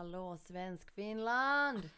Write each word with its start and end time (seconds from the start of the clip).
Hallå 0.00 0.36
svensk 0.36 0.90
Finland! 0.90 1.90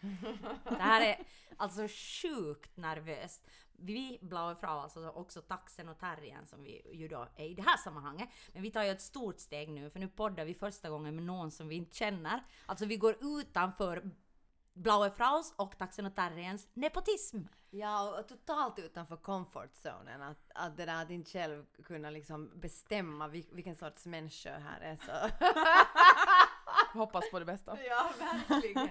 Det 0.64 0.82
här 0.82 1.00
är 1.00 1.26
alltså 1.56 1.88
sjukt 1.88 2.76
nervöst. 2.76 3.46
Vi 3.72 4.18
Blaue 4.22 4.56
Frau, 4.56 4.78
alltså 4.78 5.08
också 5.08 5.40
taxen 5.40 5.88
och 5.88 5.98
terriern 5.98 6.46
som 6.46 6.62
vi 6.62 6.82
ju 6.92 7.08
då 7.08 7.26
är 7.36 7.44
i 7.44 7.54
det 7.54 7.62
här 7.62 7.76
sammanhanget. 7.76 8.28
Men 8.52 8.62
vi 8.62 8.70
tar 8.70 8.82
ju 8.82 8.90
ett 8.90 9.02
stort 9.02 9.40
steg 9.40 9.70
nu, 9.70 9.90
för 9.90 10.00
nu 10.00 10.08
poddar 10.08 10.44
vi 10.44 10.54
första 10.54 10.90
gången 10.90 11.14
med 11.14 11.24
någon 11.24 11.50
som 11.50 11.68
vi 11.68 11.74
inte 11.74 11.96
känner. 11.96 12.42
Alltså 12.66 12.86
vi 12.86 12.96
går 12.96 13.16
utanför 13.20 14.10
Blaue 14.74 15.10
Fraus 15.10 15.54
och 15.56 15.78
taxen 15.78 16.06
och 16.06 16.14
terrierns 16.14 16.68
nepotism. 16.74 17.38
Ja, 17.70 18.18
och 18.18 18.28
totalt 18.28 18.78
utanför 18.78 19.16
comfortzonen. 19.16 20.22
Att, 20.22 20.50
att 20.54 20.76
det 20.76 20.86
där 20.86 21.02
att 21.02 21.10
inte 21.10 21.30
själv 21.30 21.64
kunna 21.84 22.10
liksom 22.10 22.50
bestämma 22.60 23.28
vil, 23.28 23.46
vilken 23.52 23.76
sorts 23.76 24.06
människor 24.06 24.50
här 24.50 24.80
är 24.80 24.96
så... 24.96 25.12
Hoppas 26.92 27.30
på 27.30 27.38
det 27.38 27.44
bästa. 27.44 27.78
ja, 27.88 28.10
verkligen. 28.48 28.88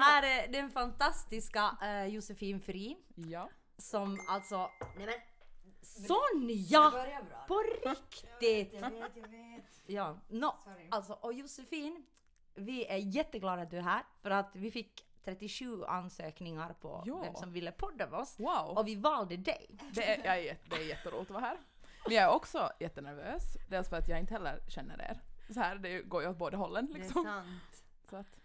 Här 0.00 0.22
är 0.22 0.48
den 0.52 0.70
fantastiska 0.70 1.76
eh, 1.82 2.04
Josefin 2.06 2.60
Fri, 2.60 2.96
Ja. 3.14 3.48
som 3.78 4.20
alltså... 4.28 4.70
Nej 4.96 5.06
men, 5.06 5.14
Sonja! 5.82 6.90
På 7.48 7.62
riktigt! 7.84 8.72
Jag 8.80 8.90
vet, 8.90 9.16
jag 9.16 9.28
vet. 9.28 9.64
Ja, 9.86 10.18
no. 10.28 10.50
Sorry. 10.64 10.88
Alltså, 10.90 11.12
och 11.12 11.32
Josefin, 11.32 12.06
vi 12.54 12.86
är 12.86 12.96
jätteglada 12.96 13.62
att 13.62 13.70
du 13.70 13.78
är 13.78 13.82
här 13.82 14.02
för 14.22 14.30
att 14.30 14.50
vi 14.56 14.70
fick 14.70 15.04
37 15.24 15.84
ansökningar 15.84 16.72
på 16.80 17.02
Ja. 17.06 17.20
vem 17.22 17.34
som 17.34 17.52
ville 17.52 17.72
podda 17.72 18.10
med 18.10 18.20
oss. 18.20 18.38
Wow! 18.38 18.78
Och 18.78 18.86
vi 18.88 18.94
valde 18.96 19.36
dig. 19.36 19.70
Det 19.92 20.04
är, 20.10 20.24
jag 20.24 20.34
är, 20.38 20.42
jätte- 20.42 20.68
det 20.70 20.76
är 20.76 20.86
jätteroligt 20.88 21.30
att 21.30 21.34
vara 21.34 21.44
här. 21.44 21.58
Men 22.06 22.14
jag 22.16 22.24
är 22.24 22.30
också 22.34 22.70
jättenervös. 22.80 23.42
Dels 23.70 23.88
för 23.88 23.96
att 23.96 24.08
jag 24.08 24.20
inte 24.20 24.34
heller 24.34 24.60
känner 24.68 25.00
er. 25.02 25.20
Så 25.50 25.60
här, 25.60 25.76
det 25.76 26.02
går 26.02 26.22
ju 26.22 26.28
åt 26.28 26.36
båda 26.38 26.56
hållen 26.56 26.86
Det 26.86 26.98
är 26.98 27.02
liksom. 27.02 27.24
sant. 27.24 27.84
Så 28.10 28.16
att, 28.16 28.36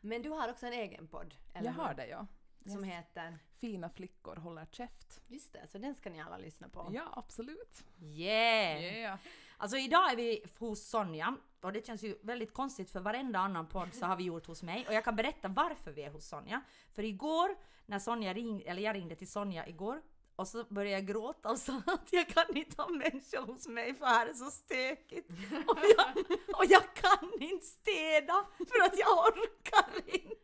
Men 0.00 0.22
du 0.22 0.30
har 0.30 0.48
också 0.50 0.66
en 0.66 0.72
egen 0.72 1.08
podd, 1.08 1.34
eller 1.54 1.66
jag 1.66 1.72
hur? 1.72 1.82
har 1.82 1.94
det 1.94 2.06
ja. 2.06 2.26
Som 2.66 2.84
Yes. 2.84 2.94
heter... 2.94 3.38
Fina 3.56 3.90
flickor 3.90 4.36
håller 4.36 4.66
käft. 4.66 5.20
Just 5.26 5.52
det, 5.52 5.66
så 5.66 5.78
den 5.78 5.94
ska 5.94 6.10
ni 6.10 6.20
alla 6.20 6.36
lyssna 6.38 6.68
på. 6.68 6.90
Ja, 6.92 7.12
absolut. 7.16 7.84
Yeah! 8.00 8.82
Yeah. 8.84 9.18
Alltså 9.56 9.76
idag 9.76 10.12
är 10.12 10.16
vi 10.16 10.44
hos 10.58 10.88
Sonja 10.88 11.36
och 11.60 11.72
det 11.72 11.86
känns 11.86 12.02
ju 12.02 12.18
väldigt 12.22 12.52
konstigt 12.54 12.90
för 12.90 13.00
varenda 13.00 13.38
annan 13.38 13.66
podd 13.66 13.94
så 13.94 14.06
har 14.06 14.16
vi 14.16 14.24
gjort 14.24 14.46
hos 14.46 14.62
mig 14.62 14.86
och 14.86 14.94
jag 14.94 15.04
kan 15.04 15.16
berätta 15.16 15.48
varför 15.48 15.90
vi 15.92 16.02
är 16.02 16.10
hos 16.10 16.26
Sonja. 16.28 16.62
För 16.92 17.02
igår 17.04 17.56
när 17.86 17.98
Sonja 17.98 18.32
ringde, 18.34 18.64
eller 18.64 18.82
jag 18.82 18.96
ringde 18.96 19.14
till 19.16 19.30
Sonja 19.30 19.66
igår 19.66 20.02
och 20.40 20.48
så 20.48 20.64
började 20.64 20.90
jag 20.90 21.06
gråta 21.06 21.50
och 21.50 21.58
sa 21.58 21.82
att 21.86 22.12
jag 22.12 22.28
kan 22.28 22.56
inte 22.56 22.82
ha 22.82 22.88
människor 22.88 23.46
hos 23.46 23.68
mig 23.68 23.94
för 23.94 24.06
här 24.06 24.26
är 24.26 24.32
så 24.32 24.50
stökigt. 24.50 25.30
Och 25.66 25.78
jag, 25.96 26.08
och 26.56 26.64
jag 26.68 26.94
kan 26.94 27.30
inte 27.40 27.66
städa 27.66 28.46
för 28.58 28.84
att 28.86 28.98
jag 28.98 29.18
orkar 29.18 30.14
inte. 30.14 30.40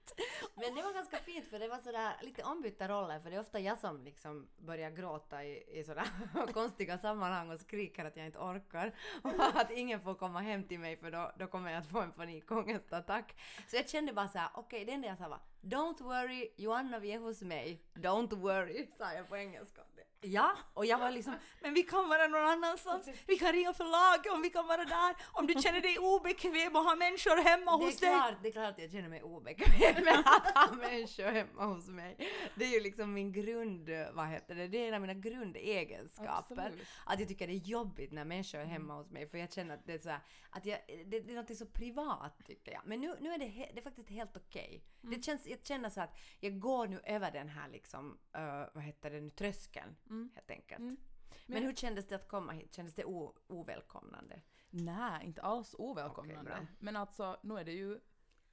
Men 0.55 0.75
det 0.75 0.83
var 0.83 0.93
ganska 0.93 1.17
fint 1.17 1.47
för 1.47 1.59
det 1.59 1.69
var 1.69 1.79
sådär 1.79 2.17
lite 2.23 2.43
ombytta 2.43 2.89
roller 2.89 3.21
för 3.21 3.31
det 3.31 3.37
är 3.37 3.41
ofta 3.41 3.61
jag 3.61 3.79
som 3.79 4.05
liksom 4.05 4.49
börjar 4.59 4.91
gråta 4.91 5.45
i, 5.45 5.79
i 5.79 5.85
sådär 5.85 6.07
konstiga 6.53 6.99
sammanhang 6.99 7.51
och 7.51 7.61
skriker 7.61 8.05
att 8.05 8.17
jag 8.17 8.27
inte 8.27 8.39
orkar 8.39 8.95
och 9.23 9.61
att 9.61 9.71
ingen 9.71 10.01
får 10.01 10.15
komma 10.15 10.41
hem 10.41 10.65
till 10.65 10.79
mig 10.81 10.97
för 10.97 11.11
då, 11.11 11.33
då 11.39 11.47
kommer 11.47 11.71
jag 11.71 11.79
att 11.79 11.91
få 11.91 12.01
en 12.01 12.13
panikångestattack. 12.13 13.35
Så 13.69 13.77
jag 13.77 13.89
kände 13.89 14.13
bara 14.13 14.29
såhär, 14.29 14.49
okej 14.55 14.85
det 14.85 14.93
enda 14.93 15.09
jag 15.09 15.19
sa 15.19 15.29
var 15.29 15.41
Don't 15.69 16.01
worry, 16.01 16.49
Joanna 16.57 16.99
vi 16.99 17.13
är 17.13 17.19
hos 17.19 17.43
mig. 17.43 17.83
Don't 17.95 18.37
worry, 18.37 18.89
sa 18.99 19.13
jag 19.13 19.29
på 19.29 19.37
engelska. 19.37 19.83
Ja, 20.21 20.57
och 20.75 20.87
jag 20.87 20.99
var 20.99 21.11
liksom, 21.11 21.35
men 21.61 21.75
vi 21.75 21.83
kan 21.83 22.09
vara 22.09 22.27
någon 22.27 22.49
annanstans. 22.49 23.09
Vi 23.27 23.39
kan 23.39 23.53
ringa 23.53 23.73
förlaget 23.73 24.33
om 24.33 24.43
vi 24.43 24.51
kan 24.51 24.67
vara 24.67 24.85
där. 24.85 25.17
Om 25.33 25.47
du 25.47 25.55
känner 25.55 25.81
dig 25.81 25.99
obekväm 25.99 26.77
och 26.77 26.83
ha 26.83 26.97
människor 26.97 27.37
hemma 27.37 27.71
hos 27.71 28.01
dig. 28.01 28.09
klart, 28.09 28.35
det 28.43 28.49
är 28.49 28.53
klart 28.53 28.71
att 28.71 28.79
jag 28.79 28.91
känner 28.91 29.09
mig 29.09 29.23
obekväm 29.23 30.05
med 30.05 30.19
att 30.19 30.69
ha 30.69 30.77
människor 30.77 31.25
hemma 31.25 31.65
hos 31.65 31.89
mig. 31.89 32.17
Det 32.55 32.65
är 32.65 32.69
ju 32.69 32.81
liksom 32.81 33.13
min 33.13 33.33
grund, 33.33 33.91
vad 34.13 34.27
heter 34.27 34.55
det, 34.55 34.69
det 34.69 34.79
är 34.79 34.89
en 34.89 34.95
av 34.95 35.01
mina 35.01 35.15
grundegenskaper. 35.15 36.33
Absolut. 36.39 36.89
Att 37.05 37.21
jag 37.21 37.29
tycker 37.29 37.47
det 37.47 37.53
är 37.53 37.69
jobbigt 37.69 38.13
när 38.13 38.25
människor 38.25 38.59
är 38.59 38.65
hemma 38.65 38.95
hos 38.95 39.11
mig 39.11 39.27
för 39.27 39.39
jag 39.39 39.53
känner 39.53 39.75
att 39.75 39.87
det 39.87 39.93
är 39.93 39.99
så 39.99 40.09
här, 40.09 40.21
att 40.51 40.67
jag, 40.67 40.79
det, 41.07 41.21
det 41.21 41.33
är 41.33 41.37
något 41.37 41.57
så 41.57 41.67
privat 41.67 42.41
tycker 42.47 42.73
jag. 42.73 42.83
Men 42.85 43.01
nu, 43.01 43.17
nu 43.21 43.33
är 43.33 43.39
det, 43.39 43.47
he, 43.47 43.71
det 43.75 43.81
är 43.81 43.83
faktiskt 43.83 44.11
helt 44.11 44.37
okej. 44.37 44.85
Det 45.01 45.25
känns, 45.25 45.47
jag 45.47 45.67
känner 45.67 45.91
så 45.91 46.01
att 46.01 46.19
jag 46.41 46.61
går 46.61 46.87
nu 46.87 47.01
över 47.05 47.31
den 47.31 47.49
här 47.49 47.69
liksom, 47.69 48.19
eh, 48.35 48.65
vad 48.75 48.85
heter 48.85 49.11
det 49.11 49.21
nu, 49.21 49.31
tröskeln 49.31 49.97
helt 50.35 50.51
enkelt. 50.51 50.81
Mm. 50.81 50.97
Men, 51.47 51.55
Men- 51.55 51.63
hur 51.63 51.75
kändes 51.75 52.07
det 52.07 52.15
att 52.15 52.29
komma 52.29 52.53
hit? 52.53 52.75
Kändes 52.75 52.95
det 52.95 53.05
ovälkomnande? 53.49 54.41
Nej, 54.71 55.27
inte 55.27 55.43
alls 55.43 55.75
ovälkomnande. 55.79 56.51
Bra. 56.51 56.67
Men 56.79 56.97
alltså, 56.97 57.37
nu 57.43 57.59
är 57.59 57.65
det 57.65 57.73
ju 57.73 58.01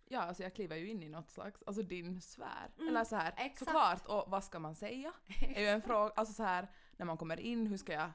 Ja, 0.05 0.21
alltså 0.21 0.43
jag 0.43 0.55
kliver 0.55 0.75
ju 0.75 0.87
in 0.89 1.03
i 1.03 1.09
något 1.09 1.29
slags, 1.31 1.63
alltså 1.65 1.81
din 1.83 2.21
sfär. 2.21 2.71
Eller 2.77 3.03
så 3.03 3.15
här, 3.15 3.31
Mm, 3.31 3.45
exakt. 3.45 3.59
såklart, 3.71 4.05
och 4.05 4.31
vad 4.31 4.43
ska 4.43 4.59
man 4.59 4.75
säga? 4.75 5.13
är 5.55 5.61
ju 5.61 5.67
en 5.67 5.81
fråga, 5.81 6.13
alltså 6.15 6.33
så 6.33 6.43
här, 6.43 6.67
när 6.97 7.05
man 7.05 7.17
kommer 7.17 7.39
in, 7.39 7.67
hur 7.67 7.77
ska 7.77 7.93
jag 7.93 8.11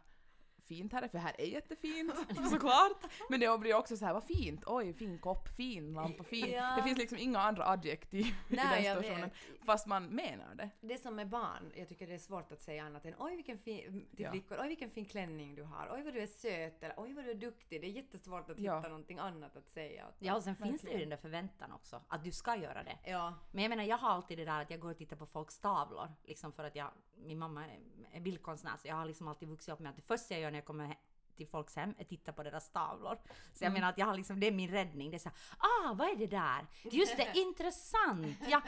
fint 0.69 0.93
här 0.93 1.03
är, 1.03 1.09
för 1.09 1.19
här 1.19 1.35
är 1.41 1.45
jättefint 1.47 2.13
såklart. 2.51 3.05
Men 3.29 3.41
det 3.41 3.59
blir 3.59 3.75
också 3.75 3.97
så 3.97 4.05
här, 4.05 4.13
vad 4.15 4.25
fint, 4.25 4.63
oj 4.67 4.93
fin 4.93 5.19
kopp, 5.19 5.49
fin 5.57 5.95
lampa, 5.95 6.25
fin. 6.25 6.51
Ja. 6.51 6.75
Det 6.77 6.83
finns 6.83 6.99
liksom 6.99 7.19
inga 7.19 7.39
andra 7.41 7.67
adjektiv 7.69 8.27
i 8.27 8.33
Nej, 8.49 8.67
den 8.75 8.85
jag 8.85 8.97
situationen. 8.97 9.31
vet. 9.31 9.65
Fast 9.67 9.87
man 9.87 10.05
menar 10.07 10.55
det. 10.55 10.71
Det 10.81 10.95
är 10.95 10.99
som 10.99 11.15
med 11.17 11.29
barn, 11.29 11.73
jag 11.75 11.89
tycker 11.89 12.07
det 12.07 12.15
är 12.15 12.19
svårt 12.19 12.53
att 12.53 12.61
säga 12.61 12.85
annat 12.85 13.05
än 13.07 13.15
oj 13.19 13.37
vilken 13.37 13.59
fin, 13.59 14.07
till 14.17 14.25
Ja. 14.25 14.31
flickor, 14.31 14.59
oj 14.61 14.69
vilken 14.69 14.91
fin 14.91 15.05
klänning 15.05 15.55
du 15.55 15.63
har, 15.63 15.89
oj 15.95 16.03
vad 16.03 16.15
du 16.15 16.21
är 16.21 16.27
söt 16.27 16.83
eller 16.83 16.95
oj 16.97 17.13
vad 17.15 17.25
du 17.25 17.31
är 17.31 17.35
duktig. 17.35 17.81
Det 17.81 17.87
är 17.87 17.91
jättesvårt 17.91 18.51
att 18.51 18.59
Ja. 18.59 18.77
hitta 18.77 18.89
någonting 18.89 19.19
annat 19.19 19.57
att 19.57 19.69
säga. 19.69 20.07
Ja, 20.19 20.37
och 20.37 20.43
sen 20.43 20.57
finns 20.57 20.67
det 20.83 20.87
ju 20.87 20.93
Verkligen. 20.93 21.01
den 21.01 21.09
där 21.09 21.17
förväntan 21.23 21.73
också, 21.73 22.03
att 22.09 22.25
du 22.25 22.33
ska 22.33 22.57
göra 22.57 22.83
det. 22.83 22.99
Ja, 23.05 23.35
Men 23.53 23.63
jag 23.63 23.71
menar, 23.71 23.85
jag 23.85 23.99
har 23.99 24.11
alltid 24.11 24.39
det 24.39 24.45
där 24.45 24.63
att 24.63 24.71
jag 24.71 24.81
går 24.81 24.91
och 24.91 24.97
tittar 24.99 25.17
på 25.17 25.27
folks 25.27 25.59
tavlor, 25.59 26.09
liksom 26.25 26.53
för 26.53 26.65
att 26.65 26.77
jag, 26.77 26.91
min 27.17 27.39
mamma 27.39 27.65
är- 27.67 27.79
är 28.13 28.21
bildkonstnär, 28.21 28.77
så 28.77 28.89
jag 28.89 28.95
har 28.97 29.05
liksom 29.05 29.29
alltid 29.29 29.49
vuxit 29.49 29.75
upp 29.75 29.81
med 29.81 29.91
att 29.91 29.97
det 29.97 30.03
första 30.03 30.35
jag 30.35 30.41
gör 30.43 30.51
när 30.51 30.58
jag 30.59 30.65
kommer 30.65 30.97
till 31.39 31.47
folks 31.47 31.77
hem 31.77 31.95
är 31.99 32.05
titta 32.05 32.33
på 32.33 32.43
deras 32.43 32.71
tavlor. 32.71 33.19
Så 33.53 33.65
jag 33.65 33.73
menar 33.73 33.89
att 33.89 33.99
jag 33.99 34.07
har 34.07 34.17
liksom, 34.17 34.41
det 34.41 34.47
är 34.47 34.53
min 34.53 34.71
räddning. 34.71 35.11
Det 35.11 35.17
är 35.17 35.19
såhär, 35.19 35.39
ah 35.59 35.95
vad 35.95 36.09
är 36.09 36.17
det 36.17 36.27
där? 36.27 36.67
Just 36.83 37.17
det, 37.17 37.33
intressant! 37.35 38.37
Ja, 38.49 38.63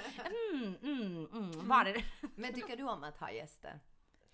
mm, 0.53 0.77
mm, 0.83 1.27
mm, 1.33 1.69
vad 1.69 1.87
är 1.87 1.95
det? 1.95 2.05
men 2.35 2.55
tycker 2.55 2.77
du 2.77 2.83
om 2.83 3.05
att 3.05 3.17
ha 3.17 3.31
gäster? 3.31 3.81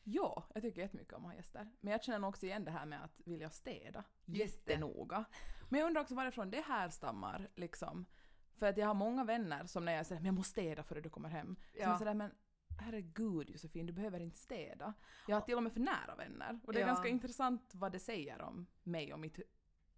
Ja, 0.05 0.45
jag 0.55 0.63
tycker 0.63 0.81
jättemycket 0.81 1.15
om 1.15 1.25
att 1.25 1.31
ha 1.31 1.37
gäster. 1.37 1.71
Men 1.81 1.93
jag 1.93 2.05
känner 2.05 2.29
också 2.29 2.47
igen 2.47 2.65
det 2.65 2.71
här 2.71 2.87
med 2.87 3.05
att 3.05 3.21
vilja 3.25 3.51
städa 3.51 4.05
jättenoga. 4.25 5.25
Men 5.69 5.81
jag 5.81 5.87
undrar 5.87 6.03
också 6.03 6.15
varifrån 6.15 6.51
det 6.51 6.61
här 6.61 6.89
stammar 6.89 7.49
liksom. 7.55 8.07
För 8.55 8.67
att 8.67 8.77
jag 8.77 8.87
har 8.87 8.95
många 8.95 9.25
vänner 9.25 9.67
som 9.67 9.85
när 9.85 9.93
jag 9.93 10.07
säger 10.07 10.21
men 10.21 10.27
jag 10.27 10.35
måste 10.35 10.51
städa 10.51 10.83
före 10.83 11.01
du 11.01 11.11
kommer 11.11 11.29
hem. 11.29 11.57
Ja. 11.75 11.95
är 11.95 11.99
sådär 11.99 12.15
men 12.15 12.31
herregud 12.79 13.51
Josefin, 13.51 13.87
du 13.87 13.93
behöver 13.93 14.21
inte 14.21 14.39
städa. 14.39 14.95
Jag 15.27 15.37
har 15.37 15.41
till 15.41 15.57
och 15.57 15.63
med 15.63 15.73
för 15.73 15.81
nära 15.81 16.15
vänner. 16.17 16.61
Och 16.65 16.73
det 16.73 16.79
är 16.79 16.81
Ja. 16.81 16.87
ganska 16.87 17.09
intressant 17.09 17.71
vad 17.75 17.93
det 17.93 17.99
säger 18.01 18.41
om 18.43 18.67
mig 18.83 19.13
och 19.13 19.21
mitt 19.21 19.39
hu- 19.39 19.45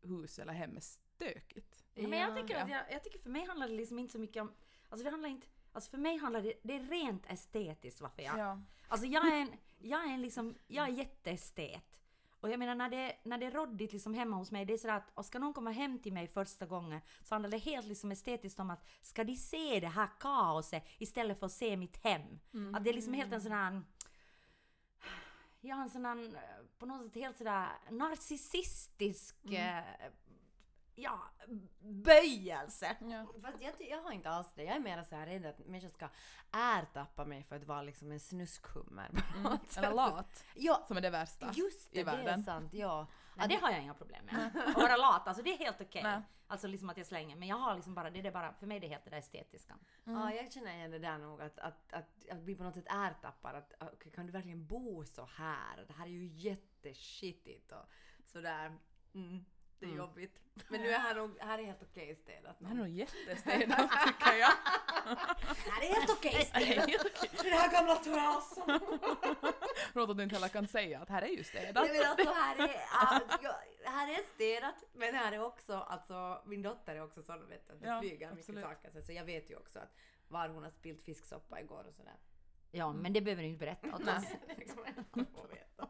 hus 0.02 0.38
eller 0.38 0.52
hem 0.52 0.76
är 0.76 0.80
stökigt. 0.80 1.84
Ja, 1.94 2.08
men 2.08 2.18
jag 2.18 2.30
Ja. 2.30 2.42
tycker, 2.42 2.62
att 2.62 2.70
jag, 2.70 2.92
jag 2.92 3.04
tycker 3.04 3.18
för 3.18 3.30
mig 3.30 3.46
handlar 3.46 3.68
det 3.68 3.74
liksom 3.74 3.98
inte 3.98 4.12
så 4.12 4.18
mycket 4.18 4.40
om, 4.42 4.52
alltså 4.88 5.04
det 5.04 5.10
handlar 5.10 5.28
inte, 5.28 5.46
alltså 5.72 5.90
för 5.90 5.98
mig 5.98 6.16
handlar 6.18 6.42
det, 6.42 6.52
det 6.62 6.74
är 6.76 6.80
rent 6.80 7.26
estetiskt 7.30 8.00
varför 8.00 8.22
jag, 8.22 8.38
Ja. 8.38 8.60
Alltså 8.88 9.06
jag 9.06 9.26
är 9.32 9.36
en, 9.40 9.52
jag 9.78 10.04
är 10.04 10.08
en 10.14 10.22
liksom, 10.22 10.54
jag 10.66 10.88
är 10.88 10.92
jätteestet. 10.92 11.97
Och 12.40 12.50
jag 12.50 12.58
menar 12.58 12.74
när 12.74 12.88
det, 12.88 13.16
när 13.22 13.38
det 13.38 13.46
är 13.46 13.50
roddigt 13.50 13.92
liksom 13.92 14.14
hemma 14.14 14.36
hos 14.36 14.50
mig, 14.50 14.64
det 14.64 14.72
är 14.72 14.78
sådär 14.78 14.96
att 14.96 15.10
och 15.14 15.24
ska 15.24 15.38
någon 15.38 15.54
komma 15.54 15.70
hem 15.70 15.98
till 15.98 16.12
mig 16.12 16.28
första 16.28 16.66
gången? 16.66 17.00
Så 17.22 17.34
handlar 17.34 17.50
det 17.50 17.58
helt 17.58 17.86
liksom 17.86 18.12
estetiskt 18.12 18.60
om 18.60 18.70
att 18.70 18.88
ska 19.02 19.24
de 19.24 19.36
se 19.36 19.80
det 19.80 19.88
här 19.88 20.08
kaoset 20.20 20.84
istället 20.98 21.38
för 21.38 21.46
att 21.46 21.52
se 21.52 21.76
mitt 21.76 22.04
hem? 22.04 22.38
Att 22.74 22.84
det 22.84 22.90
är 22.90 22.94
liksom 22.94 23.14
helt 23.14 23.32
en 23.32 23.40
sån 23.40 23.52
här 23.52 23.82
jag 25.60 25.76
har 25.76 25.82
en 25.82 25.90
sån 25.90 26.04
här, 26.04 26.16
eh, 26.16 26.66
på 26.78 26.86
något 26.86 27.02
sätt 27.02 27.14
helt 27.14 27.36
sådär 27.36 27.68
narcissistisk, 27.90 29.36
eh, 29.44 29.84
ja, 31.02 31.20
böjelse. 31.80 32.96
Ja. 33.00 33.26
Fast 33.42 33.62
jag, 33.62 33.72
jag 33.90 34.02
har 34.02 34.12
inte 34.12 34.30
alls 34.30 34.52
det. 34.54 34.62
Jag 34.64 34.76
är 34.76 34.80
mer 34.80 35.02
så 35.02 35.16
här 35.16 35.26
rädd 35.26 35.46
att 35.46 35.58
människor 35.66 35.88
ska 35.88 36.08
ärtappa 36.50 37.24
mig 37.24 37.42
för 37.42 37.56
att 37.56 37.64
vara 37.64 37.82
liksom 37.82 38.12
en 38.12 38.20
snuskhummer. 38.20 39.10
sätt. 39.68 39.76
Eller 39.84 39.94
lat, 39.94 40.44
Ja, 40.54 40.84
som 40.88 40.96
är 40.96 41.00
det 41.00 41.10
värsta. 41.10 41.52
just 41.54 41.92
det, 41.92 42.00
i 42.00 42.04
det 42.04 42.10
är 42.10 42.16
världen. 42.16 42.42
sant. 42.44 42.74
Ja. 42.74 43.06
Nej, 43.36 43.48
det 43.48 43.54
har 43.56 43.70
jag 43.70 43.82
inga 43.82 43.94
problem 43.94 44.24
med. 44.24 44.50
Att 44.66 44.74
vara 44.76 44.96
lat, 44.96 45.28
alltså 45.28 45.42
det 45.42 45.52
är 45.54 45.58
helt 45.58 45.80
okej. 45.80 46.02
Nej. 46.02 46.20
Alltså 46.50 46.66
liksom 46.66 46.90
att 46.90 46.96
jag 46.96 47.06
slänger, 47.06 47.36
men 47.36 47.48
jag 47.48 47.56
har 47.56 47.74
liksom 47.74 47.94
bara, 47.94 48.10
det 48.10 48.26
är 48.26 48.32
bara, 48.32 48.52
för 48.52 48.66
mig 48.66 48.76
är 48.76 48.80
det 48.80 48.88
helt 48.88 49.04
det 49.04 49.10
där 49.10 49.18
estetiska. 49.18 49.74
Ja, 50.04 50.32
jag 50.34 50.52
känner 50.52 50.74
igen 50.74 50.90
det 50.90 50.98
där 50.98 51.18
nog 51.18 51.40
att, 51.42 51.58
att, 51.58 51.92
att, 51.92 52.28
att 52.30 52.40
bli 52.40 52.54
på 52.54 52.62
något 52.62 52.74
sätt 52.74 52.86
ärtappad. 52.88 53.54
Att, 53.56 53.72
att, 53.78 53.92
okej, 53.94 54.12
kan 54.12 54.26
du 54.26 54.32
verkligen 54.32 54.66
bo 54.66 55.04
så 55.04 55.24
här? 55.24 55.84
Det 55.88 55.92
här 55.92 56.04
är 56.06 56.10
ju 56.10 56.26
jätteskittigt 56.26 57.72
och 57.72 57.84
sådär. 58.24 58.78
Mm. 59.14 59.44
Det 59.80 59.86
är 59.86 59.88
Mm. 59.88 59.98
jobbigt. 59.98 60.40
Men 60.68 60.80
nu 60.80 60.88
är 60.88 60.98
här, 60.98 61.14
nog, 61.14 61.38
här 61.40 61.58
är 61.58 61.62
helt 61.62 61.82
okej 61.82 62.14
städat. 62.14 62.56
Det 62.58 62.66
här 62.66 62.74
är 62.74 62.78
nog 62.78 62.88
jättestädat 62.88 63.90
tycker 64.06 64.32
jag. 64.38 64.48
här 65.72 65.82
är 65.82 65.94
helt 65.94 66.10
okej 66.10 66.44
städat. 66.44 66.86
Nej, 66.86 66.96
okej. 67.04 67.30
Den 67.42 67.52
här 67.52 67.72
gamla 67.72 67.94
trasan. 67.96 68.80
Förlåt 69.92 70.10
att 70.10 70.16
du 70.16 70.22
inte 70.22 70.34
heller 70.34 70.48
kan 70.48 70.66
säga 70.66 71.00
att 71.00 71.08
här 71.08 71.22
är 71.22 71.26
ju 71.28 71.44
städat. 71.44 71.84
Nej, 71.88 71.98
men 72.00 72.10
alltså 72.10 72.30
här 72.32 72.58
är, 72.58 73.88
här 73.90 74.08
är 74.08 74.22
städat, 74.34 74.84
men 74.92 75.14
här 75.14 75.32
är 75.32 75.42
också, 75.44 75.74
alltså 75.74 76.42
min 76.46 76.62
dotter 76.62 76.94
är 76.96 77.02
också 77.04 77.22
sån 77.22 77.48
vet 77.48 77.66
du, 77.66 77.72
att 77.72 77.80
det 77.80 77.86
Ja, 77.88 78.00
flyger 78.00 78.26
absolut. 78.26 78.48
mycket 78.48 78.62
saker. 78.62 79.02
Så, 79.02 79.12
jag 79.12 79.24
vet 79.24 79.50
ju 79.50 79.56
också 79.56 79.78
att 79.78 79.92
var 80.28 80.48
hon 80.48 80.62
har 80.62 80.70
spilt 80.70 81.02
fisksoppa 81.02 81.60
igår 81.60 81.84
och 81.88 81.94
sådär. 81.94 82.16
Ja, 82.70 82.92
men 82.92 83.12
det 83.12 83.20
behöver 83.20 83.42
du 83.42 83.48
inte 83.48 83.58
berätta 83.58 83.88
åt 83.88 84.00
oss. 84.00 84.24
Det 84.56 84.64
kommer 84.64 84.86
jag 84.96 85.04
inte 85.22 85.32
få 85.32 85.46
veta. 85.46 85.88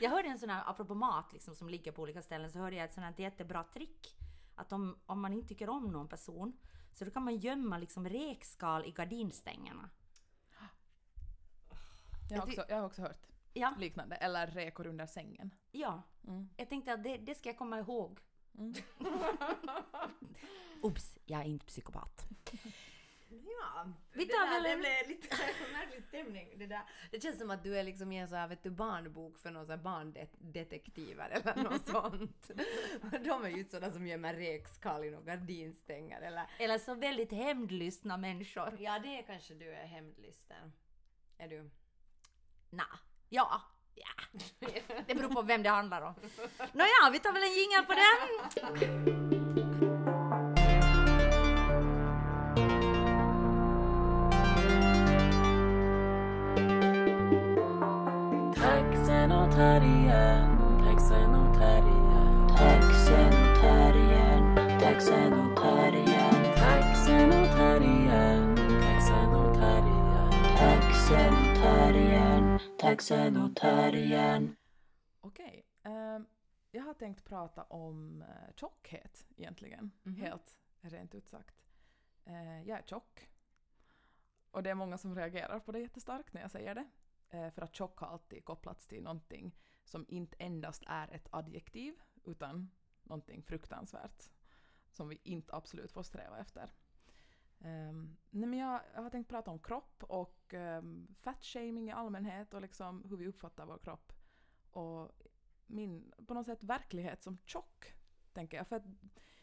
Jag 0.00 0.10
hörde 0.10 0.28
en 0.28 0.38
sån 0.38 0.50
här, 0.50 0.62
apropå 0.66 0.94
mat 0.94 1.32
liksom, 1.32 1.54
som 1.54 1.68
ligger 1.68 1.92
på 1.92 2.02
olika 2.02 2.22
ställen, 2.22 2.50
så 2.50 2.58
hörde 2.58 2.76
jag 2.76 2.84
ett 2.84 2.94
sånt 2.94 3.04
här 3.06 3.24
jättebra 3.24 3.64
trick. 3.64 4.16
Att 4.54 4.72
om, 4.72 4.98
om 5.06 5.20
man 5.20 5.32
inte 5.32 5.48
tycker 5.48 5.68
om 5.68 5.92
någon 5.92 6.08
person, 6.08 6.58
så 6.94 7.04
då 7.04 7.10
kan 7.10 7.22
man 7.24 7.36
gömma 7.36 7.78
liksom 7.78 8.08
räkskal 8.08 8.84
i 8.84 8.90
gardinstängerna. 8.90 9.90
Jag 12.30 12.38
har, 12.38 12.46
också, 12.46 12.64
jag 12.68 12.76
har 12.76 12.84
också 12.86 13.02
hört 13.02 13.26
Ja, 13.52 13.74
liknande. 13.78 14.16
Eller 14.16 14.46
räkor 14.46 14.86
under 14.86 15.06
sängen. 15.06 15.54
ja. 15.72 16.02
Mm. 16.26 16.48
Jag 16.56 16.68
tänkte 16.68 16.92
att 16.92 17.02
det, 17.02 17.16
det 17.16 17.34
ska 17.34 17.48
jag 17.48 17.58
komma 17.58 17.78
ihåg. 17.78 18.20
Mm. 18.58 18.74
Oops, 20.82 21.18
jag 21.24 21.40
är 21.40 21.44
inte 21.44 21.66
psykopat. 21.66 22.26
Ja, 23.28 23.92
Vi 24.12 24.24
det, 24.24 24.32
tar 24.32 24.46
där, 24.46 24.52
väl 24.52 24.62
det 24.62 24.70
en- 24.72 24.78
blev 24.78 25.08
lite 25.08 25.36
märklig 25.72 26.04
stämning. 26.08 26.58
Det, 26.58 26.66
där. 26.66 26.82
det 27.10 27.22
känns 27.22 27.38
som 27.38 27.50
att 27.50 27.62
du 27.62 27.78
är 27.78 27.82
liksom 27.84 28.12
i 28.12 28.18
en 28.18 28.28
så 28.28 28.34
här, 28.34 28.48
vet 28.48 28.62
du, 28.62 28.70
barnbok 28.70 29.38
för 29.38 29.50
någon 29.50 29.66
så 29.66 29.72
här 29.72 29.78
barndetektiver 29.78 31.28
eller 31.30 31.56
något 31.62 31.88
sånt. 31.88 32.50
De 33.24 33.44
är 33.44 33.48
ju 33.48 33.64
sådana 33.64 33.92
som 33.92 34.06
gömmer 34.06 34.34
räkskal 34.34 35.04
i 35.04 35.10
några 35.10 35.24
gardinstänger 35.24 36.20
eller... 36.20 36.46
Eller 36.58 36.78
så 36.78 36.94
väldigt 36.94 37.32
hämndlystna 37.32 38.16
människor. 38.16 38.76
Ja, 38.80 38.98
det 38.98 39.18
är 39.18 39.22
kanske 39.22 39.54
du 39.54 39.72
är 39.74 39.86
hämndlysten. 39.86 40.72
Är 41.38 41.48
du? 41.48 41.70
Nja, 42.70 42.84
ja. 43.28 43.60
Ja, 43.98 44.40
det 45.06 45.14
beror 45.14 45.28
på 45.28 45.42
vem 45.42 45.62
det 45.62 45.68
handlar 45.70 46.02
om. 46.02 46.14
Nåja, 46.72 47.10
vi 47.12 47.18
tar 47.18 47.32
väl 47.32 47.42
en 47.42 47.52
jingel 47.54 47.84
på 47.86 47.92
den. 47.94 49.85
Taxenotarien, 58.86 60.46
taxenotarien, 60.84 62.46
taxenotarien, 62.56 64.54
taxenotarien, 64.78 66.54
taxenotarien, 66.54 68.54
taxenotarien, 68.78 70.30
taxenotarien, 70.58 72.60
taxenotarien. 72.78 74.56
Okej. 75.20 75.66
ehm, 75.82 76.26
jag 76.70 76.82
har 76.82 76.94
tänkt 76.94 77.24
prata 77.24 77.62
om 77.62 78.22
uh, 78.22 78.26
tjockhet 78.56 79.26
egentligen. 79.36 79.90
Mhm. 80.02 80.20
Helt 80.20 80.58
rent 80.80 81.14
ut 81.14 81.28
sagt. 81.28 81.64
Eh, 82.24 82.62
jag 82.62 82.78
är 82.78 82.82
tjock. 82.82 83.28
Och 84.50 84.62
det 84.62 84.70
är 84.70 84.74
många 84.74 84.98
som 84.98 85.14
reagerar 85.14 85.60
på 85.60 85.72
det 85.72 85.80
jättestarkt 85.80 86.32
när 86.32 86.40
jag 86.40 86.50
säger 86.50 86.74
det. 86.74 86.86
Eh, 87.30 87.50
för 87.50 87.62
att 87.62 87.74
tjock 87.74 87.98
har 87.98 88.06
alltid 88.06 88.44
kopplats 88.44 88.86
till 88.86 89.02
någonting 89.02 89.56
som 89.84 90.04
inte 90.08 90.36
endast 90.38 90.82
är 90.86 91.08
ett 91.08 91.28
adjektiv 91.30 91.94
utan 92.24 92.70
någonting 93.02 93.42
fruktansvärt 93.42 94.30
som 94.90 95.08
vi 95.08 95.20
inte 95.22 95.54
absolut 95.54 95.92
får 95.92 96.02
sträva 96.02 96.38
efter. 96.38 96.72
Um, 97.58 98.16
nej 98.30 98.48
men 98.48 98.58
jag, 98.58 98.80
jag 98.94 99.02
har 99.02 99.10
tänkt 99.10 99.28
prata 99.28 99.50
om 99.50 99.58
kropp 99.58 100.02
och 100.02 100.54
ehm, 100.54 100.84
um, 100.84 101.14
fatshaming 101.20 101.88
i 101.88 101.92
allmänhet 101.92 102.54
och 102.54 102.60
liksom 102.60 103.04
hur 103.08 103.16
vi 103.16 103.26
uppfattar 103.26 103.66
vår 103.66 103.78
kropp. 103.78 104.12
Och 104.70 105.12
min, 105.66 106.12
på 106.26 106.34
något 106.34 106.46
sätt, 106.46 106.62
verklighet 106.62 107.22
som 107.22 107.38
tjock, 107.44 107.94
tänker 108.32 108.56
jag. 108.56 108.66
För 108.66 108.76
att, 108.76 108.86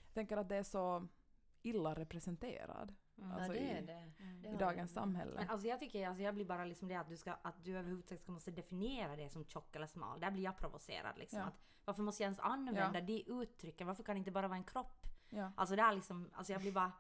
jag 0.06 0.13
tänker 0.13 0.38
att 0.38 0.50
det 0.50 0.56
är 0.56 0.63
så 0.63 1.07
illa 1.62 1.94
representerad 1.94 2.95
alltså 3.33 3.54
ja, 3.56 3.60
det 3.60 3.60
i, 3.60 3.69
är 3.69 3.81
det. 3.81 4.12
det 4.42 4.50
i 4.50 4.56
dagens 4.57 4.94
samhälle. 4.94 5.31
Men 5.36 5.50
alltså 5.50 5.68
jag 5.68 5.80
tycker, 5.80 6.07
alltså 6.07 6.24
jag 6.24 6.33
blir 6.36 6.45
bara 6.45 6.65
liksom 6.65 6.88
det 6.88 6.95
att 6.95 7.10
du 7.10 7.18
ska, 7.18 7.33
att 7.42 7.63
du 7.63 7.77
överhuvudtaget 7.77 8.21
ska 8.21 8.31
måste 8.31 8.51
definiera 8.51 9.15
det 9.15 9.30
som 9.30 9.45
tjock 9.45 9.75
eller 9.75 9.88
smal. 9.88 10.19
Där 10.19 10.31
blir 10.31 10.44
jag 10.44 10.57
provocerad 10.57 11.18
liksom. 11.18 11.39
Ja. 11.39 11.45
Att, 11.45 11.63
varför 11.86 12.04
måste 12.04 12.24
jag 12.24 12.27
ens 12.27 12.39
använda 12.39 12.94
Ja. 12.94 13.01
de 13.01 13.24
uttrycken? 13.27 13.88
Varför 13.88 14.04
kan 14.04 14.15
det 14.15 14.19
inte 14.19 14.31
bara 14.31 14.48
vara 14.48 14.57
en 14.57 14.63
kropp? 14.63 15.07
Ja. 15.30 15.51
Alltså 15.56 15.75
det 15.75 15.81
är 15.81 15.94
liksom, 15.94 16.30
alltså 16.33 16.54
jag 16.54 16.62
blir 16.62 16.71
bara, 16.71 16.92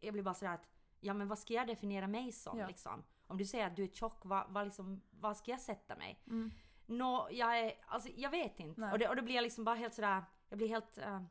jag 0.00 0.12
blir 0.12 0.22
bara 0.22 0.34
sådär 0.34 0.52
att, 0.54 0.68
ja 1.00 1.14
men 1.14 1.28
vad 1.28 1.38
ska 1.38 1.54
jag 1.54 1.66
definiera 1.66 2.06
mig 2.06 2.32
som 2.32 2.58
Ja. 2.58 2.66
liksom? 2.66 3.04
Om 3.26 3.38
du 3.38 3.44
säger 3.44 3.66
att 3.66 3.76
du 3.76 3.82
är 3.84 3.88
tjock, 3.88 4.24
vad, 4.24 4.44
vad 4.48 4.64
liksom, 4.64 5.00
vad 5.10 5.36
ska 5.36 5.50
jag 5.50 5.60
sätta 5.60 5.96
mig? 5.96 6.22
Mm. 6.26 6.50
Nå, 6.86 7.28
jag 7.30 7.58
är, 7.58 7.72
alltså 7.86 8.08
jag 8.16 8.30
vet 8.30 8.60
inte. 8.60 8.80
Nej. 8.80 8.92
Och, 8.92 8.98
det, 8.98 9.08
och 9.08 9.16
då 9.16 9.22
blir 9.22 9.34
jag 9.34 9.42
liksom 9.42 9.64
bara 9.64 9.74
helt 9.76 9.94
sådär, 9.94 10.24
jag 10.48 10.58
blir 10.58 10.68
helt, 10.68 10.98
eh, 10.98 11.22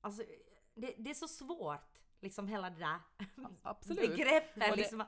alltså 0.00 0.22
det, 0.74 0.94
det 0.98 1.10
är 1.10 1.14
så 1.14 1.28
svårt, 1.28 1.95
liksom 2.20 2.48
hela 2.48 2.70
det 2.70 2.78
där 2.78 2.98
Absolut. 3.62 4.10
begreppen. 4.16 4.62
Och 4.70 4.76
det- 4.76 4.82
Liksom, 4.82 5.04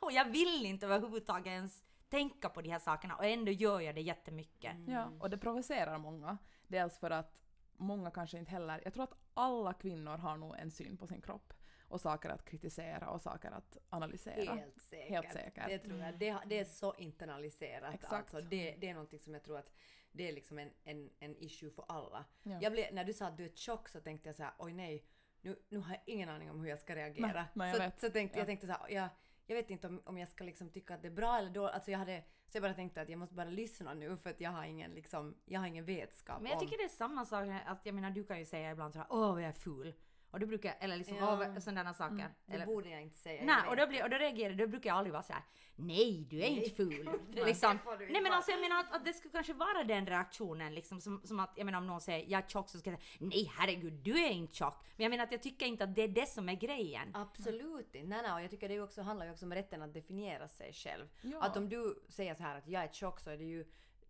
och 0.00 0.12
jag 0.12 0.24
vill 0.24 0.66
inte 0.66 0.86
överhuvudtaget 0.86 1.46
ens 1.46 1.84
tänka 2.08 2.48
på 2.48 2.62
de 2.62 2.70
här 2.70 2.78
sakerna 2.78 3.16
och 3.16 3.24
ändå 3.24 3.52
gör 3.52 3.80
jag 3.80 3.94
det 3.94 4.00
jättemycket. 4.00 4.76
Ja, 4.86 5.10
och 5.20 5.30
det 5.30 5.38
provocerar 5.38 5.98
många. 5.98 6.38
Dels 6.66 6.98
för 6.98 7.10
att 7.10 7.42
många 7.76 8.10
kanske 8.10 8.38
inte 8.38 8.50
heller... 8.50 8.80
Jag 8.84 8.94
tror 8.94 9.04
att 9.04 9.14
alla 9.34 9.72
kvinnor 9.72 10.16
har 10.16 10.36
nog 10.36 10.56
en 10.58 10.70
syn 10.70 10.96
på 10.96 11.06
sin 11.06 11.20
kropp 11.20 11.52
och 11.88 12.00
saker 12.00 12.30
att 12.30 12.44
kritisera 12.44 13.10
och 13.10 13.20
saker 13.22 13.50
att 13.50 13.76
analysera. 13.90 14.54
Helt 14.54 14.82
säkert. 14.82 15.08
Helt 15.10 15.32
säkert. 15.32 15.66
Det 15.68 15.78
tror 15.78 15.98
jag. 15.98 16.18
Det, 16.18 16.38
det 16.46 16.58
är 16.58 16.64
så 16.64 16.94
internaliserat. 16.94 17.94
Exakt. 17.94 18.12
Alltså, 18.34 18.40
det, 18.50 18.76
det 18.80 18.88
är 18.88 18.94
någonting 18.94 19.20
som 19.20 19.34
jag 19.34 19.42
tror 19.42 19.58
att 19.58 19.72
det 20.12 20.28
är 20.28 20.32
liksom 20.32 20.58
en, 20.58 20.70
en, 20.84 21.10
en 21.18 21.36
issue 21.36 21.70
för 21.70 21.84
alla. 21.88 22.24
Ja. 22.42 22.58
Jag 22.62 22.72
blev, 22.72 22.94
när 22.94 23.04
du 23.04 23.12
sa 23.12 23.26
att 23.26 23.36
du 23.36 23.44
är 23.44 23.48
tjock 23.54 23.88
så 23.88 24.00
tänkte 24.00 24.28
jag 24.28 24.36
så 24.36 24.42
här, 24.42 24.52
oj 24.58 24.72
nej, 24.72 25.04
nu, 25.44 25.56
nu 25.68 25.78
har 25.78 25.90
jag 25.90 26.02
ingen 26.06 26.28
aning 26.28 26.50
om 26.50 26.60
hur 26.60 26.68
jag 26.68 26.78
ska 26.78 26.94
reagera. 26.94 27.32
Nej, 27.32 27.44
nej, 27.54 27.68
jag 27.68 27.76
så, 27.76 27.82
vet. 27.82 28.00
så 28.00 28.10
tänkte, 28.10 28.38
Ja. 28.38 28.40
jag 28.40 28.46
tänkte 28.46 28.66
så 28.66 28.72
här, 28.72 28.88
jag, 28.88 29.08
jag 29.46 29.56
vet 29.56 29.70
inte 29.70 29.86
om, 29.86 30.02
om 30.04 30.18
jag 30.18 30.28
ska 30.28 30.44
liksom 30.44 30.70
tycka 30.70 30.94
att 30.94 31.02
det 31.02 31.08
är 31.08 31.12
bra 31.12 31.38
eller 31.38 31.50
dåligt. 31.50 31.74
Alltså 31.74 31.90
jag 31.90 31.98
hade, 31.98 32.22
så 32.48 32.56
jag 32.56 32.62
bara 32.62 32.74
tänkte 32.74 33.00
att 33.00 33.08
jag 33.08 33.18
måste 33.18 33.34
bara 33.34 33.50
lyssna 33.50 33.94
nu 33.94 34.16
för 34.16 34.30
att 34.30 34.40
jag 34.40 34.50
har 34.50 34.64
ingen, 34.64 34.90
liksom, 34.94 35.34
jag 35.44 35.60
har 35.60 35.66
ingen 35.66 35.84
vetskap 35.84 36.40
Men 36.42 36.50
jag 36.50 36.60
om... 36.60 36.66
tycker 36.66 36.78
det 36.78 36.84
är 36.84 36.88
samma 36.88 37.24
sak, 37.24 37.48
att 37.66 37.86
jag 37.86 37.94
menar 37.94 38.10
du 38.10 38.24
kan 38.24 38.38
ju 38.38 38.44
säga 38.44 38.70
ibland 38.70 38.92
såhär 38.92 39.06
åh 39.10 39.32
vad 39.32 39.42
jag 39.42 39.48
är 39.48 39.52
ful. 39.52 39.94
Och 40.34 40.40
du 40.40 40.46
brukar, 40.46 40.74
eller 40.80 40.96
liksom 40.96 41.16
Ja. 41.16 41.60
sådana 41.60 41.94
saker. 41.94 42.28
det 42.46 42.54
Eller, 42.54 42.66
borde 42.66 42.88
jag 42.90 43.02
inte 43.02 43.16
säga. 43.16 43.44
nej, 43.44 43.56
och 43.68 43.76
då, 43.76 43.82
det. 43.82 43.86
blir, 43.86 44.02
och 44.04 44.10
då 44.10 44.16
reagerar 44.16 44.54
då 44.54 44.66
brukar 44.66 44.90
jag 44.90 44.96
aldrig 44.96 45.12
vara 45.12 45.22
såhär 45.22 45.42
nej 45.76 46.26
du 46.30 46.36
är 46.36 46.40
Nej. 46.50 46.58
inte 46.58 46.70
ful. 46.70 47.08
Liksom. 47.32 47.78
det 47.98 48.06
Nej 48.12 48.22
men 48.22 48.32
alltså 48.32 48.50
jag 48.50 48.60
menar 48.60 48.80
att, 48.80 48.92
att 48.94 49.04
det 49.04 49.12
skulle 49.12 49.32
kanske 49.32 49.52
vara 49.52 49.84
den 49.84 50.06
reaktionen 50.06 50.74
liksom 50.74 51.00
som, 51.00 51.20
som 51.24 51.40
att 51.40 51.52
jag 51.56 51.64
menar 51.64 51.78
om 51.78 51.86
någon 51.86 52.00
säger 52.00 52.30
jag 52.30 52.44
är 52.44 52.48
tjock 52.48 52.68
så 52.68 52.78
ska 52.78 52.90
jag 52.90 53.00
säga 53.02 53.16
nej 53.20 53.52
herregud 53.56 53.92
du 53.92 54.24
är 54.24 54.30
inte 54.30 54.54
tjock. 54.54 54.84
Men 54.96 55.04
jag 55.04 55.10
menar 55.10 55.24
att 55.24 55.32
jag 55.32 55.42
tycker 55.42 55.66
inte 55.66 55.84
att 55.84 55.94
det 55.94 56.02
är 56.02 56.08
det 56.08 56.26
som 56.28 56.48
är 56.48 56.54
grejen. 56.54 57.10
Absolut 57.14 57.94
inte. 57.94 58.08
Nej, 58.08 58.22
nej, 58.22 58.32
och 58.32 58.42
jag 58.42 58.50
tycker 58.50 58.68
det 58.68 58.80
också, 58.80 59.02
handlar 59.02 59.26
ju 59.26 59.32
också 59.32 59.44
om 59.46 59.54
rätten 59.54 59.82
att 59.82 59.94
definiera 59.94 60.48
sig 60.48 60.72
själv. 60.72 61.06
Ja. 61.22 61.42
Att 61.42 61.56
om 61.56 61.68
du 61.68 62.04
säger 62.08 62.34
så 62.34 62.42
här 62.42 62.58
att 62.58 62.68
jag 62.68 62.82
är 62.82 62.88
tjock 62.88 63.20
så 63.20 63.30
är 63.30 63.36
det 63.36 63.44
ju, 63.44 63.64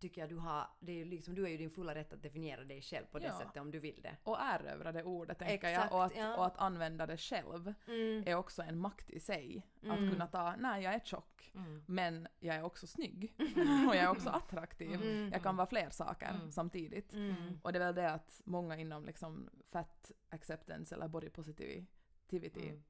tycker 0.08 0.20
jag 0.20 0.30
du 0.30 0.36
har, 0.36 0.66
det 0.80 1.00
är 1.00 1.04
liksom, 1.04 1.34
du 1.34 1.44
är 1.44 1.48
ju 1.48 1.56
din 1.56 1.70
fulla 1.70 1.94
rätt 1.94 2.12
att 2.12 2.22
definiera 2.22 2.64
dig 2.64 2.82
själv 2.82 3.06
på 3.06 3.18
det 3.18 3.26
Ja. 3.26 3.38
sättet 3.38 3.56
om 3.56 3.70
du 3.70 3.78
vill 3.80 4.00
det. 4.02 4.16
Och 4.24 4.36
erövra 4.40 4.92
det 4.92 5.02
ordet, 5.02 5.38
tänker 5.38 5.68
Exakt, 5.68 5.90
jag. 5.90 5.98
Och 5.98 6.04
att, 6.04 6.16
ja. 6.16 6.36
och 6.36 6.46
att 6.46 6.56
använda 6.58 7.06
det 7.06 7.16
själv 7.16 7.74
Mm. 7.88 8.22
är 8.26 8.34
också 8.34 8.62
en 8.62 8.78
makt 8.78 9.10
i 9.10 9.20
sig. 9.20 9.66
Att 9.82 9.98
Mm. 9.98 10.10
kunna 10.10 10.26
ta, 10.26 10.54
nej 10.58 10.82
jag 10.82 10.94
är 10.94 11.00
tjock, 11.00 11.52
Mm. 11.54 11.82
men 11.86 12.28
jag 12.40 12.56
är 12.56 12.62
också 12.62 12.86
snygg. 12.86 13.34
och 13.88 13.96
jag 13.96 14.04
är 14.04 14.10
också 14.10 14.28
attraktiv. 14.30 14.94
Mm. 14.94 15.30
Jag 15.32 15.42
kan 15.42 15.56
vara 15.56 15.66
fler 15.66 15.90
saker 15.90 16.28
Mm. 16.28 16.50
samtidigt. 16.50 17.12
Mm. 17.12 17.60
Och 17.62 17.72
det 17.72 17.78
är 17.78 17.84
väl 17.84 17.94
det 17.94 18.10
att 18.10 18.40
många 18.44 18.76
inom 18.76 19.04
liksom 19.04 19.50
fat 19.72 20.10
acceptance 20.30 20.94
eller 20.94 21.08
body 21.08 21.30
positivity 21.30 22.68
Mm. 22.68 22.82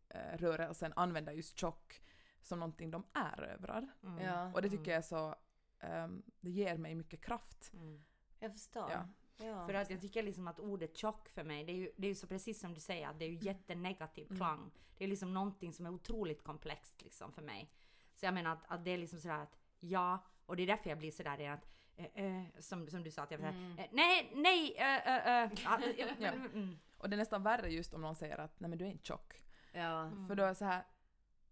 eh, 0.83 0.93
använder 0.97 1.33
just 1.33 1.59
tjock 1.59 2.03
som 2.43 2.59
någonting 2.61 2.91
de 2.91 3.05
erövrar. 3.13 3.89
Mm. 4.03 4.19
Ja, 4.25 4.53
Och 4.55 4.63
det 4.63 4.71
tycker 4.71 4.91
jag 4.91 4.99
är 4.99 5.03
så, 5.03 5.35
ehm, 5.85 6.23
det 6.41 6.51
ger 6.51 6.77
mig 6.77 6.95
mycket 6.95 7.25
kraft. 7.25 7.71
Mm. 7.75 8.05
jag 8.39 8.53
förstår. 8.53 8.91
Ja. 8.91 9.09
Ja. 9.47 9.67
För 9.67 9.75
att 9.75 9.91
jag 9.91 10.01
tycker 10.01 10.23
liksom 10.23 10.49
att 10.49 10.61
ordet 10.61 10.97
tjock 10.97 11.29
för 11.29 11.45
mig, 11.45 11.65
det 11.65 11.73
är 11.73 11.77
ju, 11.77 11.91
det 11.97 12.07
är 12.07 12.09
ju 12.09 12.15
så 12.15 12.27
precis 12.27 12.61
som 12.61 12.75
du 12.75 12.81
säger, 12.81 13.09
att 13.09 13.19
det 13.19 13.25
är 13.25 13.29
ju 13.29 13.39
jättenegativ 13.41 14.27
Mm. 14.27 14.37
klang. 14.37 14.71
Det 14.99 15.05
är 15.05 15.09
liksom 15.09 15.35
någonting 15.35 15.73
som 15.73 15.87
är 15.87 15.91
otroligt 15.91 16.45
komplext 16.45 17.03
liksom 17.03 17.33
för 17.33 17.43
mig. 17.43 17.71
Så 18.15 18.27
jag 18.27 18.35
menar 18.35 18.53
att, 18.53 18.65
att 18.69 18.85
det 18.85 18.91
är 18.91 18.99
liksom 18.99 19.21
sådär 19.21 19.39
att 19.39 19.59
ja, 19.81 20.19
och 20.47 20.57
det 20.57 20.63
är 20.63 20.67
därför 20.67 20.91
jag 20.91 20.99
blir 20.99 21.11
sådär 21.11 21.37
redan 21.37 21.55
att 21.55 21.69
eh, 21.97 22.25
eh, 22.25 22.45
som, 22.61 22.89
som 22.89 23.03
du 23.03 23.11
sa 23.11 23.23
att 23.23 23.31
jag 23.31 23.39
var 23.39 23.49
såhär, 23.49 23.59
Mm. 23.65 23.79
eh, 23.79 23.87
nej, 23.93 24.31
nej, 24.35 24.75
eh, 24.77 24.85
ja, 25.65 25.81
Ja. 26.19 26.29
mm, 26.33 26.51
mm. 26.53 26.79
Och 26.99 27.11
det 27.11 27.17
är 27.17 27.19
nästan 27.19 27.43
värre 27.43 27.69
just 27.69 27.95
om 27.95 28.01
någon 28.01 28.17
säger 28.17 28.39
att 28.39 28.61
nej 28.61 28.69
men 28.71 28.79
du 28.79 28.85
är 28.87 28.91
inte 28.91 29.05
tjock. 29.05 29.45
Ja. 29.73 30.01
Mm. 30.03 30.29
För 30.29 30.35
då 30.35 30.43
är 30.43 30.49
det 30.49 30.55
så 30.55 30.65
här, 30.65 30.85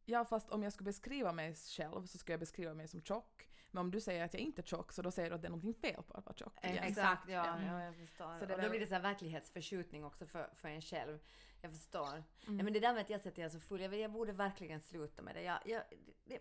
ja 0.05 0.25
fast 0.25 0.51
om 0.51 0.63
jag 0.63 0.73
skulle 0.73 0.85
beskriva 0.85 1.33
mig 1.33 1.55
själv 1.55 2.07
så 2.07 2.19
skulle 2.19 2.33
jag 2.33 2.41
beskriva 2.41 2.75
mig 2.75 2.89
som 2.89 3.03
tjock. 3.03 3.49
Men 3.75 3.81
om 3.81 3.91
du 3.91 4.01
säger 4.01 4.25
att 4.25 4.35
jag 4.35 4.41
inte 4.41 4.61
är 4.61 4.65
tjock 4.67 4.93
så 4.93 5.03
då 5.03 5.11
säger 5.11 5.29
du 5.31 5.35
att 5.35 5.43
det 5.43 5.49
är 5.49 5.51
någonting 5.51 5.75
fel 5.75 6.03
på 6.03 6.15
att 6.15 6.27
vara 6.27 6.37
tjock. 6.37 6.65
igen. 6.65 6.85
Exakt, 6.85 7.29
ja, 7.29 7.47
Ja. 7.47 7.63
ja. 7.67 7.85
jag 7.85 7.97
förstår. 7.97 8.39
Så 8.39 8.47
det 8.47 8.55
och 8.55 8.61
då 8.61 8.63
väl- 8.63 8.71
blir 8.71 8.81
det 8.81 8.87
så 8.87 8.95
här 8.95 9.03
verklighetsförskjutning 9.03 10.05
också 10.05 10.27
för, 10.27 10.51
för 10.55 10.69
en 10.69 10.83
själv. 10.83 11.19
Jag 11.61 11.73
förstår. 11.73 12.09
Mm. 12.13 12.25
Nej, 12.47 12.65
men 12.65 12.73
det 12.73 12.81
där 12.81 12.93
med 12.93 13.03
att 13.03 13.11
jag 13.11 13.19
att 13.29 13.39
jag 13.39 13.45
är 13.45 13.49
så 13.49 13.61
full, 13.61 13.81
jag, 13.81 13.95
jag 13.95 14.11
borde 14.13 14.33
verkligen 14.33 14.81
sluta 14.81 15.23
med 15.23 15.35
det. 15.35 15.43
Jag, 15.43 15.59
jag, 15.65 15.83
det, 16.25 16.41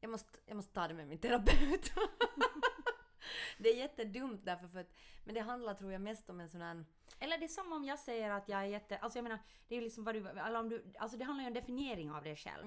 jag, 0.00 0.10
måste, 0.10 0.38
jag 0.46 0.56
måste 0.56 0.72
ta 0.72 0.88
det 0.88 0.94
med 0.94 1.08
min 1.08 1.18
terapeut. 1.18 1.92
det 3.58 3.68
är 3.68 3.76
jättedumt 3.76 4.44
därför 4.44 4.68
för 4.68 4.78
att, 4.80 4.92
men 5.24 5.34
det 5.34 5.40
handlar 5.40 5.74
tror 5.74 5.92
jag 5.92 6.00
mest 6.00 6.30
om 6.30 6.40
en 6.40 6.48
sån 6.48 6.60
här 6.60 6.84
Eller 7.18 7.38
det 7.38 7.44
är 7.44 7.48
som 7.48 7.72
om 7.72 7.84
jag 7.84 7.98
säger 7.98 8.30
att 8.30 8.48
jag 8.48 8.60
är 8.60 8.64
jätte... 8.64 8.98
Alltså 8.98 9.18
jag 9.18 9.22
menar, 9.22 9.38
det 9.68 9.74
är 9.74 9.78
ju 9.78 9.84
liksom 9.84 10.04
vad 10.04 10.14
du... 10.14 10.28
Eller 10.28 10.58
om 10.58 10.68
du 10.68 10.92
alltså 10.98 11.16
det 11.18 11.24
handlar 11.24 11.42
ju 11.42 11.48
om 11.48 11.54
definiering 11.54 12.10
av 12.10 12.24
dig 12.24 12.36
själv. 12.36 12.66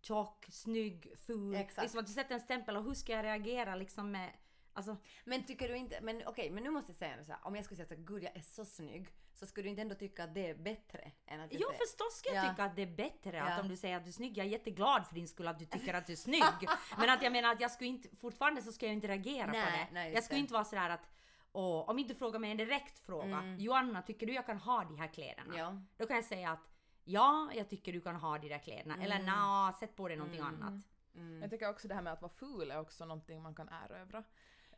Tjock, 0.00 0.46
snygg, 0.50 1.12
ful. 1.26 1.54
Exakt. 1.54 1.82
Liksom 1.82 2.00
att 2.00 2.06
du 2.06 2.12
sätter 2.12 2.34
en 2.34 2.40
stämpel 2.40 2.76
och 2.76 2.84
hur 2.84 2.94
ska 2.94 3.12
jag 3.12 3.24
reagera 3.24 3.74
liksom 3.74 4.10
med... 4.10 4.30
Alltså, 4.72 4.96
Men 5.24 5.44
tycker 5.46 5.68
du 5.68 5.76
inte, 5.76 6.00
men 6.00 6.22
okej, 6.26 6.50
men 6.50 6.62
nu 6.62 6.70
måste 6.70 6.90
jag 6.90 6.96
säga 6.96 7.24
så 7.24 7.32
här. 7.32 7.40
Om 7.46 7.56
jag 7.56 7.64
skulle 7.64 7.76
säga 7.86 7.96
här, 7.98 8.04
gud 8.04 8.22
jag 8.22 8.36
är 8.36 8.40
så 8.40 8.64
snygg. 8.64 9.08
Så 9.34 9.46
skulle 9.46 9.64
du 9.66 9.70
inte 9.70 9.82
ändå 9.82 9.94
tycka 9.94 10.24
att 10.24 10.34
det 10.34 10.46
är 10.50 10.54
bättre 10.54 11.12
än 11.26 11.40
att 11.40 11.52
jag 11.52 11.60
jo 11.60 11.66
säger- 11.68 11.78
förstås 11.78 12.18
ska 12.18 12.34
jag 12.34 12.44
Ja. 12.44 12.50
tycka 12.50 12.64
att 12.64 12.76
det 12.76 12.82
är 12.82 12.96
bättre 12.96 13.36
Ja. 13.36 13.44
att 13.44 13.60
om 13.60 13.68
du 13.68 13.76
säger 13.76 13.96
att 13.96 14.04
du 14.04 14.08
är 14.08 14.12
snygg, 14.12 14.38
jag 14.38 14.46
är 14.46 14.50
jätteglad 14.50 15.06
för 15.06 15.14
din 15.14 15.28
skull 15.28 15.48
att 15.48 15.58
du 15.58 15.64
tycker 15.64 15.94
att 15.94 16.06
du 16.06 16.12
är 16.12 16.16
snygg. 16.16 16.42
Men 16.98 17.10
att 17.10 17.22
jag 17.22 17.32
menar 17.32 17.52
att 17.52 17.60
jag 17.60 17.70
skulle 17.70 17.90
inte, 17.90 18.16
fortfarande 18.16 18.62
så 18.62 18.72
ska 18.72 18.86
jag 18.86 18.92
inte 18.92 19.08
reagera 19.08 19.46
på 19.46 19.52
Nej, 19.52 19.86
det. 19.88 19.94
nej, 19.94 20.12
jag 20.12 20.24
skulle 20.24 20.36
det. 20.38 20.40
inte 20.40 20.52
vara 20.54 20.64
sådär 20.64 20.90
att 20.90 21.06
Åh, 21.52 21.90
om 21.90 21.98
inte 21.98 22.14
du 22.14 22.18
frågar 22.18 22.38
mig 22.38 22.50
en 22.50 22.56
direkt 22.56 22.98
fråga. 22.98 23.56
Joanna, 23.58 24.02
tycker 24.02 24.26
du 24.26 24.32
jag 24.34 24.46
kan 24.46 24.58
ha 24.58 24.84
de 24.84 24.98
här 24.98 25.06
kläderna? 25.08 25.44
Mm. 25.44 25.56
Ja. 25.58 25.82
Då 25.96 26.06
kan 26.06 26.16
jag 26.16 26.24
säga 26.24 26.50
att 26.50 26.68
ja, 27.08 27.50
jag 27.54 27.68
tycker 27.68 27.92
du 27.92 28.00
kan 28.00 28.16
ha 28.16 28.38
de 28.38 28.48
där 28.48 28.58
kläderna. 28.58 28.94
Mm. 28.94 29.04
Eller 29.04 29.22
nja, 29.22 29.72
sätt 29.80 29.96
på 29.96 30.08
dig 30.08 30.16
någonting 30.16 30.40
annat. 30.40 30.74
Jag 31.40 31.50
tycker 31.50 31.70
också 31.70 31.88
det 31.88 31.94
här 31.94 32.02
med 32.02 32.12
att 32.12 32.22
vara 32.22 32.32
ful 32.32 32.70
är 32.70 32.80
också 32.80 33.04
någonting 33.04 33.42
man 33.42 33.54
kan 33.54 33.68
erövra. 33.68 34.18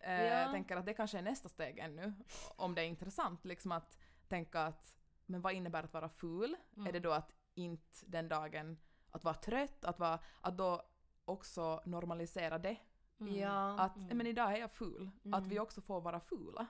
Eh, 0.01 0.25
Ja. 0.25 0.41
Jag 0.41 0.53
tänker 0.53 0.77
att 0.77 0.87
det 0.87 0.95
kanske 0.95 1.19
är 1.19 1.23
nästa 1.23 1.49
steg 1.49 1.79
ännu, 1.79 2.13
om 2.57 2.75
det 2.75 2.83
är 2.83 2.87
intressant, 2.87 3.45
liksom 3.45 3.73
att 3.73 3.99
tänka 4.29 4.61
att 4.63 4.95
men 5.27 5.41
vad 5.41 5.53
innebär 5.53 5.83
att 5.83 5.93
vara 5.93 6.09
ful? 6.09 6.57
Är 6.89 6.93
det 6.93 7.01
då 7.01 7.13
att 7.13 7.33
inte 7.55 8.07
den 8.07 8.29
dagen, 8.29 8.79
att 9.11 9.25
vara 9.25 9.35
trött, 9.35 9.85
att, 9.85 9.99
vara, 9.99 10.19
att 10.41 10.57
då 10.57 10.83
också 11.25 11.83
normalisera 11.85 12.59
det? 12.59 12.77
Ja. 13.19 13.81
Att 13.81 14.13
men 14.13 14.27
idag 14.27 14.53
är 14.53 14.57
jag 14.57 14.73
ful, 14.73 15.11
att 15.33 15.47
vi 15.47 15.61
också 15.61 15.81
får 15.81 16.01
vara 16.01 16.21
fula. 16.21 16.67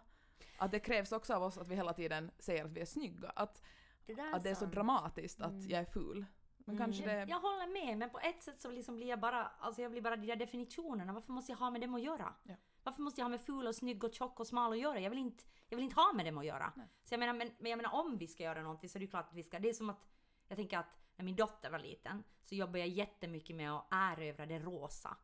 Att 0.58 0.70
det 0.70 0.80
krävs 0.80 1.12
också 1.12 1.34
av 1.34 1.42
oss 1.42 1.58
att 1.58 1.68
vi 1.68 1.76
hela 1.76 1.92
tiden 1.92 2.30
säger 2.38 2.64
att 2.64 2.72
vi 2.72 2.80
är 2.80 2.86
snygga. 2.86 3.32
Att, 3.36 3.62
det 4.10 4.22
där 4.22 4.32
att 4.32 4.42
det 4.42 4.50
är 4.50 4.54
så 4.54 4.60
sant. 4.60 4.72
dramatiskt 4.72 5.40
att 5.40 5.64
jag 5.64 5.80
är 5.80 5.84
ful. 5.84 6.26
Men 6.64 6.78
kanske 6.78 7.04
det... 7.04 7.26
Jag 7.28 7.40
håller 7.40 7.66
med, 7.66 7.98
men 7.98 8.10
på 8.10 8.18
ett 8.18 8.42
sätt 8.42 8.60
så 8.60 8.70
liksom 8.70 8.96
blir 8.96 9.06
jag 9.06 9.20
bara, 9.20 9.46
alltså 9.46 9.82
jag 9.82 9.90
blir 9.90 10.02
bara 10.02 10.16
de 10.16 10.26
där 10.26 10.36
definitionerna. 10.36 11.12
Varför 11.12 11.32
måste 11.32 11.52
jag 11.52 11.56
ha 11.56 11.70
med 11.70 11.80
dem 11.80 11.94
att 11.94 12.02
göra? 12.02 12.34
Ja. 12.42 12.54
Varför 12.82 13.02
måste 13.02 13.20
jag 13.20 13.24
ha 13.24 13.30
med 13.30 13.40
ful 13.40 13.66
och 13.66 13.74
snygg 13.74 14.04
och 14.04 14.14
tjock 14.14 14.40
och 14.40 14.46
smal 14.46 14.72
att 14.72 14.78
göra? 14.78 15.00
Jag 15.00 15.10
vill 15.10 15.18
inte, 15.18 15.44
jag 15.68 15.76
vill 15.76 15.84
inte 15.84 15.96
ha 15.96 16.12
med 16.12 16.26
dem 16.26 16.38
att 16.38 16.46
göra. 16.46 16.72
Så 17.04 17.14
jag 17.14 17.18
menar, 17.18 17.34
men, 17.34 17.50
men 17.58 17.70
jag 17.70 17.76
menar 17.76 17.94
om 17.94 18.18
vi 18.18 18.26
ska 18.26 18.42
göra 18.42 18.62
någonting 18.62 18.88
så 18.88 18.98
är 18.98 19.00
det 19.00 19.04
ju 19.04 19.10
klart 19.10 19.28
att 19.28 19.34
vi 19.34 19.42
ska. 19.42 19.58
Det 19.58 19.68
är 19.68 19.72
som 19.72 19.90
att, 19.90 20.08
jag 20.48 20.56
tänker 20.56 20.78
att 20.78 21.00
när 21.16 21.24
min 21.24 21.36
dotter 21.36 21.70
var 21.70 21.78
liten 21.78 22.22
så 22.42 22.54
jobbade 22.54 22.78
jag 22.78 22.88
jättemycket 22.88 23.56
med 23.56 23.72
att 23.72 23.86
erövra 23.90 24.46
det 24.46 24.58
rosa. 24.58 25.16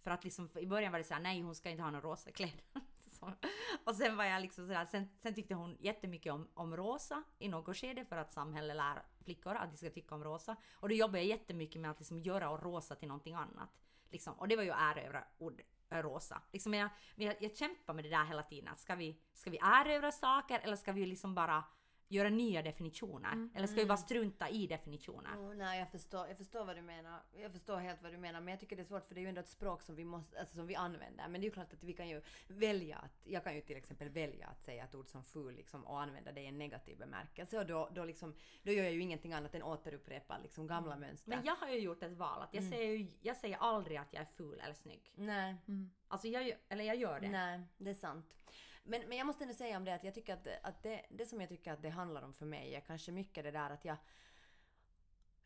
För 0.00 0.10
att 0.10 0.24
liksom, 0.24 0.48
för 0.48 0.60
i 0.60 0.66
början 0.66 0.92
var 0.92 0.98
det 0.98 1.04
såhär, 1.04 1.20
nej 1.20 1.40
hon 1.40 1.54
ska 1.54 1.70
inte 1.70 1.82
ha 1.82 1.90
några 1.90 2.08
rosa 2.08 2.30
kläder. 2.30 2.64
Och 3.84 3.94
sen 3.94 4.16
var 4.16 4.24
jag 4.24 4.42
liksom 4.42 4.66
sådär, 4.66 4.84
sen, 4.84 5.08
sen 5.18 5.34
tyckte 5.34 5.54
hon 5.54 5.76
jättemycket 5.80 6.32
om, 6.32 6.48
om 6.54 6.76
rosa 6.76 7.22
i 7.38 7.48
något 7.48 7.76
skede 7.76 8.04
för 8.04 8.16
att 8.16 8.32
samhället 8.32 8.76
lär 8.76 9.02
flickor 9.24 9.54
att 9.54 9.70
de 9.70 9.76
ska 9.76 9.90
tycka 9.90 10.14
om 10.14 10.24
rosa. 10.24 10.56
Och 10.74 10.88
då 10.88 10.94
jobbade 10.94 11.18
jag 11.18 11.26
jättemycket 11.26 11.80
med 11.80 11.90
att 11.90 11.98
liksom 11.98 12.18
göra 12.18 12.50
och 12.50 12.62
rosa 12.62 12.94
till 12.94 13.08
någonting 13.08 13.34
annat. 13.34 13.70
Liksom. 14.10 14.34
Och 14.34 14.48
det 14.48 14.56
var 14.56 14.62
ju 14.62 14.70
att 14.70 14.96
erövra 14.96 15.24
ord, 15.38 15.62
eh, 15.88 15.98
rosa. 15.98 16.42
Liksom 16.52 16.70
men 16.70 16.80
jag, 16.80 16.90
jag, 17.14 17.36
jag 17.40 17.56
kämpar 17.56 17.94
med 17.94 18.04
det 18.04 18.10
där 18.10 18.24
hela 18.24 18.42
tiden. 18.42 18.76
Ska 18.76 18.94
vi, 18.94 19.20
ska 19.32 19.50
vi 19.50 19.58
erövra 19.62 20.12
saker 20.12 20.60
eller 20.62 20.76
ska 20.76 20.92
vi 20.92 21.06
liksom 21.06 21.34
bara 21.34 21.64
göra 22.08 22.28
nya 22.28 22.62
definitioner? 22.62 23.48
Eller 23.54 23.66
ska 23.66 23.76
vi 23.76 23.86
bara 23.86 23.96
strunta 23.96 24.48
i 24.48 24.66
definitioner? 24.66 25.36
Oh, 25.36 25.54
nej, 25.54 25.78
jag 25.78 25.90
förstår, 25.90 26.28
jag 26.28 26.36
förstår 26.36 26.64
vad 26.64 26.76
du 26.76 26.82
menar. 26.82 27.20
Jag 27.32 27.52
förstår 27.52 27.76
helt 27.76 28.02
vad 28.02 28.12
du 28.12 28.18
menar. 28.18 28.40
Men 28.40 28.48
jag 28.48 28.60
tycker 28.60 28.76
det 28.76 28.82
är 28.82 28.84
svårt 28.84 29.06
för 29.06 29.14
det 29.14 29.20
är 29.20 29.22
ju 29.22 29.28
ändå 29.28 29.40
ett 29.40 29.48
språk 29.48 29.82
som 29.82 29.94
vi, 29.94 30.04
måste, 30.04 30.40
alltså, 30.40 30.54
som 30.54 30.66
vi 30.66 30.74
använder. 30.74 31.28
Men 31.28 31.40
det 31.40 31.44
är 31.44 31.48
ju 31.48 31.50
klart 31.50 31.72
att 31.72 31.84
vi 31.84 31.92
kan 31.92 32.08
ju 32.08 32.22
välja 32.48 32.96
att, 32.96 33.20
jag 33.24 33.44
kan 33.44 33.54
ju 33.54 33.60
till 33.60 33.76
exempel 33.76 34.08
välja 34.08 34.46
att 34.46 34.64
säga 34.64 34.84
ett 34.84 34.94
ord 34.94 35.08
som 35.08 35.24
ful 35.24 35.54
liksom, 35.54 35.84
och 35.84 36.02
använda 36.02 36.32
det 36.32 36.40
i 36.40 36.46
en 36.46 36.58
negativ 36.58 36.98
bemärkelse. 36.98 37.58
Och 37.58 37.66
då, 37.66 37.88
då, 37.94 38.04
liksom, 38.04 38.34
då 38.62 38.72
gör 38.72 38.84
jag 38.84 38.92
ju 38.92 39.00
ingenting 39.00 39.32
annat 39.32 39.54
än 39.54 39.62
återupprepa 39.62 40.38
liksom, 40.38 40.66
gamla 40.66 40.96
mönster. 40.96 41.30
Men 41.30 41.44
jag 41.44 41.56
har 41.56 41.68
ju 41.68 41.78
gjort 41.78 42.02
ett 42.02 42.12
val 42.12 42.42
att 42.42 42.54
jag, 42.54 42.64
säger, 42.64 42.96
ju, 42.96 43.08
jag 43.20 43.36
säger 43.36 43.56
aldrig 43.56 43.96
att 43.96 44.12
jag 44.12 44.20
är 44.20 44.26
ful 44.26 44.60
eller 44.60 44.74
snygg. 44.74 45.12
Nej. 45.14 45.56
Alltså 46.08 46.28
jag, 46.28 46.52
eller 46.68 46.84
jag 46.84 46.96
gör 46.96 47.20
det. 47.20 47.28
Nej, 47.28 47.60
det 47.78 47.90
är 47.90 47.94
sant. 47.94 48.36
Men, 48.86 49.08
men 49.08 49.18
jag 49.18 49.26
måste 49.26 49.44
ändå 49.44 49.54
säga 49.54 49.76
om 49.76 49.84
det 49.84 49.94
att 49.94 50.04
jag 50.04 50.14
tycker 50.14 50.34
att, 50.34 50.48
att 50.62 50.82
det, 50.82 51.02
det 51.08 51.26
som 51.26 51.40
jag 51.40 51.48
tycker 51.48 51.72
att 51.72 51.82
det 51.82 51.88
handlar 51.88 52.22
om 52.22 52.32
för 52.32 52.46
mig 52.46 52.74
är 52.74 52.80
kanske 52.80 53.12
mycket 53.12 53.44
det 53.44 53.50
där 53.50 53.70
att 53.70 53.84
jag 53.84 53.96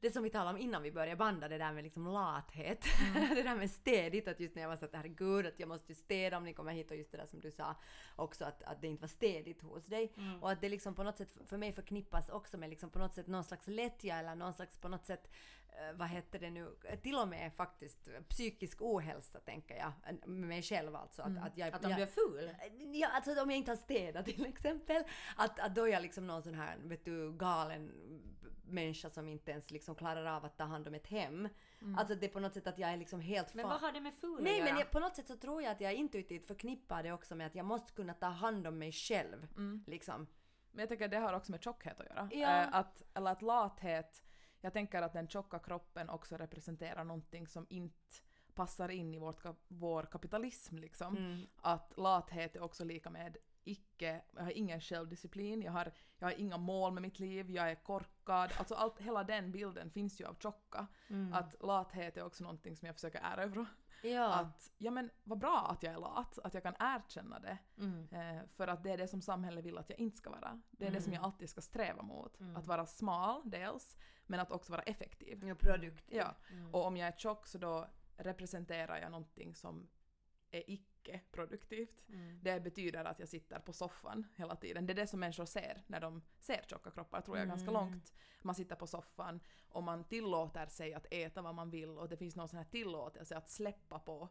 det 0.00 0.10
som 0.10 0.22
vi 0.22 0.30
talade 0.30 0.50
om 0.50 0.58
innan 0.58 0.82
vi 0.82 0.92
började 0.92 1.16
banda, 1.16 1.48
det 1.48 1.58
där 1.58 1.72
med 1.72 1.84
liksom 1.84 2.06
lathet. 2.06 2.84
det 3.34 3.42
där 3.42 3.56
med 3.56 3.70
städigt, 3.70 4.28
att 4.28 4.40
just 4.40 4.54
när 4.54 4.62
jag 4.62 4.68
var 4.68 4.76
så 4.76 4.84
att 4.84 4.94
herregud, 4.94 5.46
att 5.46 5.60
jag 5.60 5.68
måste 5.68 5.92
ju 5.92 5.94
städa 5.94 6.36
om 6.36 6.44
ni 6.44 6.52
kommer 6.52 6.72
hit 6.72 6.90
och 6.90 6.96
just 6.96 7.12
det 7.12 7.18
där 7.18 7.26
som 7.26 7.40
du 7.40 7.50
sa 7.50 7.74
också 8.16 8.44
att, 8.44 8.62
att 8.62 8.80
det 8.80 8.86
inte 8.86 9.00
var 9.00 9.08
städigt 9.08 9.62
hos 9.62 9.86
dig. 9.86 10.12
Och 10.40 10.50
att 10.50 10.60
det 10.60 10.68
liksom 10.68 10.94
på 10.94 11.02
något 11.02 11.18
sätt 11.18 11.36
för 11.46 11.56
mig 11.56 11.72
förknippas 11.72 12.28
också 12.28 12.58
med 12.58 12.70
liksom 12.70 12.90
på 12.90 12.98
något 12.98 13.14
sätt 13.14 13.26
någon 13.26 13.44
slags 13.44 13.66
lättja 13.66 14.16
eller 14.16 14.34
någon 14.34 14.52
slags 14.52 14.76
på 14.76 14.88
något 14.88 15.06
sätt 15.06 15.30
eh, 15.68 15.96
vad 15.96 16.08
heter 16.08 16.38
det 16.38 16.50
nu, 16.50 16.76
till 17.02 17.18
och 17.18 17.28
med 17.28 17.52
faktiskt 17.52 18.08
psykisk 18.28 18.82
ohälsa 18.82 19.40
tänker 19.40 19.76
jag, 19.76 19.92
med 20.28 20.48
mig 20.48 20.62
själv 20.62 20.96
alltså. 20.96 21.22
Att, 21.22 21.38
att, 21.46 21.56
jag, 21.56 21.74
Att 21.74 21.84
om 21.84 21.90
jag, 21.90 21.98
du 21.98 22.02
är 22.02 22.06
ful? 22.06 22.50
Ja, 22.92 23.08
alltså 23.08 23.42
om 23.42 23.50
jag 23.50 23.58
inte 23.58 23.70
har 23.70 23.76
städat 23.76 24.24
till 24.24 24.46
exempel. 24.46 25.02
Att, 25.36 25.60
att 25.60 25.74
då 25.74 25.84
är 25.84 25.92
jag 25.92 26.02
liksom 26.02 26.26
någon 26.26 26.42
sån 26.42 26.54
här, 26.54 26.76
vet 26.82 27.04
du, 27.04 27.32
galen 27.32 27.92
människa 28.70 29.10
som 29.10 29.28
inte 29.28 29.50
ens 29.50 29.70
liksom 29.70 29.94
klarar 29.94 30.26
av 30.26 30.44
att 30.44 30.56
ta 30.56 30.64
hand 30.64 30.88
om 30.88 30.94
ett 30.94 31.06
hem. 31.06 31.48
Alltså 31.96 32.14
det 32.14 32.26
är 32.26 32.30
på 32.30 32.40
något 32.40 32.54
sätt 32.54 32.66
att 32.66 32.78
jag 32.78 32.90
är 32.90 32.96
liksom 32.96 33.20
helt 33.20 33.54
Men 33.54 33.68
vad 33.68 33.80
har 33.80 33.92
det 33.92 34.00
med 34.00 34.14
ful 34.14 34.42
Nej 34.42 34.62
men 34.62 34.78
jag, 34.78 34.90
på 34.90 35.00
något 35.00 35.16
sätt 35.16 35.26
så 35.26 35.36
tror 35.36 35.62
jag 35.62 35.72
att 35.72 35.80
jag 35.80 35.94
intuitivt 35.94 36.46
förknippar 36.46 37.02
det 37.02 37.12
också 37.12 37.34
med 37.34 37.46
att 37.46 37.54
jag 37.54 37.66
måste 37.66 37.92
kunna 37.92 38.14
ta 38.14 38.26
hand 38.26 38.66
om 38.66 38.78
mig 38.78 38.92
själv. 38.92 39.46
Liksom. 39.86 40.26
Men 40.70 40.80
jag 40.80 40.88
tänker 40.88 41.04
att 41.04 41.10
det 41.10 41.18
har 41.18 41.32
också 41.32 41.52
med 41.52 41.62
tjockhet 41.62 42.00
att 42.00 42.06
göra. 42.06 42.28
Ja. 42.32 42.62
Eh, 42.62 42.74
att, 42.74 43.02
eller 43.14 43.30
att 43.30 43.42
lathet, 43.42 44.22
jag 44.60 44.72
tänker 44.72 45.02
att 45.02 45.12
den 45.12 45.28
tjocka 45.28 45.58
kroppen 45.58 46.10
också 46.10 46.36
representerar 46.36 47.04
någonting 47.04 47.46
som 47.46 47.66
inte 47.68 48.16
passar 48.54 48.88
in 48.88 49.14
i 49.14 49.18
vårt, 49.18 49.44
vår 49.68 50.02
kapitalism 50.02 50.76
liksom. 50.76 51.16
Mm. 51.16 51.46
Att 51.56 51.92
lathet 51.96 52.56
är 52.56 52.62
också 52.62 52.84
lika 52.84 53.10
med 53.10 53.36
icke, 53.68 54.22
jag 54.34 54.42
har 54.42 54.50
ingen 54.50 54.80
självdisciplin, 54.80 55.62
jag 55.62 55.72
har, 55.72 55.92
jag 56.18 56.26
har 56.26 56.34
inga 56.34 56.56
mål 56.56 56.92
med 56.92 57.02
mitt 57.02 57.18
liv, 57.18 57.50
jag 57.50 57.70
är 57.70 57.74
korkad. 57.74 58.52
Alltså 58.58 58.74
allt, 58.74 59.00
hela 59.00 59.24
den 59.24 59.52
bilden 59.52 59.90
finns 59.90 60.20
ju 60.20 60.24
av 60.24 60.34
tjocka. 60.34 60.86
Att 61.32 61.62
lathet 61.62 62.16
är 62.16 62.24
också 62.24 62.44
någonting 62.44 62.76
som 62.76 62.86
jag 62.86 62.94
försöker 62.94 63.20
erövra. 63.32 63.66
Ja. 64.02 64.34
Att, 64.34 64.70
ja 64.78 64.90
men 64.90 65.10
vad 65.24 65.38
bra 65.38 65.68
att 65.70 65.82
jag 65.82 65.94
är 65.94 65.98
lat, 65.98 66.38
att 66.38 66.54
jag 66.54 66.62
kan 66.62 66.74
erkänna 66.78 67.38
det. 67.38 67.58
Mm. 67.78 68.08
Eh, 68.10 68.46
för 68.46 68.68
att 68.68 68.82
det 68.82 68.90
är 68.90 68.98
det 68.98 69.08
som 69.08 69.22
samhället 69.22 69.64
vill 69.64 69.78
att 69.78 69.90
jag 69.90 69.98
inte 69.98 70.16
ska 70.16 70.30
vara. 70.30 70.60
Det 70.70 70.86
är 70.86 70.90
det 70.90 71.02
som 71.02 71.12
jag 71.12 71.24
alltid 71.24 71.50
ska 71.50 71.60
sträva 71.60 72.02
mot. 72.02 72.40
Mm. 72.40 72.56
Att 72.56 72.66
vara 72.66 72.86
smal 72.86 73.42
dels, 73.44 73.96
men 74.26 74.40
att 74.40 74.52
också 74.52 74.72
vara 74.72 74.82
effektiv. 74.82 75.44
ja, 75.46 75.54
produktiv. 75.54 76.18
Ja. 76.18 76.34
Och 76.72 76.86
om 76.86 76.96
jag 76.96 77.08
är 77.08 77.12
tjock 77.12 77.46
så 77.46 77.58
då 77.58 77.88
representerar 78.16 78.98
jag 78.98 79.10
någonting 79.10 79.54
som 79.54 79.88
är 80.50 80.70
icke-produktivt. 80.98 82.04
Det 82.42 82.60
betyder 82.60 83.04
att 83.04 83.18
jag 83.18 83.28
sitter 83.28 83.58
på 83.58 83.72
soffan 83.72 84.26
hela 84.36 84.56
tiden. 84.56 84.86
Det 84.86 84.92
är 84.92 84.94
det 84.94 85.06
som 85.06 85.20
människor 85.20 85.44
ser 85.44 85.82
när 85.86 86.00
de 86.00 86.22
ser 86.40 86.62
tjocka 86.66 86.90
kroppar, 86.90 87.20
tror 87.20 87.38
jag, 87.38 87.48
ganska 87.48 87.70
långt. 87.70 88.12
Man 88.42 88.54
sitter 88.54 88.76
på 88.76 88.86
soffan 88.86 89.40
och 89.68 89.82
man 89.82 90.04
tillåter 90.04 90.66
sig 90.66 90.94
att 90.94 91.06
äta 91.10 91.42
vad 91.42 91.54
man 91.54 91.70
vill 91.70 91.98
och 91.98 92.08
det 92.08 92.16
finns 92.16 92.36
någon 92.36 92.48
sån 92.48 92.58
här 92.58 92.66
tillåtelse 92.66 93.36
att 93.36 93.50
släppa 93.50 93.98
på. 93.98 94.28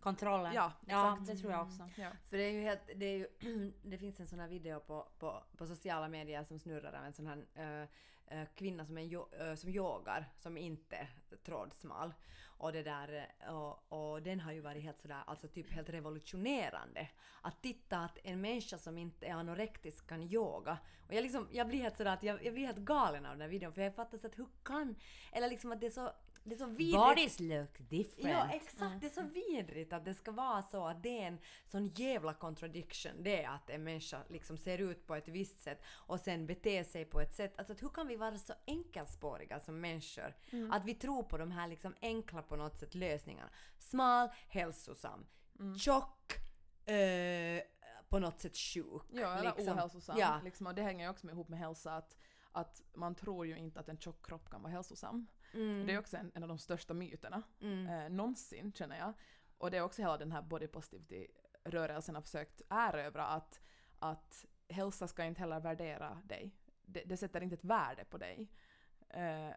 Kontrollen? 0.00 0.52
Ja, 0.54 0.72
ja 0.86 1.12
exakt. 1.12 1.26
det 1.26 1.36
tror 1.36 1.52
jag 1.52 1.66
också. 1.66 1.88
Ja. 1.96 2.10
För 2.24 2.36
det 2.36 2.42
är 2.42 2.52
ju 2.52 2.60
helt, 2.60 2.90
det 2.96 3.06
är 3.06 3.16
ju, 3.16 3.28
det 3.82 3.98
finns 3.98 4.20
en 4.20 4.26
sån 4.26 4.40
här 4.40 4.48
video 4.48 4.80
på, 4.80 5.08
på, 5.18 5.44
på 5.56 5.66
sociala 5.66 6.08
medier 6.08 6.44
som 6.44 6.58
snurrar 6.58 6.92
av 6.92 7.04
en 7.04 7.12
sån 7.12 7.26
här 7.26 7.88
eh, 8.28 8.44
kvinna 8.54 8.86
som, 8.86 8.98
är 8.98 9.48
eh, 9.48 9.54
som 9.54 9.70
yogar, 9.70 10.32
som 10.38 10.56
inte 10.56 10.96
är 10.96 11.36
trådsmal. 11.44 12.14
Och 12.58 12.72
det 12.72 12.82
där, 12.82 13.28
eh, 13.40 13.54
och, 13.54 13.92
och 13.92 14.22
den 14.22 14.40
har 14.40 14.52
ju 14.52 14.60
varit 14.60 14.82
helt 14.82 14.98
sådär, 14.98 15.22
alltså 15.26 15.48
typ 15.48 15.70
helt 15.70 15.88
revolutionerande. 15.90 17.08
Att 17.42 17.62
titta 17.62 17.98
att 17.98 18.18
en 18.22 18.40
människa 18.40 18.78
som 18.78 18.98
inte 18.98 19.26
är 19.26 19.32
anorektisk 19.32 20.06
kan 20.06 20.22
yoga. 20.22 20.78
Och 21.08 21.14
jag 21.14 21.22
liksom, 21.22 21.48
jag 21.52 21.68
blir 21.68 21.78
helt 21.78 21.96
sådär 21.96 22.12
att 22.12 22.22
jag, 22.22 22.44
jag 22.44 22.54
blir 22.54 22.66
helt 22.66 22.78
galen 22.78 23.26
av 23.26 23.32
den 23.32 23.40
här 23.40 23.48
videon 23.48 23.72
för 23.72 23.82
jag 23.82 23.94
fattar 23.94 24.18
så 24.18 24.26
att 24.26 24.38
hur 24.38 24.46
kan, 24.62 24.96
eller 25.32 25.48
liksom 25.48 25.72
att 25.72 25.80
det 25.80 25.86
är 25.86 25.90
så, 25.90 26.12
det 26.46 26.54
är 26.54 26.58
så 26.58 26.66
vidrigt. 26.66 26.96
Bodies 26.96 27.40
look 27.40 27.78
different. 27.78 28.30
Ja 28.30 28.50
exakt, 28.52 29.00
det 29.00 29.06
är 29.06 29.10
så 29.10 29.22
vidrigt 29.22 29.92
att 29.92 30.04
det 30.04 30.14
ska 30.14 30.32
vara 30.32 30.62
så 30.62 30.86
att 30.86 31.02
det 31.02 31.22
är 31.22 31.26
en 31.26 31.38
sån 31.66 31.86
jävla 31.86 32.34
contradiction. 32.34 33.12
Det 33.22 33.42
är 33.42 33.48
att 33.48 33.70
en 33.70 33.84
människa 33.84 34.22
liksom 34.28 34.58
ser 34.58 34.78
ut 34.78 35.06
på 35.06 35.14
ett 35.14 35.28
visst 35.28 35.60
sätt 35.60 35.82
och 35.88 36.20
sen 36.20 36.46
beter 36.46 36.84
sig 36.84 37.04
på 37.04 37.20
ett 37.20 37.34
sätt. 37.34 37.54
Alltså 37.58 37.72
att 37.72 37.82
hur 37.82 37.88
kan 37.88 38.06
vi 38.06 38.16
vara 38.16 38.38
så 38.38 38.52
enkelspåriga 38.66 39.60
som 39.60 39.80
människor? 39.80 40.34
Att 40.70 40.84
vi 40.84 40.94
tror 40.94 41.22
på 41.22 41.38
de 41.38 41.50
här 41.50 41.68
liksom 41.68 41.94
enkla 42.02 42.42
på 42.42 42.56
något 42.56 42.78
sätt 42.78 42.94
lösningarna. 42.94 43.50
Smal, 43.78 44.28
hälsosam. 44.48 45.26
Mm. 45.58 45.78
tjock, 45.78 46.32
eh, 46.86 47.62
på 48.08 48.18
något 48.18 48.40
sätt 48.40 48.56
sjuk. 48.56 49.02
Ja, 49.12 49.38
eller 49.38 49.54
liksom. 49.56 49.78
ohälsosam. 49.78 50.18
Ja. 50.18 50.40
Liksom, 50.44 50.66
och 50.66 50.74
det 50.74 50.82
hänger 50.82 51.04
ju 51.04 51.10
också 51.10 51.30
ihop 51.30 51.48
med 51.48 51.58
hälsa 51.58 51.96
att, 51.96 52.16
att 52.52 52.82
man 52.94 53.14
tror 53.14 53.46
ju 53.46 53.58
inte 53.58 53.80
att 53.80 53.88
en 53.88 53.98
tjock 53.98 54.26
kropp 54.26 54.50
kan 54.50 54.62
vara 54.62 54.72
hälsosam. 54.72 55.26
Mm. 55.56 55.86
Det 55.86 55.92
är 55.92 55.98
också 55.98 56.16
en, 56.16 56.32
en 56.34 56.42
av 56.42 56.48
de 56.48 56.58
största 56.58 56.94
myterna 56.94 57.42
mm. 57.60 57.86
eh, 57.86 58.10
någonsin 58.10 58.72
känner 58.72 58.98
jag. 58.98 59.12
Och 59.58 59.70
det 59.70 59.76
är 59.76 59.82
också 59.82 60.02
hela 60.02 60.16
den 60.16 60.32
här 60.32 60.42
body 60.42 60.66
positivity-rörelsen 60.66 62.14
har 62.14 62.22
försökt 62.22 62.62
erövra 62.68 63.26
att, 63.26 63.60
att 63.98 64.46
hälsa 64.68 65.08
ska 65.08 65.24
inte 65.24 65.40
heller 65.40 65.60
värdera 65.60 66.22
dig. 66.24 66.54
Det, 66.84 67.04
det 67.04 67.16
sätter 67.16 67.42
inte 67.42 67.54
ett 67.54 67.64
värde 67.64 68.04
på 68.04 68.18
dig. 68.18 68.50
Eh, 69.08 69.50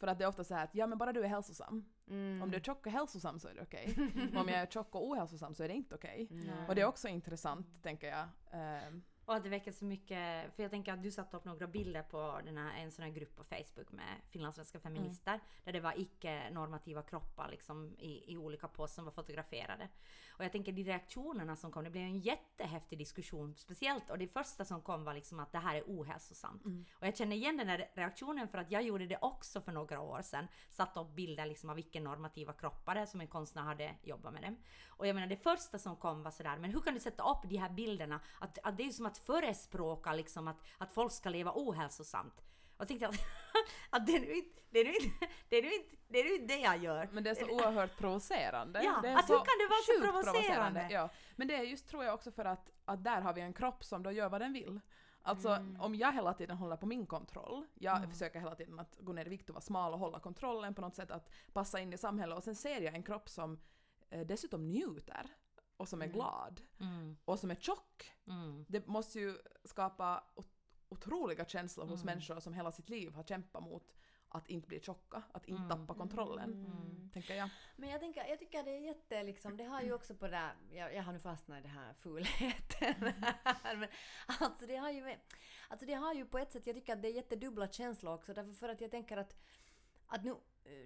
för 0.00 0.06
att 0.06 0.18
det 0.18 0.24
är 0.24 0.28
ofta 0.28 0.44
så 0.44 0.54
här 0.54 0.64
att 0.64 0.74
ja 0.74 0.86
men 0.86 0.98
bara 0.98 1.12
du 1.12 1.24
är 1.24 1.28
hälsosam. 1.28 1.84
Mm. 2.08 2.42
Om 2.42 2.50
du 2.50 2.56
är 2.56 2.60
tjock 2.60 2.86
och 2.86 2.92
hälsosam 2.92 3.38
så 3.38 3.48
är 3.48 3.54
det 3.54 3.62
okej. 3.62 3.94
Men 4.14 4.36
om 4.36 4.48
jag 4.48 4.60
är 4.60 4.66
tjock 4.66 4.94
och 4.94 5.08
ohälsosam 5.08 5.54
så 5.54 5.62
är 5.62 5.68
det 5.68 5.74
inte 5.74 5.94
okej. 5.94 6.28
Nej. 6.30 6.68
Och 6.68 6.74
det 6.74 6.80
är 6.80 6.86
också 6.86 7.08
intressant 7.08 7.82
tänker 7.82 8.08
jag. 8.08 8.28
Eh, 8.52 8.92
Och 9.30 9.36
att 9.36 9.44
det 9.44 9.48
väcker 9.48 9.72
så 9.72 9.84
mycket, 9.84 10.54
för 10.54 10.62
jag 10.62 10.70
tänker 10.70 10.92
att 10.92 11.02
du 11.02 11.10
satte 11.10 11.36
upp 11.36 11.44
några 11.44 11.66
bilder 11.66 12.02
på 12.02 12.40
den 12.44 12.56
här, 12.56 12.78
en 12.78 12.92
sån 12.92 13.04
här 13.04 13.10
grupp 13.10 13.36
på 13.36 13.44
Facebook 13.44 13.92
med 13.92 14.16
finlandssvenska 14.30 14.80
feminister. 14.80 15.40
Där 15.64 15.72
det 15.72 15.80
var 15.80 16.00
icke-normativa 16.00 17.02
kroppar 17.02 17.48
liksom 17.50 17.94
i, 17.98 18.32
i 18.32 18.36
olika 18.36 18.68
poster 18.68 18.94
som 18.94 19.04
var 19.04 19.12
fotograferade. 19.12 19.88
Och 20.30 20.44
jag 20.44 20.52
tänker 20.52 20.72
de 20.72 20.84
reaktionerna 20.84 21.56
som 21.56 21.72
kom, 21.72 21.84
det 21.84 21.90
blev 21.90 22.02
en 22.02 22.18
jättehäftig 22.18 22.98
diskussion 22.98 23.54
speciellt. 23.54 24.10
Och 24.10 24.18
det 24.18 24.28
första 24.28 24.64
som 24.64 24.82
kom 24.82 25.04
var 25.04 25.14
liksom 25.14 25.40
att 25.40 25.52
det 25.52 25.58
här 25.58 25.76
är 25.76 25.82
ohälsosamt. 25.86 26.62
Och 26.94 27.06
jag 27.06 27.16
känner 27.16 27.36
igen 27.36 27.56
den 27.56 27.68
här 27.68 27.90
reaktionen 27.94 28.48
för 28.48 28.58
att 28.58 28.70
jag 28.70 28.82
gjorde 28.82 29.06
det 29.06 29.18
också 29.22 29.60
för 29.60 29.72
några 29.72 30.00
år 30.00 30.22
sedan. 30.22 30.48
Satte 30.68 31.00
upp 31.00 31.10
bilder 31.10 31.46
liksom 31.46 31.70
av 31.70 31.78
icke-normativa 31.78 32.52
kroppar 32.52 33.06
som 33.06 33.20
en 33.20 33.28
konstnär 33.28 33.62
hade 33.62 33.94
jobbat 34.02 34.32
med 34.32 34.42
dem. 34.42 34.56
Och 35.00 35.06
jag 35.06 35.14
menar 35.14 35.26
det 35.26 35.36
första 35.36 35.78
som 35.78 35.96
kom 35.96 36.22
var 36.22 36.30
sådär, 36.30 36.56
men 36.56 36.70
hur 36.70 36.80
kan 36.80 36.94
du 36.94 37.00
sätta 37.00 37.30
upp 37.30 37.50
de 37.50 37.56
här 37.56 37.68
bilderna? 37.70 38.20
Att, 38.38 38.58
att 38.62 38.76
det 38.76 38.82
är 38.82 38.84
ju 38.84 38.92
som 38.92 39.06
att 39.06 39.18
förespråka 39.18 40.12
liksom 40.12 40.48
att, 40.48 40.56
att 40.78 40.92
folk 40.92 41.12
ska 41.12 41.28
leva 41.28 41.52
ohälsosamt. 41.54 42.42
Och 42.76 42.88
tänkte 42.88 43.08
att, 43.08 43.14
att 43.90 44.06
det 44.06 44.16
är 44.16 44.20
nu 44.20 44.34
inte 44.34 44.60
det, 44.70 44.78
är 44.80 44.84
nu 44.84 44.92
inte, 44.94 45.26
det, 45.48 45.56
är 45.56 45.62
nu 45.62 45.74
inte, 45.74 45.96
det, 46.08 46.20
är 46.20 46.24
nu 46.24 46.34
inte 46.34 46.54
det 46.54 46.60
jag 46.60 46.78
gör. 46.78 47.08
Men 47.12 47.24
det 47.24 47.30
är 47.30 47.34
så 47.34 47.50
oerhört 47.50 47.96
provocerande. 47.96 48.82
Ja, 48.84 48.98
det 49.02 49.08
är 49.08 49.16
att 49.16 49.30
hur 49.30 49.36
kan 49.36 49.58
det 49.58 49.68
vara 49.70 49.80
så 49.86 50.00
sjukt 50.02 50.32
provocerande? 50.32 50.88
Ja. 50.90 51.08
Men 51.36 51.48
det 51.48 51.54
är 51.54 51.62
just 51.62 51.88
tror 51.88 52.04
jag 52.04 52.14
också 52.14 52.32
för 52.32 52.44
att, 52.44 52.72
att 52.84 53.04
där 53.04 53.20
har 53.20 53.34
vi 53.34 53.40
en 53.40 53.52
kropp 53.52 53.84
som 53.84 54.02
då 54.02 54.12
gör 54.12 54.28
vad 54.28 54.40
den 54.40 54.52
vill. 54.52 54.80
Alltså 55.22 55.48
Mm. 55.48 55.80
om 55.80 55.94
jag 55.94 56.12
hela 56.12 56.34
tiden 56.34 56.56
håller 56.56 56.76
på 56.76 56.86
min 56.86 57.06
kontroll, 57.06 57.66
jag 57.74 58.10
försöker 58.10 58.40
hela 58.40 58.54
tiden 58.54 58.80
att 58.80 58.98
gå 59.00 59.12
ner 59.12 59.26
i 59.26 59.28
vikt 59.28 59.48
och 59.48 59.54
vara 59.54 59.62
smal 59.62 59.92
och 59.92 59.98
hålla 59.98 60.20
kontrollen 60.20 60.74
på 60.74 60.80
något 60.80 60.94
sätt, 60.94 61.10
att 61.10 61.30
passa 61.52 61.80
in 61.80 61.92
i 61.92 61.98
samhället 61.98 62.36
och 62.38 62.44
sen 62.44 62.54
ser 62.54 62.80
jag 62.80 62.94
en 62.94 63.02
kropp 63.02 63.28
som 63.28 63.60
dessutom 64.10 64.68
njuter 64.68 65.30
och 65.76 65.88
som 65.88 66.02
är 66.02 66.06
glad 66.06 66.60
Mm, 66.80 67.16
och 67.24 67.38
som 67.38 67.50
är 67.50 67.54
tjock. 67.54 68.12
mm, 68.26 68.64
Det 68.68 68.86
måste 68.86 69.20
ju 69.20 69.38
skapa 69.64 70.24
ot- 70.34 70.56
otroliga 70.88 71.44
känslor 71.44 71.86
hos 71.86 72.02
Mm. 72.02 72.06
människor 72.14 72.40
som 72.40 72.54
hela 72.54 72.72
sitt 72.72 72.88
liv 72.88 73.12
har 73.14 73.22
kämpat 73.24 73.62
mot 73.62 73.94
att 74.28 74.48
inte 74.48 74.68
bli 74.68 74.80
tjocka, 74.80 75.22
att 75.32 75.46
inte 75.46 75.62
Mm. 75.62 75.68
tappa 75.86 75.94
kontrollen. 75.98 76.50
Mm. 76.52 77.10
Tänker 77.12 77.34
jag. 77.34 77.48
Men 77.76 77.88
jag, 77.90 78.00
tänker, 78.00 78.24
jag 78.26 78.38
tycker 78.38 78.64
det 78.64 78.70
är 78.76 78.80
jätte 78.80 79.22
liksom, 79.22 79.56
det 79.56 79.64
har 79.64 79.82
ju 79.82 79.92
också 79.92 80.14
på 80.14 80.24
det 80.24 80.30
där, 80.30 80.52
jag, 80.70 80.94
jag 80.94 81.02
har 81.02 81.12
nu 81.12 81.18
fastnat 81.18 81.58
i 81.58 81.62
det 81.62 81.68
här 81.68 81.94
fulheten 81.94 82.94
här, 83.62 83.76
men 83.76 83.88
alltså 84.40 84.66
det 84.66 84.76
har 84.76 84.90
ju 84.90 85.02
med, 85.04 85.20
alltså 85.68 85.86
det 85.86 85.94
har 85.94 86.14
ju 86.14 86.24
på 86.26 86.38
ett 86.38 86.52
sätt, 86.52 86.66
jag 86.66 86.76
tycker 86.76 86.92
att 86.92 87.02
det 87.02 87.08
är 87.08 87.12
jättedubbla 87.12 87.68
känslor 87.68 88.14
också 88.14 88.34
därför 88.34 88.52
för 88.52 88.68
att 88.68 88.80
jag 88.80 88.90
tänker 88.90 89.16
att 89.16 89.36
att 90.12 90.24
nu, 90.24 90.34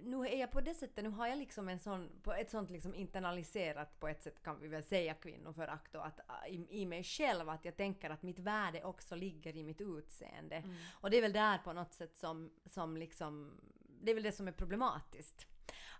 nu 0.03 0.27
är 0.27 0.39
jag 0.39 0.51
på 0.51 0.61
det 0.61 0.73
sättet, 0.73 1.03
nu 1.03 1.09
har 1.09 1.27
jag 1.27 1.37
liksom 1.37 1.69
en 1.69 1.79
sån, 1.79 2.09
på 2.23 2.33
ett 2.33 2.51
sånt 2.51 2.69
liksom 2.69 2.95
internaliserat 2.95 3.99
på 3.99 4.07
ett 4.07 4.23
sätt 4.23 4.43
kan 4.43 4.59
vi 4.59 4.67
väl 4.67 4.83
säga 4.83 5.13
kvinnoförakt 5.13 5.93
då, 5.93 5.99
att 5.99 6.19
äh, 6.19 6.53
i, 6.53 6.67
i 6.69 6.85
mig 6.85 7.03
själv 7.03 7.49
att 7.49 7.65
jag 7.65 7.77
tänker 7.77 8.09
att 8.09 8.23
mitt 8.23 8.39
värde 8.39 8.83
också 8.83 9.15
ligger 9.15 9.57
i 9.57 9.63
mitt 9.63 9.81
utseende. 9.81 10.63
Och 11.01 11.09
det 11.09 11.17
är 11.17 11.21
väl 11.21 11.33
där 11.33 11.57
på 11.57 11.73
något 11.73 11.93
sätt 11.93 12.17
som, 12.17 12.51
som 12.65 12.97
liksom, 12.97 13.51
det 14.01 14.11
är 14.11 14.15
väl 14.15 14.23
det 14.23 14.31
som 14.31 14.47
är 14.47 14.51
problematiskt. 14.51 15.47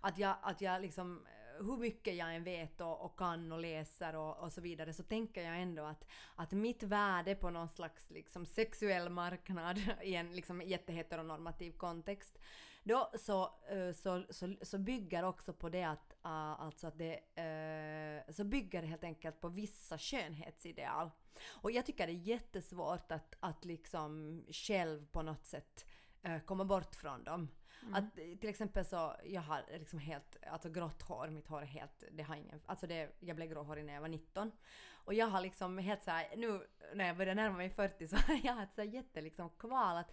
Att 0.00 0.18
jag, 0.18 0.36
att 0.42 0.60
jag 0.60 0.82
liksom, 0.82 1.26
eh, 1.26 1.66
hur 1.66 1.76
mycket 1.76 2.14
jag 2.14 2.34
än 2.34 2.44
vet 2.44 2.80
och, 2.80 3.04
och 3.04 3.18
kan 3.18 3.52
och 3.52 3.60
läser 3.60 4.16
och, 4.16 4.38
och 4.38 4.52
så 4.52 4.60
vidare 4.60 4.92
så 4.92 5.02
tänker 5.02 5.42
jag 5.42 5.60
ändå 5.60 5.84
att, 5.84 6.06
att 6.34 6.52
mitt 6.52 6.82
värde 6.82 7.34
på 7.34 7.50
någon 7.50 7.68
slags 7.68 8.10
liksom 8.10 8.46
sexuell 8.46 9.08
marknad 9.08 9.80
i 10.02 10.14
en 10.14 10.32
liksom 10.32 10.62
jätteheteronormativ 10.62 11.72
kontext 11.72 12.38
då 12.88 13.10
så, 13.18 13.42
eh, 13.68 13.92
så, 13.92 14.24
så, 14.30 14.54
så 14.62 14.78
bygger 14.78 15.22
också 15.22 15.52
på 15.52 15.68
det 15.68 15.84
att, 15.84 16.16
uh, 16.24 16.60
alltså 16.60 16.86
att 16.86 16.98
det, 16.98 17.14
eh, 17.34 18.32
så 18.34 18.44
bygger 18.44 18.82
det 18.82 18.88
helt 18.88 19.04
enkelt 19.04 19.40
på 19.40 19.48
vissa 19.48 19.98
skönhetsideal. 19.98 21.10
Och 21.46 21.70
jag 21.70 21.86
tycker 21.86 22.06
det 22.06 22.12
är 22.12 22.14
jättesvårt 22.14 23.12
att, 23.12 23.36
att 23.40 23.64
liksom 23.64 24.42
själv 24.50 25.06
på 25.06 25.22
något 25.22 25.46
sätt 25.46 25.86
eh, 26.22 26.38
komma 26.40 26.64
bort 26.64 26.94
från 26.94 27.24
dem. 27.24 27.48
Att 27.92 28.18
eh, 28.18 28.38
till 28.40 28.48
exempel 28.48 28.84
så, 28.84 29.16
jag 29.24 29.42
har 29.42 29.64
liksom 29.78 29.98
helt, 29.98 30.36
alltså 30.46 30.70
grått 30.70 31.02
hår, 31.02 31.28
mitt 31.28 31.46
hår 31.48 31.62
är 31.62 31.66
helt, 31.66 32.04
det 32.12 32.22
har 32.22 32.36
ingen, 32.36 32.60
alltså 32.66 32.86
det, 32.86 33.16
jag 33.20 33.36
blev 33.36 33.48
gråhårig 33.48 33.84
när 33.84 33.94
jag 33.94 34.00
var 34.00 34.08
19. 34.08 34.52
Och 34.92 35.14
jag 35.14 35.26
har 35.26 35.40
liksom 35.40 35.78
helt 35.78 36.02
såhär, 36.02 36.36
nu 36.36 36.66
när 36.94 37.06
jag 37.06 37.16
börjar 37.16 37.34
närma 37.34 37.56
mig 37.56 37.70
40 37.70 38.06
så 38.06 38.16
har 38.26 38.40
jag 38.42 38.62
ett 38.62 38.74
så 38.74 38.82
jätte 38.82 39.20
liksom 39.20 39.50
kval 39.50 39.96
att 39.96 40.12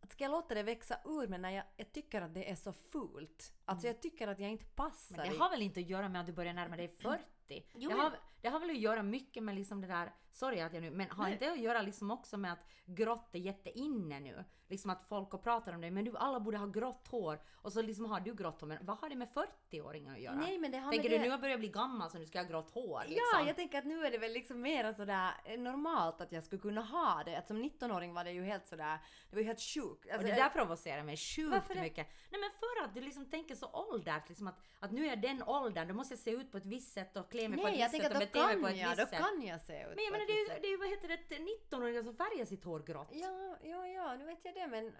att 0.00 0.12
ska 0.12 0.24
jag 0.24 0.30
låta 0.30 0.54
det 0.54 0.62
växa 0.62 0.98
ur 1.04 1.28
men 1.28 1.42
när 1.42 1.50
jag, 1.50 1.64
jag 1.76 1.92
tycker 1.92 2.22
att 2.22 2.34
det 2.34 2.50
är 2.50 2.54
så 2.54 2.72
fult. 2.72 3.52
Alltså 3.64 3.86
jag 3.86 4.00
tycker 4.00 4.28
att 4.28 4.38
jag 4.40 4.50
inte 4.50 4.64
passar 4.64 5.16
Men 5.16 5.30
det 5.30 5.38
har 5.38 5.50
väl 5.50 5.62
inte 5.62 5.80
att 5.80 5.88
göra 5.88 6.08
med 6.08 6.20
att 6.20 6.26
du 6.26 6.32
börjar 6.32 6.52
närma 6.52 6.76
dig 6.76 6.88
40? 6.88 7.64
Jo, 7.74 7.90
det, 7.90 7.96
har, 7.96 8.18
det 8.40 8.48
har 8.48 8.60
väl 8.60 8.70
att 8.70 8.78
göra 8.78 9.02
mycket 9.02 9.42
med 9.42 9.54
liksom 9.54 9.80
det 9.80 9.86
där, 9.86 10.12
sorry 10.30 10.60
att 10.60 10.74
jag 10.74 10.82
nu, 10.82 10.90
men 10.90 11.10
har 11.10 11.24
Nej. 11.24 11.32
inte 11.32 11.52
att 11.52 11.60
göra 11.60 11.82
liksom 11.82 12.10
också 12.10 12.36
med 12.36 12.52
att 12.52 12.66
grått 12.84 13.34
är 13.34 13.38
jätteinne 13.38 14.20
nu? 14.20 14.44
Liksom 14.68 14.90
att 14.90 15.04
folk 15.04 15.34
och 15.34 15.42
pratar 15.42 15.72
om 15.72 15.80
det, 15.80 15.90
men 15.90 16.04
du 16.04 16.16
alla 16.16 16.40
borde 16.40 16.58
ha 16.58 16.66
grått 16.66 17.08
hår 17.08 17.40
och 17.54 17.72
så 17.72 17.82
liksom 17.82 18.04
har 18.04 18.20
du 18.20 18.34
grått 18.34 18.60
hår, 18.60 18.68
men 18.68 18.78
vad 18.80 18.98
har 18.98 19.08
det 19.08 19.16
med 19.16 19.28
40-åringar 19.28 20.14
att 20.14 20.20
göra? 20.20 20.34
Nej 20.34 20.58
men 20.58 20.70
det 20.70 20.78
har 20.78 20.92
Tänker 20.92 21.08
du 21.08 21.18
det... 21.18 21.24
nu 21.24 21.30
har 21.30 21.38
börjat 21.38 21.60
bli 21.60 21.68
gammal 21.68 22.10
så 22.10 22.18
nu 22.18 22.26
ska 22.26 22.38
jag 22.38 22.44
ha 22.44 22.50
grått 22.50 22.70
hår 22.70 23.02
liksom? 23.06 23.24
Ja, 23.32 23.46
jag 23.46 23.56
tänker 23.56 23.78
att 23.78 23.84
nu 23.84 24.06
är 24.06 24.10
det 24.10 24.18
väl 24.18 24.32
liksom 24.32 24.60
mer 24.60 24.92
sådär 24.92 25.30
eh, 25.44 25.58
normalt 25.58 26.20
att 26.20 26.32
jag 26.32 26.44
skulle 26.44 26.62
kunna 26.62 26.80
ha 26.80 27.22
det. 27.24 27.38
Att 27.38 27.46
som 27.46 27.62
19-åring 27.64 28.14
var 28.14 28.24
det 28.24 28.32
ju 28.32 28.44
helt 28.44 28.66
sådär, 28.66 28.98
det 29.30 29.36
var 29.36 29.40
ju 29.40 29.46
helt 29.46 29.60
sjukt. 29.60 30.06
Och 30.06 30.12
Alltså, 30.12 30.26
det 30.26 30.34
där 30.34 30.48
provocerar 30.48 31.02
mig 31.02 31.16
sjukt 31.16 31.68
mycket. 31.68 32.06
Nej 32.30 32.40
men 32.40 32.50
för 32.50 32.84
att 32.84 32.94
du 32.94 33.00
liksom 33.00 33.30
tänker 33.30 33.54
så 33.54 33.66
ålders, 33.66 34.28
liksom 34.28 34.46
att, 34.46 34.60
att 34.80 34.92
nu 34.92 35.04
är 35.04 35.08
jag 35.08 35.20
den 35.20 35.42
åldern, 35.42 35.88
då 35.88 35.94
måste 35.94 36.14
jag 36.14 36.18
se 36.18 36.30
ut 36.30 36.52
på 36.52 36.58
ett 36.58 36.66
visst 36.66 36.92
sätt 36.92 37.16
och 37.16 37.30
klä 37.30 37.48
mig 37.48 37.58
på 37.58 37.66
ett 37.66 37.72
Nej, 37.72 37.80
jag 37.80 37.88
visst 37.90 38.04
sätt 38.04 38.16
och 38.16 38.27
mig 38.34 38.56
på 38.56 38.62
kan 38.62 38.70
ett 38.70 38.76
jag, 38.78 38.96
visst 38.96 39.12
då 39.12 39.18
kan 39.18 39.42
jag 39.42 39.60
se 39.60 39.82
ut 39.82 39.94
Men 39.96 40.04
jag 40.04 40.12
menar 40.12 40.26
det 40.26 40.32
är 40.32 40.42
ju, 40.42 40.60
det 40.60 40.66
är 40.66 40.70
ju 40.70 40.76
vad 40.76 40.88
heter 40.88 41.08
det, 41.08 41.38
19-åringar 41.38 42.02
som 42.02 42.14
färgar 42.14 42.44
sitt 42.44 42.64
hår 42.64 42.80
grått. 42.80 43.08
Ja, 43.12 43.56
ja, 43.62 43.86
ja, 43.86 44.16
nu 44.16 44.24
vet 44.24 44.38
jag 44.42 44.54
det 44.54 44.66
men... 44.66 44.92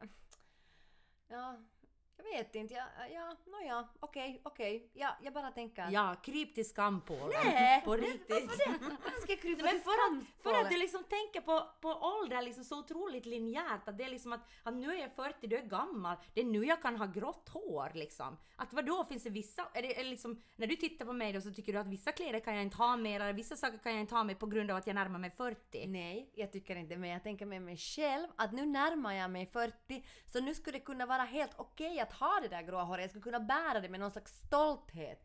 Ja, 1.28 1.56
jag 2.18 2.38
vet 2.38 2.54
inte. 2.54 2.74
Ja, 2.74 2.84
ja, 3.14 3.36
nåja, 3.46 3.88
okej, 4.00 4.40
okej. 4.44 4.90
Ja, 4.94 5.16
jag 5.22 5.32
bara 5.32 5.50
tänker... 5.50 5.88
Ja, 5.90 6.16
kryp 6.22 6.54
till 6.54 6.68
skampålen. 6.68 7.40
Nej! 7.44 7.80
På 7.84 7.96
riktigt. 7.96 8.28
Varför 8.28 9.20
ska 9.20 9.32
jag 9.32 9.40
krypa 9.40 9.62
Men 9.64 9.72
till 9.72 9.80
för 9.80 9.90
att, 9.90 10.42
för 10.42 10.64
att 10.64 10.70
du 10.70 10.78
liksom 10.78 11.04
tänker 11.04 11.40
på, 11.40 11.70
på 11.80 11.88
ålder 11.88 12.42
liksom 12.42 12.64
så 12.64 12.78
otroligt 12.78 13.26
linjärt. 13.26 13.88
Att 13.88 13.98
det 13.98 14.04
är 14.04 14.08
liksom 14.08 14.32
att, 14.32 14.40
att 14.62 14.74
nu 14.74 14.94
är 14.94 15.00
jag 15.00 15.14
40, 15.14 15.46
du 15.46 15.56
är 15.56 15.62
gammal. 15.62 16.16
Det 16.34 16.40
är 16.40 16.44
nu 16.44 16.64
jag 16.64 16.82
kan 16.82 16.96
ha 16.96 17.06
grått 17.06 17.48
hår 17.48 17.90
liksom. 17.94 18.38
Att 18.56 18.72
vadå, 18.72 19.04
finns 19.04 19.22
det 19.22 19.30
vissa... 19.30 19.68
Är 19.74 19.82
det, 19.82 20.00
är 20.00 20.04
det 20.04 20.10
liksom, 20.10 20.42
när 20.56 20.66
du 20.66 20.76
tittar 20.76 21.04
på 21.04 21.12
mig 21.12 21.32
då 21.32 21.40
så 21.40 21.50
tycker 21.50 21.72
du 21.72 21.78
att 21.78 21.86
vissa 21.86 22.12
kläder 22.12 22.40
kan 22.40 22.54
jag 22.54 22.62
inte 22.62 22.76
ha 22.76 22.96
mer, 22.96 23.20
eller 23.20 23.32
vissa 23.32 23.56
saker 23.56 23.78
kan 23.78 23.92
jag 23.92 24.00
inte 24.00 24.14
ha 24.14 24.24
mer 24.24 24.34
på 24.34 24.46
grund 24.46 24.70
av 24.70 24.76
att 24.76 24.86
jag 24.86 24.94
närmar 24.94 25.18
mig 25.18 25.30
40. 25.30 25.86
Nej, 25.86 26.30
jag 26.34 26.52
tycker 26.52 26.76
inte 26.76 26.96
men 26.96 27.10
jag 27.10 27.22
tänker 27.22 27.46
med 27.46 27.62
mig 27.62 27.76
själv 27.76 28.28
att 28.36 28.52
nu 28.52 28.66
närmar 28.66 29.14
jag 29.14 29.30
mig 29.30 29.46
40 29.46 30.04
så 30.26 30.40
nu 30.40 30.54
skulle 30.54 30.78
det 30.78 30.84
kunna 30.84 31.06
vara 31.06 31.22
helt 31.22 31.52
okej 31.56 32.00
att 32.08 32.12
ha 32.14 32.40
det 32.42 32.48
där 32.48 32.62
gråa 32.62 32.82
håret. 32.82 33.00
Jag 33.02 33.10
skulle 33.10 33.22
kunna 33.22 33.40
bära 33.40 33.80
det 33.80 33.88
med 33.88 34.00
någon 34.00 34.10
slags 34.10 34.32
stolthet. 34.46 35.24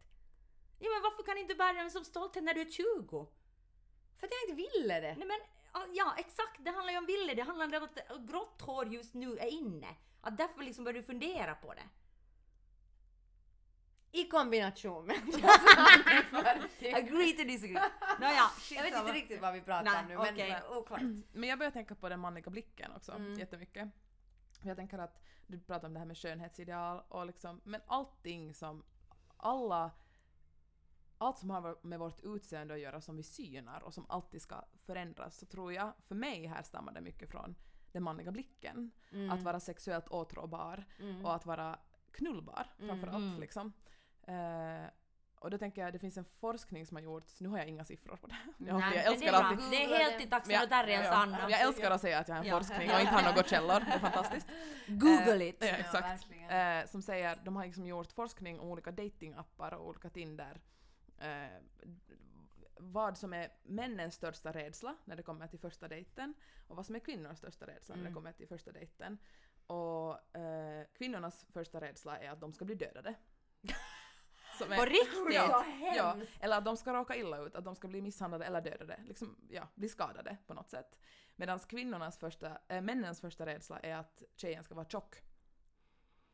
Ja 0.80 0.90
men 0.94 1.02
varför 1.04 1.24
kan 1.24 1.38
inte 1.38 1.54
du 1.54 1.58
bära 1.58 1.74
den 1.74 1.92
som 1.92 2.06
stolthet 2.06 2.44
när 2.44 2.54
du 2.54 2.62
är 2.62 2.72
20? 2.72 3.28
För 4.18 4.28
att 4.28 4.34
jag 4.34 4.50
inte 4.50 4.70
ville 4.72 5.00
det. 5.00 5.16
Nej 5.16 5.28
men 5.28 5.40
ja, 5.74 5.86
ja 5.94 6.14
exakt, 6.18 6.58
det 6.66 6.72
handlar 6.72 6.92
ju 6.94 6.98
om 7.00 7.06
ville. 7.06 7.34
Det 7.34 7.42
handlar 7.42 7.78
om 7.78 7.84
att 7.84 8.30
grått 8.30 8.62
hår 8.62 8.88
just 8.88 9.14
nu 9.14 9.38
är 9.38 9.48
inne. 9.48 9.88
Att 10.22 10.38
därför 10.38 10.64
liksom 10.64 10.84
börjar 10.84 10.98
du 10.98 11.04
fundera 11.04 11.56
på 11.56 11.74
det. 11.74 11.84
I 14.16 14.28
kombination 14.28 15.06
med 15.06 15.16
Agree 16.96 17.34
to 17.34 17.44
disagree. 17.44 17.82
Nåja, 18.20 18.50
Jag 18.72 18.84
vet 18.84 18.98
inte 18.98 19.14
riktigt 19.14 19.42
vad 19.42 19.54
vi 19.54 19.62
pratar 19.62 19.84
Nej, 19.84 20.00
om 20.02 20.08
nu 20.08 20.18
men 20.18 20.34
okej. 20.34 20.50
men 20.70 20.78
oklart. 20.78 21.02
Men 21.34 21.50
jag 21.50 21.60
börjar 21.60 21.72
tänka 21.72 21.96
på 21.96 22.10
den 22.10 22.20
manliga 22.20 22.50
blicken 22.52 22.92
också 22.96 23.12
Mm. 23.12 23.34
jättemycket. 23.40 23.90
Jag 24.62 24.78
tänker 24.78 24.98
att 24.98 25.24
du 25.54 25.60
pratar 25.60 25.88
om 25.88 25.94
det 25.94 26.00
här 26.00 26.06
med 26.08 26.18
skönhetsideal 26.18 27.02
och 27.10 27.26
liksom, 27.26 27.62
men 27.64 27.82
allting 27.88 28.54
som, 28.54 28.84
alla, 29.38 29.92
allt 31.18 31.38
som 31.38 31.50
har 31.50 31.78
med 31.82 32.00
vårt 32.00 32.20
utseende 32.24 32.74
att 32.74 32.80
göra 32.80 33.02
som 33.02 33.18
vi 33.18 33.24
synar 33.24 33.84
och 33.84 33.94
som 33.94 34.06
alltid 34.10 34.42
ska 34.42 34.64
förändras 34.86 35.38
så 35.38 35.46
tror 35.46 35.74
jag, 35.74 35.94
för 36.08 36.16
mig 36.16 36.46
härstammar 36.46 36.94
det 36.94 37.02
mycket 37.02 37.30
från 37.30 37.56
den 37.92 38.04
manliga 38.04 38.32
blicken. 38.32 38.92
Mm. 39.12 39.32
Att 39.32 39.42
vara 39.44 39.60
sexuellt 39.60 40.08
åtråbar 40.08 40.86
Mm. 41.00 41.26
och 41.26 41.36
att 41.36 41.46
vara 41.46 41.80
knullbar 42.12 42.68
framförallt 42.78 43.24
Mm. 43.24 43.40
liksom. 43.40 43.74
Eh, 44.22 44.86
och 45.44 45.50
då 45.52 45.58
tänker 45.58 45.82
jag 45.82 45.94
det 45.94 46.00
finns 46.00 46.18
en 46.18 46.26
forskning 46.26 46.86
som 46.86 46.98
har 46.98 47.02
gjorts, 47.04 47.42
nu 47.42 47.50
har 47.50 47.58
jag 47.58 47.68
inga 47.68 47.86
siffror 47.86 48.16
på 48.16 48.28
det. 48.28 48.36
Jag, 48.58 48.80
Nej, 48.80 48.96
jag 48.96 49.06
det 49.06 49.08
älskar 49.12 49.34
är 49.34 49.44
alltid 49.44 49.72
Det 49.72 49.84
är 49.84 49.98
helt 49.98 50.26
i 50.26 50.30
taxonotäriens 50.30 51.06
ja, 51.06 51.14
anda. 51.14 51.50
jag 51.50 51.62
älskar 51.62 51.92
att 51.92 52.02
säga 52.02 52.20
att 52.20 52.28
jag 52.28 52.36
har 52.36 52.44
en 52.44 52.48
Ja. 52.50 52.58
forskning 52.58 52.92
och 52.92 53.00
inte 53.00 53.12
har 53.14 53.24
några 53.32 53.44
källor, 53.44 53.80
det 53.80 53.92
är 53.92 54.00
fantastiskt. 54.00 54.48
Google 54.88 55.46
it! 55.50 55.58
Ja, 55.60 55.68
Ja, 55.68 55.74
exakt. 55.76 56.04
verkligen. 56.08 56.80
Eh, 56.80 56.86
som 56.88 57.02
säger, 57.02 57.40
de 57.46 57.56
har 57.56 57.66
liksom 57.66 57.86
gjort 57.86 58.12
forskning 58.12 58.60
om 58.60 58.68
olika 58.68 58.92
datingappar 58.92 59.74
och 59.74 59.88
olika 59.88 60.10
Tinder. 60.10 60.62
Eh, 61.20 61.48
vad 62.80 63.18
som 63.18 63.34
är 63.34 63.50
männens 63.64 64.16
största 64.16 64.52
rädsla 64.52 64.96
när 65.06 65.16
det 65.16 65.24
kommer 65.24 65.48
till 65.48 65.60
första 65.60 65.88
dejten 65.88 66.34
och 66.68 66.76
vad 66.76 66.86
som 66.86 66.96
är 66.96 67.00
kvinnors 67.00 67.38
största 67.38 67.68
rädsla 67.68 67.96
när 67.96 68.04
det 68.04 68.08
Mm. 68.10 68.14
kommer 68.16 68.32
till 68.32 68.48
första 68.48 68.72
dejten. 68.72 69.18
Och 69.68 70.38
eh, 70.38 70.86
kvinnornas 70.98 71.46
första 71.54 71.82
rädsla 71.82 72.18
är 72.20 72.30
att 72.30 72.40
de 72.42 72.54
ska 72.54 72.66
bli 72.66 72.76
dödade. 72.76 73.14
Som 74.58 74.72
är- 74.72 74.78
På 74.78 74.86
riktigt? 74.86 75.34
Ja, 75.36 75.66
ja, 75.96 76.16
eller 76.40 76.58
att 76.58 76.66
de 76.66 76.78
ska 76.78 76.94
råka 76.94 77.16
illa 77.16 77.38
ut, 77.38 77.56
att 77.56 77.66
de 77.66 77.76
ska 77.76 77.88
bli 77.88 78.02
misshandlade 78.02 78.46
eller 78.46 78.62
dödade, 78.62 79.00
liksom, 79.08 79.36
ja, 79.50 79.68
bli 79.76 79.90
skadade 79.90 80.38
på 80.48 80.54
något 80.54 80.70
sätt. 80.70 81.00
Medan 81.36 81.60
kvinnornas 81.60 82.18
första, 82.18 82.58
äh, 82.68 82.82
männens 82.82 83.22
första 83.22 83.46
rädsla 83.46 83.80
är 83.80 83.96
att 83.96 84.24
tjejen 84.36 84.64
ska 84.64 84.76
vara 84.76 84.86
tjock. 84.90 85.16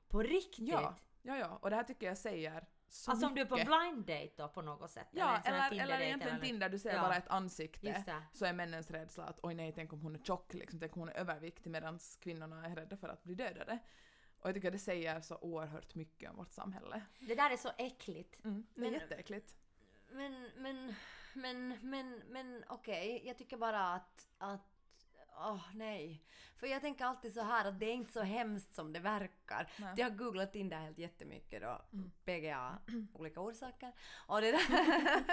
På 0.08 0.22
riktigt? 0.22 0.68
Ja, 0.70 0.96
ja, 1.22 1.38
ja, 1.38 1.60
och 1.62 1.70
det 1.70 1.76
här 1.76 1.84
tycker 1.84 2.08
jag 2.08 2.18
säger 2.18 2.68
så 2.90 3.12
Alltså 3.12 3.28
om 3.28 3.36
du 3.36 3.42
är 3.42 3.46
på 3.46 3.56
mycket. 3.56 3.68
blind 3.68 4.06
date 4.06 4.32
då 4.38 4.48
på 4.48 4.62
något 4.62 4.92
sätt? 4.92 5.08
Ja, 5.12 5.38
eller, 5.46 5.70
Tinder-date 5.70 5.82
eller 5.94 6.00
egentligen 6.06 6.36
eller- 6.38 6.46
Tinder, 6.46 6.70
du 6.70 6.80
ser 6.80 6.96
Ja. 6.96 7.02
bara 7.02 7.16
ett 7.16 7.28
ansikte. 7.28 8.04
Så 8.34 8.46
är 8.46 8.54
männens 8.54 8.92
rädsla 8.92 9.24
att 9.26 9.40
oj 9.44 9.54
nej, 9.54 9.72
tänk 9.76 9.94
om 9.94 10.02
hon 10.02 10.16
är 10.16 10.20
tjock, 10.20 10.54
liksom, 10.54 10.80
tänk 10.80 10.96
om 10.96 11.00
hon 11.00 11.10
är 11.10 11.14
överviktig 11.14 11.70
medan 11.72 12.00
kvinnorna 12.20 12.66
är 12.66 12.76
rädda 12.76 12.98
för 12.98 13.10
att 13.10 13.24
bli 13.24 13.36
dödade. 13.36 13.80
Och 14.42 14.48
jag 14.50 14.56
tycker 14.56 14.72
det 14.72 14.80
säger 14.80 15.22
så 15.22 15.38
oerhört 15.42 15.96
mycket 15.96 16.30
om 16.30 16.36
vårt 16.38 16.52
samhälle. 16.52 17.02
Det 17.20 17.36
där 17.36 17.50
är 17.52 17.58
så 17.58 17.72
äckligt. 17.78 18.46
Mm, 18.46 18.66
det 18.76 18.82
är 18.82 18.92
Men- 18.92 19.00
jätteäckligt. 19.00 19.56
Men, 20.12 20.50
men, 20.58 20.96
men, 21.34 21.68
men, 21.82 22.22
men 22.30 22.64
okej, 22.68 23.22
jag 23.26 23.38
tycker 23.38 23.58
bara 23.58 23.94
att, 23.94 24.28
att 24.38 24.76
Åh 25.42 25.62
nej. 25.74 26.24
För 26.58 26.68
jag 26.68 26.82
tänker 26.82 27.06
alltid 27.06 27.34
så 27.34 27.42
här 27.42 27.66
att 27.66 27.80
det 27.80 27.86
är 27.86 27.94
inte 27.94 28.12
så 28.12 28.22
hemskt 28.22 28.76
som 28.76 28.94
det 28.94 29.00
verkar. 29.00 29.72
Nej. 29.78 29.94
Jag 29.98 30.10
har 30.10 30.16
googlat 30.18 30.56
in 30.56 30.70
det 30.70 30.76
helt 30.76 30.98
jättemycket 30.98 31.62
då. 31.62 31.82
Mm. 31.94 32.12
PGA, 32.26 32.78
olika 33.14 33.42
orsaker. 33.42 33.92
Och 34.28 34.42
det 34.42 34.52
där. 34.52 34.60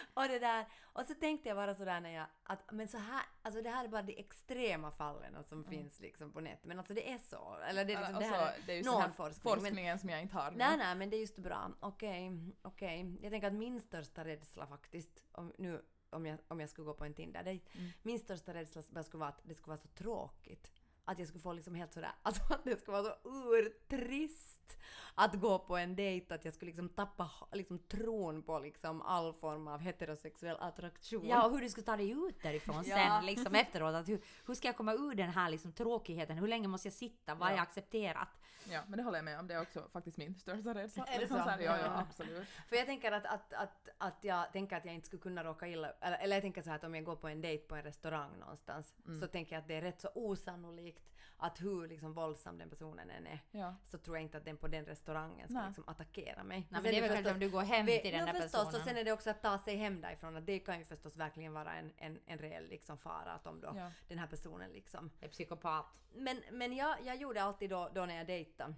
och 0.13 0.27
det 0.27 0.39
där. 0.39 0.65
Och 0.81 1.05
så 1.05 1.13
tänkte 1.13 1.49
jag 1.49 1.57
bara 1.57 1.75
sådär 1.75 1.99
när 2.01 2.09
jag, 2.09 2.25
att 2.43 2.71
men 2.71 2.87
så 2.87 2.97
här, 2.97 3.21
alltså 3.41 3.61
det 3.61 3.69
här 3.69 3.83
är 3.83 3.87
bara 3.87 4.01
de 4.01 4.19
extrema 4.19 4.91
fallen 4.91 5.43
som 5.43 5.63
finns 5.65 5.99
liksom 5.99 6.31
på 6.31 6.39
nätet. 6.41 6.65
Men 6.65 6.77
alltså 6.79 6.93
det 6.93 7.11
är 7.11 7.17
så. 7.17 7.57
Eller 7.69 7.85
det 7.85 7.93
är 7.93 7.97
liksom, 7.99 8.19
det 8.19 8.25
här 8.25 8.45
alltså, 8.47 8.61
det 8.65 8.71
är 8.73 8.77
just 8.77 8.85
någon 8.89 9.01
den 9.01 9.09
här 9.09 9.15
forskning. 9.17 9.51
men- 9.53 9.61
forskningen 9.61 9.99
som 9.99 10.09
jag 10.09 10.21
inte 10.21 10.35
har. 10.35 10.51
nu. 10.51 10.57
Nej, 10.57 10.77
nej, 10.77 10.95
men 10.95 11.09
det 11.09 11.15
är 11.15 11.19
just 11.21 11.37
bra. 11.37 11.71
Okej, 11.79 12.31
okej. 12.61 13.17
Jag 13.21 13.31
tänker 13.31 13.47
att 13.47 13.53
min 13.53 13.79
största 13.81 14.25
rädsla 14.25 14.67
faktiskt, 14.67 15.23
om, 15.31 15.53
nu, 15.57 15.81
om, 16.09 16.25
jag, 16.25 16.39
om 16.47 16.59
jag 16.59 16.69
skulle 16.69 16.85
gå 16.85 16.93
på 16.93 17.05
en 17.05 17.13
tinder 17.13 17.43
dejt 17.43 17.65
Mm. 17.77 17.89
min 18.01 18.19
största 18.19 18.53
rädsla 18.53 19.03
skulle 19.03 19.19
vara 19.19 19.29
att 19.29 19.41
det 19.43 19.53
skulle 19.55 19.71
vara 19.71 19.77
så 19.77 19.87
tråkigt. 19.87 20.71
Att 21.05 21.19
jag 21.19 21.27
skulle 21.27 21.41
få 21.41 21.53
liksom 21.53 21.75
helt 21.75 21.93
sådär, 21.93 22.11
alltså 22.23 22.41
att 22.53 22.63
det 22.63 22.79
skulle 22.81 23.01
vara 23.01 23.13
så 23.23 23.29
urtrist 23.57 24.77
att 25.15 25.35
gå 25.35 25.59
på 25.59 25.77
en 25.77 25.95
dejt, 25.95 26.33
att 26.35 26.45
jag 26.45 26.53
skulle 26.53 26.69
liksom 26.69 26.89
tappa 26.89 27.31
liksom 27.53 27.79
tron 27.79 28.43
på 28.43 28.59
liksom 28.59 29.01
all 29.01 29.33
form 29.33 29.67
av 29.67 29.79
heterosexuell 29.79 30.57
attraktion. 30.59 31.27
Ja, 31.27 31.45
och 31.45 31.51
hur 31.51 31.61
du 31.61 31.69
ska 31.69 31.81
ta 31.81 31.97
dig 31.97 32.11
ut 32.11 32.41
därifrån 32.43 32.83
Ja. 32.85 32.95
sen 32.95 33.25
liksom 33.25 33.55
efteråt. 33.55 33.95
Att 33.95 34.09
hur, 34.09 34.21
hur 34.47 34.53
ska 34.53 34.67
jag 34.67 34.77
komma 34.77 34.93
ur 34.93 35.15
den 35.15 35.29
här 35.29 35.49
liksom 35.49 35.71
tråkigheten? 35.73 36.37
Hur 36.37 36.47
länge 36.47 36.67
måste 36.67 36.87
jag 36.87 36.93
sitta? 36.93 37.35
Vad 37.35 37.51
är 37.51 37.55
Ja. 37.55 37.61
accepterat? 37.61 38.40
Ja, 38.69 38.81
men 38.87 38.97
det 38.97 39.03
håller 39.03 39.17
jag 39.17 39.25
med 39.25 39.39
om. 39.39 39.47
Det 39.47 39.53
är 39.53 39.61
också 39.61 39.89
faktiskt 39.93 40.17
min 40.17 40.35
största 40.35 40.73
rädsla. 40.73 41.05
Är 41.05 41.19
det 41.19 41.27
så? 41.27 41.37
här, 41.37 41.59
ja, 41.59 41.77
ja, 41.77 41.83
Ja. 41.85 41.99
absolut. 41.99 42.47
För 42.67 42.75
jag 42.75 42.85
tänker 42.85 43.11
att, 43.11 43.25
att, 43.25 43.53
att, 43.53 43.89
att 43.97 44.23
jag 44.23 44.51
tänker 44.53 44.75
att 44.77 44.85
jag 44.85 44.93
inte 44.93 45.07
skulle 45.07 45.21
kunna 45.21 45.43
råka 45.43 45.67
illa 45.67 45.91
eller, 46.01 46.17
eller 46.17 46.35
jag 46.35 46.41
tänker 46.43 46.61
så 46.61 46.69
här 46.69 46.77
att 46.77 46.83
om 46.83 46.95
jag 46.95 47.03
går 47.03 47.15
på 47.15 47.27
en 47.27 47.41
dejt 47.41 47.63
på 47.67 47.75
en 47.75 47.83
restaurang 47.83 48.39
någonstans 48.39 48.93
Mm. 49.05 49.21
så 49.21 49.27
tänker 49.27 49.55
jag 49.55 49.61
att 49.61 49.67
det 49.67 49.75
är 49.75 49.81
rätt 49.81 50.01
så 50.01 50.09
osannolikt 50.15 51.03
att 51.43 51.61
hur 51.61 51.87
liksom 51.87 52.13
våldsam 52.13 52.57
den 52.57 52.69
personen 52.69 53.09
än 53.09 53.27
är 53.27 53.39
Ja. 53.51 53.75
så 53.83 53.97
tror 53.97 54.17
jag 54.17 54.23
inte 54.23 54.37
att 54.37 54.45
den 54.45 54.57
på 54.57 54.67
den 54.67 54.85
restaurangen 54.85 55.49
ska 55.49 55.65
liksom 55.65 55.83
attackera 55.87 56.43
mig. 56.43 56.67
Nej, 56.69 56.81
men 56.81 56.83
det 56.91 56.97
är 56.97 57.01
väl 57.01 57.09
kanske 57.09 57.23
förstås- 57.23 57.33
om 57.33 57.39
du 57.39 57.49
går 57.49 57.61
hem 57.61 57.85
vi- 57.85 58.01
till 58.01 58.11
den 58.11 58.25
där 58.25 58.33
förstås, 58.33 58.51
personen. 58.51 58.81
och 58.81 58.87
sen 58.87 58.97
är 58.97 59.03
det 59.03 59.11
också 59.11 59.29
att 59.29 59.41
ta 59.41 59.57
sig 59.59 59.75
hem 59.75 60.01
därifrån 60.01 60.35
att 60.37 60.45
det 60.45 60.59
kan 60.59 60.79
ju 60.79 60.85
förstås 60.85 61.17
verkligen 61.17 61.53
vara 61.53 61.73
en, 61.73 61.93
en, 61.97 62.19
en 62.25 62.37
reell 62.37 62.67
liksom 62.67 62.97
fara 62.97 63.31
att 63.33 63.47
om 63.47 63.61
då 63.61 63.73
Ja. 63.75 63.91
den 64.07 64.17
här 64.19 64.27
personen 64.27 64.71
liksom 64.71 65.11
är 65.21 65.27
psykopat. 65.27 66.01
men, 66.13 66.41
men 66.51 66.75
jag, 66.75 66.95
jag 67.05 67.15
gjorde 67.15 67.43
alltid 67.43 67.69
då, 67.69 67.89
då 67.95 68.05
när 68.05 68.15
jag 68.17 68.27
dejtade, 68.27 68.73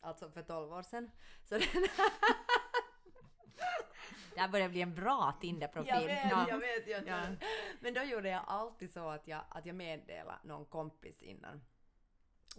alltså 0.00 0.30
för 0.30 0.42
12 0.42 0.72
år 0.72 0.82
sedan. 0.82 1.10
Så 1.44 1.54
det, 1.58 1.66
Det 4.34 4.40
här 4.40 4.48
börjar 4.48 4.68
bli 4.68 4.82
en 4.82 4.94
bra 4.94 5.34
Tinder-profil. 5.40 5.88
Jag 5.94 6.00
vet, 6.06 6.30
Ja. 6.30 6.46
jag 6.48 6.58
vet. 6.58 6.86
Jag 6.88 7.06
Ja. 7.08 7.22
Men 7.80 7.94
då 7.94 8.02
gjorde 8.02 8.28
jag 8.28 8.42
alltid 8.46 8.92
så 8.92 9.08
att 9.08 9.28
jag, 9.28 9.40
att 9.48 9.66
jag 9.66 9.76
meddelade 9.76 10.38
någon 10.44 10.64
kompis 10.64 11.22
innan 11.22 11.60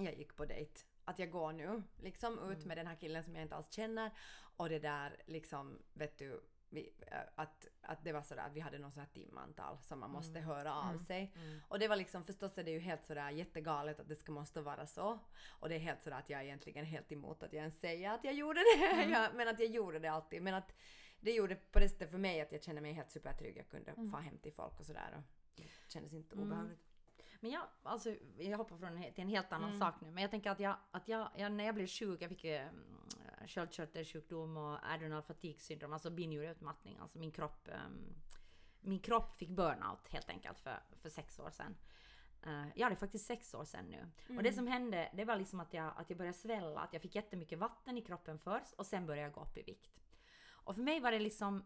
jag 0.04 0.16
gick 0.18 0.36
på 0.36 0.46
dejt. 0.46 0.82
Att 1.06 1.20
jag 1.20 1.32
går 1.32 1.52
nu 1.54 1.84
liksom 1.98 2.34
ut 2.40 2.56
Mm. 2.58 2.68
med 2.68 2.78
den 2.78 2.88
här 2.88 2.96
killen 2.96 3.24
som 3.24 3.36
jag 3.36 3.42
inte 3.42 3.56
alls 3.56 3.72
känner. 3.72 4.12
Och 4.58 4.70
det 4.70 4.80
där 4.80 5.18
liksom, 5.26 5.80
vet 5.94 6.18
du, 6.18 6.42
vi, 6.70 6.94
äh, 7.08 7.18
att, 7.36 7.68
att 7.82 8.04
det 8.04 8.12
var 8.14 8.22
sådär 8.22 8.44
att 8.44 8.54
vi 8.54 8.60
hade 8.60 8.78
något 8.80 8.94
sådär 8.94 9.08
timantal 9.14 9.78
som 9.82 10.00
man 10.00 10.12
måste 10.12 10.40
höra 10.40 10.74
av 10.74 10.98
sig. 10.98 11.34
Mm. 11.36 11.60
Och 11.68 11.80
det 11.80 11.88
var 11.88 11.96
liksom, 11.96 12.24
förstås 12.24 12.58
är 12.58 12.64
det 12.64 12.72
ju 12.72 12.80
helt 12.80 13.06
sådär 13.06 13.30
jättegalet 13.30 14.00
att 14.00 14.08
det 14.08 14.16
ska 14.16 14.32
måste 14.32 14.62
vara 14.62 14.86
så. 14.88 15.20
Och 15.50 15.70
det 15.70 15.76
är 15.76 15.80
helt 15.80 16.02
sådär 16.02 16.18
att 16.18 16.30
jag 16.30 16.40
är 16.40 16.44
egentligen 16.46 16.86
helt 16.86 17.12
emot 17.12 17.44
att 17.44 17.54
jag 17.54 17.60
ens 17.60 17.80
säger 17.80 18.10
att 18.12 18.24
jag 18.24 18.34
gjorde 18.34 18.60
det. 18.60 18.86
Mm. 18.92 19.12
ja, 19.14 19.30
men 19.36 19.48
att 19.48 19.60
jag 19.60 19.70
gjorde 19.70 20.00
det 20.00 20.08
alltid. 20.08 20.42
Men 20.42 20.54
att 20.54 20.74
det 21.20 21.32
gjorde 21.32 21.56
på 21.56 21.80
det 21.80 21.90
sättet 21.90 22.12
för 22.12 22.18
mig 22.18 22.42
att 22.42 22.52
jag 22.52 22.64
kände 22.64 22.82
mig 22.82 22.94
helt 22.94 23.12
supertrygg. 23.12 23.58
Jag 23.58 23.68
kunde 23.70 23.92
Mm. 23.92 24.12
få 24.12 24.18
hem 24.18 24.38
till 24.38 24.54
folk 24.54 24.80
och 24.80 24.86
sådär. 24.86 25.14
Och 25.18 25.24
det 25.56 25.64
kändes 25.88 26.14
inte 26.14 26.36
obehagligt. 26.36 26.85
Men 27.46 27.52
jag, 27.52 27.64
alltså, 27.84 28.16
jag 28.38 28.58
hoppar 28.58 28.78
från 28.78 29.04
till 29.14 29.22
en 29.22 29.30
helt 29.30 29.54
annan 29.54 29.70
Mm. 29.70 29.80
sak 29.80 30.02
nu. 30.02 30.12
Men 30.12 30.22
jag 30.22 30.32
tänker 30.32 30.50
att, 30.52 30.60
jag, 30.60 30.76
att 30.92 31.08
jag, 31.08 31.30
jag, 31.36 31.52
när 31.52 31.64
jag 31.66 31.76
blev 31.76 31.88
sjuk, 31.88 32.22
jag 32.22 32.30
fick 32.30 32.44
eh, 32.44 32.68
sköldkörtelsjukdom 33.48 34.58
och 34.58 34.80
adrenal 34.94 35.22
fatigue 35.22 35.60
syndrom, 35.60 35.94
alltså 35.94 36.10
binjureutmattning. 36.10 36.98
Alltså 37.02 37.20
min 37.20 37.32
kropp, 37.32 37.68
ehm, 37.68 38.16
min 38.80 39.00
kropp 39.00 39.36
fick 39.36 39.50
burnout 39.50 40.08
helt 40.08 40.30
enkelt 40.30 40.60
för, 40.60 40.80
för 40.96 41.10
sex 41.10 41.40
år 41.40 41.50
sedan. 41.50 41.76
Uh, 42.48 42.68
ja, 42.76 42.90
det 42.90 42.94
är 42.96 43.00
faktiskt 43.00 43.26
sex 43.26 43.54
år 43.54 43.66
sedan 43.66 43.86
nu. 43.86 44.12
Och 44.38 44.44
det 44.44 44.54
som 44.54 44.68
hände, 44.68 45.12
det 45.14 45.26
var 45.26 45.36
liksom 45.36 45.60
att 45.60 45.74
jag, 45.74 45.94
att 45.98 46.10
jag 46.10 46.18
började 46.18 46.38
svälla, 46.38 46.80
att 46.80 46.94
jag 46.94 47.02
fick 47.02 47.16
jättemycket 47.16 47.60
vatten 47.60 47.98
i 47.98 48.02
kroppen 48.02 48.40
först 48.40 48.74
och 48.74 48.86
sen 48.86 49.06
började 49.06 49.28
jag 49.28 49.34
gå 49.34 49.42
upp 49.42 49.58
i 49.58 49.62
vikt. 49.64 50.00
Och 50.50 50.76
för 50.76 50.82
mig 50.82 51.00
var 51.00 51.12
det 51.12 51.20
liksom, 51.20 51.66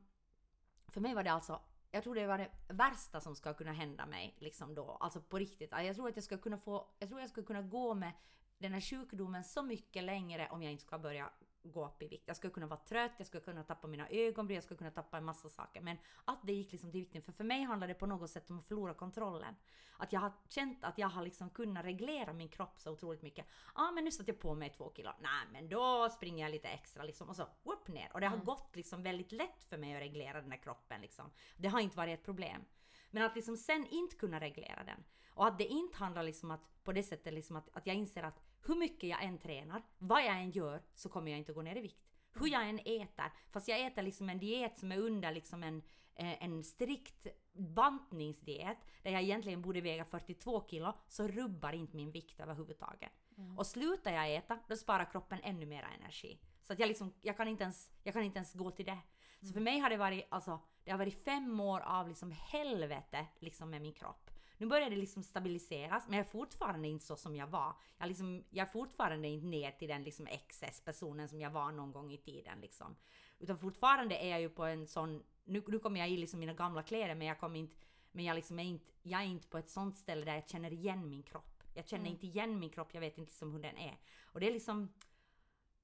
för 0.88 1.02
mig 1.02 1.14
var 1.16 1.24
det 1.24 1.32
alltså 1.32 1.62
jag 1.92 2.04
tror 2.04 2.16
det 2.16 2.28
var 2.28 2.38
det 2.38 2.50
värsta 2.68 3.22
som 3.22 3.36
ska 3.36 3.54
kunna 3.54 3.72
hända 3.72 4.06
mig 4.06 4.36
liksom 4.40 4.76
då, 4.76 4.98
alltså 5.00 5.22
på 5.22 5.38
riktigt. 5.40 5.72
Jag 5.72 5.96
tror 5.96 6.10
att 6.10 6.16
jag 6.16 6.24
skulle 6.24 6.42
kunna 6.42 6.58
få, 6.58 6.88
jag 7.00 7.10
tror 7.10 7.22
jag 7.22 7.30
skulle 7.30 7.48
kunna 7.48 7.62
gå 7.62 7.94
med 7.94 8.12
den 8.58 8.74
här 8.74 8.82
sjukdomen 8.82 9.44
så 9.44 9.64
mycket 9.64 10.04
längre 10.04 10.48
om 10.52 10.64
jag 10.64 10.72
inte 10.72 10.84
ska 10.84 11.00
börja 11.00 11.30
gå 11.64 11.86
upp 11.86 12.02
i 12.02 12.08
vikt. 12.08 12.24
Jag 12.28 12.38
skulle 12.38 12.54
kunna 12.54 12.68
vara 12.68 12.80
trött, 12.80 13.12
jag 13.18 13.28
skulle 13.28 13.44
kunna 13.44 13.64
tappa 13.64 13.88
mina 13.88 14.10
ögonbryn, 14.10 14.56
jag 14.56 14.64
skulle 14.64 14.78
kunna 14.78 14.92
tappa 14.92 15.18
en 15.18 15.26
massa 15.26 15.50
saker. 15.50 15.82
Men 15.82 15.98
att 16.26 16.40
det 16.44 16.54
gick 16.54 16.72
liksom 16.72 16.92
till 16.92 17.00
vikten, 17.00 17.22
för 17.22 17.32
för 17.32 17.44
mig 17.44 17.64
handlar 17.64 17.88
det 17.88 17.94
på 17.94 18.06
något 18.06 18.30
sätt 18.30 18.50
om 18.50 18.60
att 18.60 18.66
förlora 18.66 18.94
kontrollen. 18.94 19.56
Att 19.98 20.14
jag 20.14 20.20
har 20.20 20.32
känt 20.50 20.84
att 20.84 20.98
jag 20.98 21.08
har 21.08 21.24
liksom 21.24 21.50
kunnat 21.50 21.86
reglera 21.86 22.34
min 22.34 22.50
kropp 22.50 22.80
så 22.80 22.92
otroligt 22.92 23.22
mycket. 23.22 23.46
Ja 23.76 23.88
ah, 23.88 23.92
men 23.92 24.04
nu 24.04 24.12
satte 24.12 24.32
jag 24.32 24.40
på 24.40 24.56
mig 24.56 24.70
två 24.70 24.92
kilo, 24.96 25.12
nej 25.20 25.48
men 25.52 25.70
då 25.70 26.10
springer 26.10 26.44
jag 26.44 26.52
lite 26.52 26.68
extra 26.68 27.04
liksom 27.04 27.30
och 27.30 27.36
så 27.36 27.48
upp 27.64 27.88
ner. 27.88 28.10
Och 28.14 28.22
det 28.22 28.28
har 28.28 28.38
gått 28.38 28.76
liksom 28.76 29.04
väldigt 29.04 29.32
lätt 29.32 29.64
för 29.64 29.78
mig 29.78 29.96
att 29.96 30.02
reglera 30.02 30.42
den 30.42 30.52
här 30.52 30.60
kroppen 30.60 31.02
liksom. 31.02 31.32
Det 31.58 31.68
har 31.68 31.80
inte 31.80 31.98
varit 31.98 32.20
ett 32.20 32.26
problem. 32.26 32.66
Men 33.12 33.24
att 33.24 33.36
liksom 33.36 33.58
sen 33.58 33.88
inte 33.88 34.16
kunna 34.16 34.40
reglera 34.40 34.84
den. 34.84 35.04
Och 35.30 35.48
att 35.48 35.58
det 35.58 35.66
inte 35.66 35.98
handlar 35.98 36.24
liksom 36.24 36.52
att 36.52 36.84
på 36.84 36.92
det 36.92 37.04
sättet 37.04 37.34
liksom 37.34 37.56
att, 37.56 37.70
att 37.74 37.88
jag 37.88 37.96
inser 37.96 38.24
att 38.24 38.42
hur 38.62 38.76
mycket 38.76 39.10
jag 39.10 39.24
än 39.24 39.38
tränar, 39.38 39.82
vad 39.98 40.26
jag 40.26 40.38
än 40.40 40.52
gör, 40.52 40.82
så 40.94 41.10
kommer 41.10 41.32
jag 41.32 41.38
inte 41.38 41.54
gå 41.54 41.62
ner 41.62 41.76
i 41.76 41.82
vikt. 41.82 42.06
Hur 42.34 42.48
jag 42.48 42.70
än 42.70 42.80
äter, 42.80 43.32
fast 43.52 43.68
jag 43.68 43.86
äter 43.86 44.02
liksom 44.02 44.30
en 44.30 44.40
diet 44.40 44.78
som 44.78 44.92
är 44.92 44.98
under 44.98 45.32
liksom 45.32 45.64
en, 45.64 45.82
eh, 46.16 46.44
en 46.44 46.64
strikt 46.64 47.28
bantningsdiet, 47.54 48.78
där 49.04 49.12
jag 49.12 49.22
egentligen 49.22 49.62
borde 49.62 49.82
väga 49.82 50.06
42 50.06 50.68
kilo, 50.68 50.94
så 51.08 51.28
rubbar 51.28 51.74
inte 51.74 51.96
min 51.96 52.12
vikt 52.12 52.40
överhuvudtaget. 52.40 53.12
Och 53.58 53.66
slutar 53.66 54.14
jag 54.14 54.36
äta, 54.36 54.60
då 54.68 54.76
sparar 54.76 55.12
kroppen 55.12 55.40
ännu 55.44 55.66
mer 55.66 55.88
energi. 56.00 56.40
Så 56.62 56.74
att 56.74 56.80
jag 56.80 56.88
liksom, 56.88 57.14
jag 57.22 57.38
kan 57.38 57.48
inte 57.48 57.64
ens, 57.64 57.92
jag 58.04 58.14
kan 58.14 58.24
inte 58.24 58.38
ens 58.38 58.54
gå 58.54 58.72
till 58.72 58.86
det. 58.86 59.00
Så 59.42 59.54
för 59.54 59.62
mig 59.62 59.80
har 59.80 59.90
det 59.90 59.98
varit, 59.98 60.26
alltså, 60.30 60.60
det 60.84 60.92
har 60.92 60.98
varit 60.98 61.24
fem 61.24 61.60
år 61.60 61.80
av 61.80 62.08
liksom 62.08 62.32
helvete 62.32 63.26
liksom 63.40 63.70
med 63.70 63.82
min 63.82 63.94
kropp. 63.94 64.30
Nu 64.60 64.68
börjar 64.68 64.90
det 64.90 64.96
liksom 64.96 65.24
stabiliseras, 65.24 66.08
men 66.08 66.18
jag 66.18 66.26
är 66.26 66.32
fortfarande 66.32 66.88
inte 66.88 67.06
så 67.06 67.16
som 67.16 67.36
jag 67.36 67.48
var. 67.48 67.74
Jag, 67.98 68.08
liksom, 68.08 68.44
jag 68.50 68.68
är 68.68 68.72
fortfarande 68.72 69.28
inte 69.28 69.48
ner 69.48 69.72
till 69.72 69.88
den 69.88 70.04
liksom 70.04 70.28
XS-personen 70.48 71.30
som 71.30 71.42
jag 71.42 71.52
var 71.52 71.72
någon 71.72 71.92
gång 71.92 72.12
i 72.12 72.18
tiden. 72.18 72.62
Liksom. 72.62 72.96
Utan 73.40 73.58
fortfarande 73.58 74.16
är 74.16 74.30
jag 74.30 74.42
ju 74.42 74.50
på 74.50 74.66
en 74.66 74.88
sån... 74.88 75.24
Nu, 75.44 75.64
nu 75.68 75.80
kommer 75.80 76.00
jag 76.00 76.10
i 76.10 76.18
liksom 76.18 76.40
mina 76.40 76.54
gamla 76.54 76.84
kläder, 76.84 77.16
men 77.16 77.28
jag 77.28 77.40
kommer 77.40 77.60
inte... 77.60 77.76
Men 78.12 78.26
jag, 78.26 78.36
liksom 78.36 78.60
är 78.60 78.64
inte, 78.64 78.92
jag 79.02 79.22
är 79.22 79.26
inte 79.26 79.48
på 79.48 79.58
ett 79.58 79.70
sånt 79.70 79.98
ställe 79.98 80.26
där 80.26 80.36
jag 80.36 80.50
känner 80.50 80.74
igen 80.74 81.10
min 81.10 81.24
kropp. 81.24 81.64
Jag 81.74 81.88
känner 81.88 82.10
inte 82.10 82.26
igen 82.26 82.60
min 82.60 82.70
kropp, 82.70 82.94
jag 82.94 83.02
vet 83.02 83.18
inte 83.18 83.30
liksom 83.30 83.52
hur 83.52 83.60
den 83.60 83.78
är. 83.78 83.98
Och 84.26 84.40
det 84.40 84.48
är 84.48 84.54
liksom... 84.54 84.94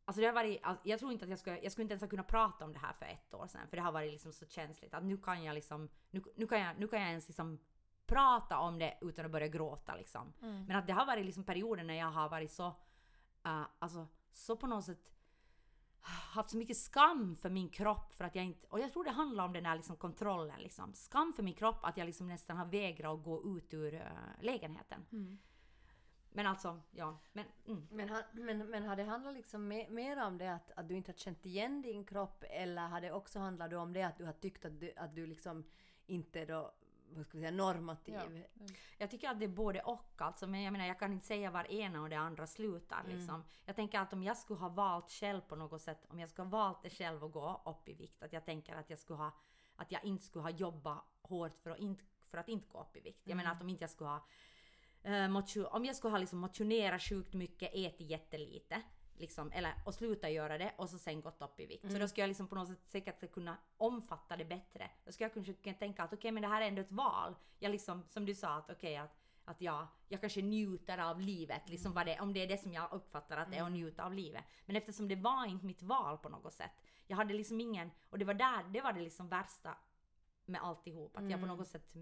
Alltså 0.06 0.22
det 0.22 0.28
har 0.28 0.34
varit, 0.34 0.60
alltså 0.64 0.88
jag 0.88 1.00
tror 1.00 1.12
inte 1.12 1.26
att 1.26 1.30
jag 1.30 1.40
skulle, 1.40 1.60
jag 1.60 1.72
skulle 1.72 1.84
inte 1.84 1.94
ens 1.94 2.02
ha 2.02 2.10
kunnat 2.10 2.28
prata 2.28 2.66
om 2.66 2.74
det 2.74 2.80
här 2.80 2.94
för 2.94 3.06
ett 3.06 3.34
år 3.34 3.48
sedan. 3.48 3.68
För 3.68 3.78
det 3.78 3.84
har 3.84 3.92
varit 3.92 4.12
liksom 4.12 4.34
så 4.34 4.46
känsligt 4.46 4.94
att 4.94 5.04
nu 5.04 5.18
kan 5.18 5.44
jag 5.44 5.54
liksom, 5.54 5.90
nu, 6.10 6.24
nu, 6.36 6.48
kan, 6.48 6.60
jag, 6.60 6.80
nu 6.80 6.88
kan 6.88 7.00
jag 7.02 7.10
ens 7.10 7.28
liksom 7.28 7.60
prata 8.08 8.60
om 8.60 8.80
det 8.80 8.98
utan 9.02 9.26
att 9.26 9.32
börja 9.32 9.48
gråta 9.48 9.96
liksom. 9.96 10.34
Mm. 10.42 10.66
Men 10.66 10.76
att 10.76 10.88
det 10.88 10.94
har 10.94 11.06
varit 11.06 11.26
liksom 11.26 11.44
perioder 11.44 11.84
när 11.84 11.94
jag 11.94 12.12
har 12.12 12.30
varit 12.30 12.52
så, 12.52 12.68
uh, 13.48 13.64
alltså 13.80 14.08
så 14.32 14.56
på 14.56 14.68
något 14.68 14.86
sätt 14.86 15.12
haft 16.06 16.50
så 16.50 16.58
mycket 16.58 16.78
skam 16.78 17.36
för 17.36 17.50
min 17.50 17.70
kropp 17.70 18.14
för 18.14 18.24
att 18.24 18.36
jag 18.36 18.46
inte, 18.46 18.68
och 18.68 18.80
jag 18.80 18.94
tror 18.94 19.04
det 19.04 19.12
handlar 19.12 19.46
om 19.46 19.54
den 19.54 19.66
här 19.66 19.76
liksom 19.76 19.96
kontrollen 19.96 20.62
liksom. 20.62 20.94
Skam 20.94 21.34
för 21.34 21.44
min 21.44 21.54
kropp 21.54 21.80
att 21.82 21.98
jag 21.98 22.06
liksom 22.06 22.28
nästan 22.28 22.58
har 22.58 22.66
vägrat 22.66 23.14
att 23.14 23.24
gå 23.24 23.58
ut 23.58 23.74
ur 23.74 23.94
uh, 23.94 24.02
lägenheten. 24.42 25.06
Mm. 25.12 25.38
Men 26.30 26.48
alltså, 26.48 26.82
ja. 26.92 27.18
Men, 27.34 27.46
mm. 27.68 27.88
Men, 27.92 28.10
ha- 28.10 28.28
men, 28.34 28.58
men 28.70 28.84
har 28.84 28.96
det 28.96 29.04
handlat 29.04 29.34
liksom 29.34 29.72
me- 29.72 29.90
mer 29.90 30.26
om 30.26 30.38
det 30.38 30.54
att, 30.54 30.72
att 30.76 30.88
du 30.88 30.96
inte 30.96 31.12
har 31.12 31.18
känt 31.18 31.46
igen 31.46 31.82
din 31.82 32.06
kropp 32.06 32.44
eller 32.50 32.88
har 32.88 33.02
det 33.02 33.12
också 33.12 33.40
handlat 33.40 33.74
om 33.74 33.94
det 33.94 34.04
att 34.04 34.18
du 34.18 34.26
har 34.26 34.34
tyckt 34.34 34.66
att 34.66 34.80
du, 34.80 34.94
att 34.96 35.16
du 35.16 35.26
liksom 35.26 35.64
inte 36.06 36.46
då, 36.46 36.74
vad 37.16 37.26
ska 37.28 37.38
vi 37.38 37.42
säga, 37.44 37.52
normativ? 37.52 38.16
Ja. 38.16 38.66
Jag 38.98 39.12
tycker 39.12 39.30
att 39.30 39.40
det 39.40 39.46
är 39.46 39.50
både 39.50 39.82
och 39.82 40.14
alltså, 40.18 40.48
men 40.48 40.62
jag 40.62 40.72
menar 40.72 40.86
jag 40.86 41.00
kan 41.00 41.14
inte 41.14 41.26
säga 41.26 41.52
var 41.52 41.72
ena 41.72 42.02
och 42.02 42.10
det 42.10 42.16
andra 42.16 42.48
slutar 42.48 43.00
Mm. 43.06 43.18
liksom. 43.18 43.44
Jag 43.66 43.76
tänker 43.76 44.00
att 44.00 44.14
om 44.14 44.24
jag 44.24 44.38
skulle 44.38 44.60
ha 44.60 44.70
valt 44.70 45.10
själv 45.12 45.42
på 45.42 45.56
något 45.56 45.82
sätt, 45.82 46.06
om 46.08 46.20
jag 46.20 46.30
skulle 46.30 46.46
ha 46.46 46.52
valt 46.58 46.84
det 46.84 46.90
själv 46.90 47.24
och 47.24 47.32
gå 47.32 47.62
upp 47.66 47.90
i 47.90 47.94
vikt, 47.94 48.24
att 48.24 48.34
jag 48.34 48.46
tänker 48.46 48.76
att 48.76 48.90
jag 48.90 49.00
skulle 49.00 49.18
ha, 49.18 49.32
att 49.76 49.92
jag 49.92 50.04
inte 50.06 50.24
skulle 50.26 50.44
ha 50.44 50.50
jobbat 50.50 51.04
hårt 51.22 51.54
för 51.64 51.70
att 51.70 51.80
inte, 51.80 52.04
för 52.24 52.38
att 52.38 52.50
inte 52.50 52.68
gå 52.72 52.82
upp 52.82 52.96
i 52.96 53.00
vikt. 53.00 53.22
Jag 53.24 53.32
Mm. 53.32 53.38
menar 53.44 53.56
att 53.56 53.62
om 53.62 53.70
inte 53.70 53.84
jag 53.84 53.90
skulle 53.90 54.10
ha 54.10 54.26
eh, 55.04 55.66
om 55.76 55.86
jag 55.86 55.96
skulle 55.96 56.12
ha 56.12 56.18
liksom 56.18 56.40
motionerat 56.40 57.02
sjukt 57.02 57.34
mycket, 57.34 57.70
ätit 57.74 58.10
jättelite, 58.10 58.82
liksom, 59.18 59.52
eller 59.52 59.74
och 59.86 59.94
sluta 59.94 60.30
göra 60.30 60.58
det 60.58 60.74
och 60.78 60.90
så 60.90 60.98
sen 60.98 61.22
gått 61.22 61.42
upp 61.42 61.60
i 61.60 61.66
vikt. 61.66 61.82
Så 61.82 61.88
Mm. 61.88 62.00
då 62.02 62.08
skulle 62.08 62.22
jag 62.24 62.28
liksom 62.28 62.48
på 62.48 62.56
något 62.56 62.68
sätt 62.68 62.80
säkert 62.88 63.32
kunna 63.34 63.58
omfatta 63.78 64.38
det 64.38 64.46
bättre. 64.46 64.90
Då 65.06 65.12
skulle 65.12 65.26
jag 65.26 65.34
kanske 65.34 65.54
kunna 65.54 65.76
tänka 65.76 66.04
att 66.04 66.14
okej 66.14 66.32
men 66.32 66.42
det 66.44 66.48
här 66.50 66.62
är 66.62 66.68
ändå 66.68 66.82
ett 66.82 66.92
val. 66.92 67.36
Jag 67.60 67.72
liksom, 67.72 68.04
som 68.10 68.26
du 68.26 68.36
sa 68.36 68.56
att 68.56 68.70
okej 68.70 68.98
att, 68.98 69.16
att 69.46 69.62
jag, 69.62 69.88
jag 70.08 70.22
kanske 70.22 70.42
njuter 70.42 70.98
av 70.98 71.20
livet, 71.22 71.70
liksom 71.70 71.94
vad 71.94 72.06
det, 72.06 72.20
om 72.20 72.34
det 72.34 72.40
är 72.44 72.48
det 72.48 72.58
som 72.58 72.74
jag 72.74 72.92
uppfattar 72.94 73.38
att 73.38 73.52
det 73.52 73.58
är 73.58 73.64
att 73.64 73.72
njuta 73.72 74.06
av 74.06 74.14
livet. 74.14 74.44
Men 74.66 74.76
eftersom 74.76 75.08
det 75.08 75.16
var 75.16 75.46
inte 75.46 75.66
mitt 75.66 75.82
val 75.82 76.18
på 76.18 76.30
något 76.30 76.54
sätt. 76.54 76.72
Jag 77.08 77.18
hade 77.18 77.34
liksom 77.34 77.62
ingen, 77.62 77.92
och 78.10 78.20
det 78.20 78.26
var 78.26 78.34
där, 78.34 78.64
det 78.64 78.82
var 78.82 78.94
det 78.94 79.02
liksom 79.02 79.30
värsta 79.30 79.78
med 80.46 80.62
alltihop. 80.64 81.18
Att 81.18 81.24
jag 81.24 81.40
på 81.40 81.46
Mm. 81.46 81.58
något 81.58 81.68
sätt 81.68 81.94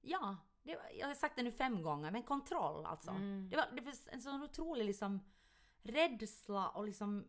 Ja, 0.00 0.36
det, 0.62 0.78
jag 0.98 1.06
har 1.06 1.14
sagt 1.14 1.36
det 1.36 1.42
nu 1.42 1.52
fem 1.52 1.82
gånger, 1.82 2.10
men 2.10 2.22
kontroll 2.22 2.86
alltså. 2.86 3.10
Mm. 3.10 3.48
Det, 3.50 3.56
var, 3.56 3.66
det 3.72 3.80
var 3.82 3.94
en 4.06 4.22
sån 4.22 4.42
otrolig 4.42 4.84
liksom 4.84 5.20
rädsla 5.86 6.68
och 6.68 6.84
liksom 6.86 7.26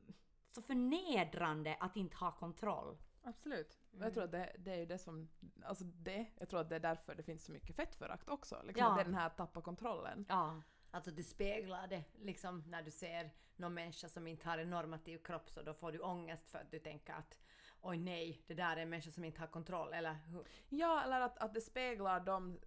så 0.52 0.62
förnedrande 0.62 1.78
att 1.80 1.98
inte 1.98 2.16
ha 2.18 2.32
kontroll. 2.32 2.98
Absolut. 3.24 3.80
Mm. 3.94 4.04
Jag 4.04 4.14
tror 4.14 4.24
att 4.24 4.32
det, 4.32 4.56
det 4.60 4.72
är 4.74 4.78
ju 4.78 4.86
det 4.86 4.98
som, 4.98 5.30
alltså 5.64 5.84
det, 5.84 6.26
jag 6.40 6.50
tror 6.50 6.60
att 6.60 6.70
det 6.70 6.76
är 6.76 6.80
därför 6.80 7.16
det 7.16 7.24
finns 7.24 7.46
så 7.46 7.52
mycket 7.52 7.76
fettförakt 7.76 8.30
också. 8.30 8.62
Liksom 8.64 8.86
Ja. 8.86 8.90
att 8.92 8.98
det 8.98 9.02
är 9.02 9.06
den 9.06 9.16
här 9.16 9.30
tappa 9.30 9.62
kontrollen. 9.62 10.26
Ja. 10.30 10.62
Alltså 10.92 11.12
du 11.12 11.24
speglar 11.24 11.88
det 11.88 12.04
liksom 12.22 12.64
när 12.68 12.82
du 12.82 12.92
ser 12.92 13.32
någon 13.56 13.74
människa 13.74 14.10
som 14.10 14.28
inte 14.28 14.50
har 14.50 14.58
en 14.58 14.70
normativ 14.70 15.18
kropp 15.18 15.50
så 15.50 15.62
då 15.62 15.74
får 15.74 15.92
du 15.92 16.00
ångest 16.00 16.52
för 16.52 16.60
att 16.60 16.72
du 16.72 16.80
tänker 16.80 17.14
att 17.14 17.40
oj 17.82 17.98
nej, 17.98 18.44
det 18.48 18.54
där 18.54 18.78
är 18.78 18.82
en 18.82 18.90
människa 18.90 19.12
som 19.12 19.24
inte 19.24 19.40
har 19.40 19.48
kontroll 19.48 19.94
eller 19.94 20.14
hur? 20.14 20.48
Ja, 20.70 21.04
eller 21.04 21.22
att, 21.22 21.38
att 21.38 21.54
det 21.54 21.62
speglar 21.62 22.20
dem, 22.20 22.60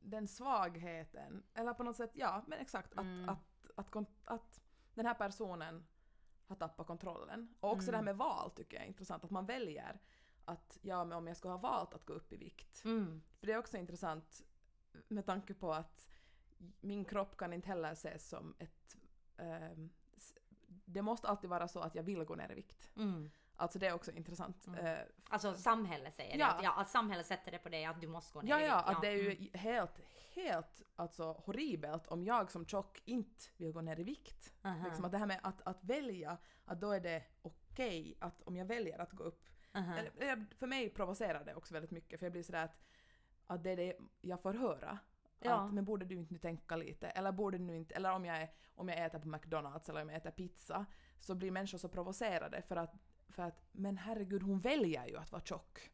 den 0.00 0.28
svagheten. 0.28 1.42
Eller 1.54 1.74
på 1.74 1.82
något 1.82 1.96
sätt, 1.96 2.10
ja 2.14 2.44
men 2.46 2.58
exakt. 2.58 2.92
Att, 2.92 2.98
Mm. 2.98 3.28
att, 3.28 3.38
att, 3.76 3.96
att 4.24 4.60
den 4.94 5.06
här 5.06 5.14
personen 5.14 5.86
har 6.46 6.56
tappat 6.56 6.86
kontrollen. 6.86 7.54
Och 7.60 7.70
också 7.72 7.88
Mm. 7.88 7.92
det 7.92 7.96
här 7.96 8.04
med 8.04 8.16
val 8.16 8.50
tycker 8.50 8.76
jag 8.76 8.84
är 8.84 8.88
intressant. 8.88 9.24
Att 9.24 9.30
man 9.30 9.46
väljer 9.46 10.00
att 10.44 10.78
ja, 10.82 11.04
men 11.04 11.18
om 11.18 11.26
jag 11.26 11.36
skulle 11.36 11.52
ha 11.52 11.58
valt 11.58 11.94
att 11.94 12.06
gå 12.06 12.12
upp 12.12 12.32
i 12.32 12.36
vikt. 12.36 12.84
Mm. 12.84 13.22
För 13.38 13.46
det 13.46 13.52
är 13.52 13.58
också 13.58 13.76
intressant 13.76 14.42
med 15.08 15.26
tanke 15.26 15.54
på 15.54 15.72
att 15.74 16.08
min 16.80 17.04
kropp 17.04 17.36
kan 17.36 17.52
inte 17.52 17.68
heller 17.68 17.92
ses 17.92 18.28
som 18.28 18.54
ett... 18.58 18.96
s- 20.16 20.34
det 20.66 21.02
måste 21.02 21.28
alltid 21.28 21.50
vara 21.50 21.68
så 21.68 21.80
att 21.80 21.94
jag 21.94 22.02
vill 22.02 22.24
gå 22.24 22.34
ner 22.34 22.52
i 22.52 22.54
vikt. 22.54 22.90
Mm. 22.96 23.30
Alltså 23.56 23.78
det 23.78 23.86
är 23.86 23.92
också 23.94 24.12
intressant. 24.12 24.66
Mm. 24.66 24.86
Eh, 24.86 24.98
Alltså 25.28 25.54
samhället 25.54 26.14
säger 26.14 26.38
Ja. 26.38 26.46
det. 26.46 26.52
Att, 26.52 26.62
ja, 26.62 26.74
att 26.80 26.90
samhället 26.90 27.26
sätter 27.26 27.52
det 27.52 27.58
på 27.58 27.68
dig 27.68 27.84
att 27.84 28.00
du 28.00 28.06
måste 28.06 28.32
gå 28.34 28.42
ner 28.42 28.50
Ja, 28.50 28.60
ja, 28.60 28.80
att 28.82 29.00
det 29.02 29.08
är 29.08 29.12
ju 29.16 29.30
Mm. 29.32 29.48
helt, 29.54 30.00
helt 30.34 30.82
alltså, 30.96 31.32
horribelt 31.32 32.06
om 32.06 32.24
jag 32.24 32.50
som 32.50 32.66
tjock 32.66 33.02
inte 33.04 33.44
vill 33.56 33.72
gå 33.72 33.80
ner 33.80 34.00
i 34.00 34.02
vikt. 34.04 34.54
Aha. 34.64 34.84
Liksom 34.86 35.04
att 35.04 35.12
det 35.12 35.18
här 35.18 35.26
med 35.26 35.40
att, 35.42 35.62
att 35.62 35.84
välja, 35.84 36.38
att 36.64 36.80
då 36.80 36.92
är 36.92 37.00
det 37.00 37.22
okej 37.42 38.16
att 38.20 38.42
om 38.42 38.56
jag 38.56 38.66
väljer 38.66 38.98
att 38.98 39.12
gå 39.12 39.24
upp. 39.24 39.44
Aha. 39.74 39.94
Eller, 39.96 40.10
eller, 40.18 40.46
för 40.58 40.66
mig 40.66 40.90
provocerar 40.90 41.44
det 41.44 41.54
också 41.54 41.74
väldigt 41.74 41.90
mycket 41.90 42.18
för 42.18 42.26
jag 42.26 42.32
blir 42.32 42.42
sådär 42.42 42.64
att, 42.64 42.80
att 43.46 43.64
det 43.64 43.70
är 43.70 43.76
det 43.76 43.96
jag 44.20 44.42
får 44.42 44.54
höra. 44.54 44.98
Ja. 45.40 45.54
Att, 45.54 45.74
men 45.74 45.84
borde 45.84 46.04
du 46.04 46.14
inte 46.14 46.32
nu 46.32 46.38
tänka 46.38 46.76
lite? 46.76 47.08
Eller 47.08 47.32
borde 47.32 47.58
du 47.58 47.64
nu 47.64 47.76
inte, 47.76 47.94
eller 47.94 48.12
om 48.12 48.24
jag, 48.24 48.36
är, 48.42 48.50
om 48.74 48.88
jag 48.88 49.04
äter 49.04 49.18
på 49.18 49.28
McDonalds 49.28 49.88
eller 49.88 50.02
om 50.02 50.08
jag 50.08 50.16
äter 50.16 50.30
pizza 50.30 50.86
så 51.18 51.34
blir 51.34 51.50
människor 51.50 51.78
så 51.78 51.88
provocerade 51.88 52.62
för 52.62 52.76
att, 52.76 52.94
för 53.28 53.42
att 53.42 53.62
men 53.72 53.96
herregud 53.98 54.42
hon 54.42 54.60
väljer 54.60 55.06
ju 55.06 55.16
att 55.16 55.32
vara 55.32 55.42
tjock. 55.42 55.90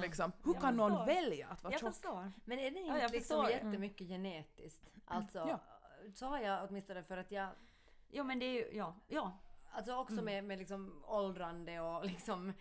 Liksom. 0.00 0.32
Hur 0.44 0.52
Jag 0.52 0.62
kan 0.62 0.76
någon 0.76 0.90
förstår. 0.90 1.06
välja 1.06 1.48
att 1.48 1.62
vara 1.64 1.72
Jag 1.74 1.80
tjock? 1.80 1.92
förstår. 1.94 2.32
Men 2.44 2.58
är 2.58 2.70
det 2.70 2.80
Ja, 2.80 2.86
inte 2.86 3.00
jag 3.02 3.10
liksom 3.12 3.48
jättemycket 3.50 4.08
genetiskt? 4.08 4.88
Alltså, 5.04 5.38
Ja. 5.38 5.60
så 6.14 6.26
har 6.26 6.38
jag 6.38 6.66
åtminstone 6.68 7.02
för 7.02 7.16
att 7.16 7.30
jag 7.30 7.48
Jo 8.12 8.24
men 8.24 8.38
det 8.38 8.44
är 8.44 8.52
ju, 8.52 8.76
ja, 8.78 8.94
ja. 9.08 9.38
Alltså 9.72 9.94
också 9.96 10.12
Mm. 10.12 10.24
med, 10.24 10.44
med 10.44 10.58
liksom 10.58 11.04
åldrande 11.06 11.80
och 11.80 12.04
liksom, 12.06 12.52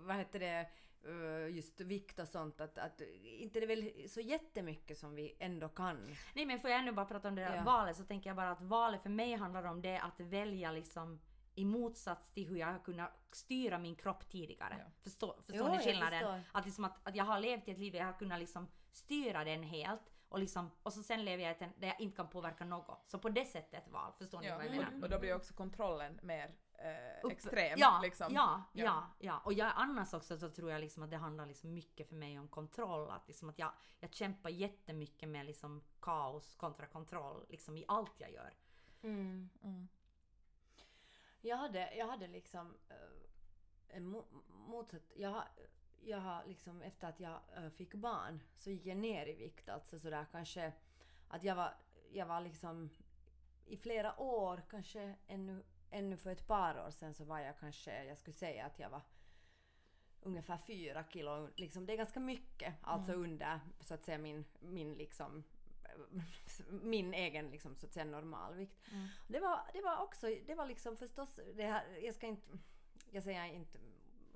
vad 0.00 0.16
heter 0.16 0.38
det, 0.40 0.68
eh, 1.04 1.54
just 1.56 1.80
vikt 1.80 2.18
och 2.18 2.28
sånt. 2.28 2.60
Att, 2.60 2.78
att 2.78 3.00
inte 3.22 3.60
det 3.60 3.64
är 3.66 3.76
väl 3.76 4.08
så 4.10 4.20
jättemycket 4.20 4.98
som 4.98 5.14
vi 5.14 5.36
ändå 5.38 5.68
kan. 5.68 6.16
Nej 6.34 6.46
men 6.46 6.60
får 6.60 6.70
jag 6.70 6.78
ännu 6.80 6.92
bara 6.92 7.06
prata 7.06 7.28
om 7.28 7.34
det 7.34 7.42
där 7.42 7.56
Ja. 7.56 7.62
valet 7.62 7.96
så 7.96 8.04
tänker 8.04 8.30
jag 8.30 8.36
bara 8.36 8.50
att 8.50 8.60
valet 8.60 9.02
för 9.02 9.10
mig 9.10 9.34
handlar 9.34 9.64
om 9.64 9.82
det 9.82 9.98
att 9.98 10.20
välja 10.20 10.72
liksom 10.72 11.20
i 11.56 11.64
motsats 11.64 12.30
till 12.30 12.48
hur 12.48 12.56
jag 12.56 12.66
har 12.66 12.78
kunnat 12.78 13.10
styra 13.32 13.78
min 13.78 13.96
kropp 13.96 14.28
tidigare. 14.28 14.76
Ja. 14.78 14.92
Förstår, 15.02 15.36
förstår 15.40 15.68
Jo, 15.68 15.74
ni 15.74 15.78
skillnaden? 15.78 16.42
Att, 16.52 16.64
liksom 16.64 16.84
att, 16.84 17.08
att 17.08 17.16
jag 17.16 17.24
har 17.24 17.40
levt 17.40 17.68
ett 17.68 17.78
liv 17.78 17.92
där 17.92 17.98
jag 17.98 18.06
har 18.06 18.18
kunnat 18.18 18.38
liksom 18.38 18.68
styra 18.92 19.44
den 19.44 19.62
helt 19.62 20.12
och, 20.28 20.38
liksom, 20.38 20.70
och 20.82 20.92
så 20.92 21.02
sen 21.02 21.24
lever 21.24 21.44
jag 21.44 21.52
ett 21.52 21.80
där 21.80 21.88
jag 21.88 22.00
inte 22.00 22.16
kan 22.16 22.28
påverka 22.28 22.64
något. 22.64 23.02
Så 23.06 23.18
på 23.18 23.28
det 23.28 23.44
sättet 23.44 23.88
val, 23.88 24.12
förstår 24.18 24.40
ni 24.40 24.46
Ja, 24.46 24.56
vad 24.56 24.64
jag 24.64 24.70
menar? 24.70 25.02
och, 25.02 25.10
då 25.10 25.18
blir 25.18 25.34
också 25.34 25.54
kontrollen 25.54 26.18
mer 26.22 26.54
eh, 26.78 27.30
extrem. 27.30 27.78
Ja, 27.78 28.00
liksom. 28.02 28.34
ja, 28.34 28.62
ja, 28.72 28.84
Ja. 28.84 29.10
ja, 29.18 29.40
Och 29.44 29.52
jag, 29.52 29.72
annars 29.76 30.14
också 30.14 30.38
så 30.38 30.50
tror 30.50 30.70
jag 30.70 30.80
liksom 30.80 31.02
att 31.02 31.10
det 31.10 31.16
handlar 31.16 31.46
liksom 31.46 31.74
mycket 31.74 32.08
för 32.08 32.14
mig 32.16 32.38
om 32.38 32.48
kontroll. 32.48 33.10
Att, 33.10 33.28
liksom 33.28 33.48
att 33.48 33.58
jag, 33.58 33.72
jag 34.00 34.14
kämpar 34.14 34.50
jättemycket 34.50 35.28
med 35.28 35.46
liksom 35.46 35.84
kaos 36.00 36.54
kontra 36.54 36.86
kontroll 36.86 37.46
liksom 37.48 37.76
i 37.76 37.84
allt 37.88 38.14
jag 38.18 38.32
gör. 38.32 38.54
Mm. 39.02 39.50
Jag 41.40 41.56
hade, 41.56 41.94
jag 41.94 42.06
hade 42.06 42.26
liksom 42.26 42.74
eh, 43.88 44.00
motsatt... 44.48 45.02
Jag 45.14 45.44
jag 46.06 46.20
har 46.20 46.44
liksom 46.46 46.82
efter 46.82 47.08
att 47.08 47.20
jag 47.20 47.40
eh, 47.56 47.68
fick 47.68 47.94
barn 47.94 48.40
så 48.56 48.70
gick 48.70 48.86
jag 48.86 48.96
ner 48.96 49.26
i 49.26 49.32
vikt. 49.32 49.68
Alltså 49.68 49.98
sådär 49.98 50.26
kanske 50.32 50.72
att 51.28 51.44
jag 51.44 51.54
var, 51.54 51.74
jag 52.12 52.26
var 52.26 52.40
liksom 52.40 52.90
i 53.66 53.76
flera 53.76 54.20
år, 54.20 54.62
kanske 54.70 55.14
ännu, 55.26 55.62
ännu 55.90 56.16
för 56.16 56.30
ett 56.30 56.46
par 56.46 56.86
år 56.86 56.90
sedan 56.90 57.14
så 57.14 57.24
var 57.24 57.38
jag 57.38 57.58
kanske, 57.58 58.04
jag 58.04 58.18
skulle 58.18 58.34
säga 58.34 58.66
att 58.66 58.78
jag 58.78 58.90
var 58.90 59.02
ungefär 60.20 60.58
fyra 60.58 61.04
kilo. 61.04 61.48
Liksom, 61.56 61.86
det 61.86 61.92
är 61.92 61.96
ganska 61.96 62.20
mycket. 62.20 62.74
Alltså 62.82 63.12
under 63.12 63.60
så 63.80 63.94
att 63.94 64.04
säga 64.04 64.18
min, 64.18 64.44
min 64.60 64.94
liksom 64.94 65.44
min 66.68 67.14
egen 67.14 67.50
liksom, 67.50 67.76
så 67.76 67.86
att 67.86 67.92
säga 67.92 68.04
normalvikt. 68.04 68.76
Mm. 68.92 69.08
Det, 69.28 69.40
var, 69.40 69.60
det 69.72 69.80
var 69.80 70.02
också, 70.02 70.26
det 70.46 70.54
var 70.54 70.66
liksom 70.66 70.96
förstås, 70.96 71.40
det 71.54 71.66
här, 71.66 71.98
jag 72.02 72.14
ska 72.14 72.26
inte, 72.26 72.58
jag 73.10 73.22
säger 73.22 73.44
inte 73.44 73.78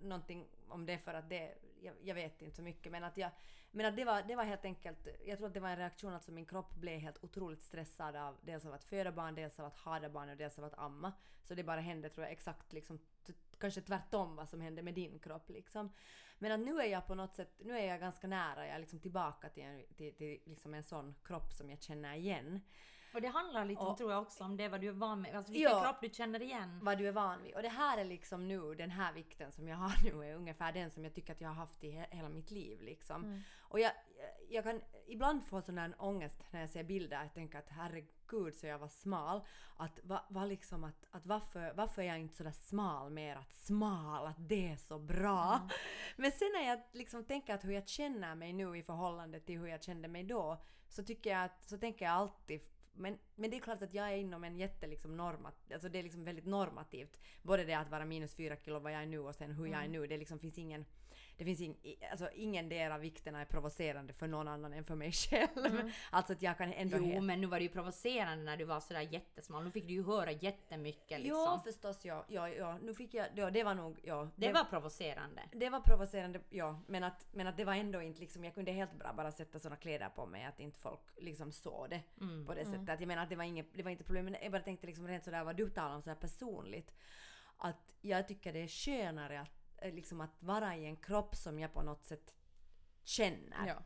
någonting 0.02 0.48
om 0.68 0.86
det 0.86 0.98
för 0.98 1.14
att 1.14 1.28
det, 1.28 1.54
jag, 1.80 1.94
jag 2.02 2.14
vet 2.14 2.42
inte 2.42 2.56
så 2.56 2.62
mycket 2.62 2.92
men 2.92 3.04
att 3.04 3.16
jag, 3.16 3.30
men 3.70 3.86
att 3.86 3.96
det 3.96 4.04
var, 4.04 4.22
det 4.22 4.36
var 4.36 4.44
helt 4.44 4.64
enkelt, 4.64 5.08
jag 5.24 5.38
tror 5.38 5.48
att 5.48 5.54
det 5.54 5.60
var 5.60 5.68
en 5.68 5.76
reaktion 5.76 6.14
att 6.14 6.28
min 6.28 6.46
kropp 6.46 6.74
blev 6.74 6.98
helt 6.98 7.24
otroligt 7.24 7.62
stressad 7.62 8.16
av 8.16 8.38
dels 8.42 8.66
av 8.66 8.72
att 8.72 8.84
föda 8.84 9.12
barn, 9.12 9.34
dels 9.34 9.60
av 9.60 9.66
att 9.66 9.76
ha 9.76 10.08
barn 10.08 10.28
och 10.28 10.36
dels 10.36 10.58
av 10.58 10.64
att 10.64 10.78
amma. 10.78 11.12
Så 11.42 11.54
det 11.54 11.64
bara 11.64 11.80
hände 11.80 12.08
tror 12.08 12.24
jag 12.24 12.32
exakt 12.32 12.72
liksom, 12.72 12.98
kanske 13.58 13.80
tvärtom 13.80 14.36
vad 14.36 14.48
som 14.48 14.60
hände 14.60 14.82
med 14.82 14.94
din 14.94 15.18
kropp 15.18 15.50
liksom. 15.50 15.92
Men 16.42 16.52
att 16.52 16.60
nu 16.60 16.80
är 16.80 16.86
jag 16.86 17.06
på 17.06 17.14
något 17.14 17.34
sätt, 17.34 17.52
nu 17.58 17.78
är 17.78 17.86
jag 17.86 18.00
ganska 18.00 18.26
nära, 18.26 18.66
jag 18.66 18.74
är 18.74 18.78
liksom 18.78 19.00
tillbaka 19.00 19.48
till 19.48 19.62
en, 19.62 19.82
till, 19.96 20.14
till 20.14 20.40
liksom 20.44 20.74
en 20.74 20.82
sån 20.82 21.14
kropp 21.24 21.52
som 21.52 21.70
jag 21.70 21.82
känner 21.82 22.14
igen. 22.14 22.60
Och 23.14 23.20
det 23.20 23.28
handlar 23.28 23.64
lite 23.64 23.82
Och- 23.82 23.96
tror 23.98 24.12
jag 24.12 24.22
också, 24.22 24.44
om 24.44 24.56
det 24.56 24.68
vad 24.68 24.80
du 24.80 24.88
är 24.88 24.92
van 24.92 25.20
med. 25.20 25.34
Alltså 25.36 25.52
vilken 25.52 25.70
Ja. 25.70 25.82
kropp 25.82 25.96
du 26.00 26.08
känner 26.08 26.42
igen. 26.42 26.78
vad 26.82 26.98
du 26.98 27.08
är 27.08 27.12
van 27.12 27.42
vid. 27.42 27.54
Och 27.54 27.62
det 27.62 27.68
här 27.68 27.98
är 27.98 28.04
liksom 28.04 28.48
nu, 28.48 28.74
den 28.74 28.90
här 28.90 29.12
vikten 29.12 29.52
som 29.52 29.68
jag 29.68 29.76
har 29.76 29.92
nu 30.18 30.24
är 30.30 30.34
ungefär 30.34 30.72
den 30.72 30.90
som 30.90 31.04
jag 31.04 31.14
tycker 31.14 31.32
att 31.32 31.40
jag 31.40 31.48
har 31.48 31.54
haft 31.54 31.84
i 31.84 31.90
he- 31.92 32.06
hela 32.10 32.28
mitt 32.28 32.50
liv 32.50 32.80
liksom. 32.82 33.42
Och 33.60 33.80
jag, 33.80 33.92
jag 34.48 34.64
kan 34.64 34.80
ibland 35.06 35.44
få 35.44 35.62
sån 35.62 35.78
här 35.78 35.94
ångest 35.98 36.44
när 36.50 36.60
jag 36.60 36.70
ser 36.70 36.84
bilder, 36.84 37.22
jag 37.22 37.34
tänker 37.34 37.58
att 37.58 37.68
herregud 37.68 38.54
så 38.56 38.66
jag 38.66 38.78
var 38.78 38.88
smal. 38.88 39.40
Att, 39.76 39.98
va, 40.02 40.24
va 40.28 40.44
liksom 40.44 40.84
att, 40.84 41.06
att 41.10 41.26
varför, 41.26 41.72
varför 41.76 42.02
är 42.02 42.06
jag 42.06 42.18
inte 42.18 42.36
sådär 42.36 42.52
smal 42.52 43.10
mer? 43.10 43.36
Att 43.36 43.52
smal, 43.52 44.26
att 44.26 44.48
det 44.48 44.72
är 44.72 44.76
så 44.76 44.98
bra. 44.98 45.68
Men 46.16 46.32
sen 46.32 46.48
när 46.54 46.68
jag 46.68 46.80
liksom 46.92 47.24
tänker 47.24 47.54
att 47.54 47.64
hur 47.64 47.72
jag 47.72 47.88
känner 47.88 48.34
mig 48.34 48.52
nu 48.52 48.76
i 48.78 48.82
förhållande 48.82 49.40
till 49.40 49.58
hur 49.58 49.66
jag 49.66 49.82
kände 49.82 50.08
mig 50.08 50.24
då, 50.24 50.62
så 50.88 51.02
tycker 51.04 51.30
jag 51.30 51.44
att, 51.44 51.68
så 51.68 51.78
tänker 51.78 52.04
jag 52.04 52.14
alltid 52.14 52.60
men, 52.92 53.18
men 53.34 53.50
det 53.50 53.56
är 53.56 53.60
klart 53.60 53.82
att 53.82 53.94
jag 53.94 54.12
är 54.12 54.16
inom 54.16 54.44
en 54.44 54.56
jätte 54.56 54.86
liksom 54.86 55.16
normat, 55.16 55.72
alltså 55.72 55.88
det 55.88 55.98
är 55.98 56.02
liksom 56.02 56.24
väldigt 56.24 56.46
normativt. 56.46 57.20
Både 57.42 57.64
det 57.64 57.74
att 57.74 57.90
vara 57.90 58.04
minus 58.04 58.34
fyra 58.34 58.56
kilo 58.56 58.78
vad 58.78 58.92
jag 58.92 59.02
är 59.02 59.06
nu 59.06 59.18
och 59.18 59.34
sen 59.34 59.52
hur 59.52 59.66
jag 59.66 59.84
är 59.84 59.88
nu. 59.88 60.06
Det 60.06 60.16
liksom 60.16 60.38
finns 60.38 60.58
ingen, 60.58 60.84
det 61.40 61.44
finns 61.46 61.60
ing, 61.60 61.76
i- 61.82 62.04
alltså 62.10 62.30
ingen 62.34 62.68
del 62.68 62.92
av 62.92 63.00
vikterna 63.00 63.40
är 63.40 63.44
provocerande 63.44 64.12
för 64.12 64.26
någon 64.26 64.48
annan 64.48 64.72
än 64.72 64.84
för 64.84 64.94
mig 64.94 65.12
själv. 65.12 65.90
Alltså 66.10 66.32
att 66.32 66.42
jag 66.42 66.58
kan 66.58 66.72
ändå 66.72 66.96
Jo, 66.98 67.04
helt- 67.04 67.24
men 67.24 67.40
nu 67.40 67.46
var 67.46 67.58
det 67.58 67.62
ju 67.62 67.68
provocerande 67.68 68.44
när 68.44 68.56
du 68.56 68.64
var 68.64 68.80
sådär 68.80 69.00
jättesmal. 69.00 69.64
Nu 69.64 69.70
fick 69.70 69.86
du 69.86 69.92
ju 69.92 70.04
höra 70.04 70.30
jättemycket 70.32 71.20
liksom. 71.20 71.38
Ja 71.40 71.60
förstås 71.64 72.04
ja, 72.04 72.24
ja, 72.28 72.48
ja, 72.48 72.78
nu 72.78 72.94
fick 72.94 73.14
jag, 73.14 73.26
ja, 73.34 73.50
det 73.50 73.64
var 73.64 73.74
nog, 73.74 74.00
ja. 74.02 74.28
det 74.36 74.52
var 74.52 74.64
provocerande. 74.64 75.42
det 75.52 75.70
var 75.70 75.80
provocerande, 75.80 76.40
ja. 76.50 76.80
Men 76.86 77.04
att, 77.04 77.26
men 77.32 77.46
att 77.46 77.56
det 77.56 77.64
var 77.64 77.74
ändå 77.74 78.02
inte 78.02 78.20
liksom, 78.20 78.44
jag 78.44 78.54
kunde 78.54 78.72
helt 78.72 78.92
bra 78.94 79.12
bara 79.12 79.32
sätta 79.32 79.58
såna 79.58 79.76
kläder 79.76 80.08
på 80.08 80.26
mig 80.26 80.44
att 80.44 80.60
inte 80.60 80.78
folk 80.78 81.00
liksom 81.16 81.52
såg 81.52 81.90
det 81.90 82.00
Mm. 82.20 82.46
på 82.46 82.54
det 82.54 82.64
sättet. 82.64 82.88
Att 82.88 83.00
jag 83.00 83.06
menar 83.08 83.22
att 83.22 83.28
det 83.28 83.36
var 83.36 83.44
inget, 83.44 83.66
det 83.74 83.82
var 83.82 83.90
inte 83.90 84.04
problem. 84.04 84.24
Men 84.24 84.36
jag 84.42 84.52
bara 84.52 84.62
tänkte 84.62 84.86
liksom 84.86 85.06
rent 85.08 85.24
sådär 85.24 85.44
vad 85.44 85.56
du 85.56 85.70
talar 85.70 85.94
om 85.94 86.02
sådär 86.02 86.16
personligt. 86.16 86.94
Att 87.56 87.94
jag 88.00 88.28
tycker 88.28 88.52
det 88.52 88.62
är 88.62 88.68
skönare 88.68 89.40
att, 89.40 89.59
liksom 89.82 90.20
att 90.20 90.42
vara 90.42 90.76
i 90.76 90.86
en 90.86 90.96
kropp 90.96 91.36
som 91.36 91.58
jag 91.58 91.72
på 91.72 91.82
något 91.82 92.04
sätt 92.04 92.34
känner. 93.02 93.66
Ja. 93.66 93.82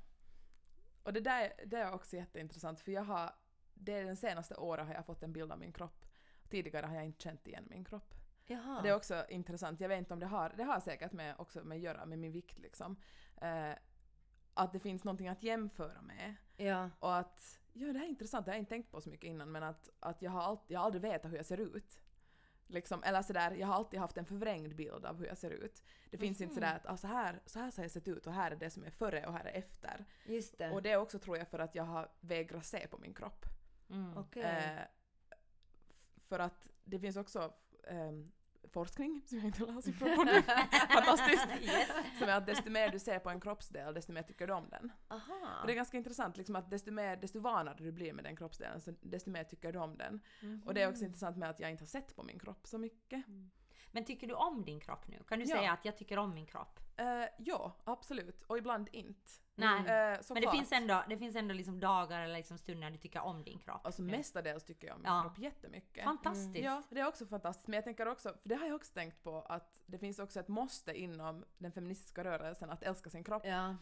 Och 1.03 1.13
det 1.13 1.21
där 1.21 1.53
det 1.67 1.77
är 1.77 1.93
också 1.93 2.17
jätteintressant 2.17 2.81
för 2.81 2.93
jag 2.93 3.03
har, 3.03 3.35
det 3.75 3.93
är 3.93 4.05
den 4.05 4.17
senaste 4.17 4.55
året 4.55 4.87
har 4.87 4.95
jag 4.95 5.07
fått 5.07 5.23
en 5.23 5.33
bild 5.33 5.53
av 5.53 5.59
min 5.59 5.73
kropp. 5.73 6.05
Tidigare 6.49 6.87
har 6.87 6.95
jag 6.95 7.05
inte 7.05 7.23
känt 7.23 7.47
igen 7.47 7.67
min 7.71 7.85
kropp. 7.85 8.15
Jaha. 8.47 8.77
Och 8.77 8.83
det 8.83 8.89
är 8.89 8.95
också 8.95 9.25
intressant, 9.29 9.81
jag 9.81 9.89
vet 9.89 9.99
inte 9.99 10.15
om 10.15 10.21
det 10.21 10.27
har, 10.27 10.55
det 10.57 10.65
har 10.65 10.81
säkert 10.81 11.13
med, 11.13 11.35
också 11.39 11.65
med 11.65 11.77
att 11.77 11.83
göra 11.83 12.07
med 12.07 12.19
min 12.19 12.33
vikt 12.33 12.59
liksom. 12.59 12.97
Eh, 13.37 13.73
att 14.55 14.73
det 14.73 14.81
finns 14.81 15.05
någonting 15.05 15.29
att 15.29 15.43
jämföra 15.43 16.03
med. 16.03 16.35
ja. 16.57 16.91
Och 16.99 17.17
att, 17.17 17.61
ja 17.73 17.93
det 17.93 17.99
här 17.99 18.07
är 18.07 18.11
intressant, 18.11 18.47
det 18.47 18.51
har 18.53 18.57
jag 18.57 18.63
inte 18.63 18.71
tänkt 18.71 18.91
på 18.91 19.01
så 19.01 19.11
mycket 19.11 19.29
innan 19.29 19.53
men 19.53 19.63
att, 19.63 19.89
att 20.01 20.23
jag 20.23 20.31
har 20.31 20.43
alltid, 20.43 20.75
jag 20.75 20.81
har 20.81 20.85
aldrig 20.85 21.03
vetat 21.03 21.33
hur 21.33 21.37
jag 21.37 21.47
ser 21.47 21.61
ut. 21.61 21.99
Liksom, 22.67 23.03
eller 23.03 23.23
sådär, 23.23 23.51
jag 23.51 23.67
har 23.67 23.75
alltid 23.75 24.01
haft 24.01 24.17
en 24.17 24.25
förvrängd 24.25 24.77
bild 24.77 25.07
av 25.07 25.19
hur 25.19 25.27
jag 25.27 25.39
ser 25.39 25.51
ut. 25.51 25.83
Det 26.11 26.19
finns 26.19 26.41
inte 26.41 26.55
sådär 26.55 26.77
att 26.77 26.87
ah, 26.87 26.97
så, 26.97 27.07
här, 27.07 27.41
så 27.47 27.59
här 27.59 27.73
har 27.77 27.85
jag 27.85 27.91
sett 27.91 28.09
ut 28.09 28.27
och 28.27 28.33
här 28.33 28.51
är 28.51 28.57
det 28.57 28.71
som 28.71 28.85
är 28.85 28.91
före 28.91 29.27
och 29.27 29.33
här 29.33 29.45
är 29.45 29.59
efter. 29.59 30.05
Just 30.27 30.59
det. 30.59 30.71
Och 30.71 30.83
det 30.83 30.91
är 30.91 30.97
också 30.97 31.19
tror 31.19 31.39
jag 31.39 31.49
för 31.49 31.59
att 31.59 31.75
jag 31.75 31.85
har 31.85 32.09
vägrat 32.21 32.67
se 32.67 32.87
på 32.89 32.99
min 32.99 33.15
kropp. 33.15 33.47
Mm. 33.91 34.17
Okej. 34.17 34.43
Eh, 34.43 34.83
för 36.17 36.39
att 36.39 36.71
det 36.85 36.99
finns 36.99 37.17
också 37.17 37.53
ehm, 37.87 38.33
forskning 38.75 39.23
som 39.27 39.39
jag 39.39 39.47
inte 39.47 39.65
läser 39.67 39.93
på 39.93 40.25
nu. 40.25 40.43
Fantastiskt! 40.95 41.49
Som 42.19 42.29
är 42.29 42.37
att 42.37 42.47
desto 42.47 42.71
mer 42.71 42.89
du 42.89 42.99
ser 42.99 43.19
på 43.19 43.31
en 43.31 43.41
kroppsdel 43.41 43.95
desto 43.95 44.13
mer 44.13 44.23
tycker 44.23 44.47
du 44.47 44.53
om 44.53 44.69
den. 44.69 44.93
Aha. 45.09 45.59
Och 45.61 45.67
det 45.67 45.73
är 45.73 45.77
ganska 45.77 45.97
intressant 45.97 46.37
liksom 46.37 46.57
att 46.57 46.71
desto, 46.71 46.91
mer, 46.93 47.17
desto 47.17 47.41
vanare 47.41 47.75
du 47.79 47.93
blir 47.93 48.13
med 48.13 48.25
den 48.25 48.37
kroppsdelen 48.37 48.81
så 48.81 48.95
desto 49.01 49.31
mer 49.31 49.45
tycker 49.45 49.73
du 49.73 49.79
om 49.79 49.97
den. 49.97 50.21
Mhm. 50.43 50.63
Och 50.67 50.75
det 50.75 50.83
är 50.83 50.89
också 50.89 51.05
intressant 51.05 51.37
med 51.37 51.51
att 51.51 51.61
jag 51.61 51.71
inte 51.71 51.83
har 51.83 51.87
sett 51.89 52.17
på 52.17 52.23
min 52.23 52.39
kropp 52.39 52.67
så 52.67 52.79
mycket. 52.79 53.25
Men 53.91 54.05
tycker 54.05 54.27
du 54.27 54.35
om 54.35 54.65
din 54.65 54.81
kropp 54.81 55.09
nu? 55.09 55.23
Kan 55.29 55.39
du 55.39 55.45
Ja. 55.45 55.57
säga 55.57 55.73
att 55.73 55.85
jag 55.85 55.97
tycker 55.97 56.19
om 56.19 56.35
min 56.35 56.47
kropp? 56.47 56.81
Eh, 56.97 57.25
ja, 57.39 57.77
absolut. 57.85 58.43
Och 58.43 58.59
ibland 58.59 58.89
inte. 58.93 59.31
Nej. 59.57 59.79
Eh, 59.79 60.21
Men 60.31 60.43
det 60.43 60.51
finns 60.51 60.73
ändå, 60.73 61.05
det 61.09 61.19
finns 61.19 61.37
ändå 61.37 61.55
liksom 61.55 61.81
dagar 61.81 62.21
eller 62.21 62.35
liksom 62.37 62.59
stunder 62.59 62.81
när 62.81 62.91
du 62.91 62.97
tycker 62.99 63.21
om 63.21 63.45
din 63.45 63.59
kropp. 63.59 63.87
Alltså 63.87 64.03
mestadels 64.03 64.65
tycker 64.65 64.87
jag 64.87 64.97
om 64.97 65.03
min 65.03 65.13
Ja. 65.13 65.23
kropp 65.23 65.39
jättemycket. 65.39 66.05
Fantastiskt. 66.05 66.65
Ja, 66.65 66.83
det 66.91 67.01
är 67.01 67.07
också 67.09 67.27
fantastiskt. 67.27 67.69
Men 67.69 67.75
jag 67.75 67.85
tänker 67.85 68.09
också, 68.09 68.29
för 68.43 68.49
det 68.49 68.55
har 68.55 68.67
jag 68.67 68.77
också 68.77 68.93
tänkt 68.95 69.23
på, 69.23 69.43
att 69.43 69.81
det 69.87 69.99
finns 69.99 70.19
också 70.19 70.41
ett 70.41 70.49
måste 70.49 70.99
inom 71.01 71.45
den 71.59 71.73
feministiska 71.73 72.25
rörelsen 72.25 72.71
att 72.71 72.83
älska 72.83 73.11
sin 73.11 73.25
kropp. 73.25 73.43
Ja. 73.47 73.77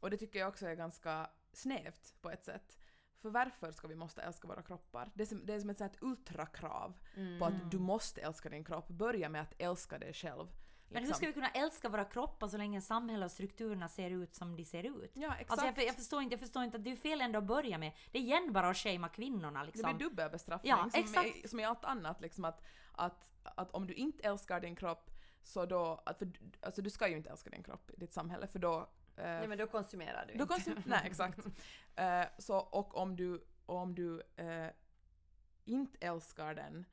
Och 0.00 0.10
det 0.10 0.16
tycker 0.16 0.38
jag 0.38 0.48
också 0.48 0.66
är 0.66 0.74
ganska 0.74 1.30
snävt 1.52 2.14
på 2.20 2.30
ett 2.30 2.44
sätt. 2.44 2.78
För 3.16 3.30
varför 3.30 3.72
ska 3.72 3.88
vi 3.88 3.94
måste 3.94 4.22
älska 4.22 4.48
våra 4.48 4.62
kroppar? 4.62 5.10
Det 5.14 5.22
är 5.22 5.26
som, 5.26 5.46
det 5.46 5.54
är 5.54 5.60
som 5.60 5.70
ett 5.70 5.78
sånt 5.78 5.92
här 5.92 6.08
ultrakrav 6.08 6.98
på 7.38 7.44
att 7.44 7.70
du 7.70 7.78
måste 7.78 8.20
älska 8.20 8.48
din 8.48 8.64
kropp. 8.64 8.88
Börja 8.88 9.28
med 9.28 9.42
att 9.42 9.54
älska 9.58 9.98
dig 9.98 10.12
själv. 10.12 10.46
Men 10.90 10.96
hur 11.02 11.06
liksom. 11.08 11.16
ska 11.16 11.26
vi 11.26 11.32
kunna 11.32 11.50
älska 11.50 11.88
våra 11.88 12.04
kroppar 12.04 12.48
så 12.48 12.56
länge 12.56 12.80
samhället 12.80 13.26
och 13.26 13.32
strukturerna 13.32 13.88
ser 13.88 14.10
ut 14.10 14.34
som 14.34 14.56
de 14.56 14.64
ser 14.64 14.84
ut? 14.84 15.10
Ja, 15.14 15.34
exakt. 15.34 15.50
Alltså 15.50 15.66
jag, 15.66 15.88
jag, 15.88 15.94
förstår 15.96 16.22
inte, 16.22 16.32
jag 16.32 16.40
förstår 16.40 16.64
inte 16.64 16.76
att 16.76 16.84
det 16.84 16.92
är 16.92 16.96
fel 16.96 17.20
ändå 17.20 17.38
att 17.38 17.44
börja 17.44 17.78
med. 17.78 17.92
Det 18.12 18.18
är 18.18 18.22
igen 18.22 18.52
bara 18.52 18.68
att 18.68 18.76
shamea 18.76 19.08
kvinnorna 19.08 19.60
Det 19.60 19.66
liksom. 19.66 19.96
blir 19.96 20.08
dubbelbestraffning 20.08 20.70
Ja, 20.70 20.90
som, 20.90 21.00
exakt. 21.00 21.36
i, 21.44 21.48
som 21.48 21.60
i 21.60 21.64
allt 21.64 21.84
annat. 21.84 22.20
Liksom 22.20 22.44
att, 22.44 22.62
att, 22.92 23.32
att 23.42 23.70
om 23.70 23.86
du 23.86 23.94
inte 23.94 24.22
älskar 24.28 24.60
din 24.60 24.76
kropp 24.76 25.10
så 25.42 25.66
då, 25.66 26.02
att 26.06 26.18
för, 26.18 26.32
alltså 26.60 26.82
du 26.82 26.90
ska 26.90 27.08
ju 27.08 27.16
inte 27.16 27.30
älska 27.30 27.50
din 27.50 27.62
kropp 27.62 27.90
i 27.90 27.96
ditt 27.96 28.12
samhälle 28.12 28.46
för 28.46 28.58
då... 28.58 28.78
eh, 29.16 29.24
Nej 29.24 29.48
men 29.48 29.58
då 29.58 29.66
konsumerar 29.66 30.26
du 30.26 30.34
då 30.34 30.42
inte. 30.42 30.54
konsum- 30.54 30.82
nej 30.86 31.00
exakt. 31.04 31.38
Eh, 31.96 32.24
så, 32.38 32.56
och 32.58 32.96
om 32.96 33.16
du, 33.16 33.44
om 33.66 33.94
du 33.94 34.22
eh, 34.36 34.66
inte 35.64 35.98
älskar 36.06 36.54
den 36.54 36.84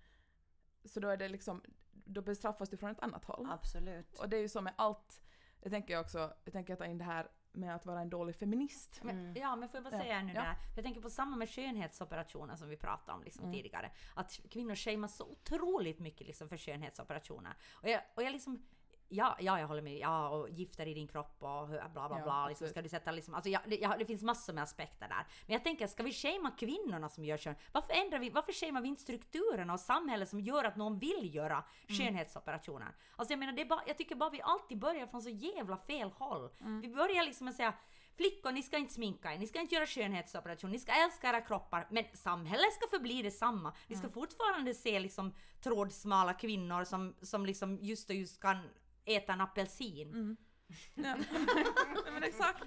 så 0.85 0.99
då 0.99 1.07
är 1.09 1.17
det 1.17 1.27
liksom, 1.29 1.61
då 2.05 2.21
bestraffas 2.21 2.69
du 2.69 2.77
från 2.77 2.89
ett 2.91 2.99
annat 2.99 3.25
håll. 3.25 3.47
Absolut. 3.51 4.19
Och 4.19 4.29
det 4.29 4.37
är 4.37 4.41
ju 4.41 4.49
så 4.49 4.61
med 4.61 4.73
allt, 4.77 5.21
jag 5.61 5.71
tänker 5.71 5.93
jag 5.93 6.01
också, 6.01 6.33
jag 6.43 6.53
tänker 6.53 6.75
ta 6.75 6.85
in 6.85 6.97
det 6.97 7.03
här 7.03 7.27
med 7.51 7.75
att 7.75 7.85
vara 7.85 8.01
en 8.01 8.09
dålig 8.09 8.35
feminist. 8.35 8.99
Men, 9.03 9.33
Ja, 9.35 9.55
men 9.55 9.69
får 9.69 9.77
jag 9.77 9.83
bara 9.83 9.95
Ja. 9.97 10.01
säga 10.03 10.21
nu 10.23 10.33
Ja. 10.33 10.41
där. 10.41 10.55
Jag 10.75 10.83
tänker 10.85 11.01
på 11.01 11.09
samma 11.09 11.35
med 11.35 11.49
skönhetsoperationer 11.49 12.55
som 12.55 12.69
vi 12.69 12.77
pratade 12.77 13.17
om 13.17 13.23
liksom 13.23 13.43
Mm. 13.43 13.53
tidigare. 13.55 13.91
Att 14.15 14.39
kvinnor 14.51 14.75
shameas 14.75 15.15
så 15.15 15.25
otroligt 15.25 15.99
mycket 15.99 16.27
liksom 16.27 16.49
för 16.49 16.57
skönhetsoperationer. 16.57 17.53
Och 17.73 17.89
jag, 17.89 18.01
och 18.15 18.23
jag 18.23 18.31
liksom 18.31 18.65
Ja, 19.09 19.37
ja, 19.39 19.59
jag 19.59 19.67
håller 19.67 19.81
med. 19.81 19.97
Ja, 19.97 20.29
och 20.29 20.49
gifter 20.49 20.85
i 20.87 20.93
din 20.93 21.07
kropp 21.07 21.35
och 21.39 21.67
hur- 21.67 21.89
bla 21.93 22.07
bla 22.09 22.17
Ja, 22.17 22.23
bla. 22.23 22.47
Liksom, 22.47 22.67
ska 22.67 22.81
du 22.81 22.89
sätta 22.89 23.11
liksom, 23.11 23.33
alltså, 23.33 23.49
ja, 23.49 23.59
det, 23.67 23.75
ja, 23.75 23.95
det 23.99 24.05
finns 24.05 24.21
massor 24.23 24.53
med 24.53 24.63
aspekter 24.63 25.07
där. 25.07 25.27
Men 25.45 25.53
jag 25.53 25.63
tänker, 25.63 25.87
ska 25.87 26.03
vi 26.03 26.13
shamea 26.13 26.51
kvinnorna 26.51 27.09
som 27.09 27.25
gör 27.25 27.37
kön? 27.37 27.55
Varför 27.71 27.93
ändrar 27.93 28.19
vi, 28.19 28.29
varför 28.29 28.53
shamear 28.53 28.81
vi 28.81 28.87
inte 28.89 29.01
strukturerna 29.01 29.73
och 29.73 29.79
samhället 29.79 30.29
som 30.29 30.39
gör 30.39 30.63
att 30.63 30.75
någon 30.75 30.99
vill 30.99 31.35
göra 31.35 31.63
Mm. 31.87 31.97
skönhetsoperationer? 31.97 32.95
Alltså 33.15 33.31
jag 33.31 33.39
menar, 33.39 33.53
det 33.53 33.65
bara, 33.65 33.81
jag 33.87 33.97
tycker 33.97 34.15
bara 34.15 34.29
vi 34.29 34.41
alltid 34.41 34.79
börjar 34.79 35.07
från 35.07 35.21
så 35.21 35.29
jävla 35.29 35.77
fel 35.77 36.09
håll. 36.11 36.49
Mm. 36.61 36.81
Vi 36.81 36.87
börjar 36.89 37.23
liksom 37.23 37.47
att 37.47 37.55
säga 37.55 37.73
Flickor, 38.17 38.51
ni 38.51 38.63
ska 38.63 38.77
inte 38.77 38.93
sminka 38.93 39.33
er, 39.33 39.37
ni 39.37 39.47
ska 39.47 39.59
inte 39.61 39.75
göra 39.75 39.85
skönhetsoperation, 39.85 40.71
ni 40.71 40.79
ska 40.79 40.91
älska 40.91 41.29
era 41.29 41.41
kroppar, 41.41 41.87
men 41.91 42.03
samhället 42.13 42.73
ska 42.73 42.87
förbli 42.97 43.21
detsamma. 43.21 43.73
Vi 43.87 43.95
ska 43.95 44.09
fortfarande 44.09 44.73
se 44.73 44.99
liksom 44.99 45.33
trådsmala 45.63 46.33
kvinnor 46.33 46.83
som, 46.83 47.15
som 47.21 47.45
liksom 47.45 47.77
just 47.81 48.09
och 48.09 48.15
just 48.15 48.41
kan 48.41 48.57
äta 49.05 49.33
en 49.33 49.41
apelsin. 49.41 50.37
Ja. 50.93 51.15
Nej, 51.15 52.13
men 52.13 52.23
exakt. 52.23 52.63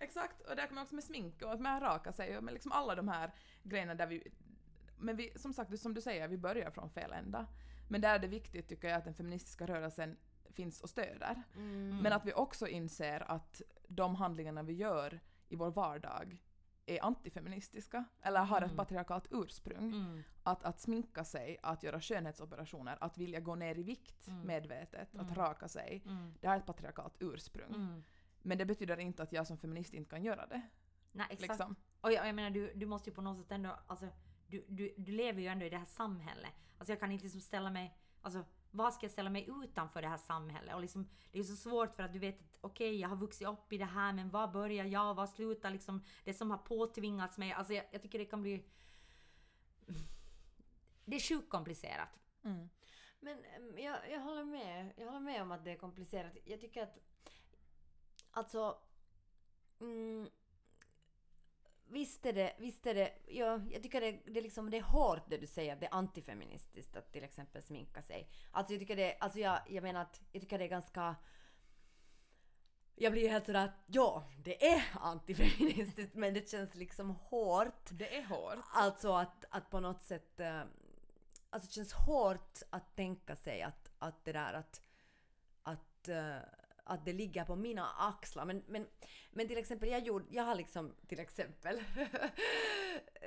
Exakt, 0.00 0.40
och 0.40 0.56
där 0.56 0.66
kommer 0.66 0.82
också 0.82 0.94
med 0.94 1.04
smink 1.04 1.42
och 1.42 1.60
med 1.60 1.76
att 1.76 1.82
raka 1.82 2.12
sig 2.12 2.36
och 2.36 2.44
med 2.44 2.54
liksom 2.54 2.72
alla 2.72 2.94
de 2.94 3.08
här 3.08 3.32
grejerna 3.62 3.94
där 3.94 4.06
vi... 4.06 4.22
Men 4.98 5.16
vi, 5.16 5.32
som 5.36 5.52
sagt, 5.52 5.80
som 5.80 5.94
du 5.94 6.00
säger, 6.00 6.28
vi 6.28 6.38
börjar 6.38 6.70
från 6.70 6.90
fel 6.90 7.12
ända. 7.12 7.46
Men 7.88 8.00
där 8.00 8.14
är 8.14 8.18
det 8.18 8.28
viktigt 8.28 8.68
tycker 8.68 8.88
jag 8.88 8.98
att 8.98 9.04
den 9.04 9.14
feministiska 9.14 9.66
rörelsen 9.66 10.16
finns 10.50 10.80
och 10.80 10.90
stöder. 10.90 11.42
Men 12.02 12.12
att 12.12 12.26
vi 12.26 12.32
också 12.32 12.68
inser 12.68 13.30
att 13.30 13.62
de 13.88 14.14
handlingarna 14.14 14.62
vi 14.62 14.72
gör 14.72 15.20
i 15.48 15.56
vår 15.56 15.70
vardag 15.70 16.42
är 16.90 17.04
antifeministiska 17.04 18.04
eller 18.22 18.40
har 18.44 18.62
ett 18.62 18.76
patriarkalt 18.76 19.26
ursprung. 19.30 19.92
Mm. 19.92 20.22
Att, 20.42 20.64
att 20.64 20.80
sminka 20.80 21.24
sig, 21.24 21.58
att 21.62 21.82
göra 21.82 22.00
skönhetsoperationer, 22.00 22.98
att 23.00 23.18
vilja 23.18 23.40
gå 23.40 23.54
ner 23.54 23.78
i 23.78 23.82
vikt 23.82 24.28
medvetet, 24.44 25.14
att 25.16 25.36
raka 25.36 25.68
sig, 25.68 26.02
Mm. 26.06 26.34
det 26.40 26.46
har 26.46 26.56
ett 26.56 26.66
patriarkalt 26.66 27.14
ursprung. 27.20 27.74
Mm. 27.74 28.04
Men 28.42 28.58
det 28.58 28.64
betyder 28.64 28.96
inte 29.00 29.22
att 29.22 29.32
jag 29.32 29.46
som 29.46 29.58
feminist 29.58 29.94
inte 29.94 30.10
kan 30.10 30.22
göra 30.22 30.46
det. 30.46 30.62
Nej, 31.12 31.26
exakt. 31.30 31.50
Liksom. 31.50 31.76
Och 32.00 32.12
jag, 32.12 32.28
jag 32.28 32.34
menar, 32.34 32.50
du, 32.50 32.72
du 32.74 32.86
måste 32.86 33.10
ju 33.10 33.14
på 33.14 33.22
något 33.22 33.38
sätt 33.38 33.52
ändå, 33.52 33.78
alltså, 33.86 34.06
du, 34.46 34.64
du, 34.68 34.94
du 34.96 35.12
lever 35.12 35.42
ju 35.42 35.48
ändå 35.48 35.64
i 35.66 35.70
det 35.70 35.78
här 35.78 35.84
samhället. 35.84 36.52
Alltså 36.78 36.92
jag 36.92 37.00
kan 37.00 37.12
inte 37.12 37.24
liksom 37.24 37.40
ställa 37.40 37.70
mig, 37.70 37.98
alltså 38.22 38.44
vad 38.70 38.94
ska 38.94 39.04
jag 39.04 39.10
ställa 39.10 39.30
mig 39.30 39.48
utanför 39.62 40.02
det 40.02 40.08
här 40.08 40.16
samhället? 40.16 40.74
Och 40.74 40.80
liksom, 40.80 41.08
det 41.32 41.38
är 41.38 41.42
så 41.42 41.56
svårt 41.56 41.94
för 41.96 42.02
att 42.02 42.12
du 42.12 42.18
vet 42.18 42.40
att 42.40 42.58
okej, 42.60 43.00
jag 43.00 43.08
har 43.08 43.16
vuxit 43.16 43.48
upp 43.48 43.72
i 43.72 43.78
det 43.78 43.84
här, 43.84 44.12
men 44.12 44.30
var 44.30 44.48
börjar 44.48 44.84
jag? 44.84 45.14
Var 45.14 45.26
slutar 45.26 45.70
liksom 45.70 46.04
det 46.24 46.34
som 46.34 46.50
har 46.50 46.58
påtvingats 46.58 47.38
mig? 47.38 47.52
Alltså 47.52 47.72
jag, 47.74 47.84
jag 47.90 48.02
tycker 48.02 48.18
det 48.18 48.24
kan 48.24 48.42
bli... 48.42 48.64
Det 51.04 51.16
är 51.16 51.20
sjukt 51.20 51.50
komplicerat. 51.50 52.18
Mm. 52.44 52.68
Men 53.20 53.44
mm, 53.44 53.78
jag, 53.78 54.10
jag 54.10 54.20
håller 54.20 54.44
med. 54.44 54.92
Jag 54.96 55.06
håller 55.06 55.20
med 55.20 55.42
om 55.42 55.52
att 55.52 55.64
det 55.64 55.70
är 55.70 55.76
komplicerat. 55.76 56.32
Jag 56.44 56.60
tycker 56.60 56.82
att... 56.82 56.98
Alltså... 58.30 58.78
Mm, 59.80 60.28
visst 61.90 62.26
är 62.26 62.32
det, 62.32 62.54
visst 62.58 62.86
är 62.86 62.94
det, 62.94 63.12
ja, 63.26 63.60
jag 63.70 63.82
tycker 63.82 64.00
det, 64.00 64.20
det, 64.26 64.38
är 64.38 64.42
liksom, 64.42 64.70
det 64.70 64.76
är 64.76 64.82
hårt 64.82 65.30
det 65.30 65.36
du 65.36 65.46
säger, 65.46 65.72
att 65.72 65.80
det 65.80 65.86
är 65.86 65.94
antifeministiskt 65.94 66.96
att 66.96 67.12
till 67.12 67.24
exempel 67.24 67.62
sminka 67.62 68.02
sig. 68.02 68.28
Alltså 68.50 68.72
jag 68.72 68.80
tycker 68.80 68.96
det, 68.96 69.16
alltså 69.20 69.38
jag, 69.38 69.60
jag 69.68 69.82
menar 69.82 70.02
att, 70.02 70.20
jag 70.32 70.42
tycker 70.42 70.58
det 70.58 70.64
är 70.64 70.68
ganska 70.68 71.16
jag 73.00 73.12
blir 73.12 73.28
helt 73.28 73.46
sådär 73.46 73.64
att 73.64 73.84
ja, 73.86 74.24
det 74.44 74.66
är 74.66 74.84
antifeministiskt 75.00 76.14
men 76.14 76.34
det 76.34 76.50
känns 76.50 76.74
liksom 76.74 77.10
hårt. 77.10 77.90
Det 77.90 78.16
är 78.16 78.24
hårt. 78.24 78.58
Alltså 78.72 79.12
att, 79.12 79.44
att 79.50 79.70
på 79.70 79.80
något 79.80 80.02
sätt... 80.02 80.40
eh, 80.40 80.62
Alltså 81.50 81.68
det 81.68 81.72
känns 81.72 81.92
hårt 81.92 82.58
att 82.70 82.96
tänka 82.96 83.36
sig 83.36 83.62
att, 83.62 83.90
att 83.98 84.24
det 84.24 84.32
där 84.32 84.52
att... 84.52 84.82
Att, 85.62 86.08
eh, 86.08 86.36
att 86.88 87.04
det 87.04 87.12
ligger 87.12 87.44
på 87.44 87.56
mina 87.56 87.86
axlar. 87.98 88.44
Men, 88.44 88.62
men, 88.66 88.86
men 89.30 89.48
till 89.48 89.58
exempel, 89.58 89.88
jag, 89.88 90.00
gjorde, 90.00 90.24
jag 90.30 90.42
har 90.42 90.54
liksom 90.54 90.94
till 91.06 91.20
exempel 91.20 91.76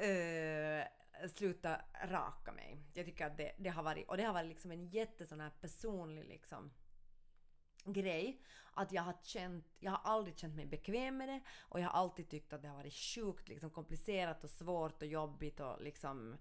uh, 0.04 0.84
slutat 1.34 1.80
raka 2.04 2.52
mig. 2.52 2.78
Jag 2.94 3.06
tycker 3.06 3.26
att 3.26 3.38
det, 3.38 3.52
det 3.58 3.70
har 3.70 3.84
varit... 3.84 4.08
Och 4.08 4.18
det 4.18 4.24
har 4.24 4.34
varit 4.34 4.50
liksom 4.50 4.72
en 4.72 4.88
jätte 4.88 5.26
sån 5.26 5.40
här 5.40 5.52
personlig 5.62 6.26
liksom 6.26 6.72
grej. 7.86 8.42
Att 8.74 8.92
jag 8.92 9.02
har 9.02 9.16
känt, 9.24 9.66
jag 9.80 9.92
har 9.92 10.12
aldrig 10.12 10.40
känt 10.40 10.56
mig 10.56 10.66
bekväm 10.66 11.18
med 11.18 11.30
det 11.30 11.42
och 11.60 11.80
jag 11.80 11.86
har 11.86 12.00
alltid 12.00 12.30
tyckt 12.30 12.54
att 12.54 12.62
det 12.62 12.68
har 12.68 12.76
varit 12.76 12.94
sjukt 12.94 13.50
liksom 13.50 13.70
komplicerat 13.70 14.44
och 14.44 14.50
svårt 14.50 15.02
och 15.02 15.08
jobbigt 15.08 15.60
och 15.60 15.82
liksom 15.82 16.38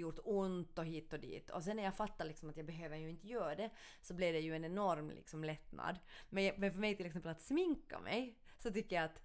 gjort 0.00 0.18
ont 0.24 0.78
och 0.78 0.84
hit 0.84 1.12
och 1.12 1.20
dit. 1.20 1.50
Och 1.50 1.62
sen 1.62 1.76
när 1.76 1.82
jag 1.82 1.96
fattade 1.96 2.28
liksom 2.28 2.50
att 2.50 2.56
jag 2.56 2.66
behöver 2.66 2.96
ju 2.96 3.10
inte 3.10 3.28
göra 3.28 3.54
det 3.54 3.70
så 4.02 4.14
blev 4.14 4.32
det 4.32 4.40
ju 4.40 4.56
en 4.56 4.64
enorm 4.64 5.10
liksom 5.10 5.44
lättnad. 5.44 5.98
Men, 6.28 6.52
men 6.56 6.72
för 6.72 6.80
mig 6.80 6.96
till 6.96 7.06
exempel 7.06 7.30
att 7.30 7.42
sminka 7.42 8.00
mig 8.00 8.38
så 8.58 8.70
tycker 8.70 8.96
jag 8.96 9.04
att 9.04 9.22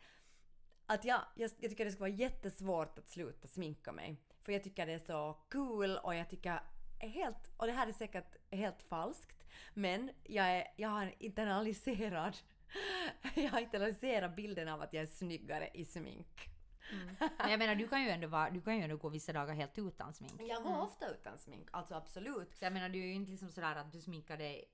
att 0.85 1.05
jag, 1.05 1.21
jag, 1.35 1.51
jag 1.59 1.69
tycker 1.69 1.85
det 1.85 1.91
skulle 1.91 2.09
vara 2.09 2.19
jättesvårt 2.19 2.99
att 2.99 3.09
sluta 3.09 3.47
sminka 3.47 3.91
mig. 3.91 4.17
För 4.43 4.51
jag 4.51 4.63
tycker 4.63 4.85
det 4.85 4.93
är 4.93 4.99
så 4.99 5.37
cool 5.51 5.97
och 5.97 6.15
jag 6.15 6.29
tycker 6.29 6.61
helt, 6.99 7.51
och 7.57 7.67
det 7.67 7.73
här 7.73 7.87
är 7.87 7.91
säkert 7.91 8.35
helt 8.51 8.81
falskt, 8.81 9.47
men 9.73 10.11
jag, 10.23 10.45
är, 10.45 10.67
jag 10.75 10.89
har 10.89 11.15
internaliserad 11.19 12.37
jag 13.35 13.49
har 13.49 13.59
internaliserat 13.59 14.35
bilden 14.35 14.67
av 14.67 14.81
att 14.81 14.93
jag 14.93 15.03
är 15.03 15.07
snyggare 15.07 15.69
i 15.73 15.85
smink. 15.85 16.49
Men 17.37 17.49
jag 17.51 17.59
menar, 17.59 17.75
du 17.75 17.87
kan 17.87 18.03
ju 18.03 18.09
ändå, 18.09 18.27
vara, 18.27 18.49
du 18.49 18.61
kan 18.61 18.77
ju 18.77 18.83
ändå 18.83 18.97
gå 18.97 19.09
vissa 19.09 19.33
dagar 19.33 19.53
helt 19.53 19.77
utan 19.77 20.13
smink. 20.13 20.41
Jag 20.41 20.63
går 20.63 20.81
ofta 20.81 21.09
utan 21.09 21.37
smink, 21.37 21.67
alltså 21.71 21.95
absolut. 21.95 22.55
Så 22.55 22.65
jag 22.65 22.73
menar, 22.73 22.89
du 22.89 22.99
är 22.99 23.05
ju 23.05 23.13
inte 23.13 23.31
liksom 23.31 23.51
sådär 23.51 23.75
att 23.75 23.91
du 23.91 24.01
sminkar 24.01 24.37
dig 24.37 24.65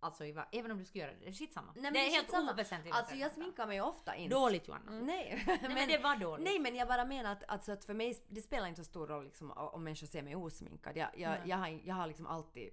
Alltså 0.00 0.24
även 0.52 0.70
om 0.70 0.78
du 0.78 0.84
ska 0.84 0.98
göra 0.98 1.10
det, 1.10 1.18
det 1.20 1.28
är 1.28 1.32
skitsamma. 1.32 1.72
Nej, 1.74 1.82
men 1.82 1.92
det 1.92 1.98
är 1.98 2.10
helt 2.10 2.26
skitsamma. 2.26 2.52
oväsentligt. 2.52 2.96
Alltså 2.96 3.14
jag 3.14 3.32
sminkar 3.32 3.66
mig 3.66 3.80
ofta 3.80 4.16
inte. 4.16 4.34
Dåligt 4.34 4.68
Johanna. 4.68 4.90
Nej, 4.90 5.44
Nej 5.46 5.58
men 5.74 5.88
det 5.88 5.98
var 5.98 6.16
dåligt. 6.16 6.44
Nej 6.44 6.58
men 6.58 6.74
jag 6.74 6.88
bara 6.88 7.04
menar 7.04 7.32
att, 7.32 7.44
alltså, 7.48 7.72
att 7.72 7.84
för 7.84 7.94
mig 7.94 8.24
det 8.28 8.42
spelar 8.42 8.66
inte 8.66 8.84
så 8.84 8.90
stor 8.90 9.06
roll 9.06 9.24
liksom, 9.24 9.50
om 9.50 9.84
människor 9.84 10.06
ser 10.06 10.22
mig 10.22 10.36
osminkad. 10.36 10.96
Jag, 10.96 11.08
jag, 11.16 11.38
jag, 11.46 11.56
har, 11.56 11.80
jag 11.84 11.94
har 11.94 12.06
liksom 12.06 12.26
alltid 12.26 12.70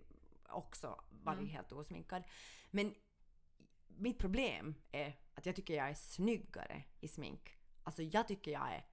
också 0.49 1.03
varit 1.09 1.39
Mm. 1.39 1.49
helt 1.49 1.71
osminkad. 1.71 2.23
Men 2.71 2.93
mitt 3.87 4.17
problem 4.17 4.75
är 4.91 5.17
att 5.33 5.45
jag 5.45 5.55
tycker 5.55 5.73
jag 5.73 5.89
är 5.89 5.93
snyggare 5.95 6.83
i 6.99 7.07
smink. 7.07 7.57
Alltså 7.83 8.01
jag 8.01 8.27
tycker 8.27 8.51
jag 8.51 8.73
är 8.73 8.85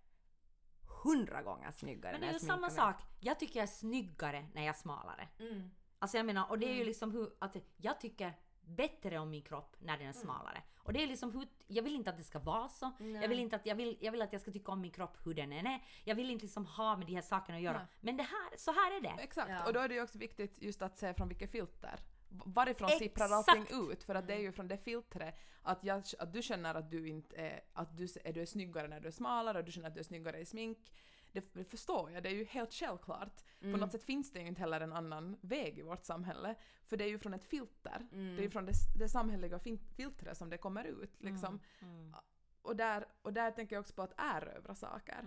hundra 1.04 1.42
gånger 1.42 1.70
snyggare 1.70 2.12
Men 2.12 2.20
det 2.20 2.26
är 2.26 2.32
ju 2.32 2.38
samma 2.38 2.66
mig. 2.66 2.70
sak. 2.70 2.96
Jag 3.20 3.38
tycker 3.38 3.58
jag 3.60 3.62
är 3.62 3.72
snyggare 3.72 4.46
när 4.54 4.62
jag 4.62 4.74
är 4.74 4.78
smalare. 4.78 5.28
Mm. 5.38 5.70
Alltså 5.98 6.16
jag 6.16 6.26
menar, 6.26 6.50
och 6.50 6.58
det 6.58 6.66
är 6.66 6.74
ju 6.74 6.84
liksom 6.84 7.10
hur, 7.10 7.32
att 7.38 7.56
jag 7.76 8.00
tycker 8.00 8.34
bättre 8.60 9.18
om 9.18 9.30
min 9.30 9.42
kropp 9.42 9.76
när 9.78 9.98
den 9.98 10.06
är 10.06 10.12
smalare. 10.12 10.62
Och 10.78 10.92
det 10.92 11.02
är 11.02 11.06
liksom 11.06 11.32
hur, 11.32 11.48
jag 11.66 11.82
vill 11.82 11.94
inte 11.94 12.10
att 12.10 12.16
det 12.16 12.24
ska 12.24 12.38
vara 12.38 12.68
så. 12.68 12.92
Jag 12.98 13.28
vill 13.28 13.38
inte 13.38 13.56
att, 13.56 13.66
jag 13.66 13.74
vill, 13.74 13.98
jag 14.00 14.12
vill 14.12 14.22
att 14.22 14.32
jag 14.32 14.42
ska 14.42 14.50
tycka 14.50 14.72
om 14.72 14.80
min 14.80 14.90
kropp 14.90 15.26
hur 15.26 15.34
den 15.34 15.52
än 15.52 15.66
är. 15.66 15.84
Jag 16.04 16.14
vill 16.14 16.30
inte 16.30 16.44
liksom 16.44 16.66
ha 16.66 16.96
med 16.96 17.06
de 17.06 17.14
här 17.14 17.22
sakerna 17.22 17.56
att 17.58 17.64
göra. 17.64 17.78
Nej. 17.78 17.86
Men 18.00 18.16
det 18.16 18.22
här, 18.22 18.56
så 18.56 18.72
här 18.72 18.96
är 18.96 19.00
det. 19.00 19.22
Exakt, 19.22 19.50
Ja. 19.50 19.66
och 19.66 19.72
då 19.72 19.80
är 19.80 19.88
det 19.88 19.94
ju 19.94 20.02
också 20.02 20.18
viktigt 20.18 20.62
just 20.62 20.82
att 20.82 20.98
se 20.98 21.14
från 21.14 21.28
vilket 21.28 21.50
filter. 21.50 22.00
Varifrån 22.30 22.90
sipprar 22.90 23.26
Exakt. 23.26 23.48
allting 23.48 23.90
ut? 23.90 24.04
För 24.04 24.14
att 24.14 24.26
det 24.26 24.34
är 24.34 24.40
ju 24.40 24.52
från 24.52 24.68
det 24.68 24.78
filtret 24.78 25.34
att, 25.62 25.84
jag, 25.84 26.02
att 26.18 26.32
du 26.32 26.42
känner 26.42 26.74
att 26.74 26.90
du 26.90 27.08
inte 27.08 27.36
är, 27.36 27.60
att 27.72 27.96
du, 27.96 28.04
är, 28.04 28.32
du 28.32 28.42
är 28.42 28.46
snyggare 28.46 28.88
när 28.88 29.00
du 29.00 29.08
är 29.08 29.12
smalare 29.12 29.58
och 29.58 29.64
du 29.64 29.72
känner 29.72 29.88
att 29.88 29.94
du 29.94 30.00
är 30.00 30.04
snyggare 30.04 30.38
i 30.38 30.46
smink. 30.46 30.92
Det, 31.32 31.54
det 31.54 31.64
förstår 31.64 32.10
jag, 32.10 32.22
det 32.22 32.28
är 32.28 32.34
ju 32.34 32.44
helt 32.44 32.72
självklart. 32.72 33.40
På 33.60 33.66
något 33.66 33.92
sätt 33.92 34.04
finns 34.04 34.32
det 34.32 34.40
ju 34.40 34.46
inte 34.46 34.60
heller 34.60 34.80
en 34.80 34.92
annan 34.92 35.36
väg 35.40 35.78
i 35.78 35.82
vårt 35.82 36.04
samhälle. 36.04 36.54
För 36.86 36.96
det 36.96 37.04
är 37.04 37.08
ju 37.08 37.18
från 37.18 37.34
ett 37.34 37.44
filter. 37.44 38.06
Det 38.10 38.42
är 38.42 38.42
ju 38.42 38.50
från 38.50 38.66
det, 38.66 38.72
det 38.98 39.08
samhälleliga 39.08 39.58
filtret 39.96 40.38
som 40.38 40.50
det 40.50 40.58
kommer 40.58 40.84
ut. 40.84 41.22
Liksom. 41.22 41.60
Mm. 41.80 42.14
Och, 42.62 42.76
där, 42.76 43.06
och 43.22 43.32
där 43.32 43.50
tänker 43.50 43.76
jag 43.76 43.80
också 43.80 43.94
på 43.94 44.02
att 44.02 44.14
erövra 44.16 44.74
saker. 44.74 45.20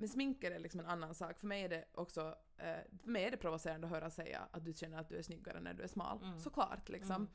Mm. 0.00 0.08
Men 0.08 0.08
smink 0.08 0.44
är 0.44 0.58
liksom 0.58 0.80
en 0.80 0.86
annan 0.86 1.14
sak. 1.14 1.38
För 1.38 1.46
mig 1.46 1.62
är 1.62 1.68
det 1.68 1.84
också 1.94 2.34
eh, 2.56 2.98
för 3.02 3.10
mig 3.10 3.24
är 3.24 3.30
det 3.30 3.36
provocerande 3.36 3.86
att 3.86 3.92
höra 3.92 4.10
säga 4.10 4.48
att 4.50 4.64
du 4.64 4.72
känner 4.72 4.98
att 4.98 5.08
du 5.08 5.16
är 5.16 5.22
snyggare 5.22 5.60
när 5.60 5.74
du 5.74 5.82
är 5.82 5.88
smal. 5.88 6.22
Mm. 6.22 6.38
Såklart 6.38 6.88
liksom. 6.88 7.28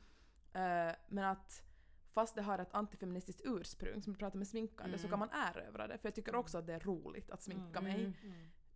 Eh, 0.52 0.94
men 1.08 1.24
att 1.24 1.62
fast 2.10 2.34
det 2.34 2.42
har 2.42 2.58
ett 2.58 2.74
antifeministiskt 2.74 3.40
ursprung, 3.44 4.02
som 4.02 4.12
vi 4.12 4.18
pratar 4.18 4.38
med 4.38 4.48
sminkande, 4.48 4.98
så 4.98 5.08
kan 5.08 5.18
man 5.18 5.28
erövra 5.32 5.86
det. 5.86 5.98
För 5.98 6.08
jag 6.08 6.14
tycker 6.14 6.34
också 6.34 6.58
att 6.58 6.66
det 6.66 6.74
är 6.74 6.80
roligt 6.80 7.30
att 7.30 7.42
sminka 7.42 7.80
mig. 7.80 8.12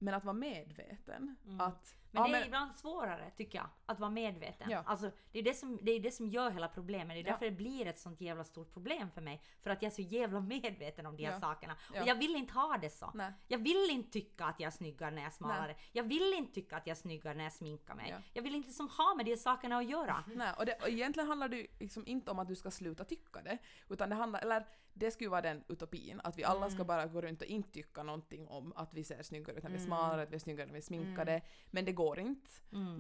Men 0.03 0.15
att 0.15 0.25
vara 0.25 0.35
medveten. 0.35 1.37
Mm. 1.47 1.61
Att, 1.61 1.97
Men 2.11 2.23
ja, 2.23 2.29
det 2.29 2.35
är 2.35 2.39
men- 2.41 2.47
ibland 2.47 2.77
svårare 2.77 3.31
tycker 3.37 3.59
jag, 3.59 3.67
att 3.87 4.01
vara 4.01 4.11
medveten. 4.11 4.71
Ja. 4.71 4.83
Alltså, 4.87 5.11
det 5.33 5.39
är 5.39 5.43
det, 5.43 5.55
som, 5.55 5.79
det 5.83 5.93
är 5.93 6.01
det 6.01 6.11
som 6.11 6.29
gör 6.29 6.51
hela 6.51 6.69
problemet. 6.69 7.09
Det 7.17 7.21
är 7.21 7.25
Ja. 7.25 7.31
därför 7.31 7.45
det 7.45 7.51
blir 7.57 7.87
ett 7.87 7.99
sånt 7.99 8.21
jävla 8.21 8.45
stort 8.45 8.73
problem 8.73 9.11
för 9.11 9.21
mig. 9.21 9.43
För 9.63 9.71
att 9.71 9.83
jag 9.83 9.91
är 9.91 9.95
så 9.95 10.03
jävla 10.03 10.41
medveten 10.41 11.07
om 11.07 11.17
de 11.17 11.25
här 11.25 11.33
Ja. 11.33 11.41
sakerna. 11.41 11.77
Ja. 11.95 12.03
Och 12.03 12.09
jag 12.09 12.15
vill 12.15 12.37
inte 12.37 12.53
ha 12.55 12.79
det 12.81 12.91
så. 12.91 13.11
Nej. 13.15 13.33
Jag 13.49 13.59
vill 13.59 13.89
inte 13.91 14.11
tycka 14.13 14.45
att 14.45 14.61
jag 14.61 14.67
är 14.67 14.71
snyggare 14.71 15.11
när 15.11 15.23
jag 15.23 15.27
är 15.27 15.35
smalare. 15.35 15.77
Jag 15.93 16.05
vill 16.05 16.35
inte 16.37 16.53
tycka 16.55 16.77
att 16.77 16.87
jag 16.87 16.97
är 16.97 17.01
snyggare 17.01 17.35
när 17.35 17.45
jag 17.45 17.53
sminkar 17.53 17.95
mig. 17.95 18.11
Ja. 18.11 18.17
Jag 18.33 18.43
vill 18.43 18.55
inte 18.55 18.69
liksom 18.69 18.89
ha 18.89 19.15
med 19.15 19.25
de 19.27 19.31
här 19.31 19.39
sakerna 19.39 19.77
att 19.79 19.89
göra. 19.91 20.25
Nej, 20.35 20.53
och, 20.59 20.67
det, 20.67 20.75
och 20.83 20.89
egentligen 20.89 21.29
handlar 21.29 21.49
det 21.49 21.67
liksom 21.81 22.07
inte 22.07 22.31
om 22.31 22.39
att 22.39 22.49
du 22.49 22.57
ska 22.57 22.71
sluta 22.71 23.05
tycka 23.05 23.43
det, 23.43 23.59
utan 23.89 24.09
det 24.11 24.15
handlar, 24.17 24.41
eller 24.41 24.67
det 25.01 25.11
skulle 25.11 25.31
vara 25.31 25.43
den 25.43 25.65
utopin, 25.69 26.21
att 26.25 26.39
vi 26.39 26.45
alla 26.45 26.67
Mm. 26.67 26.71
ska 26.71 26.85
bara 26.85 27.07
gå 27.07 27.21
runt 27.21 27.41
och 27.43 27.47
inte 27.49 27.71
tycka 27.73 28.03
någonting 28.03 28.49
om 28.49 28.73
att 28.77 28.95
vi 28.95 29.05
ser 29.05 29.23
snyggare 29.23 29.57
ut 29.57 29.63
när 29.63 29.71
vi 29.71 29.77
är 29.77 29.81
smalare, 29.81 30.23
att 30.23 30.31
vi 30.31 30.35
är 30.35 30.39
snyggare 30.39 30.67
när 30.67 30.73
vi 30.73 30.79
är 30.79 30.83
sminkade, 30.83 31.33
Mm. 31.33 31.43
men 31.71 31.85
det 31.85 31.93
går 31.93 32.19
inte. 32.19 32.51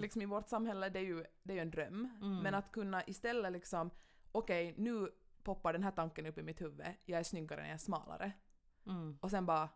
Liksom 0.00 0.22
i 0.22 0.26
vårt 0.26 0.48
samhälle, 0.48 0.88
det 0.88 0.98
är 0.98 1.04
ju, 1.04 1.24
det 1.42 1.52
är 1.52 1.56
ju 1.56 1.62
en 1.62 1.70
dröm. 1.70 2.08
Mm. 2.22 2.38
Men 2.38 2.54
att 2.54 2.72
kunna 2.72 3.02
istället 3.06 3.52
liksom, 3.52 3.90
okej 4.32 4.74
nu 4.78 5.10
poppar 5.42 5.72
den 5.72 5.82
här 5.82 5.90
tanken 5.90 6.26
upp 6.26 6.38
i 6.38 6.42
mitt 6.42 6.60
huvud, 6.60 6.86
jag 7.04 7.20
är 7.20 7.24
snyggare 7.24 7.60
när 7.60 7.68
jag 7.68 7.74
är 7.74 7.78
smalare. 7.78 8.32
Mm. 8.86 9.18
Och 9.20 9.30
sen 9.30 9.46
bara, 9.46 9.68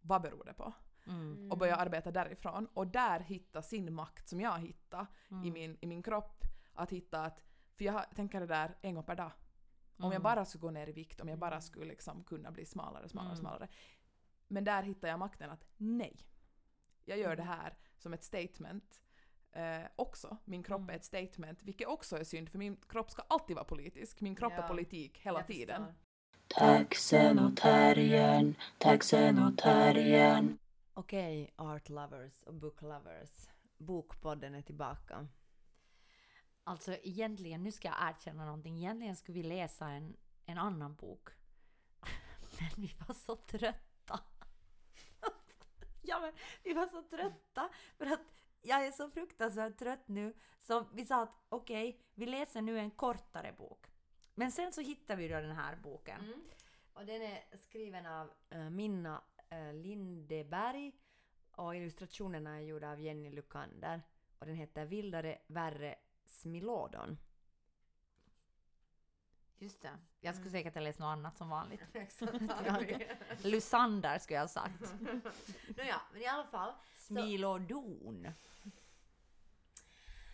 vad 0.00 0.22
beror 0.22 0.44
det 0.44 0.54
på? 0.54 0.72
Mm. 1.06 1.50
och 1.52 1.58
börja 1.58 1.76
arbeta 1.76 2.10
därifrån. 2.10 2.68
Och 2.74 2.86
där 2.86 3.20
hitta 3.20 3.62
sin 3.62 3.92
makt 3.94 4.28
som 4.28 4.40
jag 4.40 4.58
hittar 4.58 5.06
Mm. 5.30 5.44
i, 5.44 5.50
min, 5.50 5.78
i 5.80 5.86
min 5.86 6.02
kropp. 6.02 6.42
Att 6.74 6.90
hitta 6.92 7.22
att, 7.24 7.42
för 7.76 7.84
jag 7.84 8.04
tänker 8.16 8.40
det 8.40 8.46
där 8.46 8.76
en 8.82 8.94
gång 8.94 9.04
per 9.04 9.14
dag. 9.16 9.30
Om 9.96 10.04
Mm. 10.04 10.12
jag 10.12 10.22
bara 10.22 10.44
skulle 10.44 10.60
gå 10.62 10.70
ner 10.70 10.86
i 10.88 10.92
vikt, 10.92 11.20
om 11.20 11.28
jag 11.28 11.38
bara 11.38 11.60
skulle 11.60 11.84
liksom 11.86 12.24
kunna 12.24 12.50
bli 12.50 12.64
smalare, 12.66 13.08
smalare, 13.08 13.32
Mm. 13.32 13.40
smalare. 13.40 13.68
Men 14.48 14.64
där 14.64 14.82
hittar 14.82 15.08
jag 15.08 15.18
makten 15.18 15.50
att 15.50 15.64
nej. 15.76 16.16
Jag 17.04 17.18
gör 17.18 17.32
Mm. 17.32 17.36
det 17.36 17.52
här 17.52 17.76
som 17.98 18.12
ett 18.14 18.22
statement. 18.24 19.00
Eh, 19.52 19.82
också. 19.96 20.36
Min 20.44 20.62
kropp 20.62 20.78
Mm. 20.80 20.90
är 20.90 20.94
ett 20.96 21.04
statement, 21.04 21.62
vilket 21.62 21.88
också 21.88 22.16
är 22.16 22.24
synd 22.24 22.48
för 22.48 22.58
min 22.58 22.76
kropp 22.76 23.10
ska 23.10 23.22
alltid 23.28 23.56
vara 23.56 23.64
politisk. 23.64 24.20
Min 24.20 24.34
kropp 24.34 24.52
Ja. 24.56 24.62
är 24.62 24.68
politik 24.68 25.18
hela 25.18 25.38
Jag 25.38 25.46
tiden. 25.46 25.84
Taxen 26.48 27.38
och 27.38 27.56
terriern, 27.56 28.54
taxen 28.78 29.38
och 29.42 29.58
terriern. 29.58 30.58
Okej, 30.94 31.52
art 31.56 31.88
lovers 31.88 32.42
och 32.42 32.54
book 32.54 32.82
lovers. 32.82 33.48
Bokpodden 33.78 34.54
är 34.54 34.62
tillbaka. 34.62 35.28
Alltså 36.64 36.96
egentligen, 37.02 37.62
nu 37.62 37.72
ska 37.72 37.88
jag 37.88 38.08
erkänna 38.10 38.44
någonting. 38.44 38.78
Egentligen 38.78 39.16
skulle 39.16 39.34
vi 39.34 39.42
läsa 39.42 39.88
en, 39.88 40.16
en 40.46 40.58
annan 40.58 40.94
bok. 40.94 41.28
Men 42.60 42.70
vi 42.76 42.94
var 43.06 43.14
så 43.14 43.36
trötta. 43.36 44.20
ja 46.02 46.20
men 46.20 46.32
vi 46.62 46.72
var 46.72 46.86
så 46.86 47.02
trötta 47.02 47.68
för 47.98 48.06
att 48.06 48.20
jag 48.62 48.86
är 48.86 48.92
så 48.92 49.10
fruktansvärt 49.10 49.78
trött 49.78 50.08
nu. 50.08 50.34
Så 50.58 50.86
vi 50.92 51.06
sa 51.06 51.22
att 51.22 51.44
okej, 51.48 52.00
vi 52.14 52.26
läser 52.26 52.62
nu 52.62 52.78
en 52.78 52.90
kortare 52.90 53.52
bok. 53.52 53.86
Men 54.34 54.52
sen 54.52 54.72
så 54.72 54.80
hittade 54.80 55.22
vi 55.22 55.28
då 55.28 55.40
den 55.40 55.56
här 55.56 55.76
boken. 55.76 56.20
Mm. 56.20 56.40
Och 56.92 57.06
den 57.06 57.22
är 57.22 57.56
skriven 57.56 58.06
av 58.06 58.30
äh, 58.50 58.70
Minna 58.70 59.22
äh, 59.48 59.74
Lindeberg 59.74 60.92
och 61.50 61.76
illustrationerna 61.76 62.56
är 62.56 62.60
gjorda 62.60 62.92
av 62.92 63.00
Jenny 63.00 63.30
Lukander. 63.30 64.02
Och 64.38 64.46
den 64.46 64.56
heter 64.56 64.84
Vildare, 64.84 65.38
värre, 65.46 65.94
smilodon. 66.26 67.18
Just 69.58 69.82
det. 69.82 69.98
Jag 70.20 70.34
skulle 70.34 70.50
säkert 70.50 70.74
ha 70.74 70.80
läst 70.80 70.98
något 70.98 71.06
annat 71.06 71.36
som 71.36 71.48
vanligt. 71.48 71.80
ja, 72.66 72.82
Lusander 73.42 74.18
skulle 74.18 74.36
jag 74.36 74.42
ha 74.42 74.48
sagt. 74.48 74.94
Nåja, 75.76 76.00
men 76.12 76.22
i 76.22 76.26
alla 76.26 76.46
fall 76.46 76.72
Smilodon. 76.96 78.28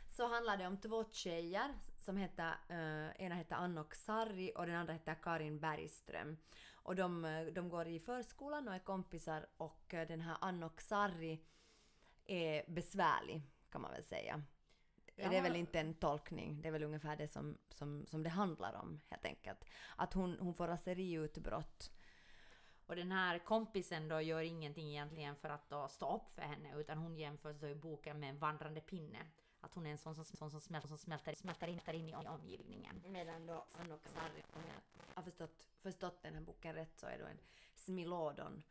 så 0.09 0.28
handlar 0.28 0.57
det 0.57 0.66
om 0.66 0.76
två 0.76 1.05
tjejer 1.12 1.74
som 1.97 2.16
heter, 2.16 2.55
eh, 2.68 3.24
ena 3.24 3.34
heter 3.34 3.57
Anna 3.57 3.80
och 3.80 3.95
Sarri 3.97 4.53
och 4.57 4.66
den 4.66 4.74
andra 4.76 4.93
heter 4.93 5.14
Karin 5.22 5.61
Bergström. 5.61 6.36
Och 6.72 6.97
de, 6.97 7.24
eh, 7.24 7.47
de 7.47 7.68
går 7.68 7.86
i 7.86 8.01
förskolan 8.01 8.68
och 8.68 8.74
är 8.74 8.78
kompisar 8.78 9.47
och 9.57 9.95
eh, 9.95 10.09
den 10.09 10.20
här 10.20 10.36
Annok 10.41 10.80
Sarri 10.80 11.45
är 12.26 12.64
besvärlig 12.70 13.43
kan 13.70 13.80
man 13.80 13.91
väl 13.91 14.05
säga. 14.05 14.43
Det 15.29 15.37
är 15.37 15.43
väl 15.43 15.57
inte 15.57 15.81
en 15.81 15.95
tolkning, 15.95 16.62
det 16.62 16.68
är 16.68 16.73
väl 16.73 16.83
ungefär 16.83 17.16
det 17.16 17.29
som, 17.29 17.59
som, 17.71 18.07
som 18.07 18.23
det 18.23 18.31
handlar 18.31 18.75
om 18.75 19.01
helt 19.09 19.25
enkelt. 19.25 19.64
Att 19.97 20.14
hon, 20.14 20.39
hon 20.41 20.55
får 20.55 20.66
raseriutbrott. 20.66 21.93
Och 22.87 22.97
den 22.97 23.12
här 23.12 23.39
kompisen 23.39 24.09
då 24.09 24.21
gör 24.21 24.41
ingenting 24.41 24.89
egentligen 24.89 25.37
för 25.37 25.49
att 25.49 25.71
då 25.71 25.89
stå 25.89 26.16
upp 26.16 26.31
för 26.31 26.43
henne 26.43 26.81
utan 26.81 26.99
hon 26.99 27.16
jämförs 27.16 27.57
då 27.61 27.68
i 27.68 27.75
boken 27.75 28.21
med 28.21 28.31
en 28.31 28.39
vandrande 28.39 28.81
pinne. 28.81 29.18
Att 29.61 29.75
hon 29.75 29.87
är 29.87 29.91
en 29.91 29.99
sån 29.99 30.14
som, 30.14 30.25
sån 30.25 30.51
som, 30.51 30.61
smälter, 30.61 30.89
som 30.89 30.99
smälter, 30.99 31.35
smälter, 31.35 31.68
in, 31.68 31.81
in 31.95 32.09
i 32.09 32.14
omgivningen. 32.14 33.03
Medan 33.07 33.47
då 33.47 33.66
Sarri, 34.05 34.43
om 34.53 34.62
jag 34.66 35.14
har 35.14 35.23
förstått, 35.23 35.68
förstått 35.83 36.23
den 36.23 36.35
här 36.35 36.41
boken 36.41 36.75
rätt, 36.75 36.99
så 36.99 37.07
är 37.07 37.18
då 37.18 37.25
en 37.25 37.39
smilodon 37.75 38.62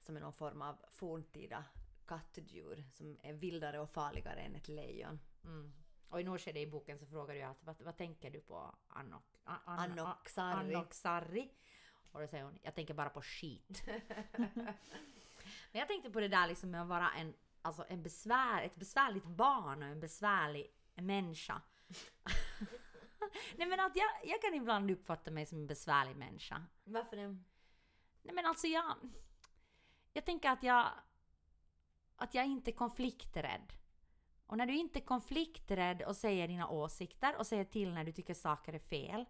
som 0.00 0.16
är 0.16 0.20
någon 0.20 0.32
form 0.32 0.62
av 0.62 0.76
forntida 0.88 1.64
kattdjur 2.06 2.84
som 2.92 3.18
är 3.22 3.32
vildare 3.32 3.80
och 3.80 3.90
farligare 3.90 4.40
än 4.40 4.54
ett 4.54 4.68
lejon. 4.68 5.20
Mm. 5.44 5.72
Och 6.08 6.20
i 6.20 6.24
något 6.24 6.40
skede 6.40 6.60
i 6.60 6.66
boken 6.66 6.98
så 6.98 7.06
frågar 7.06 7.34
du 7.34 7.42
att 7.42 7.64
vad, 7.64 7.80
vad 7.82 7.96
tänker 7.96 8.30
du 8.30 8.40
på 8.40 8.74
Annok? 8.88 9.24
An- 9.44 9.58
Annok 9.64 10.28
Sarri. 10.28 10.74
Annok 10.74 10.94
Sarri. 10.94 11.50
Och 12.12 12.20
då 12.20 12.26
säger 12.26 12.44
hon, 12.44 12.58
jag 12.62 12.74
tänker 12.74 12.94
bara 12.94 13.10
på 13.10 13.22
skit. 13.22 13.82
Men 15.72 15.78
jag 15.80 15.88
tänkte 15.88 16.10
på 16.10 16.20
det 16.20 16.28
där 16.28 16.46
liksom 16.46 16.70
med 16.70 16.82
att 16.82 16.88
vara 16.88 17.10
en, 17.10 17.34
alltså 17.62 17.84
en 17.88 18.02
besvär, 18.02 18.62
ett 18.62 18.74
besvärligt 18.76 19.24
barn 19.24 19.82
och 19.82 19.88
en 19.88 20.00
besvärlig 20.00 20.72
människa. 20.94 21.62
Nej 23.56 23.66
men 23.68 23.80
att 23.80 23.96
jag, 23.96 24.08
jag 24.24 24.42
kan 24.42 24.54
ibland 24.54 24.90
uppfatta 24.90 25.30
mig 25.30 25.46
som 25.46 25.58
en 25.58 25.66
besvärlig 25.66 26.16
människa. 26.16 26.66
Varför 26.84 27.16
det? 27.16 27.28
Nej 28.22 28.34
men 28.34 28.46
alltså 28.46 28.66
jag... 28.66 28.94
Jag 30.12 30.24
tänker 30.26 30.50
att 30.50 30.62
jag... 30.62 30.88
Att 32.16 32.34
jag 32.34 32.46
inte 32.46 32.70
är 32.70 32.72
konflikträdd. 32.72 33.72
Och 34.48 34.58
när 34.58 34.66
du 34.66 34.74
inte 34.74 34.98
är 34.98 35.04
konflikträdd 35.04 36.02
och 36.02 36.16
säger 36.16 36.48
dina 36.48 36.68
åsikter 36.68 37.36
och 37.36 37.46
säger 37.46 37.64
till 37.64 37.94
när 37.94 38.04
du 38.04 38.12
tycker 38.12 38.34
saker 38.34 38.72
är 38.72 38.78
fel. 38.78 39.24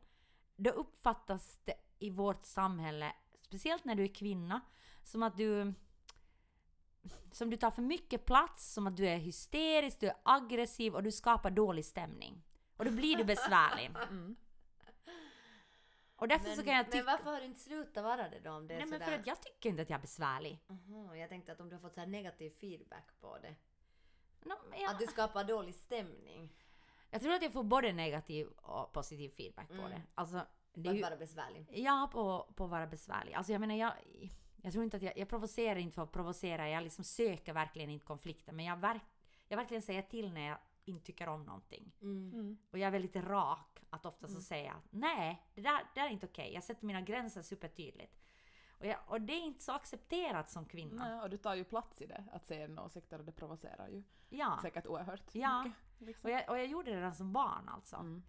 Då 0.56 0.70
uppfattas 0.70 1.58
det 1.64 1.74
i 1.98 2.10
vårt 2.10 2.46
samhälle, 2.46 3.12
speciellt 3.40 3.84
när 3.84 3.94
du 3.94 4.02
är 4.02 4.14
kvinna, 4.14 4.60
som 5.02 5.22
att 5.22 5.36
du... 5.36 5.74
Som 7.32 7.50
du 7.50 7.56
tar 7.56 7.70
för 7.70 7.82
mycket 7.82 8.24
plats, 8.24 8.72
som 8.72 8.86
att 8.86 8.96
du 8.96 9.08
är 9.08 9.16
hysterisk, 9.16 10.00
du 10.00 10.06
är 10.06 10.16
aggressiv 10.22 10.94
och 10.94 11.02
du 11.02 11.12
skapar 11.12 11.50
dålig 11.50 11.84
stämning. 11.84 12.42
Och 12.76 12.84
då 12.84 12.90
blir 12.90 13.16
du 13.16 13.24
besvärlig. 13.24 13.90
Och 16.16 16.28
därför 16.28 16.50
så 16.50 16.62
kan 16.62 16.74
jag 16.74 16.86
tycka... 16.86 16.96
men 16.96 17.06
varför 17.06 17.30
har 17.30 17.40
du 17.40 17.46
inte 17.46 17.60
slutat 17.60 18.04
vara 18.04 18.28
det 18.28 18.40
då 18.40 18.50
om 18.50 18.66
det 18.66 18.74
är 18.74 18.78
Nej 18.78 18.86
men 18.86 18.98
sådär? 18.98 19.12
för 19.12 19.20
att 19.20 19.26
jag 19.26 19.42
tycker 19.42 19.68
inte 19.68 19.82
att 19.82 19.90
jag 19.90 19.96
är 19.96 20.02
besvärlig. 20.02 20.60
Aha, 20.68 21.16
jag 21.16 21.28
tänkte 21.28 21.52
att 21.52 21.60
om 21.60 21.68
du 21.68 21.74
har 21.74 21.80
fått 21.80 21.94
så 21.94 22.06
negativ 22.06 22.50
feedback 22.50 23.20
på 23.20 23.38
det. 23.38 23.54
No, 24.44 24.52
jag, 24.72 24.90
Att 24.90 24.98
du 24.98 25.06
skapar 25.06 25.44
dålig 25.44 25.74
stämning. 25.74 26.52
jag 27.10 27.20
tror 27.22 27.32
att 27.34 27.42
jag 27.42 27.52
får 27.52 27.62
både 27.64 27.92
negativ 27.92 28.46
och 28.48 28.92
positiv 28.92 29.28
feedback 29.28 29.68
på 29.68 29.74
Mm. 29.74 29.90
det. 29.90 30.02
Alltså, 30.14 30.40
det 30.74 30.88
är 30.90 30.94
att 30.94 31.00
vara 31.00 31.16
besvärlig. 31.16 31.66
ja, 31.72 32.10
på, 32.12 32.52
på 32.54 32.64
att 32.64 32.70
vara 32.70 32.86
besvärlig. 32.86 33.32
Alltså 33.34 33.52
jag 33.52 33.60
menar, 33.60 33.74
jag, 33.74 33.92
jag 34.62 34.72
tror 34.72 34.84
inte 34.84 34.96
att 34.96 35.02
jag, 35.02 35.18
jag 35.18 35.28
provocerar 35.28 35.76
inte 35.76 35.94
för 35.94 36.02
att 36.02 36.12
provocera. 36.12 36.68
Jag 36.68 36.82
liksom 36.82 37.04
söker 37.04 37.52
verkligen 37.52 37.90
inte 37.90 38.06
konflikter. 38.06 38.52
Men 38.52 38.64
jag, 38.64 38.76
verk, 38.76 39.02
jag 39.48 39.56
verkligen 39.56 39.82
säger 39.82 40.02
till 40.02 40.32
när 40.32 40.48
jag 40.48 40.58
inte 40.84 41.06
tycker 41.06 41.28
om 41.28 41.44
någonting. 41.44 41.92
Mm. 42.02 42.58
Och 42.70 42.78
jag 42.78 42.86
är 42.86 42.90
väldigt 42.90 43.16
rak 43.16 43.80
att 43.90 44.06
ofta 44.06 44.28
så 44.28 44.40
säga 44.40 44.82
nej, 44.90 45.42
det 45.54 45.60
där, 45.60 45.78
det 45.94 46.00
där 46.00 46.06
är 46.06 46.10
inte 46.10 46.26
okej. 46.26 46.52
Jag 46.54 46.64
sätter 46.64 46.86
mina 46.86 47.00
gränser 47.00 47.42
supertydligt. 47.42 48.17
Och, 48.78 48.86
jag, 48.86 48.98
och 49.06 49.20
det 49.20 49.32
är 49.32 49.40
inte 49.44 49.62
så 49.64 49.72
accepterat 49.72 50.50
som 50.50 50.64
kvinna. 50.64 51.04
Nej, 51.08 51.20
och 51.22 51.30
du 51.30 51.36
tar 51.36 51.54
ju 51.54 51.64
plats 51.64 52.00
i 52.02 52.06
det, 52.06 52.24
att 52.32 52.46
säga 52.46 52.66
dina 52.66 52.82
åsikter 52.84 53.18
och 53.18 53.24
det 53.24 53.32
provocerar 53.32 53.88
ju 53.88 54.02
Ja. 54.28 54.58
säkert 54.62 54.86
oerhört 54.86 55.34
Ja. 55.34 55.62
mycket. 55.64 55.78
Liksom. 55.98 56.30
Och 56.30 56.36
jag, 56.36 56.48
och 56.50 56.58
jag 56.58 56.66
gjorde 56.66 56.90
det 56.90 56.96
redan 56.96 57.14
som 57.14 57.32
barn 57.32 57.68
alltså. 57.68 57.96
Mm. 57.96 58.22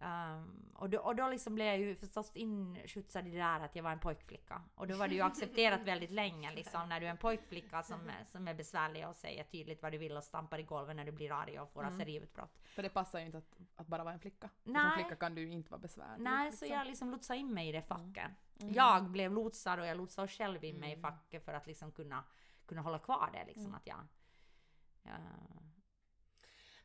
Ehm, 0.00 0.72
och, 0.74 0.90
då, 0.90 0.98
och 0.98 1.16
då 1.16 1.28
liksom 1.28 1.54
blev 1.54 1.66
jag 1.66 1.78
ju 1.78 1.96
förstås 1.96 2.30
inskjutsad 2.34 3.26
i 3.26 3.30
det 3.30 3.36
där 3.38 3.60
att 3.60 3.76
jag 3.76 3.82
var 3.82 3.90
en 3.92 3.98
pojkflicka. 3.98 4.62
Och 4.74 4.86
då 4.86 4.96
var 4.96 5.08
det 5.08 5.14
ju 5.14 5.20
accepterat 5.20 5.80
väldigt 5.84 6.10
länge 6.10 6.52
liksom 6.54 6.88
när 6.88 7.00
du 7.00 7.06
är 7.06 7.10
en 7.10 7.16
pojkflicka 7.16 7.82
som, 7.82 8.08
är- 8.08 8.24
som 8.24 8.48
är 8.48 8.54
besvärlig 8.54 9.08
och 9.08 9.16
säger 9.16 9.44
tydligt 9.44 9.82
vad 9.82 9.92
du 9.92 9.98
vill 9.98 10.16
och 10.16 10.24
stampar 10.24 10.58
i 10.58 10.62
golvet 10.62 10.96
när 10.96 11.04
du 11.04 11.12
blir 11.12 11.32
arg 11.32 11.60
och 11.60 11.70
får 11.70 11.80
Mm. 11.82 11.92
raseriutbrott. 11.92 12.58
För 12.62 12.82
det 12.82 12.88
passar 12.88 13.18
ju 13.18 13.26
inte 13.26 13.38
att, 13.38 13.56
att 13.76 13.86
bara 13.86 14.04
vara 14.04 14.14
en 14.14 14.20
flicka. 14.20 14.50
Som 14.62 14.72
Nej. 14.72 14.94
flicka 14.96 15.16
kan 15.16 15.34
du 15.34 15.42
ju 15.42 15.52
inte 15.52 15.70
vara 15.70 15.80
besvärlig. 15.80 16.24
Nej, 16.24 16.50
liksom. 16.50 16.68
så 16.68 16.74
jag 16.74 16.86
liksom 16.86 17.10
lotsade 17.10 17.38
in 17.38 17.54
mig 17.54 17.68
i 17.68 17.72
det 17.72 17.82
facket. 17.82 18.30
Mm. 18.60 18.74
Jag 18.74 19.10
blev 19.10 19.32
lotsad 19.32 19.80
och 19.80 19.86
jag 19.86 19.96
lotsade 19.96 20.28
själv 20.28 20.64
in 20.64 20.76
mig 20.80 20.90
i 20.90 20.92
Mm. 20.94 21.02
facket 21.02 21.44
för 21.44 21.54
att 21.54 21.66
liksom 21.66 21.92
kunna, 21.92 22.24
kunna 22.66 22.80
hålla 22.80 22.98
kvar 22.98 23.30
det 23.32 23.44
liksom 23.46 23.64
Mm. 23.64 23.74
att 23.74 23.86
jag... 23.86 23.98
jag 25.02 25.12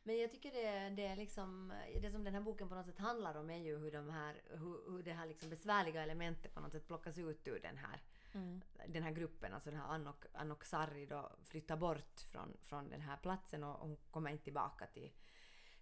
Men 0.02 0.18
jag 0.18 0.30
tycker 0.30 0.52
det, 0.52 0.90
det 0.96 1.06
är 1.06 1.16
liksom, 1.16 1.72
det 2.02 2.10
som 2.10 2.24
den 2.24 2.34
här 2.34 2.40
boken 2.40 2.68
på 2.68 2.74
något 2.74 2.86
sätt 2.86 2.98
handlar 2.98 3.34
om 3.34 3.50
är 3.50 3.58
ju 3.58 3.78
hur 3.78 3.92
de 3.92 4.10
här, 4.10 4.42
hur, 4.50 4.90
hur 4.92 5.02
det 5.02 5.12
här 5.12 5.26
liksom 5.26 5.50
besvärliga 5.50 6.02
elementet 6.02 6.54
på 6.54 6.60
något 6.60 6.72
sätt 6.72 6.86
plockas 6.86 7.18
ut 7.18 7.48
ur 7.48 7.60
den 7.60 7.76
här, 7.76 8.00
Mm. 8.34 8.60
den 8.86 9.02
här 9.02 9.10
gruppen, 9.10 9.54
alltså 9.54 9.70
den 9.70 9.80
här 9.80 9.88
Annok, 9.88 10.24
Annok 10.32 10.64
Sarri 10.64 11.06
då 11.06 11.32
flyttar 11.44 11.76
bort 11.76 12.20
från, 12.20 12.56
från 12.60 12.90
den 12.90 13.00
här 13.00 13.16
platsen 13.16 13.64
och 13.64 13.80
hon 13.80 13.96
kommer 14.10 14.30
inte 14.30 14.44
tillbaka 14.44 14.86
till, 14.86 15.12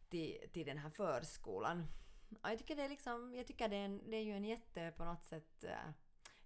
till, 0.08 0.48
till 0.52 0.66
den 0.66 0.78
här 0.78 0.90
förskolan. 0.90 1.86
Och 2.42 2.50
jag 2.50 2.58
tycker 2.58 2.76
det 2.76 2.82
är 2.82 2.88
liksom, 2.88 3.34
jag 3.34 3.46
tycker 3.46 3.68
det 3.68 3.76
är, 3.76 3.84
en, 3.84 4.10
det 4.10 4.16
är 4.16 4.22
ju 4.22 4.32
en 4.32 4.44
jätte 4.44 4.92
på 4.96 5.04
något 5.04 5.24
sätt 5.24 5.64
eh, 5.64 5.88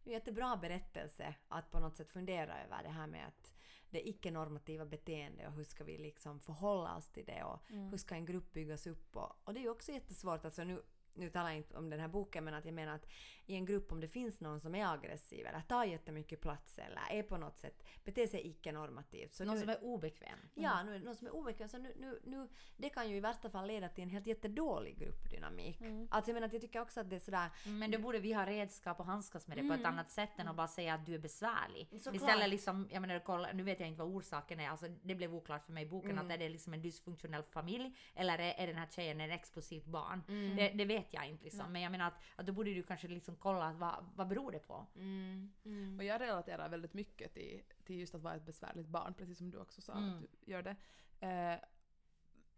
en 0.04 0.12
jättebra 0.12 0.56
berättelse 0.56 1.34
att 1.48 1.70
på 1.70 1.80
något 1.80 1.96
sätt 1.96 2.10
fundera 2.10 2.64
över 2.64 2.82
det 2.82 2.88
här 2.88 3.06
med 3.06 3.26
att 3.26 3.52
det 3.92 4.08
icke-normativa 4.08 4.84
beteende 4.84 5.46
och 5.46 5.52
hur 5.52 5.64
ska 5.64 5.84
vi 5.84 5.98
liksom 5.98 6.40
förhålla 6.40 6.96
oss 6.96 7.08
till 7.10 7.24
det 7.24 7.42
och 7.44 7.70
Mm. 7.70 7.90
hur 7.90 7.96
ska 7.98 8.14
en 8.14 8.24
grupp 8.26 8.52
byggas 8.52 8.86
upp 8.86 9.16
och, 9.16 9.32
och 9.44 9.54
det 9.54 9.60
är 9.60 9.62
ju 9.62 9.70
också 9.70 9.92
jättesvårt, 9.92 10.44
alltså 10.44 10.64
nu, 10.64 10.82
nu 11.14 11.30
talar 11.30 11.48
jag 11.48 11.56
inte 11.56 11.76
om 11.76 11.90
den 11.90 12.00
här 12.00 12.08
boken 12.08 12.44
men 12.44 12.54
att 12.54 12.64
jag 12.64 12.74
menar 12.74 12.94
att 12.94 13.06
i 13.46 13.54
en 13.54 13.64
grupp 13.64 13.92
om 13.92 14.00
det 14.00 14.08
finns 14.08 14.40
någon 14.40 14.60
som 14.60 14.74
är 14.74 14.94
aggressiv 14.94 15.46
eller 15.46 15.60
tar 15.60 15.84
jättemycket 15.84 16.40
plats 16.40 16.78
eller 16.78 17.00
är 17.10 17.22
på 17.22 17.36
något 17.36 17.58
sätt 17.58 17.84
beter 18.04 18.26
sig 18.26 18.46
icke-normativt. 18.46 19.40
Någon 19.40 19.54
nu, 19.54 19.60
som 19.60 19.68
är 19.68 19.84
obekväm. 19.84 20.38
Ja, 20.54 20.82
nu, 20.82 20.98
någon 20.98 21.16
som 21.16 21.26
är 21.26 21.34
obekväm. 21.34 21.68
Så 21.68 21.78
nu, 21.78 21.94
nu, 21.96 22.20
nu, 22.24 22.48
det 22.76 22.88
kan 22.88 23.10
ju 23.10 23.16
i 23.16 23.20
värsta 23.20 23.50
fall 23.50 23.66
leda 23.66 23.88
till 23.88 24.04
en 24.04 24.10
helt 24.10 24.26
jättedålig 24.26 24.98
gruppdynamik. 24.98 25.80
Mm. 25.80 26.08
Alltså 26.10 26.30
jag 26.30 26.34
menar 26.34 26.46
att 26.46 26.52
jag 26.52 26.62
tycker 26.62 26.80
också 26.80 27.00
att 27.00 27.10
det 27.10 27.16
är 27.16 27.20
sådär... 27.20 27.50
Men 27.64 27.90
då 27.90 27.98
borde 27.98 28.18
vi 28.18 28.32
ha 28.32 28.46
redskap 28.46 29.00
och 29.00 29.06
handskas 29.06 29.46
med 29.46 29.56
det 29.56 29.68
på 29.68 29.74
ett 29.74 29.84
annat 29.84 30.10
sätt 30.10 30.30
än 30.36 30.48
att 30.48 30.56
bara 30.56 30.68
säga 30.68 30.94
att 30.94 31.06
du 31.06 31.14
är 31.14 31.18
besvärlig. 31.18 31.88
Såklart. 31.90 32.14
Istället 32.14 32.48
liksom, 32.48 32.88
jag 32.92 33.00
menar 33.00 33.18
kolla, 33.18 33.52
nu 33.52 33.62
vet 33.62 33.80
jag 33.80 33.88
inte 33.88 33.98
vad 33.98 34.08
orsaken 34.08 34.60
är, 34.60 34.68
alltså 34.68 34.86
det 34.88 35.14
blev 35.14 35.34
oklart 35.34 35.64
för 35.64 35.72
mig 35.72 35.82
i 35.84 35.86
boken 35.86 36.10
Mm. 36.12 36.26
att 36.26 36.32
är 36.32 36.38
det 36.38 36.48
liksom 36.48 36.74
en 36.74 36.82
dysfunktionell 36.82 37.42
familj 37.42 37.96
eller 38.14 38.38
är, 38.38 38.54
är 38.54 38.66
den 38.66 38.76
här 38.76 38.86
tjejen 38.86 39.20
en 39.20 39.30
explosivt 39.30 39.86
barn? 39.86 40.22
Mm. 40.28 40.56
Det, 40.56 40.68
det 40.68 40.84
vet 40.84 41.01
jag 41.10 41.28
inte 41.28 41.44
liksom. 41.44 41.72
Men 41.72 41.82
jag 41.82 41.92
menar 41.92 42.06
att, 42.08 42.14
att 42.36 42.46
då 42.46 42.52
borde 42.52 42.74
du 42.74 42.82
kanske 42.82 43.08
liksom 43.08 43.36
kolla 43.36 43.64
att 43.64 43.76
vad, 43.76 44.06
vad 44.16 44.28
beror 44.28 44.52
det 44.52 44.58
på? 44.58 44.86
Mm, 44.94 45.52
mm. 45.64 45.98
Och 45.98 46.04
jag 46.04 46.20
relaterar 46.20 46.68
väldigt 46.68 46.94
mycket 46.94 47.34
till, 47.34 47.62
till 47.84 47.96
just 48.00 48.14
att 48.14 48.20
vara 48.22 48.34
ett 48.34 48.46
besvärligt 48.46 48.86
barn, 48.88 49.14
precis 49.14 49.38
som 49.38 49.50
du 49.50 49.58
också 49.58 49.80
sa 49.80 49.92
Mm. 49.92 50.08
att 50.10 50.20
du 50.20 50.28
gör 50.52 50.62
det. 50.62 50.76
Eh, 51.26 51.58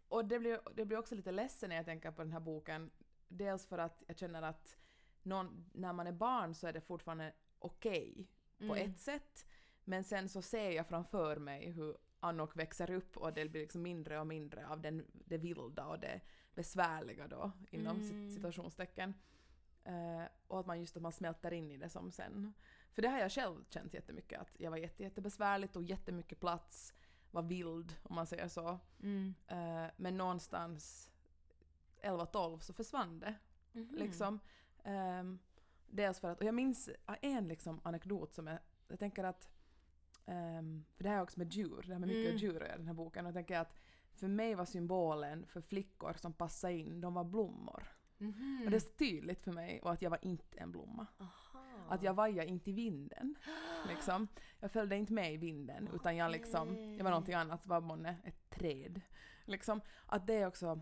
och 0.07 0.25
det 0.25 0.39
blir, 0.39 0.59
det 0.75 0.85
blir 0.85 0.97
också 0.97 1.15
lite 1.15 1.31
ledsen 1.31 1.69
när 1.69 1.75
jag 1.75 1.85
tänker 1.85 2.11
på 2.11 2.21
den 2.23 2.31
här 2.31 2.39
boken. 2.39 2.91
Dels 3.27 3.65
för 3.67 3.77
att 3.77 4.03
jag 4.07 4.17
känner 4.17 4.41
att 4.41 4.77
någon, 5.23 5.69
när 5.73 5.93
man 5.93 6.07
är 6.07 6.11
barn 6.11 6.55
så 6.55 6.67
är 6.67 6.73
det 6.73 6.81
fortfarande 6.81 7.33
okej 7.59 8.27
på 8.57 8.63
Mm. 8.75 8.91
ett 8.91 8.99
sätt. 8.99 9.45
Men 9.83 10.03
sen 10.03 10.29
så 10.29 10.41
ser 10.41 10.71
jag 10.71 10.87
framför 10.87 11.37
mig 11.37 11.71
hur 11.71 11.97
Annok 12.25 12.55
växer 12.55 12.91
upp 12.91 13.17
och 13.17 13.33
det 13.33 13.45
blir 13.49 13.61
liksom 13.61 13.81
mindre 13.81 14.19
och 14.19 14.27
mindre 14.27 14.67
av 14.67 14.81
den, 14.81 15.05
det 15.13 15.37
vilda 15.37 15.85
och 15.85 15.99
det 15.99 16.21
besvärliga 16.55 17.27
då 17.27 17.51
inom 17.71 17.99
Mm. 18.01 18.29
situationstecken. 18.31 19.13
Eh, 19.83 20.23
och 20.47 20.59
att 20.59 20.65
man 20.65 20.79
just 20.79 20.95
att 20.95 21.01
man 21.03 21.11
smälter 21.11 21.53
in 21.53 21.71
i 21.71 21.77
det 21.77 21.89
som 21.89 22.11
sen. 22.11 22.53
För 22.93 23.01
det 23.01 23.07
har 23.07 23.19
jag 23.19 23.31
själv 23.31 23.65
känt 23.69 23.93
jättemycket 23.93 24.39
att 24.41 24.49
jag 24.59 24.71
var 24.71 24.77
jätte, 24.77 25.03
jättebesvärligt 25.03 25.75
och 25.75 25.83
jättemycket 25.83 26.39
plats, 26.39 26.93
var 27.31 27.41
vild 27.41 27.95
om 28.03 28.15
man 28.15 28.27
säger 28.27 28.47
så. 28.47 28.79
Mm. 29.03 29.33
Eh, 29.47 29.85
men 29.97 30.17
någonstans 30.17 31.11
11-12 32.01 32.59
så 32.59 32.73
försvann 32.73 33.19
det 33.19 33.35
Mhm. 33.71 33.95
liksom. 33.95 34.39
Ehm, 34.83 35.39
dels 35.87 36.19
för 36.19 36.29
att, 36.31 36.39
och 36.39 36.45
jag 36.45 36.55
minns 36.55 36.89
en 37.21 37.47
liksom 37.47 37.79
anekdot 37.83 38.33
som 38.33 38.47
jag, 38.47 38.59
jag 38.87 38.99
tänker 38.99 39.23
att, 39.23 39.49
ehm, 40.25 40.85
för 40.95 41.03
det 41.03 41.09
här 41.09 41.17
är 41.17 41.21
också 41.23 41.39
med 41.39 41.53
djur, 41.53 41.83
det 41.87 41.93
här 41.93 41.99
med 41.99 42.09
mycket 42.09 42.25
Mm. 42.25 42.37
djur 42.37 42.63
i 42.65 42.77
den 42.77 42.87
här 42.87 42.93
boken, 42.93 43.25
och 43.25 43.29
jag 43.29 43.35
tänker 43.35 43.59
att 43.59 43.73
för 44.13 44.27
mig 44.27 44.55
var 44.55 44.65
symbolen 44.65 45.45
för 45.47 45.61
flickor 45.61 46.13
som 46.13 46.33
passade 46.33 46.73
in, 46.73 47.01
de 47.01 47.13
var 47.13 47.23
blommor. 47.23 47.83
Mhm. 48.17 48.61
Och 48.65 48.71
det 48.71 48.77
är 48.77 48.79
så 48.79 48.89
tydligt 48.97 49.43
för 49.43 49.51
mig 49.51 49.81
och 49.81 49.91
att 49.91 50.01
jag 50.01 50.09
var 50.09 50.19
inte 50.21 50.57
en 50.57 50.71
blomma. 50.71 51.07
Aha. 51.19 51.61
Att 51.89 52.03
jag 52.03 52.13
vajade 52.13 52.49
inte 52.49 52.69
i 52.69 52.73
vinden. 52.73 53.35
Liksom. 53.89 54.27
Jag 54.59 54.71
följde 54.71 54.95
inte 54.95 55.13
med 55.13 55.33
i 55.33 55.37
vinden 55.37 55.89
utan 55.93 56.15
jag 56.15 56.31
liksom, 56.31 56.93
jag 56.97 57.03
var 57.03 57.11
någonting 57.11 57.33
annat, 57.33 57.65
var 57.67 57.81
månne 57.81 58.17
ett 58.23 58.49
träd. 58.49 59.01
Liksom. 59.45 59.81
Att 60.05 60.27
det 60.27 60.33
är 60.33 60.47
också 60.47 60.81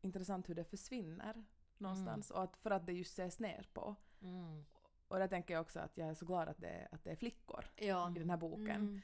intressant 0.00 0.48
hur 0.48 0.54
det 0.54 0.64
försvinner 0.64 1.44
någonstans 1.78 2.30
och 2.30 2.42
att 2.42 2.56
för 2.56 2.70
att 2.70 2.86
det 2.86 2.92
just 2.92 3.12
ses 3.18 3.40
ner 3.40 3.68
på. 3.72 3.96
Och 5.08 5.18
där 5.18 5.28
tänker 5.28 5.54
jag 5.54 5.60
också 5.60 5.80
att 5.80 5.98
jag 5.98 6.08
är 6.08 6.14
så 6.14 6.26
glad 6.26 6.48
att 6.48 6.60
det 6.60 6.68
är, 6.68 6.88
att 6.92 7.04
det 7.04 7.10
är 7.10 7.16
flickor 7.16 7.64
Ja. 7.76 8.12
i 8.16 8.18
den 8.18 8.30
här 8.30 8.36
boken. 8.36 8.70
Mm. 8.70 9.00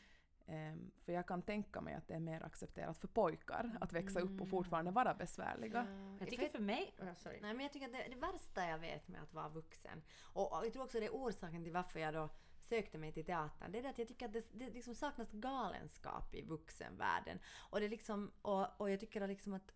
Ehm, 0.47 0.91
för 1.05 1.13
jag 1.13 1.27
kan 1.27 1.43
tänka 1.43 1.81
mig 1.81 1.95
att 1.95 2.09
det 2.09 2.15
är 2.15 2.21
mer 2.21 2.43
accepterat 2.43 2.99
för 2.99 3.09
pojkar 3.09 3.77
att 3.81 3.93
växa 3.93 4.21
upp 4.21 4.31
Mm. 4.31 4.43
och 4.43 4.49
fortfarande 4.49 4.91
vara 4.91 5.15
besvärliga. 5.15 5.87
Jag 6.21 6.29
tycker 6.29 6.49
för 6.49 6.59
mig... 6.59 6.95
Oh, 6.99 7.15
sorry. 7.17 7.41
Nej 7.41 7.55
men 7.55 7.63
jag 7.63 7.73
tycker 7.73 7.87
att 7.87 7.93
det, 7.93 8.07
det 8.09 8.17
värsta 8.33 8.69
jag 8.69 8.79
vet 8.79 9.09
med 9.09 9.23
att 9.23 9.35
vara 9.35 9.49
vuxen, 9.49 10.03
och, 10.23 10.59
och 10.59 10.67
jag 10.67 10.73
tror 10.73 10.85
också 10.85 11.01
det 11.01 11.07
är 11.07 11.11
orsaken 11.11 11.65
till 11.65 11.73
varför 11.73 12.01
jag 12.01 12.15
då 12.15 12.29
sökte 12.61 12.99
mig 12.99 13.13
till 13.13 13.25
teatern, 13.25 13.73
det 13.73 13.79
är 13.79 13.83
det 13.83 13.89
att 13.89 13.99
jag 13.99 14.09
tycker 14.09 14.27
att 14.27 14.33
det, 14.33 14.49
det 14.53 14.71
liksom 14.71 14.95
saknas 14.95 15.31
galenskap 15.33 16.35
i 16.35 16.43
vuxenvärlden. 16.43 17.39
Och 17.71 17.81
det 17.81 17.89
liksom, 17.89 18.31
och, 18.43 18.81
och 18.81 18.91
jag 18.91 19.01
tycker 19.01 19.27
liksom 19.29 19.55
att 19.55 19.73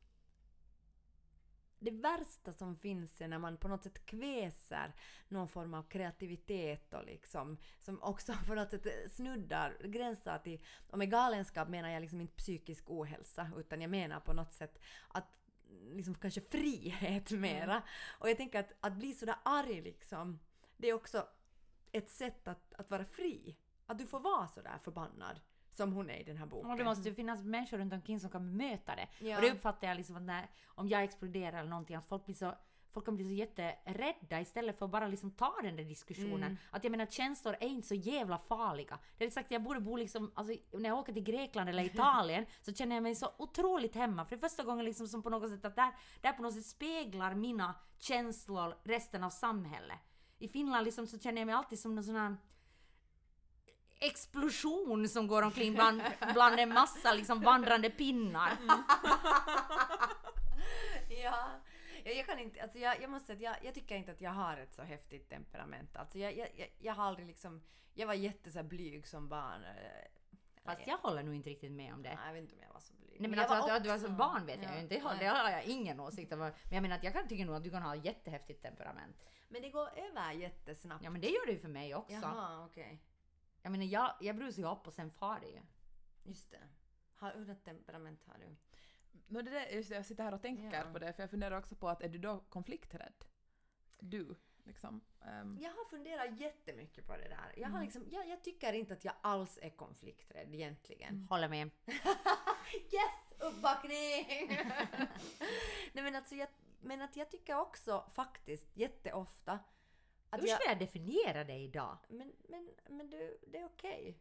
det 1.79 1.91
värsta 1.91 2.53
som 2.53 2.77
finns 2.77 3.21
är 3.21 3.29
när 3.29 3.39
man 3.39 3.57
på 3.57 3.69
något 3.69 3.83
sätt 3.83 4.07
kväser 4.07 4.95
någon 5.29 5.49
form 5.49 5.75
av 5.75 5.83
kreativitet 5.83 6.95
och 6.95 7.05
liksom, 7.05 7.57
som 7.79 8.03
också 8.03 8.35
på 8.47 8.55
något 8.55 8.71
sätt 8.71 9.13
snuddar, 9.13 9.77
gränsar 9.85 10.39
till, 10.39 10.61
och 10.91 10.99
med 10.99 11.11
galenskap 11.11 11.69
menar 11.69 11.89
jag 11.89 12.01
liksom 12.01 12.21
inte 12.21 12.37
psykisk 12.37 12.91
ohälsa, 12.91 13.51
utan 13.57 13.81
jag 13.81 13.91
menar 13.91 14.21
på 14.21 14.33
något 14.33 14.53
sätt 14.53 14.79
att 15.09 15.39
liksom 15.93 16.15
kanske 16.15 16.41
frihet 16.41 17.31
mera. 17.41 17.83
Och 18.19 18.31
jag 18.31 18.37
tänker 18.37 18.61
att, 18.61 18.73
att 18.81 18.93
bli 18.93 19.15
sådär 19.15 19.37
arg 19.43 19.83
liksom, 19.83 20.39
det 20.77 20.89
är 20.89 20.95
också 20.95 21.29
ett 21.93 22.11
sätt 22.11 22.49
att, 22.49 22.75
att 22.75 22.91
vara 22.91 23.05
fri. 23.05 23.57
Att 23.87 23.99
du 23.99 24.07
får 24.07 24.21
vara 24.21 24.49
sådär 24.49 24.79
förbannad 24.85 25.41
som 25.77 25.93
hon 25.93 26.11
är 26.11 26.17
i 26.17 26.25
den 26.25 26.37
här 26.37 26.47
boken. 26.47 26.71
Och 26.71 26.77
det 26.77 26.85
måste 26.85 27.09
ju 27.09 27.15
finnas 27.15 27.43
människor 27.43 27.79
runt 27.79 27.93
omkring 27.93 28.21
som 28.21 28.31
kan 28.31 28.47
bemöta 28.47 28.97
det. 28.97 29.09
Ja. 29.19 29.37
Och 29.37 29.43
det 29.43 29.53
uppfattar 29.53 29.89
jag 29.89 29.97
liksom 29.97 30.17
att 30.17 30.23
när, 30.23 30.51
om 30.67 30.89
jag 30.89 31.03
exploderar 31.03 31.59
eller 31.59 31.71
någonting, 31.71 31.97
att 31.97 32.09
folk 32.09 32.25
blir 32.25 32.35
så 32.35 32.55
Folk 32.97 33.07
kan 33.07 33.17
bli 33.17 33.25
så 33.25 33.35
jätterädda 33.35 34.41
istället 34.41 34.79
för 34.79 34.85
att 34.85 34.91
bara 34.91 35.09
liksom 35.09 35.31
ta 35.31 35.55
den 35.63 35.77
där 35.77 35.85
diskussionen. 35.85 36.43
Mm. 36.43 36.57
Att 36.71 36.85
jag 36.85 36.91
menar 36.91 37.07
känslor 37.07 37.57
är 37.61 37.69
inte 37.69 37.89
så 37.89 37.95
jävla 37.95 38.39
farliga. 38.39 38.99
Det 39.19 39.25
är 39.25 39.31
sagt 39.31 39.51
jag 39.51 39.63
borde 39.63 39.81
bo 39.81 39.97
liksom, 39.97 40.33
alltså 40.35 40.55
när 40.73 40.89
jag 40.89 40.99
åker 40.99 41.13
till 41.13 41.23
Grekland 41.23 41.69
eller 41.69 41.85
Italien 41.95 42.47
så 42.63 42.75
känner 42.75 42.97
jag 42.97 43.03
mig 43.03 43.15
så 43.15 43.33
otroligt 43.39 43.95
hemma. 43.95 44.25
För 44.25 44.37
det 44.37 44.45
är 44.45 44.49
första 44.49 44.63
gången 44.63 44.85
liksom 44.85 45.09
som 45.09 45.23
på 45.23 45.31
något 45.31 45.51
sätt 45.51 45.65
att 45.65 45.77
där, 45.77 45.93
där 46.21 46.33
på 46.33 46.43
något 46.43 46.55
sätt 46.55 46.67
speglar 46.67 47.35
mina 47.35 47.75
känslor 47.99 48.75
resten 48.85 49.25
av 49.25 49.31
samhället. 49.31 49.99
I 50.39 50.49
Finland 50.49 50.85
liksom 50.85 51.07
så 51.07 51.19
känner 51.19 51.41
jag 51.41 51.47
mig 51.47 51.55
alltid 51.55 51.79
som 51.79 51.95
någon 51.95 52.05
sån 52.05 52.17
här 52.17 52.37
explosion 54.01 55.09
som 55.09 55.27
går 55.27 55.43
omkring 55.43 55.75
bland, 55.75 56.03
bland 56.35 56.61
en 56.61 56.69
massa 56.75 57.13
liksom 57.13 57.41
vandrande 57.41 57.91
pinnar. 57.91 58.57
Ja, 61.09 61.51
jag, 62.05 62.15
jag 62.17 62.27
kan 62.27 62.39
inte, 62.39 62.63
alltså 62.63 62.79
jag, 62.79 63.03
jag 63.03 63.11
måste 63.11 63.27
säga 63.27 63.51
att 63.51 63.57
jag, 63.61 63.65
jag 63.69 63.75
tycker 63.75 63.97
inte 63.97 64.13
att 64.13 64.21
jag 64.21 64.31
har 64.31 64.57
ett 64.57 64.75
så 64.75 64.83
häftigt 64.83 65.29
temperament. 65.29 65.97
Alltså 65.97 66.19
jag, 66.19 66.37
jag, 66.37 66.49
jag, 66.57 66.69
jag 66.79 66.95
har 66.95 67.05
aldrig 67.05 67.27
liksom, 67.27 67.63
jag 67.95 68.07
var 68.07 68.15
jätte 68.15 68.51
så 68.51 68.63
blyg 68.63 69.07
som 69.07 69.29
barn. 69.29 69.65
eh, 69.65 70.09
Fast 70.65 70.87
jag 70.87 70.99
håller 70.99 71.23
nog 71.23 71.35
inte 71.35 71.51
riktigt 71.51 71.73
med 71.73 71.95
om 71.95 72.03
det. 72.03 72.09
Nej, 72.09 72.27
jag 72.27 72.33
vet 72.33 72.43
inte 72.43 72.55
om 72.55 72.61
jag 72.67 72.73
var 72.73 72.81
så 72.81 72.93
blyg. 72.95 73.21
Nej 73.21 73.31
men 73.31 73.39
jag 73.39 73.51
alltså 73.51 73.69
var 73.69 73.77
att 73.77 73.83
du 73.85 73.89
var 73.91 73.99
som 73.99 74.17
barn 74.17 74.47
vet 74.47 74.63
jag 74.63 74.71
Ja, 74.71 74.75
ju 74.75 74.81
inte. 74.81 74.95
Det 75.19 75.27
har, 75.27 75.51
jag 75.51 75.65
ingen 75.65 76.01
åsikt 76.01 76.33
om. 76.33 76.39
Men 76.39 76.53
jag 76.71 76.83
menar 76.83 76.97
att 76.97 77.05
jag 77.05 77.13
kan 77.13 77.29
tycka 77.29 77.45
nog 77.45 77.55
att 77.55 77.65
du 77.65 77.71
kan 77.71 77.83
ha 77.83 77.95
jättehäftigt 77.95 78.63
temperament. 78.63 79.17
Men 79.49 79.63
det 79.63 79.71
går 79.71 79.89
över 79.99 80.33
jättesnabbt. 80.33 81.05
Ja 81.05 81.11
men 81.11 81.21
det 81.21 81.29
gör 81.29 81.47
det 81.47 81.53
ju 81.53 81.59
för 81.59 81.69
mig 81.69 81.95
också. 81.95 82.15
Jaha, 82.15 82.65
okej. 82.65 83.03
Jag 83.67 83.71
menar 83.73 83.85
jag, 83.85 84.15
jag 84.21 84.37
brusar 84.37 84.63
ju 84.63 84.69
upp 84.69 84.87
och 84.87 84.93
sen 84.95 85.11
far 85.11 85.41
det 85.41 85.47
ju. 85.47 85.61
Just 86.23 86.51
det. 86.51 86.63
Har, 87.15 87.33
hurdant 87.33 87.65
temperament 87.65 88.25
har 88.27 88.39
du? 88.39 88.57
No, 89.27 89.43
det 89.43 89.51
där, 89.51 89.67
just 89.67 89.89
det, 89.89 89.95
jag 89.95 90.07
sitter 90.07 90.25
här 90.25 90.35
och 90.35 90.43
tänker 90.43 90.79
Ja. 90.79 90.93
på 90.93 90.99
det, 90.99 91.13
för 91.13 91.23
jag 91.23 91.31
funderar 91.31 91.59
också 91.59 91.75
på 91.77 91.89
att 91.89 92.03
är 92.03 92.09
du 92.09 92.19
då 92.19 92.41
konflikträdd? 92.49 93.25
Du, 93.99 94.35
liksom. 94.65 95.01
Ehm, 95.25 95.59
Jag 95.61 95.71
har 95.71 95.85
funderat 95.85 96.41
jättemycket 96.41 97.07
på 97.07 97.13
det 97.17 97.29
där. 97.29 97.53
Jag, 97.57 97.59
Mm. 97.59 97.73
har 97.73 97.83
liksom, 97.83 98.05
jag, 98.11 98.29
jag 98.29 98.45
tycker 98.45 98.73
inte 98.73 98.93
att 98.95 99.05
jag 99.05 99.15
alls 99.21 99.59
är 99.63 99.71
konflikträdd 99.71 100.55
egentligen. 100.55 101.27
Håller 101.31 101.49
med. 101.49 101.71
Yes! 102.75 103.39
Uppbackning! 103.39 104.49
Nej 105.93 106.05
men 106.05 106.17
alltså 106.17 106.35
jag, 106.35 106.49
men 106.81 107.03
att 107.03 107.17
jag 107.17 107.31
tycker 107.31 107.59
också 107.59 108.05
faktiskt 108.15 108.77
jätteofta 108.77 109.59
att 110.31 110.43
Hur 110.43 110.49
jag... 110.49 110.61
ska 110.61 110.69
jag 110.69 110.79
definiera 110.79 111.45
dig 111.45 111.65
idag? 111.65 111.99
Men, 112.09 112.33
men, 112.49 112.71
men 112.89 113.11
du, 113.11 113.39
det 113.47 113.59
är 113.59 113.65
okej. 113.67 114.19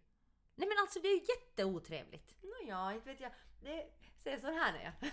Nej 0.55 0.67
men 0.67 0.77
alltså 0.77 0.99
det 0.99 1.07
är 1.07 1.15
ju 1.15 1.25
jätteotrevligt. 1.35 2.35
Nåja, 2.41 2.93
inte 2.93 3.09
vet 3.09 3.19
jag. 3.19 3.31
Det 3.61 3.89
ser 4.17 4.39
så 4.39 4.51
här 4.51 4.73
är 4.73 4.83
jag. 4.83 4.93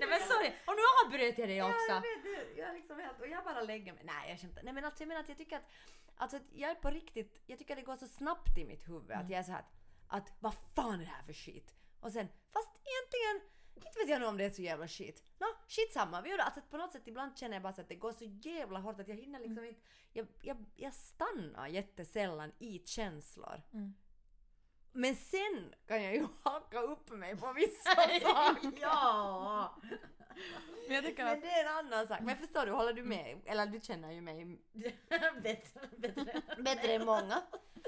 Nej 0.00 0.08
men 0.08 0.20
sorry, 0.20 0.52
och 0.66 0.74
nu 0.76 0.82
avbröt 1.04 1.38
jag 1.38 1.48
dig 1.48 1.56
Ja, 1.56 1.68
också. 1.68 1.92
jag 1.92 2.00
vet. 2.00 2.56
Jag 2.56 2.74
liksom 2.74 2.98
helt... 2.98 3.20
Och 3.20 3.28
jag 3.28 3.44
bara 3.44 3.62
lägger 3.62 3.92
mig... 3.92 4.02
Nej, 4.04 4.30
jag 4.30 4.40
skämtar. 4.40 4.62
Nej 4.62 4.72
men 4.72 4.84
alltså 4.84 5.02
jag 5.02 5.08
menar 5.08 5.20
att 5.20 5.28
jag 5.28 5.38
tycker 5.38 5.56
att... 5.56 5.64
Alltså 6.16 6.36
att 6.36 6.42
jag 6.52 6.70
är 6.70 6.74
på 6.74 6.90
riktigt... 6.90 7.42
Jag 7.46 7.58
tycker 7.58 7.74
att 7.74 7.80
det 7.80 7.86
går 7.86 7.96
så 7.96 8.06
snabbt 8.06 8.58
i 8.58 8.64
mitt 8.64 8.88
huvud 8.88 9.12
att 9.12 9.30
jag 9.30 9.38
är 9.38 9.42
så 9.42 9.52
här 9.52 9.64
att, 10.08 10.32
vad 10.40 10.54
fan 10.74 10.94
är 11.00 11.04
det 11.04 11.10
här 11.10 11.22
för 11.22 11.32
skit? 11.32 11.74
Och 12.00 12.12
sen, 12.12 12.28
fast 12.52 12.70
egentligen... 12.84 13.50
Inte 13.74 13.98
vet 13.98 14.08
jag 14.08 14.20
nog 14.20 14.28
om 14.28 14.36
det 14.36 14.44
är 14.44 14.50
så 14.50 14.62
jävla 14.62 14.88
skit. 14.88 15.22
Nå, 15.38 15.46
skitsamma. 15.68 16.20
Vi 16.20 16.30
gör 16.30 16.36
det. 16.36 16.44
Alltså 16.44 16.60
på 16.70 16.76
något 16.76 16.92
sätt 16.92 17.02
ibland 17.08 17.38
känner 17.38 17.54
jag 17.54 17.62
bara 17.62 17.72
så 17.72 17.80
att 17.80 17.88
det 17.88 17.94
går 17.94 18.12
så 18.12 18.24
jävla 18.24 18.78
hårt 18.78 19.00
att 19.00 19.08
jag 19.08 19.16
hinner 19.16 19.40
liksom 19.40 19.64
inte... 19.64 19.80
Jag, 20.12 20.26
jag, 20.42 20.64
jag 20.76 20.94
stannar 20.94 21.66
jättesällan 21.66 22.52
i 22.58 22.78
känslor. 22.84 23.62
Mm. 23.72 23.94
Men 24.92 25.16
sen 25.16 25.74
kan 25.86 26.02
jag 26.02 26.14
ju 26.14 26.26
haka 26.42 26.80
upp 26.80 27.10
mig 27.10 27.36
på 27.36 27.52
vissa 27.52 27.94
saker. 28.20 28.72
ja! 28.80 29.76
Men 30.86 30.94
jag 30.94 31.04
tycker 31.04 31.24
Men 31.24 31.32
att 31.32 31.42
det 31.42 31.50
är 31.50 31.64
en 31.64 31.86
annan 31.86 32.08
sak. 32.08 32.18
Men 32.22 32.36
förstår 32.36 32.66
du, 32.66 32.72
håller 32.72 32.92
du 32.92 33.02
med? 33.02 33.40
Eller 33.44 33.66
du 33.66 33.80
känner 33.80 34.12
ju 34.12 34.20
mig 34.20 34.44
bättre, 35.42 35.88
bättre. 35.96 36.42
bättre 36.58 36.92
än 36.92 37.04
många. 37.04 37.42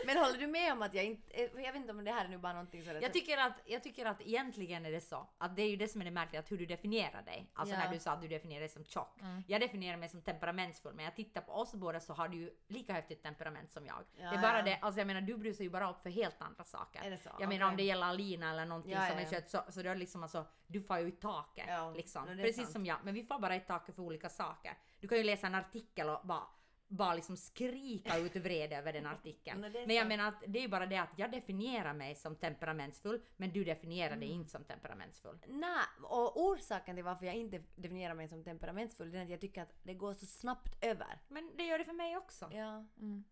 Men 0.07 0.17
håller 0.17 0.39
du 0.39 0.47
med 0.47 0.73
om 0.73 0.83
att 0.83 0.95
jag 0.95 1.05
inte... 1.05 1.41
Jag 1.41 1.73
vet 1.73 1.77
inte 1.77 1.91
om 1.93 2.05
det 2.05 2.13
här 2.13 2.25
är 2.25 2.29
nu 2.29 2.39
bara 2.39 2.53
någonting 2.53 2.85
sådär... 2.85 3.01
Jag 3.03 3.13
tycker, 3.13 3.39
att, 3.39 3.53
jag 3.65 3.83
tycker 3.83 4.07
att 4.07 4.21
egentligen 4.21 4.87
är 4.87 4.91
det 4.91 5.01
så 5.01 5.27
att 5.39 5.57
det 5.57 5.63
är 5.63 5.71
ju 5.71 5.77
det 5.77 5.89
som 5.89 6.01
är 6.01 6.05
det 6.05 6.11
märkliga, 6.11 6.41
att 6.41 6.51
hur 6.51 6.59
du 6.59 6.67
definierar 6.67 7.23
dig. 7.23 7.51
Alltså 7.55 7.75
Ja. 7.75 7.81
när 7.85 7.93
du 7.93 7.99
sa 7.99 8.11
att 8.11 8.21
du 8.21 8.29
definierar 8.29 8.61
dig 8.61 8.69
som 8.69 8.85
tjock. 8.85 9.21
Jag 9.47 9.61
definierar 9.61 9.97
mig 9.97 10.09
som 10.09 10.23
temperamentsfull, 10.23 10.95
men 10.95 11.05
jag 11.05 11.17
tittar 11.17 11.41
på 11.41 11.53
oss 11.53 11.75
båda 11.75 12.01
så 12.01 12.13
har 12.13 12.29
du 12.29 12.37
ju 12.37 12.51
lika 12.69 12.93
häftigt 12.93 13.23
temperament 13.23 13.73
som 13.73 13.87
jag. 13.87 13.97
Ja, 14.17 14.31
det 14.31 14.37
är 14.37 14.43
bara 14.43 14.59
ja. 14.59 14.63
det, 14.65 14.79
alltså 14.83 15.01
jag 15.01 15.07
menar 15.07 15.21
du 15.21 15.37
brusar 15.37 15.65
ju 15.65 15.71
bara 15.71 15.91
upp 15.91 16.03
för 16.03 16.11
helt 16.11 16.43
andra 16.43 16.65
saker. 16.65 17.03
Är 17.03 17.11
det 17.11 17.19
så? 17.19 17.31
Jag 17.41 17.49
menar 17.49 17.69
om 17.69 17.77
det 17.77 17.83
gäller 17.83 18.07
Alina 18.07 18.51
eller 18.51 18.67
någonting 18.67 18.95
som 18.95 19.19
är 19.19 19.31
kött 19.31 19.51
så, 19.51 19.63
så 19.69 19.83
det 19.83 19.91
är 19.91 19.95
liksom 19.95 20.23
alltså, 20.23 20.45
du 20.69 20.81
får 20.81 20.99
ju 20.99 21.09
i 21.09 21.13
taket. 21.13 21.65
Ja, 21.69 21.91
liksom. 21.97 22.27
Precis 22.27 22.57
sant. 22.57 22.71
som 22.71 22.87
jag, 22.87 22.99
men 23.05 23.15
vi 23.15 23.25
får 23.25 23.39
bara 23.39 23.57
i 23.57 23.61
taket 23.61 23.95
för 23.95 24.03
olika 24.03 24.29
saker. 24.29 24.79
Du 25.01 25.09
kan 25.09 25.19
ju 25.19 25.25
läsa 25.25 25.47
en 25.47 25.55
artikel 25.55 26.09
och 26.09 26.21
bara 26.25 26.43
bara 26.91 27.15
liksom 27.15 27.37
skrika 27.37 28.19
ut 28.19 28.37
vrede 28.37 28.77
över 28.77 28.93
den 28.93 29.07
artikeln. 29.07 29.61
Men 29.61 29.73
jag 29.91 29.97
sant. 29.99 30.09
menar 30.09 30.29
att 30.29 30.43
det 30.47 30.59
är 30.59 30.63
ju 30.63 30.69
bara 30.69 30.87
det 30.87 30.97
att 30.97 31.19
jag 31.19 31.31
definierar 31.31 31.95
mig 31.95 32.15
som 32.15 32.37
temperamentsfull, 32.37 33.23
men 33.37 33.53
du 33.53 33.65
definierar 33.65 34.07
Mm. 34.09 34.21
dig 34.21 34.29
inte 34.29 34.51
som 34.51 34.65
temperamentsfull. 34.65 35.39
Nej, 35.49 35.85
och 36.03 36.43
orsaken 36.47 36.97
till 36.97 37.05
varför 37.05 37.27
jag 37.27 37.35
inte 37.35 37.63
definierar 37.77 38.15
mig 38.15 38.29
som 38.29 38.45
temperamentsfull 38.45 39.15
är 39.15 39.23
att 39.23 39.31
jag 39.31 39.41
tycker 39.41 39.63
att 39.63 39.75
det 39.83 39.95
går 39.95 40.15
så 40.15 40.27
snabbt 40.27 40.85
över. 40.85 41.19
Men 41.29 41.53
det 41.57 41.65
gör 41.67 41.79
det 41.79 41.85
för 41.85 41.93
mig 41.93 42.17
också. 42.17 42.49
Ja. 42.53 42.85
Mm. 43.01 43.25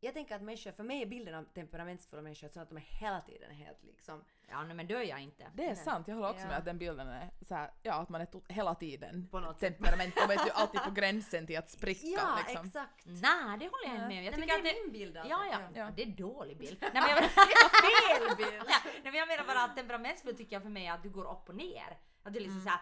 Jag 0.00 0.14
tänker 0.14 0.34
att 0.36 0.42
människor, 0.42 0.72
för 0.72 0.82
mig 0.84 1.02
är 1.02 1.06
bilden 1.06 1.34
av 1.34 1.44
temperamentsfulla 1.44 2.22
människor 2.22 2.48
så 2.48 2.60
att 2.60 2.68
de 2.68 2.76
är 2.76 2.80
hela 2.80 3.20
tiden 3.20 3.50
helt 3.50 3.82
liksom... 3.84 4.24
Ja, 4.50 4.64
men 4.64 4.86
det 4.86 4.94
är 4.94 5.02
jag 5.02 5.20
inte. 5.20 5.46
det 5.54 5.64
är 5.66 5.74
sant, 5.74 6.08
jag 6.08 6.14
håller 6.14 6.30
också 6.30 6.42
Ja. 6.42 6.48
med 6.48 6.58
att 6.58 6.64
den 6.64 6.78
bilden 6.78 7.08
är 7.08 7.30
så 7.48 7.54
här, 7.54 7.70
ja 7.82 7.94
att 7.94 8.08
man 8.08 8.20
är 8.20 8.26
to- 8.26 8.52
hela 8.52 8.74
tiden 8.74 9.28
På 9.30 9.40
något 9.40 9.58
temperament 9.58 10.14
och 10.24 10.30
vet 10.30 10.44
du 10.46 10.50
alltid 10.50 10.80
på 10.82 10.90
gränsen 10.90 11.46
till 11.46 11.58
att 11.58 11.70
spricka 11.70 12.06
Ja, 12.06 12.38
liksom. 12.48 12.66
exakt! 12.66 13.02
Nej, 13.06 13.58
det 13.58 13.68
håller 13.68 13.84
jag 13.84 13.94
inte 13.94 14.08
med 14.08 14.18
om. 14.18 14.24
Jag 14.24 14.30
Nej, 14.30 14.38
men 14.40 14.48
det 14.48 14.54
att 14.54 14.76
är 14.76 14.82
min 14.84 14.92
bild 14.92 15.16
av 15.16 15.26
Ja, 15.26 15.38
det. 15.38 15.46
ja, 15.50 15.58
Ja. 15.74 15.80
ja. 15.84 15.90
Det 15.96 16.02
är 16.02 16.06
dålig 16.06 16.58
bild. 16.58 16.78
Nej, 16.80 16.90
men 16.92 17.08
jag, 17.10 17.18
Fel 17.30 18.36
bild! 18.36 18.62
Ja, 18.68 18.76
nej, 18.84 19.02
men 19.04 19.14
jag 19.14 19.28
menar 19.28 19.44
bara 19.46 19.64
att 19.64 19.76
temperamentsfull 19.76 20.36
tycker 20.36 20.56
jag 20.56 20.62
för 20.62 20.70
mig 20.70 20.86
är 20.86 20.92
att 20.92 21.02
du 21.02 21.10
går 21.10 21.30
upp 21.32 21.48
och 21.48 21.54
ner. 21.54 21.98
Att 22.22 22.32
du 22.34 22.40
liksom 22.40 22.60
Mm. 22.60 22.64
såhär... 22.64 22.80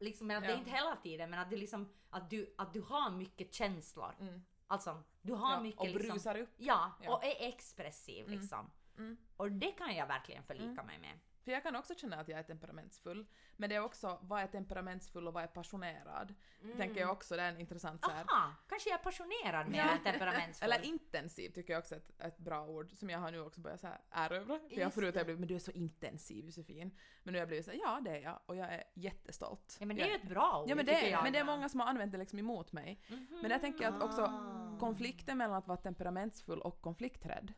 Liksom, 0.00 0.26
men 0.26 0.36
att 0.36 0.42
det 0.42 0.48
är 0.48 0.52
Ja. 0.52 0.58
inte 0.58 0.70
hela 0.70 0.96
tiden, 0.96 1.30
men 1.30 1.38
att 1.38 1.50
det 1.50 1.56
liksom 1.56 1.92
att 2.10 2.30
du, 2.30 2.54
att 2.58 2.72
du 2.72 2.80
har 2.80 3.10
mycket 3.10 3.54
känslor. 3.54 4.14
Mm. 4.20 4.44
Alltså, 4.74 5.02
du 5.22 5.32
har 5.32 5.52
Ja, 5.54 5.60
mycket 5.60 5.80
och 5.80 5.86
liksom... 5.86 6.08
brusar 6.08 6.36
upp. 6.36 6.48
Ja, 6.56 6.92
Ja. 7.02 7.16
och 7.16 7.24
är 7.24 7.48
expressiv 7.48 8.28
liksom. 8.28 8.70
Mm. 8.98 9.16
Och 9.36 9.52
det 9.52 9.70
kan 9.72 9.94
jag 9.96 10.06
verkligen 10.06 10.42
förlika 10.42 10.82
mig 10.82 10.98
med. 10.98 11.18
För 11.44 11.52
jag 11.52 11.62
kan 11.62 11.76
också 11.76 11.94
känna 11.94 12.16
att 12.16 12.28
jag 12.28 12.38
är 12.38 12.42
temperamentsfull. 12.42 13.26
Men 13.56 13.68
det 13.70 13.76
är 13.76 13.80
också, 13.84 14.18
vad 14.22 14.42
är 14.42 14.46
temperamentsfull 14.46 15.28
och 15.28 15.34
vad 15.34 15.42
är 15.42 15.46
passionerad? 15.46 16.34
Tänker 16.76 17.00
jag 17.00 17.10
också, 17.10 17.36
det 17.36 17.42
är 17.42 17.48
en 17.48 17.60
intressant 17.60 18.04
så 18.04 18.10
här. 18.10 18.24
Aha, 18.32 18.52
kanske 18.68 18.90
jag 18.90 18.98
är 18.98 19.02
passionerad 19.02 19.68
mer 19.68 19.80
än 19.84 20.02
temperamentsfull. 20.02 20.72
Eller 20.72 20.84
intensiv 20.84 21.50
tycker 21.50 21.72
jag 21.72 21.80
också 21.80 21.94
är 21.94 21.98
ett, 21.98 22.20
ett 22.20 22.38
bra 22.38 22.66
ord 22.66 22.90
som 22.92 23.10
jag 23.10 23.18
har 23.18 23.30
nu 23.30 23.40
också 23.40 23.60
börjat 23.60 23.80
så 23.80 23.86
här 23.86 24.00
erövra. 24.10 24.58
För 24.58 24.80
jag 24.80 24.94
förut 24.94 25.14
har 25.14 25.20
jag 25.20 25.26
blivit 25.26 25.40
men 25.40 25.48
du 25.48 25.54
är 25.54 25.58
så 25.58 25.70
intensiv 25.70 26.44
Josefin. 26.44 26.98
Men 27.22 27.32
nu 27.32 27.38
har 27.38 27.40
jag 27.40 27.48
blivit 27.48 27.64
så 27.64 27.70
här, 27.70 27.78
ja 27.78 28.00
det 28.04 28.10
är 28.10 28.20
jag 28.22 28.40
och 28.46 28.56
jag 28.56 28.72
är 28.74 28.84
jättestolt. 28.94 29.76
ja, 29.80 29.86
men 29.86 29.96
det 29.96 30.02
är 30.02 30.06
ju 30.08 30.14
ett 30.14 30.28
bra 30.28 30.60
ord 30.62 30.70
Ja 30.70 30.74
men 30.74 30.86
det, 30.86 31.06
är, 31.06 31.10
jag. 31.10 31.22
men 31.22 31.32
det 31.32 31.38
är 31.38 31.44
många 31.44 31.68
som 31.68 31.80
har 31.80 31.86
använt 31.86 32.12
det 32.12 32.18
liksom 32.18 32.38
emot 32.38 32.72
mig. 32.72 33.00
Mhm. 33.08 33.38
Men 33.42 33.50
jag 33.50 33.60
tänker 33.60 33.88
att 33.88 34.02
också 34.02 34.22
Ah. 34.22 34.76
konflikten 34.80 35.38
mellan 35.38 35.56
att 35.56 35.66
vara 35.68 35.78
temperamentsfull 35.78 36.60
och 36.60 36.80
konflikträdd. 36.82 37.52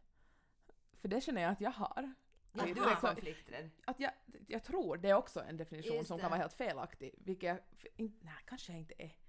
För 1.00 1.08
det 1.08 1.20
känner 1.20 1.42
jag 1.42 1.52
att 1.52 1.60
jag 1.60 1.70
har. 1.70 2.14
Att 2.62 2.74
du 2.74 2.84
är 2.84 2.94
så- 2.94 3.06
konflikträdd. 3.06 3.70
att 3.84 4.00
jag, 4.00 4.10
jag 4.46 4.64
tror 4.64 4.96
det 4.96 5.08
är 5.10 5.14
också 5.14 5.40
en 5.42 5.56
definition 5.56 5.96
Just 5.96 6.08
som 6.08 6.16
det. 6.16 6.20
kan 6.20 6.30
vara 6.30 6.40
helt 6.40 6.52
felaktig, 6.52 7.14
vilket 7.18 7.48
jag, 7.48 7.58
in, 7.96 8.16
nej 8.20 8.34
kanske 8.46 8.72
jag 8.72 8.78
inte 8.78 8.94
är. 8.98 9.10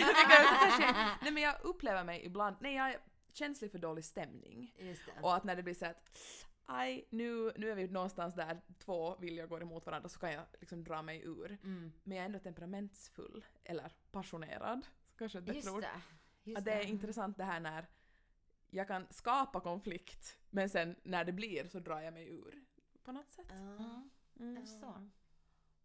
Jag 0.00 0.16
kanske, 0.30 0.92
nej 1.22 1.32
men 1.32 1.42
jag 1.42 1.54
upplever 1.62 2.04
mig 2.04 2.24
ibland, 2.26 2.56
nej 2.60 2.74
jag 2.74 2.88
är 2.90 3.00
känslig 3.32 3.70
för 3.72 3.78
dålig 3.78 4.04
stämning. 4.04 4.74
Och 5.22 5.34
att 5.36 5.44
när 5.44 5.56
det 5.56 5.62
blir 5.62 5.74
så 5.74 5.86
att 5.86 6.08
aj, 6.64 7.04
nu, 7.10 7.52
nu 7.56 7.70
är 7.70 7.74
vi 7.74 7.88
någonstans 7.88 8.34
där 8.34 8.60
två 8.78 9.16
viljor 9.16 9.46
går 9.46 9.62
emot 9.62 9.86
varandra 9.86 10.08
så 10.08 10.18
kan 10.18 10.32
jag 10.32 10.44
liksom 10.60 10.84
dra 10.84 11.02
mig 11.02 11.22
ur. 11.24 11.58
Mm. 11.64 11.92
Men 12.04 12.16
jag 12.16 12.22
är 12.22 12.26
ändå 12.26 12.38
temperamentsfull, 12.38 13.44
eller 13.64 13.92
passionerad, 14.10 14.86
kanske 15.18 15.38
ett 15.38 15.44
bättre 15.44 15.70
ord. 15.70 15.80
det. 15.82 16.00
Just 16.44 16.58
Att 16.58 16.64
det 16.64 16.72
är 16.72 16.84
intressant 16.86 17.36
det 17.36 17.44
här 17.44 17.60
när 17.60 17.86
jag 18.70 18.88
kan 18.88 19.06
skapa 19.10 19.60
konflikt 19.60 20.38
men 20.50 20.68
sen 20.70 20.96
när 21.02 21.24
det 21.24 21.32
blir 21.32 21.68
så 21.68 21.78
drar 21.80 22.00
jag 22.00 22.14
mig 22.14 22.28
ur. 22.28 22.64
På 23.02 23.12
något 23.12 23.32
sätt. 23.32 23.50
Mm. 23.50 24.10
Mm. 24.40 24.54
Jag 24.56 24.64
förstår. 24.64 25.10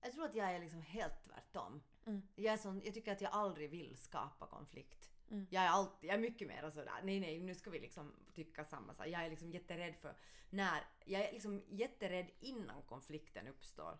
Jag 0.01 0.11
tror 0.11 0.25
att 0.25 0.35
jag 0.35 0.51
är 0.51 0.59
liksom 0.59 0.81
helt 0.81 1.23
tvärtom. 1.23 1.81
Mm. 2.05 2.21
Jag, 2.35 2.53
är 2.53 2.57
sån, 2.57 2.81
jag 2.85 2.93
tycker 2.93 3.11
att 3.11 3.21
jag 3.21 3.31
aldrig 3.31 3.69
vill 3.69 3.97
skapa 3.97 4.47
konflikt. 4.47 5.11
Mm. 5.31 5.47
Jag 5.49 5.63
är 5.63 5.67
alltid, 5.69 6.09
jag 6.09 6.15
är 6.15 6.21
mycket 6.21 6.47
mer 6.47 6.69
sådär, 6.69 6.93
nej 7.03 7.19
nej 7.19 7.39
nu 7.39 7.55
ska 7.55 7.69
vi 7.69 7.79
liksom 7.79 8.13
tycka 8.33 8.65
samma 8.65 8.93
sak. 8.93 9.07
Jag 9.07 9.25
är 9.25 9.29
liksom 9.29 9.51
jätterädd 9.51 9.95
för 9.95 10.15
när, 10.49 10.81
jag 11.05 11.21
är 11.21 11.31
liksom 11.31 11.63
jätterädd 11.69 12.31
innan 12.39 12.81
konflikten 12.81 13.47
uppstår. 13.47 13.97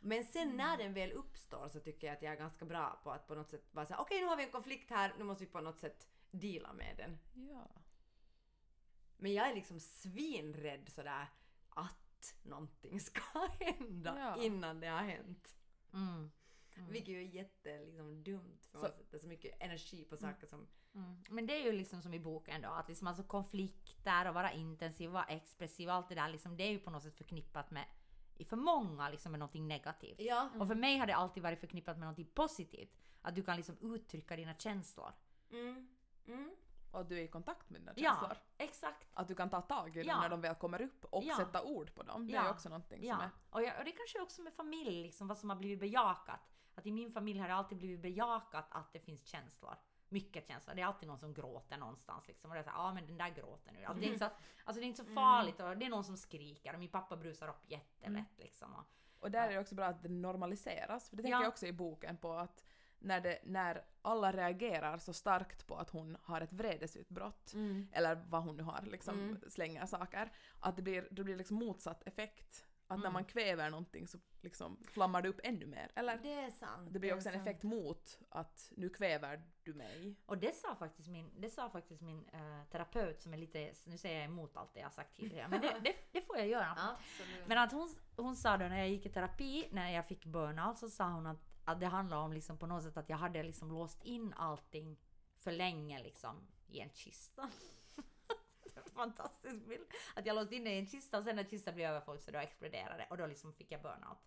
Men 0.00 0.24
sen 0.24 0.42
Mm. 0.42 0.56
när 0.56 0.76
den 0.76 0.94
väl 0.94 1.12
uppstår 1.12 1.68
så 1.68 1.80
tycker 1.80 2.06
jag 2.06 2.16
att 2.16 2.22
jag 2.22 2.32
är 2.32 2.36
ganska 2.36 2.64
bra 2.64 3.00
på 3.02 3.10
att 3.10 3.26
på 3.26 3.34
något 3.34 3.50
sätt 3.50 3.74
vara 3.74 3.86
såhär, 3.86 4.00
okej 4.00 4.20
nu 4.20 4.26
har 4.26 4.36
vi 4.36 4.44
en 4.44 4.50
konflikt 4.50 4.90
här, 4.90 5.14
nu 5.18 5.24
måste 5.24 5.44
vi 5.44 5.50
på 5.50 5.60
något 5.60 5.78
sätt 5.78 6.08
deala 6.30 6.72
med 6.72 6.94
den. 6.96 7.18
Ja. 7.48 7.68
Men 9.18 9.32
jag 9.34 9.50
är 9.50 9.54
liksom 9.54 9.80
svinrädd 9.80 10.88
sådär 10.88 11.26
att 11.68 12.34
någonting 12.42 13.00
ska 13.00 13.20
hända 13.60 14.16
Ja. 14.18 14.42
innan 14.42 14.80
det 14.80 14.86
har 14.86 15.02
hänt. 15.02 15.56
Mm. 15.92 16.30
Mm. 16.76 16.88
Vilket 16.92 17.08
ju 17.14 17.18
är 17.18 17.26
jätte 17.26 17.84
liksom, 17.84 18.22
dumt 18.22 18.58
för 18.70 18.78
Så- 18.78 18.82
man 18.84 18.92
sätter 18.92 19.18
så 19.18 19.26
mycket 19.28 19.62
energi 19.62 20.04
på 20.04 20.16
saker 20.16 20.46
som... 20.46 20.66
Mm. 20.94 21.24
Men 21.30 21.46
det 21.46 21.52
är 21.60 21.64
ju 21.64 21.72
liksom 21.72 22.02
som 22.02 22.14
i 22.14 22.20
boken 22.20 22.62
då, 22.62 22.68
att 22.68 22.88
liksom 22.88 23.06
alltså 23.06 23.22
konflikter 23.22 24.28
och 24.28 24.34
vara 24.34 24.52
intensiv, 24.52 25.10
vara 25.10 25.24
expressiv 25.24 25.88
och 25.88 25.94
allt 25.94 26.08
det 26.08 26.14
där 26.14 26.28
liksom, 26.28 26.56
det 26.56 26.64
är 26.64 26.70
ju 26.70 26.78
på 26.78 26.90
något 26.90 27.02
sätt 27.02 27.16
förknippat 27.16 27.70
med, 27.70 27.84
för 28.48 28.56
många 28.56 29.08
liksom 29.10 29.32
med 29.32 29.38
någonting 29.38 29.68
negativt. 29.68 30.20
Ja. 30.20 30.50
Och 30.60 30.66
för 30.68 30.74
mig 30.74 30.98
har 30.98 31.06
det 31.06 31.14
alltid 31.16 31.42
varit 31.42 31.60
förknippat 31.60 31.96
med 31.96 32.00
någonting 32.06 32.30
positivt. 32.34 32.96
Att 33.22 33.34
du 33.34 33.42
kan 33.42 33.56
liksom 33.56 33.94
uttrycka 33.94 34.36
dina 34.36 34.54
känslor. 34.54 35.12
Mm. 35.50 35.88
Mm. 36.26 36.56
Och 36.96 37.02
att 37.02 37.08
du 37.08 37.18
är 37.18 37.22
i 37.22 37.28
kontakt 37.28 37.70
med 37.70 37.80
dina 37.80 37.92
Ja, 37.96 38.10
känslor. 38.10 38.36
exakt. 38.58 39.06
Att 39.14 39.28
du 39.28 39.34
kan 39.34 39.50
ta 39.50 39.60
tag 39.60 39.96
i 39.96 40.00
dem 40.00 40.08
Ja. 40.08 40.20
när 40.20 40.28
de 40.28 40.40
väl 40.40 40.54
kommer 40.54 40.82
upp 40.82 41.04
och 41.04 41.24
Ja. 41.24 41.36
sätta 41.36 41.62
ord 41.62 41.94
på 41.94 42.02
dem. 42.02 42.26
Det 42.26 42.32
är 42.32 42.36
Ja. 42.36 42.44
ju 42.44 42.50
också 42.50 42.68
någonting 42.68 42.98
som 42.98 43.08
Ja. 43.08 43.22
är... 43.22 43.30
Och, 43.50 43.62
jag, 43.62 43.78
och 43.78 43.84
det 43.84 43.92
kanske 43.92 44.20
också 44.20 44.42
med 44.42 44.52
familj, 44.54 45.02
liksom, 45.02 45.28
vad 45.28 45.38
som 45.38 45.50
har 45.50 45.56
blivit 45.56 45.80
bejakat. 45.80 46.40
Att 46.74 46.86
i 46.86 46.90
min 46.92 47.12
familj 47.12 47.38
har 47.38 47.48
det 47.48 47.54
alltid 47.54 47.78
blivit 47.78 48.00
bejakat 48.00 48.66
att 48.70 48.92
det 48.92 49.00
finns 49.00 49.26
känslor. 49.26 49.74
Mycket 50.08 50.46
känslor. 50.48 50.74
Det 50.74 50.82
är 50.82 50.86
alltid 50.86 51.08
någon 51.08 51.18
som 51.18 51.34
gråter 51.34 51.76
någonstans. 51.78 52.28
Liksom. 52.28 52.50
Och 52.50 52.54
det 52.54 52.60
är 52.60 52.64
såhär, 52.64 52.78
ja 52.78 52.94
men 52.94 53.06
den 53.06 53.18
där 53.18 53.28
gråter 53.28 53.72
nu. 53.72 53.84
Alltså, 53.84 54.00
det, 54.00 54.06
är 54.06 54.12
inte 54.12 54.18
så 54.28 54.30
alltså, 54.64 54.80
det 54.80 54.86
är 54.86 54.88
inte 54.88 55.04
så 55.04 55.10
farligt. 55.14 55.60
Och 55.60 55.76
det 55.76 55.86
är 55.86 55.90
någon 55.90 56.04
som 56.04 56.16
skriker. 56.16 56.72
Och 56.74 56.78
min 56.78 56.88
pappa 56.90 57.16
brusar 57.16 57.48
upp 57.48 57.62
jättelätt. 57.70 58.38
Liksom. 58.38 58.74
Och, 58.74 58.84
Och 59.20 59.30
där 59.30 59.48
är 59.48 59.52
det 59.52 59.58
också 59.60 59.74
bra 59.74 59.86
att 59.86 60.02
det 60.02 60.08
normaliseras. 60.08 61.08
För 61.10 61.16
det 61.16 61.22
tänker 61.22 61.36
Ja. 61.38 61.42
jag 61.42 61.48
också 61.48 61.66
i 61.66 61.72
boken 61.72 62.16
på 62.16 62.32
att 62.32 62.64
när, 62.98 63.20
det, 63.20 63.38
när 63.44 63.84
alla 64.02 64.32
reagerar 64.32 64.98
så 64.98 65.12
starkt 65.12 65.66
på 65.66 65.76
att 65.76 65.90
hon 65.90 66.16
har 66.22 66.40
ett 66.40 66.52
vredesutbrott, 66.52 67.52
Mm. 67.54 67.88
eller 67.92 68.14
vad 68.28 68.42
hon 68.42 68.56
nu 68.56 68.62
har, 68.62 68.82
liksom 68.82 69.18
Mm. 69.20 69.40
slänger 69.48 69.86
saker, 69.86 70.32
att 70.60 70.76
det 70.76 70.82
blir, 70.82 71.08
det 71.10 71.24
blir 71.24 71.36
liksom 71.36 71.56
motsatt 71.56 72.02
effekt. 72.06 72.64
Att 72.88 72.98
när 72.98 73.04
Mm. 73.06 73.12
man 73.12 73.24
kväver 73.24 73.70
någonting 73.70 74.06
så 74.08 74.18
liksom 74.40 74.78
flammar 74.90 75.22
det 75.22 75.28
upp 75.28 75.40
ännu 75.44 75.66
mer. 75.66 75.90
Eller 75.94 76.18
Det 76.18 76.32
är 76.32 76.50
sant. 76.50 76.92
det 76.92 76.98
blir 76.98 77.14
också 77.14 77.28
en 77.28 77.34
sant. 77.34 77.46
effekt 77.48 77.62
mot 77.62 78.18
att 78.28 78.72
nu 78.76 78.88
kväver 78.88 79.42
du 79.62 79.74
mig. 79.74 80.16
och 80.26 80.38
det 80.38 80.54
sa 80.56 80.74
faktiskt 80.76 81.08
min, 81.08 81.30
det 81.40 81.50
sa 81.50 81.70
faktiskt 81.70 82.02
min 82.02 82.28
eh, 82.32 82.62
terapeut 82.70 83.22
som 83.22 83.32
är 83.34 83.38
lite, 83.38 83.72
nu 83.84 83.98
säger 83.98 84.16
jag 84.16 84.24
emot 84.24 84.56
allt 84.56 84.74
det 84.74 84.80
jag 84.80 84.86
har 84.86 84.92
sagt 84.92 85.16
tidigare. 85.16 85.48
Men 85.48 85.60
det, 85.60 85.76
det, 85.84 85.94
det 86.12 86.20
får 86.20 86.36
jag 86.38 86.46
göra. 86.48 86.70
Absolut. 86.76 87.46
Men 87.48 87.58
att 87.58 87.72
hon, 87.72 87.94
hon 88.16 88.36
sa 88.36 88.56
då 88.56 88.64
när 88.68 88.78
jag 88.78 88.88
gick 88.88 89.06
i 89.06 89.08
terapi, 89.08 89.68
när 89.72 89.90
jag 89.90 90.06
fick 90.06 90.24
burnout, 90.26 90.78
så 90.78 90.88
sa 90.90 91.04
hon 91.10 91.26
att, 91.26 91.45
att 91.66 91.80
det 91.80 91.86
handlade 91.86 92.22
om 92.22 92.32
liksom 92.32 92.58
på 92.58 92.66
något 92.66 92.82
sätt 92.82 92.96
att 92.96 93.08
jag 93.08 93.16
hade 93.16 93.42
liksom 93.42 93.68
låst 93.68 94.04
in 94.04 94.34
allting 94.36 94.96
för 95.38 95.52
länge 95.52 96.02
liksom 96.02 96.46
i 96.66 96.80
en 96.80 96.90
kista. 96.90 97.50
Fantastisk 98.94 99.66
bild. 99.66 99.86
Att 100.14 100.26
jag 100.26 100.34
låste 100.34 100.56
in 100.56 100.64
det 100.64 100.70
i 100.70 100.78
en 100.78 100.86
kista 100.86 101.18
och 101.18 101.24
sen 101.24 101.36
när 101.36 101.44
kistan 101.44 101.74
blev 101.74 101.90
överfull 101.90 102.18
så 102.18 102.30
då 102.30 102.38
exploderade 102.38 102.96
det 102.96 103.06
och 103.10 103.16
då 103.16 103.26
liksom 103.26 103.52
fick 103.52 103.72
jag 103.72 103.82
burnout. 103.82 104.18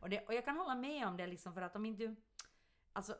Och, 0.00 0.10
det, 0.10 0.26
och 0.26 0.34
jag 0.34 0.44
kan 0.44 0.56
hålla 0.56 0.74
med 0.74 1.06
om 1.06 1.16
det 1.16 1.26
liksom 1.26 1.54
för 1.54 1.62
att 1.62 1.76
om 1.76 1.86
inte 1.86 2.06
du... 2.06 2.16
Alltså, 2.92 3.16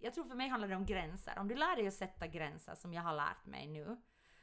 jag 0.00 0.14
tror 0.14 0.24
för 0.24 0.34
mig 0.34 0.48
handlar 0.48 0.68
det 0.68 0.76
om 0.76 0.86
gränser. 0.86 1.38
Om 1.38 1.48
du 1.48 1.54
lär 1.54 1.76
dig 1.76 1.86
att 1.86 1.94
sätta 1.94 2.26
gränser 2.26 2.74
som 2.74 2.94
jag 2.94 3.02
har 3.02 3.14
lärt 3.14 3.46
mig 3.46 3.66
nu. 3.66 3.96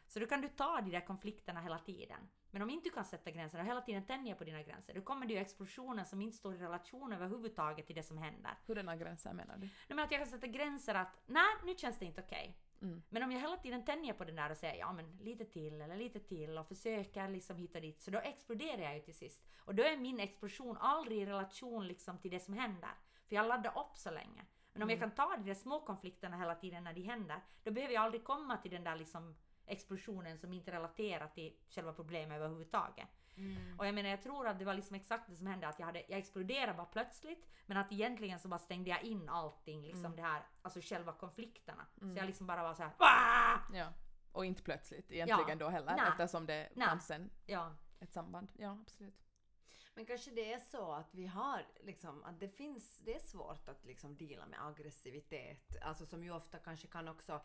Så 0.08 0.20
då 0.20 0.26
kan 0.26 0.42
du 0.42 0.50
ta 0.50 0.82
de 0.82 0.90
där 0.90 1.06
konflikterna 1.06 1.62
hela 1.62 1.80
tiden. 1.80 2.30
Men 2.54 2.62
om 2.62 2.70
inte 2.70 2.90
du 2.90 2.94
kan 2.94 3.06
sätta 3.06 3.32
gränser 3.32 3.60
och 3.60 3.66
hela 3.66 3.82
tiden 3.82 4.06
tänja 4.06 4.36
på 4.36 4.44
dina 4.44 4.64
gränser, 4.64 4.94
då 4.94 5.02
kommer 5.02 5.26
det 5.26 5.34
ju 5.34 5.40
explosioner 5.40 6.04
som 6.04 6.22
inte 6.22 6.38
står 6.38 6.56
i 6.56 6.58
relation 6.58 7.14
överhuvudtaget 7.14 7.88
till 7.88 7.96
det 7.96 8.04
som 8.04 8.18
händer. 8.18 8.52
Hurdana 8.68 8.96
gränser 8.96 9.34
menar 9.34 9.58
du? 9.58 9.66
Nej, 9.66 9.72
men 9.88 10.00
att 10.00 10.12
jag 10.12 10.22
kan 10.22 10.28
sätta 10.28 10.48
gränser 10.48 10.96
att 10.96 11.22
nej, 11.26 11.56
nu 11.66 11.76
känns 11.76 12.00
det 12.00 12.06
inte 12.06 12.22
okej. 12.22 12.58
Mm. 12.82 13.04
Men 13.10 13.24
om 13.24 13.32
jag 13.32 13.40
hela 13.40 13.58
tiden 13.58 13.86
tänjer 13.86 14.14
på 14.14 14.24
den 14.24 14.36
där 14.36 14.50
och 14.50 14.58
säger 14.58 14.76
ja 14.76 14.94
men 14.94 15.18
lite 15.22 15.46
till 15.46 15.82
eller 15.82 15.98
lite 15.98 16.20
till 16.20 16.58
och 16.58 16.68
försöker 16.68 17.30
liksom 17.30 17.58
hitta 17.58 17.80
dit 17.80 18.02
så 18.02 18.12
då 18.12 18.20
exploderar 18.20 18.82
jag 18.82 18.96
ju 18.96 19.02
till 19.02 19.16
sist. 19.16 19.46
Och 19.58 19.76
då 19.76 19.84
är 19.84 19.98
min 19.98 20.20
explosion 20.20 20.78
aldrig 20.78 21.22
i 21.22 21.26
relation 21.26 21.88
liksom 21.88 22.18
till 22.18 22.32
det 22.32 22.40
som 22.40 22.54
händer. 22.54 22.92
För 23.28 23.36
jag 23.36 23.48
laddar 23.48 23.80
upp 23.80 23.98
så 23.98 24.12
länge. 24.12 24.46
Men 24.74 24.84
om 24.84 24.90
jag 24.90 25.00
kan 25.00 25.12
ta 25.12 25.36
de 25.36 25.46
där 25.46 25.54
små 25.54 25.80
konflikterna 25.80 26.38
hela 26.38 26.56
tiden 26.56 26.84
när 26.84 26.94
de 26.94 27.02
händer, 27.02 27.42
då 27.64 27.72
behöver 27.72 27.94
jag 27.94 28.04
aldrig 28.04 28.24
komma 28.24 28.58
till 28.58 28.72
den 28.72 28.84
där 28.84 28.96
liksom 28.96 29.36
explosionen 29.68 30.38
som 30.40 30.54
inte 30.54 30.72
relaterar 30.72 31.28
till 31.28 31.54
själva 31.70 31.94
problemet 31.94 32.36
överhuvudtaget. 32.38 33.08
Mm. 33.38 33.80
Och 33.80 33.88
jag 33.88 33.96
menar 33.96 34.10
jag 34.10 34.22
tror 34.22 34.48
att 34.48 34.60
det 34.60 34.66
var 34.66 34.74
liksom 34.74 34.96
exakt 34.96 35.30
det 35.30 35.36
som 35.36 35.48
hände 35.48 35.68
att 35.68 35.80
jag, 35.80 35.86
hade, 35.86 36.04
jag 36.08 36.20
exploderade 36.20 36.74
bara 36.74 36.86
plötsligt 36.86 37.48
men 37.66 37.78
att 37.78 37.92
egentligen 37.92 38.40
så 38.40 38.48
bara 38.48 38.60
stängde 38.60 38.90
jag 38.90 39.04
in 39.04 39.30
allting 39.30 39.82
liksom 39.82 40.06
Mm. 40.06 40.16
det 40.16 40.22
här, 40.22 40.42
alltså 40.62 40.80
själva 40.82 41.12
konflikterna. 41.14 41.86
Mm. 42.02 42.14
Så 42.14 42.20
jag 42.20 42.26
liksom 42.26 42.48
bara 42.48 42.64
var 42.64 42.74
så 42.74 42.84
här. 42.84 42.92
"Wah!" 43.00 43.78
Ja. 43.80 43.94
Och 44.32 44.46
inte 44.46 44.64
plötsligt 44.64 45.12
egentligen 45.12 45.60
Ja. 45.60 45.66
då 45.66 45.70
heller 45.70 45.96
Nej. 45.96 46.06
eftersom 46.12 46.46
det 46.46 46.70
Nej. 46.76 46.88
fanns 46.88 47.12
en, 47.12 47.30
Ja. 47.46 47.76
ett 48.00 48.14
samband. 48.14 48.48
Ja, 48.58 48.78
absolut. 48.82 49.23
Men 49.96 50.06
kanske 50.06 50.32
det 50.32 50.54
är 50.54 50.60
så 50.60 50.92
att 50.92 51.14
vi 51.16 51.28
har 51.28 51.66
liksom, 51.84 52.24
att 52.24 52.40
det 52.40 52.50
finns, 52.50 52.98
det 53.06 53.16
är 53.16 53.20
svårt 53.20 53.68
att 53.70 53.86
liksom 53.86 54.18
deala 54.18 54.46
med 54.46 54.66
aggressivitet, 54.66 55.76
alltså 55.82 56.06
som 56.06 56.24
ju 56.24 56.32
ofta 56.32 56.60
kanske 56.60 56.88
kan 56.88 57.08
också 57.08 57.34
eh, 57.34 57.40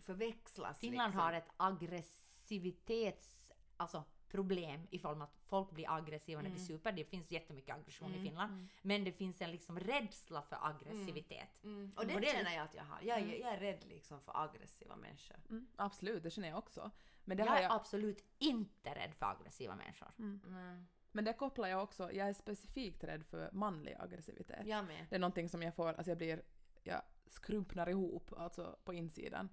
förväxlas. 0.00 0.78
Finland 0.80 1.10
liksom. 1.10 1.20
har 1.20 1.32
ett 1.32 1.48
aggressivitets, 1.56 3.52
alltså 3.76 4.04
problem 4.28 4.86
i 4.90 4.98
form 4.98 5.22
av 5.22 5.28
att 5.28 5.42
folk 5.42 5.70
blir 5.70 5.90
aggressiva 5.90 6.40
när 6.42 6.48
de 6.50 6.54
Mm. 6.56 6.66
super. 6.66 6.92
Det 6.92 7.04
finns 7.04 7.30
jättemycket 7.30 7.74
aggression 7.76 8.08
i 8.10 8.12
Mm, 8.14 8.24
Finland. 8.26 8.52
mm. 8.52 8.68
Men 8.82 9.04
det 9.04 9.12
finns 9.12 9.40
en 9.42 9.50
liksom 9.50 9.80
rädsla 9.80 10.42
för 10.42 10.58
aggressivitet. 10.62 11.64
Mm. 11.64 11.92
Och 11.96 12.06
det, 12.06 12.14
Och 12.14 12.20
det- 12.20 12.26
känner 12.26 12.54
jag 12.54 12.64
att 12.64 12.74
jag 12.74 12.84
har. 12.84 12.98
Jag, 13.02 13.18
är- 13.18 13.22
Mm. 13.22 13.40
jag 13.40 13.52
är 13.54 13.58
rädd 13.60 13.84
liksom 13.88 14.20
för 14.20 14.44
aggressiva 14.44 14.96
människor. 14.96 15.36
Mm, 15.50 15.68
absolut, 15.76 16.22
det 16.22 16.30
känner 16.30 16.48
jag 16.48 16.58
också. 16.58 16.90
Men 17.24 17.36
det, 17.36 17.42
Jag 17.42 17.50
har 17.50 17.58
är 17.58 17.62
jag, 17.62 17.72
absolut 17.72 18.24
inte 18.38 18.94
rädd 18.94 19.14
för 19.14 19.26
aggressiva 19.26 19.74
människor. 19.76 20.12
Men 21.18 21.24
det 21.24 21.32
kopplar 21.32 21.68
jag 21.68 21.82
också, 21.82 22.12
jag 22.12 22.28
är 22.28 22.32
specifikt 22.32 23.04
rädd 23.04 23.26
för 23.26 23.50
manlig 23.52 23.96
aggressivitet. 23.98 24.66
Jag 24.66 24.84
med. 24.84 25.06
Det 25.10 25.14
är 25.14 25.20
någonting 25.20 25.48
som 25.48 25.62
jag 25.62 25.74
får, 25.74 25.88
alltså 25.88 26.10
jag 26.10 26.18
blir, 26.18 26.42
jag 26.82 27.02
skrumpnar 27.26 27.88
ihop 27.88 28.32
alltså 28.36 28.76
på 28.84 28.94
insidan. 28.94 29.48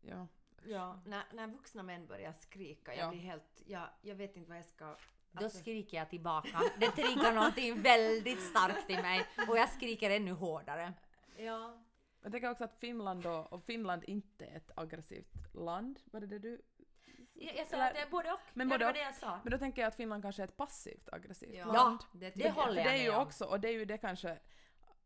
Ja. 0.00 0.26
Ja, 0.64 1.00
när, 1.06 1.24
när 1.32 1.46
vuxna 1.46 1.82
män 1.82 2.06
börjar 2.06 2.32
skrika, 2.32 2.94
jag 2.94 3.06
Ja. 3.06 3.10
blir 3.10 3.20
helt, 3.20 3.62
jag, 3.66 3.88
jag 4.02 4.14
vet 4.14 4.36
inte 4.36 4.48
vad 4.48 4.58
jag 4.58 4.64
ska... 4.64 4.96
Då 5.32 5.44
alltså- 5.44 5.58
skriker 5.58 5.96
jag 5.96 6.10
tillbaka. 6.10 6.60
Det 6.80 6.90
triggar 6.90 7.34
någonting 7.34 7.82
väldigt 7.82 8.42
starkt 8.42 8.90
i 8.90 8.96
mig 8.96 9.26
och 9.48 9.58
jag 9.58 9.68
skriker 9.68 10.10
ännu 10.10 10.32
hårdare. 10.32 10.92
Ja. 11.36 11.82
Jag 12.22 12.32
tänker 12.32 12.50
också 12.50 12.64
att 12.64 12.76
Finland 12.76 13.22
då, 13.22 13.34
och 13.50 13.64
Finland 13.64 14.04
inte 14.04 14.46
är 14.46 14.56
ett 14.56 14.70
aggressivt 14.76 15.54
land, 15.54 16.00
var 16.04 16.20
det 16.20 16.26
det 16.26 16.38
du... 16.38 16.62
Jag, 17.40 17.56
jag 17.56 17.66
sa 17.66 17.76
Eller- 17.76 17.86
att 17.86 17.94
det 17.94 18.00
är 18.00 18.10
både 18.10 18.32
och. 18.32 18.40
Men 18.54 18.68
ja, 18.68 18.74
både 18.74 18.78
det 18.78 18.84
var 18.86 18.92
det 18.92 19.00
jag 19.00 19.14
sa. 19.14 19.40
Men 19.42 19.50
då 19.50 19.58
tänker 19.58 19.82
jag 19.82 19.88
att 19.88 19.94
Finland 19.94 20.22
kanske 20.22 20.42
är 20.42 20.46
ett 20.48 20.56
passivt 20.56 21.08
aggressivt 21.12 21.54
Ja, 21.54 21.72
land. 21.72 22.00
det, 22.12 22.30
det 22.30 22.50
håller 22.50 22.76
jag 22.76 22.86
det 22.86 22.90
är 22.90 23.02
ju 23.02 23.10
med 23.10 23.20
också, 23.20 23.44
och 23.44 23.60
det 23.60 23.68
är 23.68 23.72
ju 23.72 23.84
det 23.84 23.98
kanske 23.98 24.38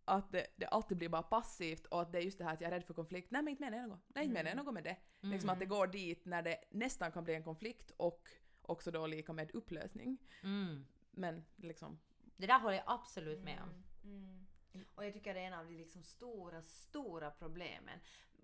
att 0.05 0.33
det, 0.33 0.47
det 0.57 0.66
alltid 0.66 0.99
blir 0.99 1.09
bara 1.09 1.22
passivt 1.22 1.87
och 1.87 2.03
att 2.03 2.12
det 2.12 2.18
är 2.18 2.22
just 2.22 2.39
det 2.39 2.45
här 2.45 2.53
att 2.53 2.61
jag 2.61 2.68
är 2.68 2.74
rädd 2.74 2.85
för 2.85 2.95
konflikt. 2.95 3.30
Nej 3.30 3.43
men 3.43 3.51
inte 3.51 3.62
menar 3.64 3.78
jag 3.78 3.89
något. 3.89 4.05
Nej 4.09 4.24
inte 4.24 4.35
menar 4.35 4.51
jag 4.51 4.57
något 4.64 4.74
med 4.74 4.85
det. 4.85 4.97
Liksom 5.20 5.51
att 5.51 5.59
det 5.59 5.66
går 5.66 5.87
dit 5.87 6.24
när 6.24 6.43
det 6.43 6.57
nästan 6.70 7.12
kan 7.12 7.24
bli 7.24 7.35
en 7.35 7.45
konflikt 7.45 7.91
och 7.97 8.28
också 8.62 8.91
då 8.91 9.07
lika 9.07 9.33
med 9.33 9.51
upplösning. 9.55 10.18
Mm. 10.43 10.87
Men 11.11 11.45
liksom, 11.57 11.99
Det 12.37 12.47
där 12.47 12.59
håller 12.61 12.76
jag 12.76 12.85
absolut 12.87 13.43
med 13.45 13.62
om. 13.62 13.68
Mm. 14.05 14.47
Mm. 14.74 14.87
Och 14.95 15.05
jag 15.07 15.12
tycker 15.12 15.35
det 15.35 15.41
är 15.41 15.45
en 15.47 15.53
av 15.53 15.64
de 15.66 15.72
liksom 15.76 16.03
stora, 16.03 16.62
stora 16.62 17.30
problemen. 17.30 17.99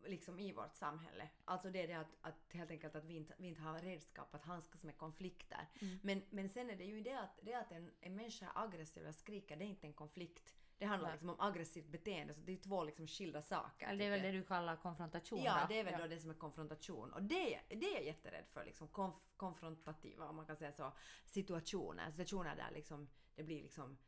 Liksom 0.04 0.38
i 0.38 0.52
vårt 0.52 0.74
samhälle. 0.74 1.28
Alltså 1.44 1.70
det 1.70 1.82
är 1.82 1.86
det 1.88 1.94
att, 1.94 2.16
att 2.20 2.52
helt 2.52 2.70
enkelt 2.70 2.94
att 2.96 3.04
vi 3.04 3.14
inte, 3.16 3.34
vi 3.38 3.48
inte 3.48 3.60
har 3.62 3.78
redskap 3.78 4.34
att 4.34 4.44
handskas 4.44 4.84
med 4.84 4.96
konflikter. 4.98 5.66
Men, 6.02 6.22
men 6.30 6.48
sen 6.48 6.70
är 6.70 6.76
det 6.76 6.84
ju 6.84 7.00
det 7.00 7.18
att, 7.20 7.38
det 7.42 7.54
att 7.54 7.72
en, 7.72 7.90
en 8.00 8.16
människa 8.16 8.46
är 8.46 8.62
aggressiv 8.64 9.02
eller 9.02 9.12
skriker, 9.12 9.56
det 9.56 9.64
är 9.64 9.68
inte 9.68 9.86
en 9.86 9.92
konflikt. 9.92 10.54
Det 10.78 10.84
handlar 10.86 11.12
liksom 11.12 11.30
om 11.30 11.40
aggressivt 11.40 11.86
beteende, 11.88 12.34
så 12.34 12.40
det 12.40 12.52
är 12.52 12.56
två 12.56 12.84
liksom 12.84 13.06
skilda 13.06 13.42
saker. 13.42 13.86
Eller 13.86 13.98
det 13.98 14.04
är 14.04 14.10
väl 14.10 14.22
det 14.22 14.30
du 14.30 14.44
kallar 14.44 14.76
konfrontation 14.76 15.42
Ja, 15.42 15.58
då? 15.60 15.66
det 15.68 15.78
är 15.80 15.84
väl 15.84 15.92
Ja. 15.92 15.98
då 15.98 16.06
det 16.06 16.20
som 16.20 16.30
är 16.30 16.34
konfrontation. 16.34 17.12
Och 17.12 17.22
det, 17.22 17.60
det 17.68 17.74
är 17.86 17.94
jag 17.94 18.04
jätterädd 18.04 18.44
för, 18.52 18.64
liksom 18.64 18.88
konf- 18.88 19.20
konfrontativa, 19.36 20.28
om 20.28 20.36
man 20.36 20.46
kan 20.46 20.56
säga 20.56 20.72
så, 20.72 20.92
situationer. 21.26 22.10
Situationer 22.10 22.56
där 22.56 22.70
liksom, 22.74 23.08
det 23.34 23.42
blir 23.42 23.62
liksom 23.62 23.98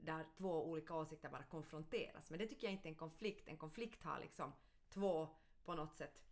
där 0.00 0.24
två 0.36 0.66
olika 0.70 0.94
åsikter 0.94 1.28
bara 1.28 1.42
konfronteras. 1.42 2.30
Men 2.30 2.38
det 2.38 2.46
tycker 2.46 2.66
jag 2.66 2.72
inte 2.72 2.88
är 2.88 2.90
en 2.90 2.96
konflikt. 2.98 3.48
En 3.48 3.56
konflikt 3.56 4.02
har 4.02 4.20
liksom 4.20 4.52
två 4.96 5.28
på 5.64 5.74
något 5.74 5.94
sätt 5.94 6.22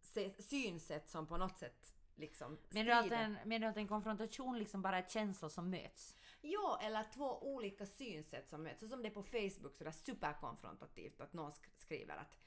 se, 0.00 0.42
synsätt 0.42 1.08
som 1.08 1.26
på 1.26 1.36
något 1.36 1.58
sätt 1.58 1.94
liksom 2.14 2.58
Menar 2.70 3.02
du, 3.02 3.14
att 3.14 3.20
en, 3.20 3.38
menar 3.44 3.66
du 3.66 3.70
att 3.70 3.76
en 3.76 3.88
konfrontation 3.88 4.58
liksom 4.58 4.82
bara 4.82 4.98
är 4.98 5.08
känslor 5.08 5.48
som 5.48 5.70
möts? 5.70 6.16
Ja, 6.40 6.78
eller 6.82 7.04
två 7.14 7.38
olika 7.54 7.86
synsätt 7.86 8.48
som 8.48 8.62
möts. 8.62 8.80
Så 8.80 8.88
som 8.88 9.02
det 9.02 9.08
är 9.08 9.14
på 9.14 9.22
Facebook 9.22 9.76
sådär 9.76 9.90
superkonfrontativt 9.90 11.20
att 11.20 11.32
någon 11.32 11.50
sk- 11.50 11.70
skriver 11.76 12.16
att 12.16 12.38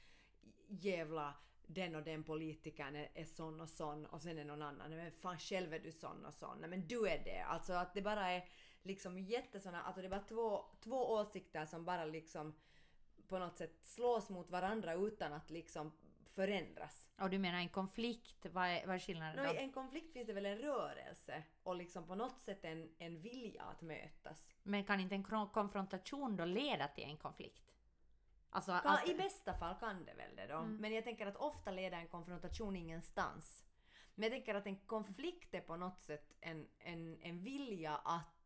jävla 0.68 1.34
den 1.68 1.95
och 1.95 2.03
den 2.03 2.24
politikern 2.24 2.95
är, 2.95 3.09
är 3.13 3.26
sån 3.26 3.61
och 3.61 3.70
sån 3.70 4.05
och 4.05 4.22
sen 4.22 4.38
är 4.38 4.45
någon 4.45 4.61
annan. 4.61 4.95
Men 4.95 5.11
fan 5.11 5.39
själv 5.39 5.74
är 5.74 5.80
du 5.80 5.91
sån 5.91 6.26
och 6.26 6.34
sån. 6.34 6.57
Nej 6.59 6.70
men 6.70 6.88
du 6.88 7.07
är 7.09 7.24
det. 7.24 7.41
Alltså 7.41 7.74
att 7.74 7.93
det 7.93 8.01
bara 8.01 8.30
är 8.32 8.49
liksom 8.84 9.20
jättesåna, 9.20 9.82
alltså 9.82 10.01
det 10.01 10.07
är 10.07 10.09
bara 10.09 10.20
två, 10.28 10.65
två 10.84 11.11
åsikter 11.11 11.65
som 11.65 11.86
bara 11.86 12.05
liksom 12.05 12.53
på 13.28 13.39
något 13.39 13.57
sätt 13.57 13.80
slås 13.82 14.30
mot 14.30 14.49
varandra 14.49 14.93
utan 14.93 15.34
att 15.34 15.49
liksom 15.49 15.91
förändras. 16.25 17.09
Och 17.19 17.30
du 17.30 17.39
menar 17.39 17.59
en 17.59 17.69
konflikt, 17.69 18.45
vad 18.45 18.67
är, 18.67 18.88
vad 18.88 18.95
är 18.95 18.99
skillnaden 18.99 19.45
då? 19.45 19.53
I 19.53 19.57
en 19.57 19.71
konflikt 19.71 20.13
finns 20.13 20.28
det 20.28 20.34
väl 20.34 20.45
en 20.45 20.57
rörelse 20.57 21.43
och 21.63 21.75
liksom 21.75 22.07
på 22.07 22.15
något 22.15 22.39
sätt 22.39 22.65
en, 22.65 22.89
en 22.97 23.21
vilja 23.21 23.63
att 23.63 23.82
mötas. 23.82 24.55
Men 24.63 24.84
kan 24.84 24.99
inte 24.99 25.15
en 25.15 25.23
konfrontation 25.53 26.38
då 26.38 26.45
leda 26.45 26.88
till 26.88 27.03
en 27.03 27.17
konflikt? 27.17 27.73
Alltså 28.49 28.71
Kan, 28.71 28.93
att, 28.93 29.09
I 29.09 29.13
bästa 29.13 29.53
fall 29.53 29.75
kan 29.80 30.05
det 30.05 30.13
väl 30.13 30.36
det 30.36 30.47
då. 30.47 30.61
Men 30.61 30.93
jag 30.93 31.03
tänker 31.03 31.28
att 31.28 31.36
ofta 31.36 31.71
leder 31.71 31.97
en 31.97 32.07
konfrontation 32.07 32.75
ingenstans. 32.75 33.63
Men 34.15 34.23
jag 34.23 34.32
tänker 34.32 34.55
att 34.55 34.65
en 34.65 34.78
konflikt 34.78 35.53
är 35.53 35.61
på 35.61 35.75
något 35.75 36.01
sätt 36.01 36.34
en, 36.41 36.67
en, 36.80 37.21
en 37.21 37.43
vilja 37.43 37.95
att 37.95 38.36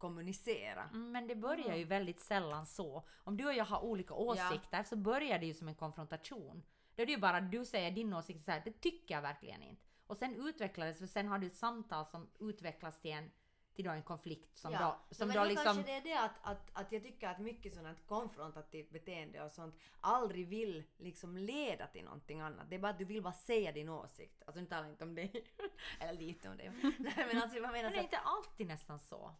kommunicera. 0.00 0.82
Mm, 0.82 1.12
Men 1.12 1.26
det 1.26 1.36
börjar 1.36 1.76
ju 1.76 1.84
väldigt 1.84 2.20
sällan 2.20 2.66
så. 2.66 3.02
Om 3.24 3.36
du 3.36 3.46
och 3.46 3.54
jag 3.54 3.64
har 3.64 3.84
olika 3.84 4.14
åsikter 4.14 4.82
så 4.82 4.96
börjar 4.96 5.38
det 5.38 5.46
ju 5.46 5.54
som 5.54 5.68
en 5.68 5.74
konfrontation. 5.74 6.62
Då 6.94 7.02
är 7.02 7.06
det 7.06 7.12
ju 7.12 7.18
bara 7.18 7.36
att 7.36 7.50
du 7.50 7.64
säger 7.64 7.90
din 7.90 8.12
åsikt 8.12 8.44
så 8.44 8.50
här, 8.50 8.62
det 8.64 8.80
tycker 8.80 9.14
jag 9.14 9.22
verkligen 9.22 9.62
inte. 9.62 9.82
Och 10.06 10.16
sen 10.16 10.54
sig, 10.74 10.94
för 10.94 11.06
sen 11.06 11.28
har 11.28 11.38
du 11.38 11.46
ett 11.46 11.56
samtal 11.56 12.06
som 12.06 12.30
utvecklas 12.40 13.00
till 13.00 13.10
en, 13.10 13.30
till 13.74 13.84
då 13.84 13.90
en 13.90 14.02
konflikt 14.02 14.58
som 14.58 14.72
då, 14.72 15.00
som 15.10 15.28
men 15.28 15.36
då 15.36 15.44
liksom... 15.44 15.64
kanske 15.64 15.82
det 15.82 15.96
är 15.96 16.00
det 16.00 16.14
att, 16.14 16.38
att, 16.42 16.70
att 16.72 16.92
jag 16.92 17.02
tycker 17.02 17.28
att 17.28 17.38
mycket 17.38 17.74
sånt 17.74 17.86
här 17.86 17.96
konfrontativt 18.06 18.90
beteende 18.90 19.44
och 19.44 19.52
sånt 19.52 19.74
aldrig 20.00 20.48
vill 20.48 20.84
liksom 20.98 21.36
leda 21.36 21.86
till 21.86 22.04
någonting 22.04 22.40
annat. 22.40 22.70
Det 22.70 22.76
är 22.76 22.80
bara 22.80 22.92
att 22.92 22.98
du 22.98 23.04
vill 23.04 23.22
bara 23.22 23.32
säga 23.32 23.72
din 23.72 23.88
åsikt. 23.88 24.42
Alltså 24.46 24.60
nu 24.60 24.66
talar 24.66 24.82
jag 24.82 24.92
inte 24.92 25.04
om 25.04 25.14
dig. 25.14 25.44
Eller 26.00 26.20
lite 26.20 26.48
om 26.48 26.56
dig. 26.56 26.72
Nej 26.98 27.26
men 27.32 27.42
alltså 27.42 27.58
jag 27.58 27.72
menar 27.72 27.82
Men 27.82 27.92
det 27.92 27.98
är 27.98 28.02
inte 28.02 28.18
alltid 28.18 28.66
nästan 28.66 28.98
så. 28.98 29.34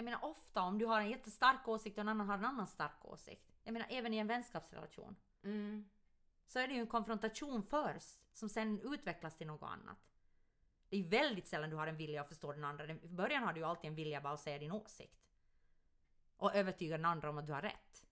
Jag 0.00 0.04
menar 0.04 0.24
ofta 0.24 0.62
om 0.62 0.78
du 0.78 0.86
har 0.86 1.00
en 1.00 1.10
jättestark 1.10 1.68
åsikt 1.68 1.98
och 1.98 2.00
en 2.00 2.08
annan 2.08 2.28
har 2.28 2.38
en 2.38 2.44
annan 2.44 2.66
stark 2.66 3.04
åsikt. 3.04 3.52
Jag 3.62 3.72
menar 3.72 3.86
även 3.90 4.14
i 4.14 4.16
en 4.16 4.26
vänskapsrelation. 4.26 5.16
mm, 5.42 5.88
så 6.46 6.58
är 6.58 6.68
det 6.68 6.74
ju 6.74 6.80
en 6.80 6.86
konfrontation 6.86 7.62
först 7.62 8.36
som 8.36 8.48
sen 8.48 8.80
utvecklas 8.94 9.36
till 9.36 9.46
något 9.46 9.62
annat. 9.62 9.98
Det 10.88 10.96
är 10.96 11.04
väldigt 11.04 11.48
sällan 11.48 11.70
du 11.70 11.76
har 11.76 11.86
en 11.86 11.96
vilja 11.96 12.20
att 12.20 12.28
förstå 12.28 12.52
den 12.52 12.64
andra. 12.64 12.86
I 12.86 12.94
början 12.94 13.42
har 13.42 13.52
du 13.52 13.60
ju 13.60 13.66
alltid 13.66 13.88
en 13.88 13.94
vilja 13.94 14.20
bara 14.20 14.34
att 14.34 14.40
säga 14.40 14.58
din 14.58 14.72
åsikt. 14.72 15.20
Och 16.36 16.54
övertyga 16.54 16.96
den 16.96 17.06
andra 17.06 17.30
om 17.30 17.38
att 17.38 17.46
du 17.46 17.52
har 17.52 17.62
rätt. 17.62 18.06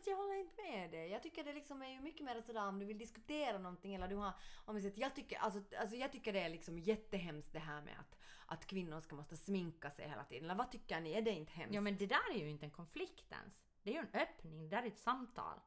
Fast 0.00 0.06
jag 0.06 0.16
håller 0.16 0.34
inte 0.34 0.62
med 0.62 0.90
dig. 0.90 1.08
Jag 1.08 1.22
tycker 1.22 1.44
det 1.44 1.52
liksom 1.52 1.82
är 1.82 1.88
ju 1.88 2.00
mycket 2.00 2.24
mer 2.24 2.40
sådär 2.40 2.68
om 2.68 2.78
du 2.78 2.86
vill 2.86 2.98
diskutera 2.98 3.58
någonting 3.58 3.94
eller 3.94 4.08
du 4.08 4.16
har... 4.16 4.32
Om 4.64 4.74
vi 4.74 4.82
säger, 4.82 5.00
jag, 5.00 5.14
tycker, 5.14 5.38
alltså, 5.38 5.60
alltså 5.80 5.96
jag 5.96 6.12
tycker 6.12 6.32
det 6.32 6.40
är 6.40 6.48
liksom 6.48 6.78
jättehemskt 6.78 7.52
det 7.52 7.58
här 7.58 7.82
med 7.82 7.94
att, 8.00 8.18
att 8.46 8.66
kvinnor 8.66 9.00
ska 9.00 9.16
måste 9.16 9.36
sminka 9.36 9.90
sig 9.90 10.08
hela 10.08 10.24
tiden. 10.24 10.44
Eller 10.44 10.54
vad 10.54 10.70
tycker 10.70 11.00
ni? 11.00 11.12
Är 11.12 11.22
det 11.22 11.30
inte 11.30 11.52
hemskt? 11.52 11.74
Ja 11.74 11.80
men 11.80 11.96
det 11.96 12.06
där 12.06 12.34
är 12.34 12.38
ju 12.38 12.50
inte 12.50 12.66
en 12.66 12.70
konflikt 12.70 13.32
ens. 13.32 13.60
Det 13.82 13.90
är 13.90 13.94
ju 13.94 14.00
en 14.00 14.20
öppning, 14.20 14.62
det 14.62 14.76
där 14.76 14.82
är 14.82 14.86
ett 14.86 14.98
samtal. 14.98 15.60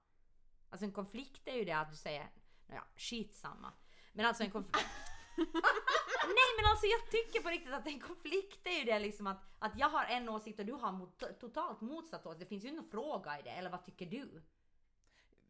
Alltså 0.69 0.85
en 0.85 0.91
konflikt 0.91 1.47
är 1.47 1.55
ju 1.55 1.65
det 1.65 1.71
att 1.71 1.89
du 1.89 1.95
säger, 1.95 2.29
ja 2.67 2.83
skitsamma. 2.95 3.71
Men 4.13 4.25
alltså 4.25 4.43
en 4.43 4.51
konflikt... 4.51 4.87
Nej 5.37 6.49
men 6.57 6.65
alltså 6.71 6.85
jag 6.85 7.11
tycker 7.11 7.41
på 7.43 7.49
riktigt 7.49 7.73
att 7.73 7.87
en 7.87 7.99
konflikt 7.99 8.67
är 8.67 8.79
ju 8.79 8.83
det 8.83 8.99
liksom 8.99 9.27
att, 9.27 9.37
att 9.59 9.79
jag 9.79 9.89
har 9.89 10.05
en 10.05 10.29
åsikt 10.29 10.59
och 10.59 10.65
du 10.65 10.73
har 10.73 10.91
mot, 10.91 11.39
totalt 11.39 11.81
motsatt 11.81 12.25
åsikt. 12.25 12.39
Det 12.39 12.45
finns 12.45 12.63
ju 12.63 12.69
ingen 12.69 12.89
fråga 12.91 13.39
i 13.39 13.41
det, 13.41 13.49
eller 13.49 13.69
vad 13.69 13.83
tycker 13.83 14.05
du? 14.05 14.41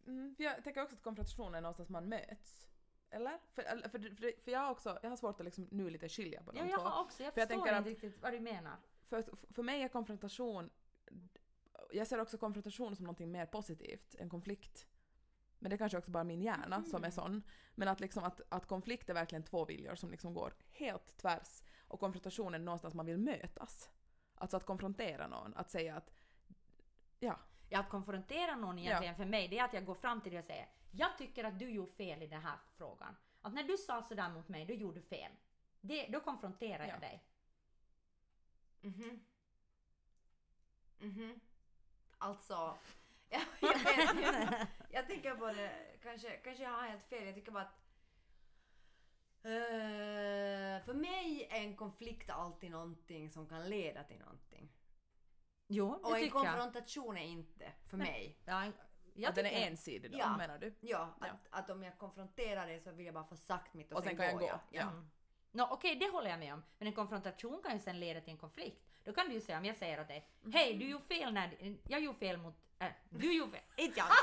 Mm, 0.08 0.36
jag 0.38 0.64
tänker 0.64 0.84
också 0.84 0.96
att 0.96 1.04
konfrontation 1.04 1.56
är 1.56 1.62
någonstans 1.62 1.90
man 1.90 2.10
möts. 2.10 2.68
Eller? 3.10 3.40
För, 3.54 3.64
för, 3.64 3.90
för, 3.90 4.44
för 4.44 4.52
jag 4.52 4.60
har 4.60 4.72
också, 4.72 5.00
jag 5.04 5.10
har 5.10 5.18
svårt 5.18 5.40
att 5.40 5.46
liksom 5.46 5.68
nu 5.72 5.90
lite 5.90 6.10
skilja 6.10 6.44
på 6.44 6.52
de 6.52 6.58
Ja, 6.58 6.66
två. 6.66 6.72
jag 6.72 6.80
har 6.80 7.04
också, 7.04 7.24
jag 7.24 7.34
För 7.34 7.42
förstår 7.42 7.78
inte 7.78 7.90
riktigt 7.90 8.22
vad 8.22 8.34
du 8.34 8.40
menar. 8.40 8.78
För, 9.10 9.24
för 9.54 9.64
mig 9.64 9.82
är 9.82 9.88
konfrontation, 9.88 10.70
jag 11.92 12.08
ser 12.08 12.22
också 12.22 12.38
konfrontation 12.38 12.96
som 12.96 13.06
någonting 13.06 13.32
mer 13.32 13.46
positivt 13.46 14.16
än 14.16 14.30
konflikt. 14.30 14.88
Men 15.64 15.70
det 15.70 15.76
är 15.76 15.78
kanske 15.78 15.97
också 15.97 16.11
bara 16.11 16.24
min 16.24 16.41
hjärna 16.41 16.84
som 16.84 17.03
är 17.03 17.09
sån. 17.09 17.43
Men 17.76 17.88
att, 17.88 17.99
liksom 17.99 18.24
att, 18.24 18.41
att 18.49 18.66
konflikt 18.68 19.09
är 19.09 19.14
verkligen 19.14 19.43
två 19.43 19.66
viljor 19.66 19.95
som 19.95 20.11
liksom 20.11 20.34
går 20.34 20.53
helt 20.72 21.18
tvärs. 21.18 21.64
Och 21.88 21.99
konfrontation 21.99 22.53
är 22.53 22.59
någonstans 22.59 22.93
man 22.93 23.05
vill 23.05 23.18
mötas. 23.18 23.89
Alltså 24.36 24.57
att 24.57 24.66
konfrontera 24.66 25.28
någon, 25.28 25.53
att 25.55 25.72
säga 25.72 25.95
att 25.95 26.11
ja, 27.20 27.39
Ja, 27.70 27.80
att 27.80 27.89
konfrontera 27.89 28.55
någon 28.55 28.80
egentligen 28.80 29.16
för 29.16 29.26
mig, 29.26 29.47
det 29.47 29.59
är 29.59 29.64
att 29.64 29.74
jag 29.74 29.86
går 29.86 29.95
fram 29.95 30.22
till 30.22 30.32
dig 30.32 30.39
och 30.39 30.45
säger 30.45 30.70
Jag 30.91 31.18
tycker 31.18 31.43
att 31.43 31.59
du 31.59 31.70
gjorde 31.70 31.91
fel 31.91 32.22
i 32.24 32.28
den 32.28 32.41
här 32.41 32.57
frågan. 32.72 33.16
Att 33.41 33.53
när 33.53 33.64
du 33.64 33.78
sa 33.78 34.03
sådär 34.03 34.30
mot 34.30 34.47
mig, 34.47 34.66
då 34.66 34.74
gjorde 34.74 34.99
du 34.99 35.05
fel. 35.05 35.32
Det, 35.82 36.07
då 36.07 36.20
konfronterar 36.20 36.88
jag 36.88 36.95
Ja. 36.95 36.99
dig. 36.99 37.24
Mhm. 38.82 39.24
Mhm. 40.99 41.39
Alltså, 42.18 42.78
jag, 43.30 43.41
jag 43.59 43.80
vet 43.80 44.16
inte. 44.16 44.68
Jag 44.94 45.08
tänker 45.08 45.36
på 45.36 45.48
det, 45.48 45.72
kanske, 46.04 46.30
kanske 46.38 46.64
jag 46.64 46.72
har 46.72 46.84
helt 46.84 47.04
fel. 47.06 47.26
Jag 47.26 47.36
tycker 47.36 47.52
bara 47.52 47.64
att 47.64 47.80
eh, 49.44 50.86
för 50.86 50.94
mig 50.94 51.48
är 51.52 51.58
en 51.62 51.76
konflikt 51.76 52.30
alltid 52.30 52.72
någonting 52.72 53.30
som 53.30 53.48
kan 53.48 53.70
leda 53.70 54.04
till 54.04 54.20
någonting. 54.20 54.72
Jo, 55.68 55.89
det 55.89 55.96
Och 56.04 56.18
en 56.18 56.24
tycker 56.24 56.38
jag. 56.38 56.46
konfrontation 56.46 57.18
är 57.18 57.26
inte 57.26 57.72
för 57.89 57.98
mig. 57.98 58.38
Ja, 58.46 58.72
jag 59.16 59.30
att 59.30 59.36
den 59.36 59.46
är 59.46 59.68
ensidig 59.68 60.12
då, 60.12 60.18
Ja. 60.18 60.38
menar 60.38 60.58
du? 60.58 60.76
Ja, 60.80 61.18
Ja. 61.22 61.28
Att, 61.28 61.48
att 61.50 61.70
om 61.70 61.84
jag 61.84 61.98
konfronterar 61.98 62.68
dig 62.68 62.80
så 62.80 62.91
vill 62.91 63.06
jag 63.06 63.14
bara 63.14 63.26
få 63.26 63.36
sagt 63.36 63.74
mitt 63.74 63.91
och, 63.91 63.98
Och 63.98 64.04
sen 64.04 64.18
kan 64.18 64.26
jag 64.26 64.39
gå. 64.39 64.60
Ja. 64.70 64.82
Mm. 64.82 65.10
Nå, 65.52 65.68
Okej, 65.72 65.96
det 65.96 66.12
håller 66.12 66.30
jag 66.30 66.39
med 66.39 66.54
om. 66.54 66.64
Men 66.78 66.88
en 66.88 66.94
konfrontation 66.94 67.62
kan 67.64 67.74
ju 67.74 67.80
sen 67.80 68.00
leda 68.00 68.22
till 68.22 68.32
en 68.32 68.38
konflikt. 68.38 68.93
Då 69.04 69.14
kan 69.14 69.28
du 69.28 69.34
ju 69.34 69.41
säga, 69.41 69.58
om 69.58 69.66
jag 69.66 69.78
säger 69.78 70.01
åt 70.01 70.08
dig, 70.08 70.28
hej 70.54 70.78
du 70.78 70.89
gjorde 70.89 71.04
fel 71.04 71.34
när, 71.34 71.78
jag 71.88 72.01
gjorde 72.01 72.20
fel 72.20 72.38
mot, 72.38 72.56
äh, 72.80 72.88
du 73.10 73.34
gjorde 73.34 73.51
fel, 73.51 73.62
inte 73.78 73.99
jag. 73.99 74.08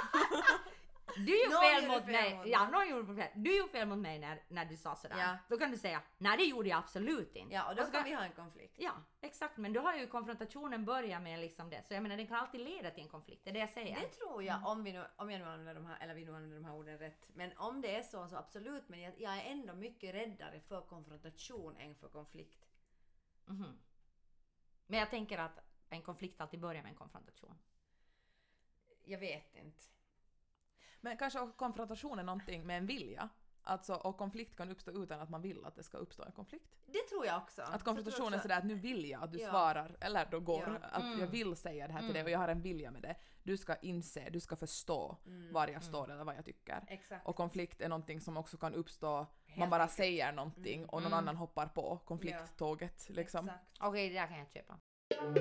Du 1.17 1.45
gjorde 1.45 1.57
fel 1.57 1.89
mot 1.89 2.05
fel 2.05 2.13
mig, 2.13 2.37
mot 2.37 2.47
ja 2.47 2.69
någon 2.69 2.89
gjorde 2.89 3.15
fel. 3.15 3.29
Du 3.35 3.57
gjorde 3.57 3.73
fel 3.73 3.89
mot 3.89 3.99
mig 3.99 4.19
när, 4.19 4.43
när 4.49 4.65
du 4.65 4.77
sa 4.77 4.97
sådär. 4.97 5.17
Ja. 5.19 5.37
Då 5.49 5.59
kan 5.59 5.71
du 5.71 5.77
säga, 5.77 6.03
nej 6.19 6.37
det 6.37 6.45
gjorde 6.45 6.69
jag 6.69 6.79
absolut 6.79 7.37
inte. 7.37 7.55
Ja, 7.55 7.69
och 7.69 7.77
då 7.77 7.85
så 7.85 7.91
kan 7.91 8.05
vi 8.05 8.15
ha 8.15 8.25
en 8.25 8.33
konflikt. 8.33 8.75
Ja, 8.79 8.93
exakt. 9.21 9.57
Men 9.57 9.73
då 9.73 9.81
har 9.81 9.97
ju 9.97 10.07
konfrontationen 10.07 10.85
börjat 10.85 11.23
med 11.23 11.41
liksom 11.41 11.71
det. 11.71 11.83
Så 11.89 11.95
jag 11.95 12.03
menar, 12.03 12.17
den 12.17 12.27
kan 12.27 12.37
alltid 12.37 12.61
leda 12.61 12.91
till 12.91 13.03
en 13.03 13.09
konflikt. 13.09 13.45
Det 13.45 13.51
är 13.51 13.55
det 13.55 13.61
jag 13.61 13.71
säger. 13.71 14.01
Det 14.01 14.07
tror 14.07 14.43
jag, 14.43 14.67
om, 14.67 14.85
vi 14.85 14.93
nu, 14.93 15.05
om 15.17 15.31
jag 15.31 15.39
nu 15.39 15.47
använder 15.47 15.75
de 15.75 15.87
här, 15.87 15.99
eller 16.01 16.15
vi 16.15 16.25
nu 16.25 16.35
använder 16.35 16.57
de 16.57 16.65
här 16.65 16.75
orden 16.75 16.99
rätt. 16.99 17.31
Men 17.35 17.53
om 17.57 17.81
det 17.81 17.97
är 17.97 18.03
så, 18.03 18.29
så 18.29 18.37
absolut. 18.37 18.89
Men 18.89 19.01
jag, 19.01 19.21
jag 19.21 19.37
är 19.37 19.45
ändå 19.51 19.75
mycket 19.75 20.15
räddare 20.15 20.61
för 20.61 20.81
konfrontation 20.81 21.77
än 21.77 21.95
för 21.95 22.09
konflikt. 22.09 22.67
Mhm. 23.47 23.79
Men 24.91 24.99
jag 24.99 25.11
tänker 25.11 25.39
att 25.39 25.59
en 25.89 26.03
konflikt 26.03 26.41
alltid 26.41 26.61
börjar 26.61 26.83
med 26.83 26.91
en 26.91 26.97
konfrontation. 26.97 27.59
Jag 29.05 29.19
vet 29.19 29.55
inte. 29.57 29.83
Men 31.01 31.17
kanske 31.17 31.41
också 31.41 31.57
konfrontation 31.57 32.19
är 32.19 32.23
någonting 32.23 32.67
med 32.67 32.77
en 32.79 32.87
vilja. 32.87 33.29
Alltså, 33.63 33.95
och 33.95 34.17
konflikt 34.19 34.57
kan 34.57 34.71
uppstå 34.71 34.91
utan 34.91 35.21
att 35.21 35.31
man 35.31 35.43
vill 35.43 35.65
att 35.65 35.75
det 35.77 35.83
ska 35.83 35.99
uppstå 35.99 36.23
en 36.25 36.33
konflikt. 36.33 36.77
Det 36.87 37.09
tror 37.09 37.27
jag 37.27 37.43
också. 37.43 37.63
Att 37.63 37.85
konfrontation 37.85 38.13
Så 38.13 38.17
tror 38.17 38.35
är 38.35 38.39
sådär 38.39 38.59
att 38.59 38.65
nu 38.65 38.75
vill 38.75 39.05
jag 39.09 39.23
att 39.23 39.33
du 39.33 39.39
Ja. 39.39 39.51
svarar, 39.51 39.97
eller 40.01 40.27
då 40.31 40.41
går, 40.41 40.79
Ja. 40.83 40.89
att 40.89 41.03
Mm. 41.03 41.21
jag 41.21 41.27
vill 41.27 41.57
säga 41.57 41.87
det 41.87 41.93
här 41.93 42.01
till 42.01 42.09
dig 42.13 42.21
Mm. 42.21 42.25
och 42.27 42.31
jag 42.31 42.39
har 42.39 42.49
en 42.49 42.63
vilja 42.63 42.91
med 42.91 43.03
det. 43.03 43.17
Du 43.43 43.57
ska 43.57 43.77
inse, 43.77 44.31
du 44.31 44.41
ska 44.41 44.57
förstå 44.57 45.17
Mm. 45.27 45.53
var 45.53 45.69
jag 45.69 45.83
står 45.85 46.11
eller 46.11 46.25
vad 46.25 46.37
jag 46.37 46.45
tycker. 46.45 46.85
Exakt. 46.89 47.27
Och 47.27 47.37
konflikt 47.37 47.81
är 47.81 47.89
någonting 47.89 48.21
som 48.21 48.37
också 48.37 48.57
kan 48.57 48.75
uppstå, 48.75 49.17
man 49.17 49.27
Helt 49.47 49.71
bara 49.71 49.83
enkelt. 49.83 49.97
säger 49.97 50.33
någonting 50.33 50.85
och 50.87 51.03
någon 51.03 51.13
Mm. 51.13 51.19
annan 51.19 51.37
hoppar 51.37 51.67
på 51.67 51.99
konflikttåget 52.05 53.09
liksom. 53.09 53.49
Exakt. 53.49 53.65
Okej, 53.81 54.09
det 54.09 54.15
där 54.15 54.27
kan 54.27 54.39
jag 54.39 54.51
köpa. 54.51 54.80
Herregud 55.21 55.37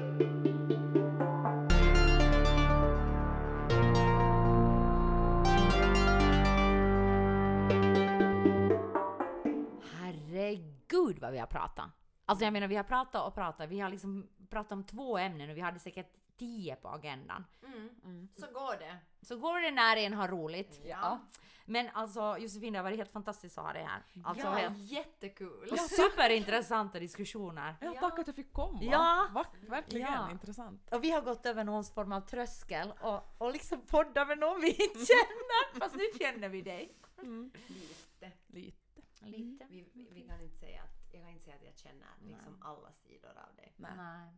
vad 11.19 11.31
vi 11.31 11.37
har 11.37 11.47
pratat! 11.47 11.85
Alltså 12.25 12.45
jag 12.45 12.53
menar 12.53 12.67
vi 12.67 12.75
har 12.75 12.83
pratat 12.83 13.27
och 13.27 13.35
pratat, 13.35 13.69
vi 13.69 13.79
har 13.79 13.89
liksom 13.89 14.29
pratat 14.49 14.71
om 14.71 14.83
två 14.83 15.17
ämnen 15.17 15.49
och 15.49 15.57
vi 15.57 15.61
hade 15.61 15.79
säkert 15.79 16.13
tio 16.39 16.75
på 16.75 16.87
agendan. 16.89 17.45
Mm. 18.03 18.29
Så 18.35 18.45
går 18.53 18.79
det. 18.79 18.97
Så 19.21 19.37
går 19.37 19.59
det 19.61 19.71
när 19.71 19.97
en 19.97 20.13
har 20.13 20.27
roligt. 20.27 20.79
Ja. 20.85 21.19
Men 21.65 21.89
alltså 21.93 22.37
Josefin, 22.39 22.73
det 22.73 22.79
har 22.79 22.83
varit 22.83 22.97
helt 22.97 23.11
fantastiskt 23.11 23.57
att 23.57 23.65
ha 23.65 23.73
dig 23.73 23.83
här. 23.83 24.03
Alltså 24.23 24.47
ja, 24.47 24.51
helt 24.53 24.77
jättekul. 24.91 25.77
superintressanta 25.77 26.99
diskussioner. 26.99 27.75
Ja, 27.81 27.93
tack 27.99 28.19
att 28.19 28.27
jag 28.27 28.35
fick 28.35 28.53
komma. 28.53 28.79
Ja. 28.81 29.27
Va- 29.33 29.45
verkligen 29.69 30.13
Ja. 30.13 30.31
intressant. 30.31 30.89
Och 30.93 31.03
vi 31.03 31.11
har 31.11 31.21
gått 31.21 31.45
över 31.45 31.63
någon 31.63 31.83
form 31.83 32.11
av 32.13 32.21
tröskel 32.21 32.93
och, 33.01 33.21
och 33.37 33.51
liksom 33.53 33.81
poddat 33.81 34.27
med 34.27 34.37
någon 34.39 34.61
vi 34.61 34.67
inte 34.69 35.05
känner. 35.05 35.79
Fast 35.79 35.95
nu 35.95 36.03
känner 36.19 36.49
vi 36.49 36.61
dig. 36.61 36.95
Lite. 37.21 38.31
Lite. 38.47 39.01
Lite. 39.21 39.65
Vi, 39.69 39.89
vi, 39.93 40.09
vi 40.11 40.21
kan 40.21 40.41
inte 40.41 40.57
säga 40.57 40.81
att, 40.81 41.13
jag 41.13 41.21
kan 41.21 41.29
inte 41.31 41.43
säga 41.43 41.55
att 41.55 41.63
jag 41.65 41.77
känner 41.77 42.07
liksom 42.21 42.61
alla 42.61 42.91
sidor 42.91 43.29
av 43.49 43.55
dig. 43.55 43.73
Nej. 43.77 43.91
Nej. 43.97 44.29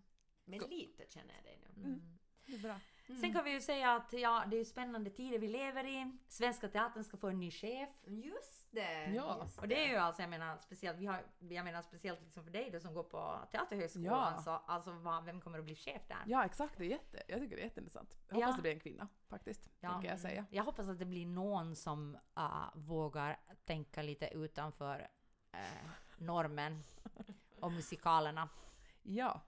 Men 0.46 0.60
lite 0.60 1.06
känner 1.10 1.34
jag 1.36 1.44
dig 1.44 1.60
nu. 1.76 1.84
Mm. 1.84 2.02
Det 2.46 2.54
är 2.54 2.60
bra. 2.60 2.80
Sen 3.20 3.34
kan 3.34 3.44
vi 3.44 3.52
ju 3.52 3.62
säga 3.62 3.96
att 3.96 4.14
ja, 4.14 4.44
det 4.48 4.58
är 4.58 4.66
spännande 4.66 5.10
tider 5.10 5.40
vi 5.40 5.48
lever 5.48 5.84
i. 5.84 6.18
Svenska 6.28 6.68
Teatern 6.68 7.04
ska 7.04 7.18
få 7.18 7.28
en 7.28 7.40
ny 7.40 7.52
chef. 7.52 7.90
Just 8.08 8.72
det! 8.72 9.06
Ja. 9.06 9.40
just 9.44 9.60
Och 9.60 9.68
det 9.68 9.86
är 9.86 9.90
ju 9.90 9.96
alltså, 9.96 10.22
jag 10.22 10.30
menar 10.30 10.58
speciellt, 10.58 11.00
vi 11.00 11.06
har, 11.06 11.24
jag 11.40 11.64
menar 11.66 11.82
speciellt 11.82 12.22
liksom 12.22 12.44
för 12.44 12.52
dig 12.52 12.70
då 12.72 12.80
som 12.80 12.94
går 12.94 13.04
på 13.04 13.48
Teaterhögskolan. 13.52 14.34
Ja. 14.36 14.42
Så, 14.42 14.52
alltså 14.52 14.92
vad, 14.92 15.26
vem 15.26 15.42
kommer 15.42 15.60
att 15.60 15.66
bli 15.66 15.76
chef 15.76 16.02
där? 16.08 16.24
Ja 16.26 16.46
exakt, 16.46 16.78
det 16.78 16.86
är 16.86 16.90
jätte, 16.90 17.24
jag 17.28 17.40
tycker 17.40 17.56
det 17.56 17.62
är 17.62 17.66
jätteintressant. 17.66 18.18
Jag 18.30 18.40
Ja. 18.40 18.46
hoppas 18.46 18.56
det 18.56 18.62
blir 18.62 18.72
en 18.72 18.80
kvinna 18.80 19.08
faktiskt, 19.30 19.70
Ja. 19.80 20.02
jag 20.04 20.20
säga. 20.20 20.46
Jag 20.50 20.64
hoppas 20.64 20.90
att 20.90 21.00
det 21.00 21.06
blir 21.06 21.26
någon 21.26 21.76
som 21.76 22.18
uh, 22.38 22.70
vågar 22.76 23.40
tänka 23.66 24.02
lite 24.02 24.28
utanför 24.28 25.08
uh, 25.54 25.90
normen 26.18 26.84
och 27.60 27.72
musikalerna. 27.72 28.50
Ja. 29.04 29.42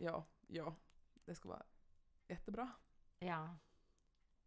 Ja, 0.00 0.24
ja. 0.46 0.74
Det 1.24 1.34
ska 1.34 1.48
vara 1.48 1.62
jättebra. 2.28 2.70
Ja. 3.18 3.56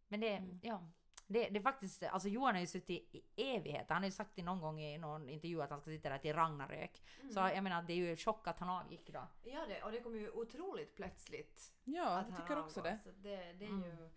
Men 0.08 0.20
det, 0.20 0.28
Mm. 0.36 0.60
ja. 0.62 0.88
Det, 1.26 1.48
det 1.48 1.58
är 1.58 1.62
faktiskt, 1.62 2.02
alltså 2.02 2.28
Johan 2.28 2.54
har 2.54 2.60
ju 2.60 2.66
suttit 2.66 3.14
i 3.14 3.22
evighet. 3.36 3.86
Han 3.88 3.98
har 3.98 4.04
ju 4.04 4.10
sagt 4.10 4.32
det 4.34 4.42
någon 4.42 4.60
gång 4.60 4.80
i 4.80 4.98
någon 4.98 5.28
intervju 5.28 5.62
att 5.62 5.70
han 5.70 5.80
ska 5.80 5.90
sitta 5.90 6.08
där 6.08 6.18
till 6.18 6.34
Ragnarök. 6.34 7.02
Så 7.34 7.38
jag 7.40 7.64
menar 7.64 7.82
det 7.82 7.92
är 7.92 7.96
ju 7.96 8.16
chock 8.16 8.46
att 8.46 8.58
han 8.58 8.68
avgick 8.70 9.10
då. 9.12 9.26
Ja, 9.42 9.66
det, 9.66 9.82
och 9.82 9.92
det 9.92 10.00
kom 10.00 10.16
ju 10.16 10.30
otroligt 10.30 10.96
plötsligt. 10.96 11.72
Ja, 11.84 12.08
att 12.18 12.26
jag 12.28 12.34
han 12.34 12.42
tycker 12.42 12.58
också 12.60 12.82
det. 12.82 12.98
Det, 13.16 13.36
det 13.52 13.64
är 13.64 13.68
Mm. 13.68 13.82
ju... 13.84 14.10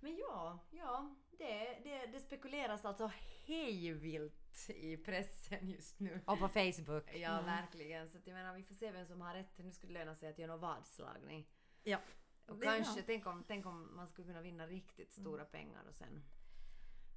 Men 0.00 0.16
ja, 0.16 0.58
ja 0.70 1.14
det, 1.30 1.78
det, 1.84 2.06
det 2.06 2.20
spekuleras 2.20 2.84
alltså 2.84 3.10
hejvilt 3.46 4.39
i 4.68 4.96
pressen 4.96 5.68
just 5.68 6.00
nu. 6.00 6.20
Och 6.26 6.38
på 6.38 6.48
Facebook. 6.48 7.14
Ja, 7.14 7.40
verkligen. 7.42 8.10
Så 8.10 8.18
att 8.18 8.26
jag 8.26 8.34
menar, 8.34 8.54
vi 8.54 8.62
får 8.62 8.74
se 8.74 8.90
vem 8.90 9.06
som 9.06 9.20
har 9.20 9.34
rätt. 9.34 9.58
Nu 9.58 9.72
skulle 9.72 9.92
det 9.92 9.98
löna 9.98 10.14
sig 10.14 10.28
att 10.28 10.38
göra 10.38 10.50
någon 10.50 10.60
vadslagning. 10.60 11.48
Ja. 11.82 11.98
Och 12.46 12.62
kanske, 12.62 13.02
tänk 13.02 13.26
om, 13.26 13.44
tänk 13.48 13.66
om 13.66 13.96
man 13.96 14.08
skulle 14.08 14.26
kunna 14.26 14.40
vinna 14.40 14.66
riktigt 14.66 15.12
stora 15.12 15.44
pengar 15.44 15.82
och 15.88 15.94
sen, 15.94 16.22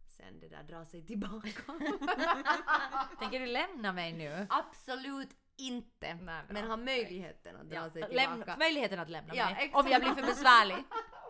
sen 0.08 0.40
det 0.40 0.50
där 0.50 0.64
dra 0.64 0.86
sig 0.86 1.06
tillbaka. 1.06 1.50
Tänker 3.20 3.40
du 3.40 3.46
lämna 3.46 3.94
mig 3.94 4.14
nu? 4.14 4.48
Absolut 4.50 5.30
inte. 5.56 6.14
Nej, 6.14 6.44
men 6.50 6.68
ha 6.68 6.78
möjligheten 6.78 7.56
att 7.56 7.70
dra 7.70 7.76
Ja. 7.76 7.90
sig 7.92 8.02
Lämna, 8.12 8.36
tillbaka. 8.36 8.58
möjligheten 8.60 9.00
att 9.00 9.10
lämna 9.10 9.36
Ja, 9.36 9.46
mig. 9.46 9.56
exakt. 9.66 9.86
Om 9.86 9.92
jag 9.92 10.02
blir 10.02 10.14
för 10.14 10.22
besvärlig. 10.22 10.84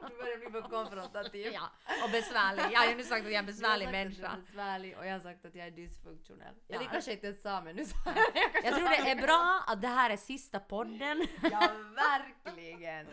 Du 0.09 0.15
börjar 0.17 0.37
bli 0.37 0.49
för 0.51 0.61
konfrontativ. 0.61 1.51
Ja, 1.53 1.69
och 2.05 2.11
besvärlig. 2.11 2.63
Jag 2.73 2.79
har 2.79 2.87
ju 2.89 2.95
nu 2.95 3.03
sagt 3.03 3.19
att 3.21 3.25
jag 3.25 3.33
är 3.33 3.39
en 3.39 3.45
besvärlig 3.45 3.85
Jag 3.85 3.91
människa. 3.91 4.27
är 4.27 4.37
besvärlig 4.41 4.97
och 4.97 5.05
jag 5.05 5.11
har 5.11 5.19
sagt 5.19 5.45
att 5.45 5.55
jag 5.55 5.67
är 5.67 5.71
dysfunktionell. 5.71 6.55
Ja. 6.67 6.79
Det 6.79 6.85
kanske 6.91 7.11
jag 7.11 7.17
inte 7.17 7.27
ens 7.27 7.41
sa 7.41 7.61
men 7.61 7.75
nu 7.75 7.85
sa 7.85 7.95
jag 8.05 8.15
det. 8.15 8.61
Jag 8.63 8.75
tror 8.75 8.89
det 8.89 9.11
är 9.11 9.21
bra 9.21 9.63
att 9.67 9.81
det 9.81 9.87
här 9.87 10.09
är 10.09 10.17
sista 10.17 10.59
podden. 10.59 11.27
Ja, 11.51 11.69
verkligen. 11.95 13.07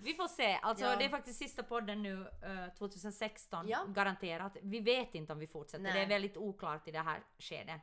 Vi 0.00 0.14
får 0.14 0.28
se. 0.28 0.58
Alltså 0.62 0.84
Ja. 0.84 0.96
det 0.96 1.04
är 1.04 1.08
faktiskt 1.08 1.38
sista 1.38 1.62
podden 1.62 2.02
nu 2.02 2.28
eh, 2.42 2.74
2016. 2.78 3.68
Ja. 3.68 3.84
Garanterat. 3.88 4.56
Vi 4.62 4.80
vet 4.80 5.14
inte 5.14 5.32
om 5.32 5.38
vi 5.38 5.46
fortsätter. 5.46 5.82
Nej. 5.82 5.92
Det 5.92 6.00
är 6.00 6.06
väldigt 6.08 6.36
oklart 6.36 6.88
i 6.88 6.90
det 6.90 6.98
här 7.00 7.20
skedet. 7.38 7.80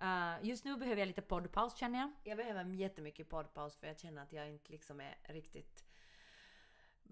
Eh, 0.00 0.32
just 0.42 0.64
nu 0.64 0.76
behöver 0.76 1.00
jag 1.00 1.06
lite 1.06 1.22
poddpaus 1.22 1.76
känner 1.76 1.98
jag. 1.98 2.12
Jag 2.24 2.36
behöver 2.36 2.64
jättemycket 2.64 3.28
poddpaus 3.30 3.76
för 3.76 3.86
jag 3.86 3.98
känner 3.98 4.22
att 4.22 4.32
jag 4.32 4.48
inte 4.48 4.72
liksom 4.72 5.00
är 5.00 5.16
riktigt 5.22 5.84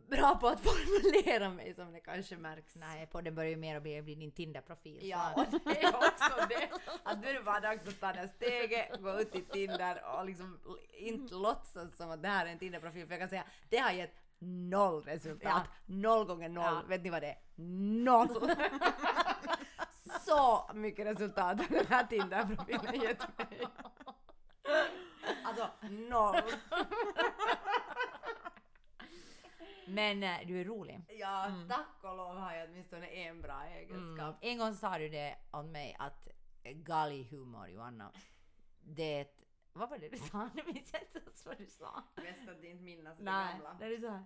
bra 0.09 0.39
på 0.41 0.49
att 0.49 0.61
formulera 0.65 1.51
mig 1.51 1.75
som 1.75 1.93
det 1.93 2.01
kanske 2.01 2.37
märks. 2.37 2.75
Nej, 2.75 3.07
podden 3.07 3.35
börjar 3.35 3.51
ju 3.51 3.57
mer 3.57 3.77
och 3.77 3.83
mer 3.83 4.03
bli 4.03 4.15
din 4.15 4.33
Tinder-profil. 4.33 5.09
Ja, 5.09 5.33
och 5.37 5.61
det 5.65 5.83
är 5.83 5.89
också 5.89 6.47
det. 6.49 6.69
Att 7.03 7.21
nu 7.21 7.29
är 7.29 7.35
det 7.35 7.43
bara 7.43 7.61
dags 7.61 7.89
att 7.89 8.01
ta 8.01 8.13
det 8.13 8.29
steget, 8.29 9.03
gå 9.03 9.21
ut 9.21 9.35
i 9.35 9.43
Tinder 9.43 10.03
och 10.19 10.25
liksom 10.25 10.59
inte 10.93 11.35
låtsas 11.35 11.97
som 11.97 12.11
att 12.11 12.23
det 12.23 12.29
här 12.29 12.47
är 12.47 12.51
en 12.51 12.59
Tinder-profil. 12.59 13.07
För 13.07 13.13
jag 13.13 13.21
kan 13.21 13.29
säga, 13.29 13.45
det 13.69 13.79
har 13.79 13.91
gett 13.93 14.15
noll 14.39 15.03
resultat. 15.05 15.63
Noll 15.87 16.27
gånger 16.27 16.49
noll. 16.49 16.65
Ja. 16.65 16.83
Vet 16.89 17.03
ni 17.03 17.11
vad 17.11 17.23
det 17.23 17.29
är? 17.29 17.39
Noll! 18.05 18.29
Så 20.27 20.71
mycket 20.75 21.07
resultat 21.07 21.61
har 21.61 21.69
den 21.69 21.87
här 21.87 22.07
Tinder-profilen 22.07 23.01
gett 23.01 23.39
mig. 23.39 23.67
Alltså 25.45 25.69
noll. 25.89 26.37
Men 29.87 30.23
eh, 30.23 30.37
du 30.47 30.61
är 30.61 30.65
rolig. 30.65 31.01
Ja, 31.09 31.47
tack 31.69 32.05
och 32.05 32.17
lov 32.17 32.37
har 32.37 32.53
jag 32.55 32.69
åtminstone 32.71 33.07
en 33.07 33.43
bra 33.43 33.65
egenskap. 33.65 34.37
Mm. 34.43 34.53
En 34.53 34.59
gång 34.59 34.75
sa 34.75 34.99
du 34.99 35.09
det 35.09 35.37
om 35.51 35.73
mig 35.73 35.97
att 35.99 36.29
galghumor 36.65 37.69
Johanna, 37.69 38.13
det 38.81 39.03
är 39.17 39.21
ett... 39.21 39.41
Vad 39.73 39.91
var 39.91 39.99
det 39.99 40.09
du 40.09 40.17
sa? 40.19 40.51
Nu 40.55 40.63
minns 40.73 40.93
jag 40.93 41.03
inte 41.03 41.19
ens 41.19 41.47
vad 41.47 41.59
du 41.59 41.67
sa. 41.67 42.03
Bäst 42.17 42.49
att 42.49 42.65
inte 42.65 42.83
minnas 42.85 43.19
det 43.19 43.25
Nej, 43.25 43.53
gamla. 43.53 43.77
det 43.79 43.85
är 43.85 43.99
så 44.01 44.09
här. 44.09 44.25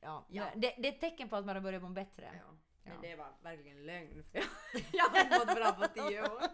Ja, 0.00 0.26
Ja. 0.28 0.44
Det, 0.56 0.74
det 0.78 0.88
är 0.88 0.92
ett 0.92 1.00
tecken 1.00 1.28
på 1.28 1.36
att 1.36 1.44
man 1.46 1.56
har 1.56 1.62
börjat 1.62 1.82
må 1.82 1.88
bättre. 1.88 2.40
Ja. 2.46 2.54
Men 2.82 2.92
Ja. 2.94 3.00
det 3.08 3.16
var 3.16 3.32
verkligen 3.42 3.86
lögn 3.86 4.24
jag, 4.32 4.44
jag 4.92 5.04
har 5.04 5.38
mått 5.46 5.56
bra 5.56 5.72
på 5.72 5.94
tio 5.94 6.22
år. 6.22 6.42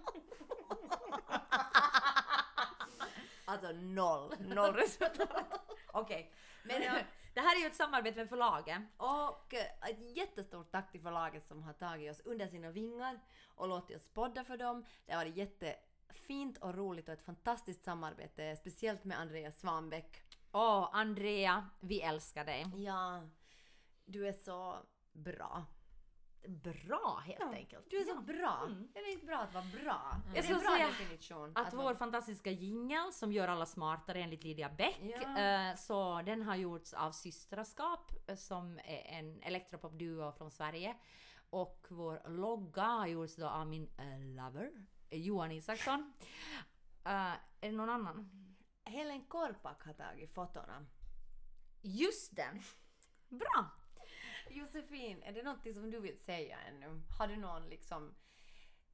Alltså 3.44 3.72
noll, 3.72 4.34
noll 4.40 4.74
resultat. 4.74 5.60
Okej, 5.92 6.32
Men 6.64 6.82
ja, 6.82 6.92
det 7.34 7.40
här 7.40 7.56
är 7.56 7.60
ju 7.60 7.66
ett 7.66 7.76
samarbete 7.76 8.18
med 8.18 8.28
förlaget. 8.28 8.82
och 8.96 9.54
eh, 9.54 9.90
ett 9.90 10.16
jättestort 10.16 10.70
tack 10.72 10.92
till 10.92 11.02
förlaget 11.02 11.46
som 11.46 11.62
har 11.62 11.72
tagit 11.72 12.10
oss 12.10 12.20
under 12.24 12.46
sina 12.46 12.70
vingar 12.70 13.20
och 13.54 13.68
låtit 13.68 13.96
oss 13.96 14.08
podda 14.08 14.44
för 14.44 14.56
dem. 14.56 14.84
Det 15.06 15.12
har 15.12 15.18
varit 15.24 15.36
jättefint 15.36 16.58
och 16.58 16.74
roligt 16.74 17.08
och 17.08 17.14
ett 17.14 17.24
fantastiskt 17.24 17.84
samarbete, 17.84 18.56
speciellt 18.56 19.04
med 19.04 19.18
Andreas 19.18 19.60
Svanbäck. 19.60 20.22
Åh, 20.52 20.88
Andrea, 20.92 21.68
vi 21.80 22.00
älskar 22.00 22.44
dig. 22.44 22.66
Ja, 22.76 23.22
du 24.04 24.28
är 24.28 24.32
så 24.32 24.76
bra. 25.12 25.64
Bra 26.48 27.22
helt 27.26 27.40
enkelt. 27.54 27.90
Du 27.90 27.96
är 27.96 28.04
så 28.04 28.10
Ja. 28.10 28.20
bra. 28.20 28.62
Mm. 28.66 28.88
Det 28.92 28.98
är 28.98 29.12
inte 29.12 29.26
bra 29.26 29.38
att 29.38 29.54
vara 29.54 29.64
bra. 29.64 30.12
Det 30.32 30.36
Jag 30.36 30.44
skulle 30.44 30.60
säga 30.60 30.86
definition. 30.86 31.52
Att 31.56 31.74
vara 31.74 31.86
vår 31.86 31.94
fantastiska 31.94 32.50
jingel 32.50 33.12
som 33.12 33.32
gör 33.32 33.48
alla 33.48 33.66
smartare 33.66 34.22
enligt 34.22 34.44
Lydia 34.44 34.68
Bäck, 34.68 34.98
Ja. 35.02 35.38
eh, 35.38 35.76
så 35.76 36.22
den 36.22 36.42
har 36.42 36.56
gjorts 36.56 36.92
av 36.94 37.12
Systraskap 37.12 38.12
eh, 38.26 38.36
som 38.36 38.78
är 38.78 39.18
en 39.18 39.42
elektropopduo 39.42 40.32
från 40.32 40.50
Sverige. 40.50 40.96
Och 41.50 41.86
vår 41.90 42.28
logga 42.28 42.82
har 42.84 43.06
gjorts 43.06 43.36
då 43.36 43.48
av 43.48 43.66
min 43.66 43.90
eh, 43.98 44.20
lover, 44.44 44.70
Johan 45.10 45.50
Isaksson. 45.52 46.12
Eh, 47.04 47.12
är 47.32 47.38
det 47.60 47.72
någon 47.72 47.90
annan? 47.90 48.30
Helen 48.84 49.24
Korpak 49.24 49.82
har 49.84 49.92
tagit 49.92 50.34
fotona. 50.34 50.86
Just 51.82 52.36
det! 52.36 52.60
Bra! 53.28 53.70
Josefin, 54.80 55.22
är 55.22 55.32
det 55.32 55.42
någonting 55.42 55.74
som 55.74 55.90
du 55.90 56.00
vill 56.00 56.18
säga 56.18 56.58
ännu? 56.60 57.00
Har 57.18 57.26
du 57.26 57.36
någon 57.36 57.68
liksom 57.68 58.14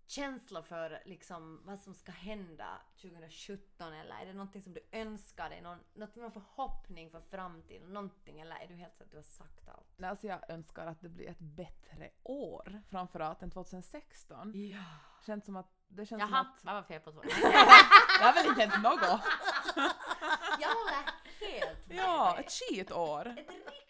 känsla 0.07 0.62
för 0.62 1.03
liksom 1.05 1.61
vad 1.64 1.78
som 1.78 1.95
ska 1.95 2.12
hända 2.12 2.68
2017 3.03 3.93
eller 3.93 4.14
är 4.22 4.26
det 4.26 4.32
någonting 4.32 4.62
som 4.62 4.74
du 4.74 4.80
önskar 4.93 5.51
dig? 5.51 5.61
Någon, 5.61 5.78
något, 5.95 6.16
någon 6.16 6.32
förhoppning 6.32 7.11
för 7.11 7.20
framtiden? 7.20 7.93
Någonting 7.93 8.41
eller 8.41 8.57
är 8.57 8.66
du 8.68 8.74
helt 8.74 8.97
så 8.97 9.03
att 9.05 9.11
du 9.11 9.16
har 9.16 9.22
sagt 9.22 9.68
allt? 9.68 9.87
Nej, 9.97 10.11
Alltså 10.11 10.26
jag 10.26 10.51
önskar 10.51 10.87
att 10.87 11.01
det 11.01 11.09
blir 11.09 11.28
ett 11.30 11.39
bättre 11.39 12.11
år 12.22 12.82
framförallt 12.91 13.43
än 13.43 13.51
2016. 13.51 14.53
Ja. 14.70 14.84
Känns 15.26 15.45
som 15.45 15.57
att 15.57 15.72
det 15.89 16.07
känns 16.07 16.22
som 16.22 16.30
Jaha, 16.32 16.41
att 16.41 16.64
vad 16.64 16.74
var 16.74 16.82
fel 16.82 17.01
på 17.01 17.12
så? 17.12 17.20
det 17.20 17.28
har 18.20 18.34
väl 18.34 18.47
inte 18.47 18.61
hänt 18.64 18.82
något? 18.82 19.20
Jag 20.61 20.68
håller 20.68 21.07
helt 21.41 21.87
med 21.87 21.97
Ja, 21.97 22.32
dig. 22.37 22.45
ett 22.45 22.53
skitår. 22.53 23.26
Ett 23.26 23.37
riktigt 23.51 23.86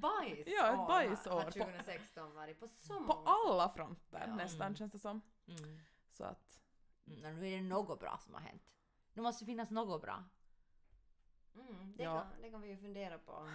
bajsår 0.00 0.44
Ja, 0.46 0.72
ett 0.82 0.88
bajsår 0.88 1.30
har 1.30 1.42
på- 1.44 1.50
2016 1.50 2.34
varit 2.34 2.60
på 2.60 2.68
så 2.68 2.94
På 2.94 3.00
många 3.00 3.28
alla 3.30 3.68
fronter 3.68 4.24
Ja. 4.26 4.34
nästan 4.34 4.76
känns 4.76 4.92
det 4.92 4.98
som. 4.98 5.20
Mm. 5.48 5.78
Så 6.10 6.24
att, 6.24 6.60
Mm, 7.06 7.20
nu 7.40 7.48
är 7.48 7.56
det 7.56 7.62
något 7.62 8.00
bra 8.00 8.18
som 8.24 8.34
har 8.34 8.40
hänt. 8.40 8.62
Nu 9.12 9.22
måste 9.22 9.44
det 9.44 9.46
finnas 9.46 9.70
något 9.70 10.02
bra. 10.02 10.24
Mm, 11.54 11.94
det, 11.96 12.02
Ja. 12.02 12.18
kan, 12.20 12.42
det 12.42 12.50
kan 12.50 12.60
vi 12.60 12.68
ju 12.68 12.76
fundera 12.76 13.18
på. 13.18 13.48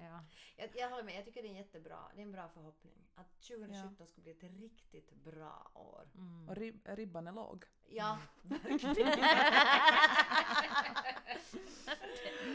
Ja. 0.00 0.24
Jag, 0.56 0.70
jag 0.74 0.90
håller 0.90 1.02
med, 1.02 1.16
jag 1.16 1.24
tycker 1.24 1.42
det 1.42 1.48
är 1.48 1.54
jättebra, 1.54 1.98
det 2.14 2.20
är 2.20 2.24
en 2.24 2.32
bra 2.32 2.48
förhoppning. 2.48 3.08
Att 3.14 3.40
2017 3.40 4.06
ska 4.06 4.20
bli 4.20 4.30
ett 4.30 4.42
riktigt 4.42 5.10
bra 5.10 5.70
år. 5.74 6.08
Och 6.48 6.56
rib 6.56 6.80
ribban 6.84 7.26
är 7.26 7.32
låg. 7.32 7.64
Ja, 7.88 8.18
verkligen. 8.42 8.94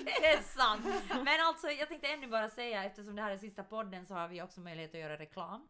Det 0.05 0.25
är 0.25 0.41
sant! 0.41 0.85
Men 1.09 1.41
alltså 1.41 1.67
jag 1.67 1.87
tänkte 1.87 2.07
ännu 2.07 2.27
bara 2.27 2.49
säga, 2.49 2.83
eftersom 2.83 3.15
det 3.15 3.21
här 3.21 3.31
är 3.31 3.37
sista 3.37 3.63
podden 3.63 4.05
så 4.05 4.13
har 4.13 4.27
vi 4.27 4.41
också 4.41 4.61
möjlighet 4.61 4.93
att 4.93 4.99
göra 4.99 5.17
reklam. 5.17 5.67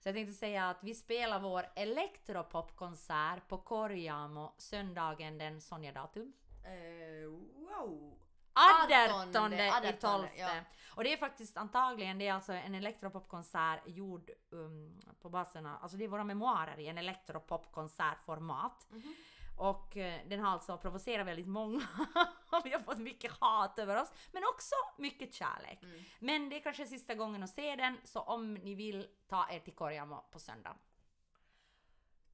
Så 0.00 0.08
jag 0.08 0.14
tänkte 0.14 0.34
säga 0.34 0.68
att 0.68 0.84
vi 0.84 0.94
spelar 0.94 1.40
vår 1.40 1.66
elektropopkonsert 1.74 3.48
på 3.48 3.58
Korjamo 3.58 4.54
söndagen 4.58 5.38
den 5.38 5.60
Sonja 5.60 5.92
datum. 5.92 6.32
Eh, 6.64 7.28
wow! 7.54 8.17
18 8.80 8.90
i 8.90 9.68
Artonde, 9.70 9.92
12. 9.92 10.26
ja. 10.38 10.50
Och 10.98 11.04
det 11.04 11.12
är 11.12 11.16
faktiskt 11.16 11.56
antagligen, 11.56 12.18
det 12.18 12.26
är 12.28 12.32
alltså 12.32 12.52
en 12.52 12.74
elektropopkonsert 12.74 13.80
gjord 13.86 14.30
um, 14.50 15.00
på 15.20 15.28
basen 15.28 15.66
av, 15.66 15.82
alltså 15.82 15.96
det 15.96 16.04
är 16.04 16.08
våra 16.08 16.24
memoarer 16.24 16.80
i 16.80 16.88
en 16.88 16.98
elektropopkonsertformat. 16.98 18.86
Mhm. 18.90 19.14
Och 19.58 19.96
eh, 19.96 20.20
den 20.28 20.40
har 20.40 20.50
alltså 20.50 20.78
provocerat 20.78 21.26
väldigt 21.26 21.48
många. 21.48 21.80
vi 22.64 22.72
har 22.72 22.80
fått 22.80 22.98
mycket 22.98 23.32
hat 23.32 23.78
över 23.78 24.02
oss, 24.02 24.12
men 24.32 24.42
också 24.44 24.74
mycket 24.98 25.34
kärlek. 25.34 25.82
Mm. 25.82 26.04
Men 26.18 26.48
det 26.48 26.56
är 26.56 26.60
kanske 26.60 26.86
sista 26.86 27.14
gången 27.14 27.42
att 27.42 27.50
se 27.50 27.76
den, 27.76 27.96
så 28.04 28.20
om 28.20 28.54
ni 28.54 28.74
vill 28.74 29.06
ta 29.28 29.48
er 29.50 29.60
till 29.60 29.74
Korjamo 29.74 30.24
på 30.30 30.38
söndag. 30.38 30.76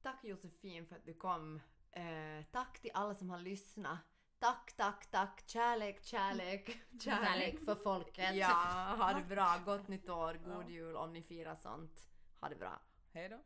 Tack 0.01 0.23
Josefin 0.23 0.87
för 0.87 0.95
att 0.95 1.05
du 1.05 1.13
kom. 1.13 1.61
Eh, 1.91 2.45
tack 2.51 2.79
till 2.79 2.91
alla 2.93 3.15
som 3.15 3.29
har 3.29 3.39
lyssnat. 3.39 3.99
Tack, 4.39 4.73
tack, 4.77 5.11
tack. 5.11 5.43
Kärlek, 5.45 6.03
kärlek, 6.03 6.77
Kärlek 7.03 7.59
för 7.65 7.75
folket. 7.75 8.35
Ja, 8.35 8.95
ha 8.99 9.13
det 9.13 9.35
bra. 9.35 9.59
Gott 9.65 9.87
nytt 9.87 10.09
år, 10.09 10.39
god 10.45 10.69
jul 10.69 10.95
om 10.95 11.13
ni 11.13 11.21
firar 11.21 11.55
sånt. 11.55 12.07
Ha 12.39 12.49
det 12.49 12.55
bra. 12.55 12.81
Hej 13.13 13.29
då. 13.29 13.39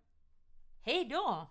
Hej 0.82 1.06
då! 1.06 1.48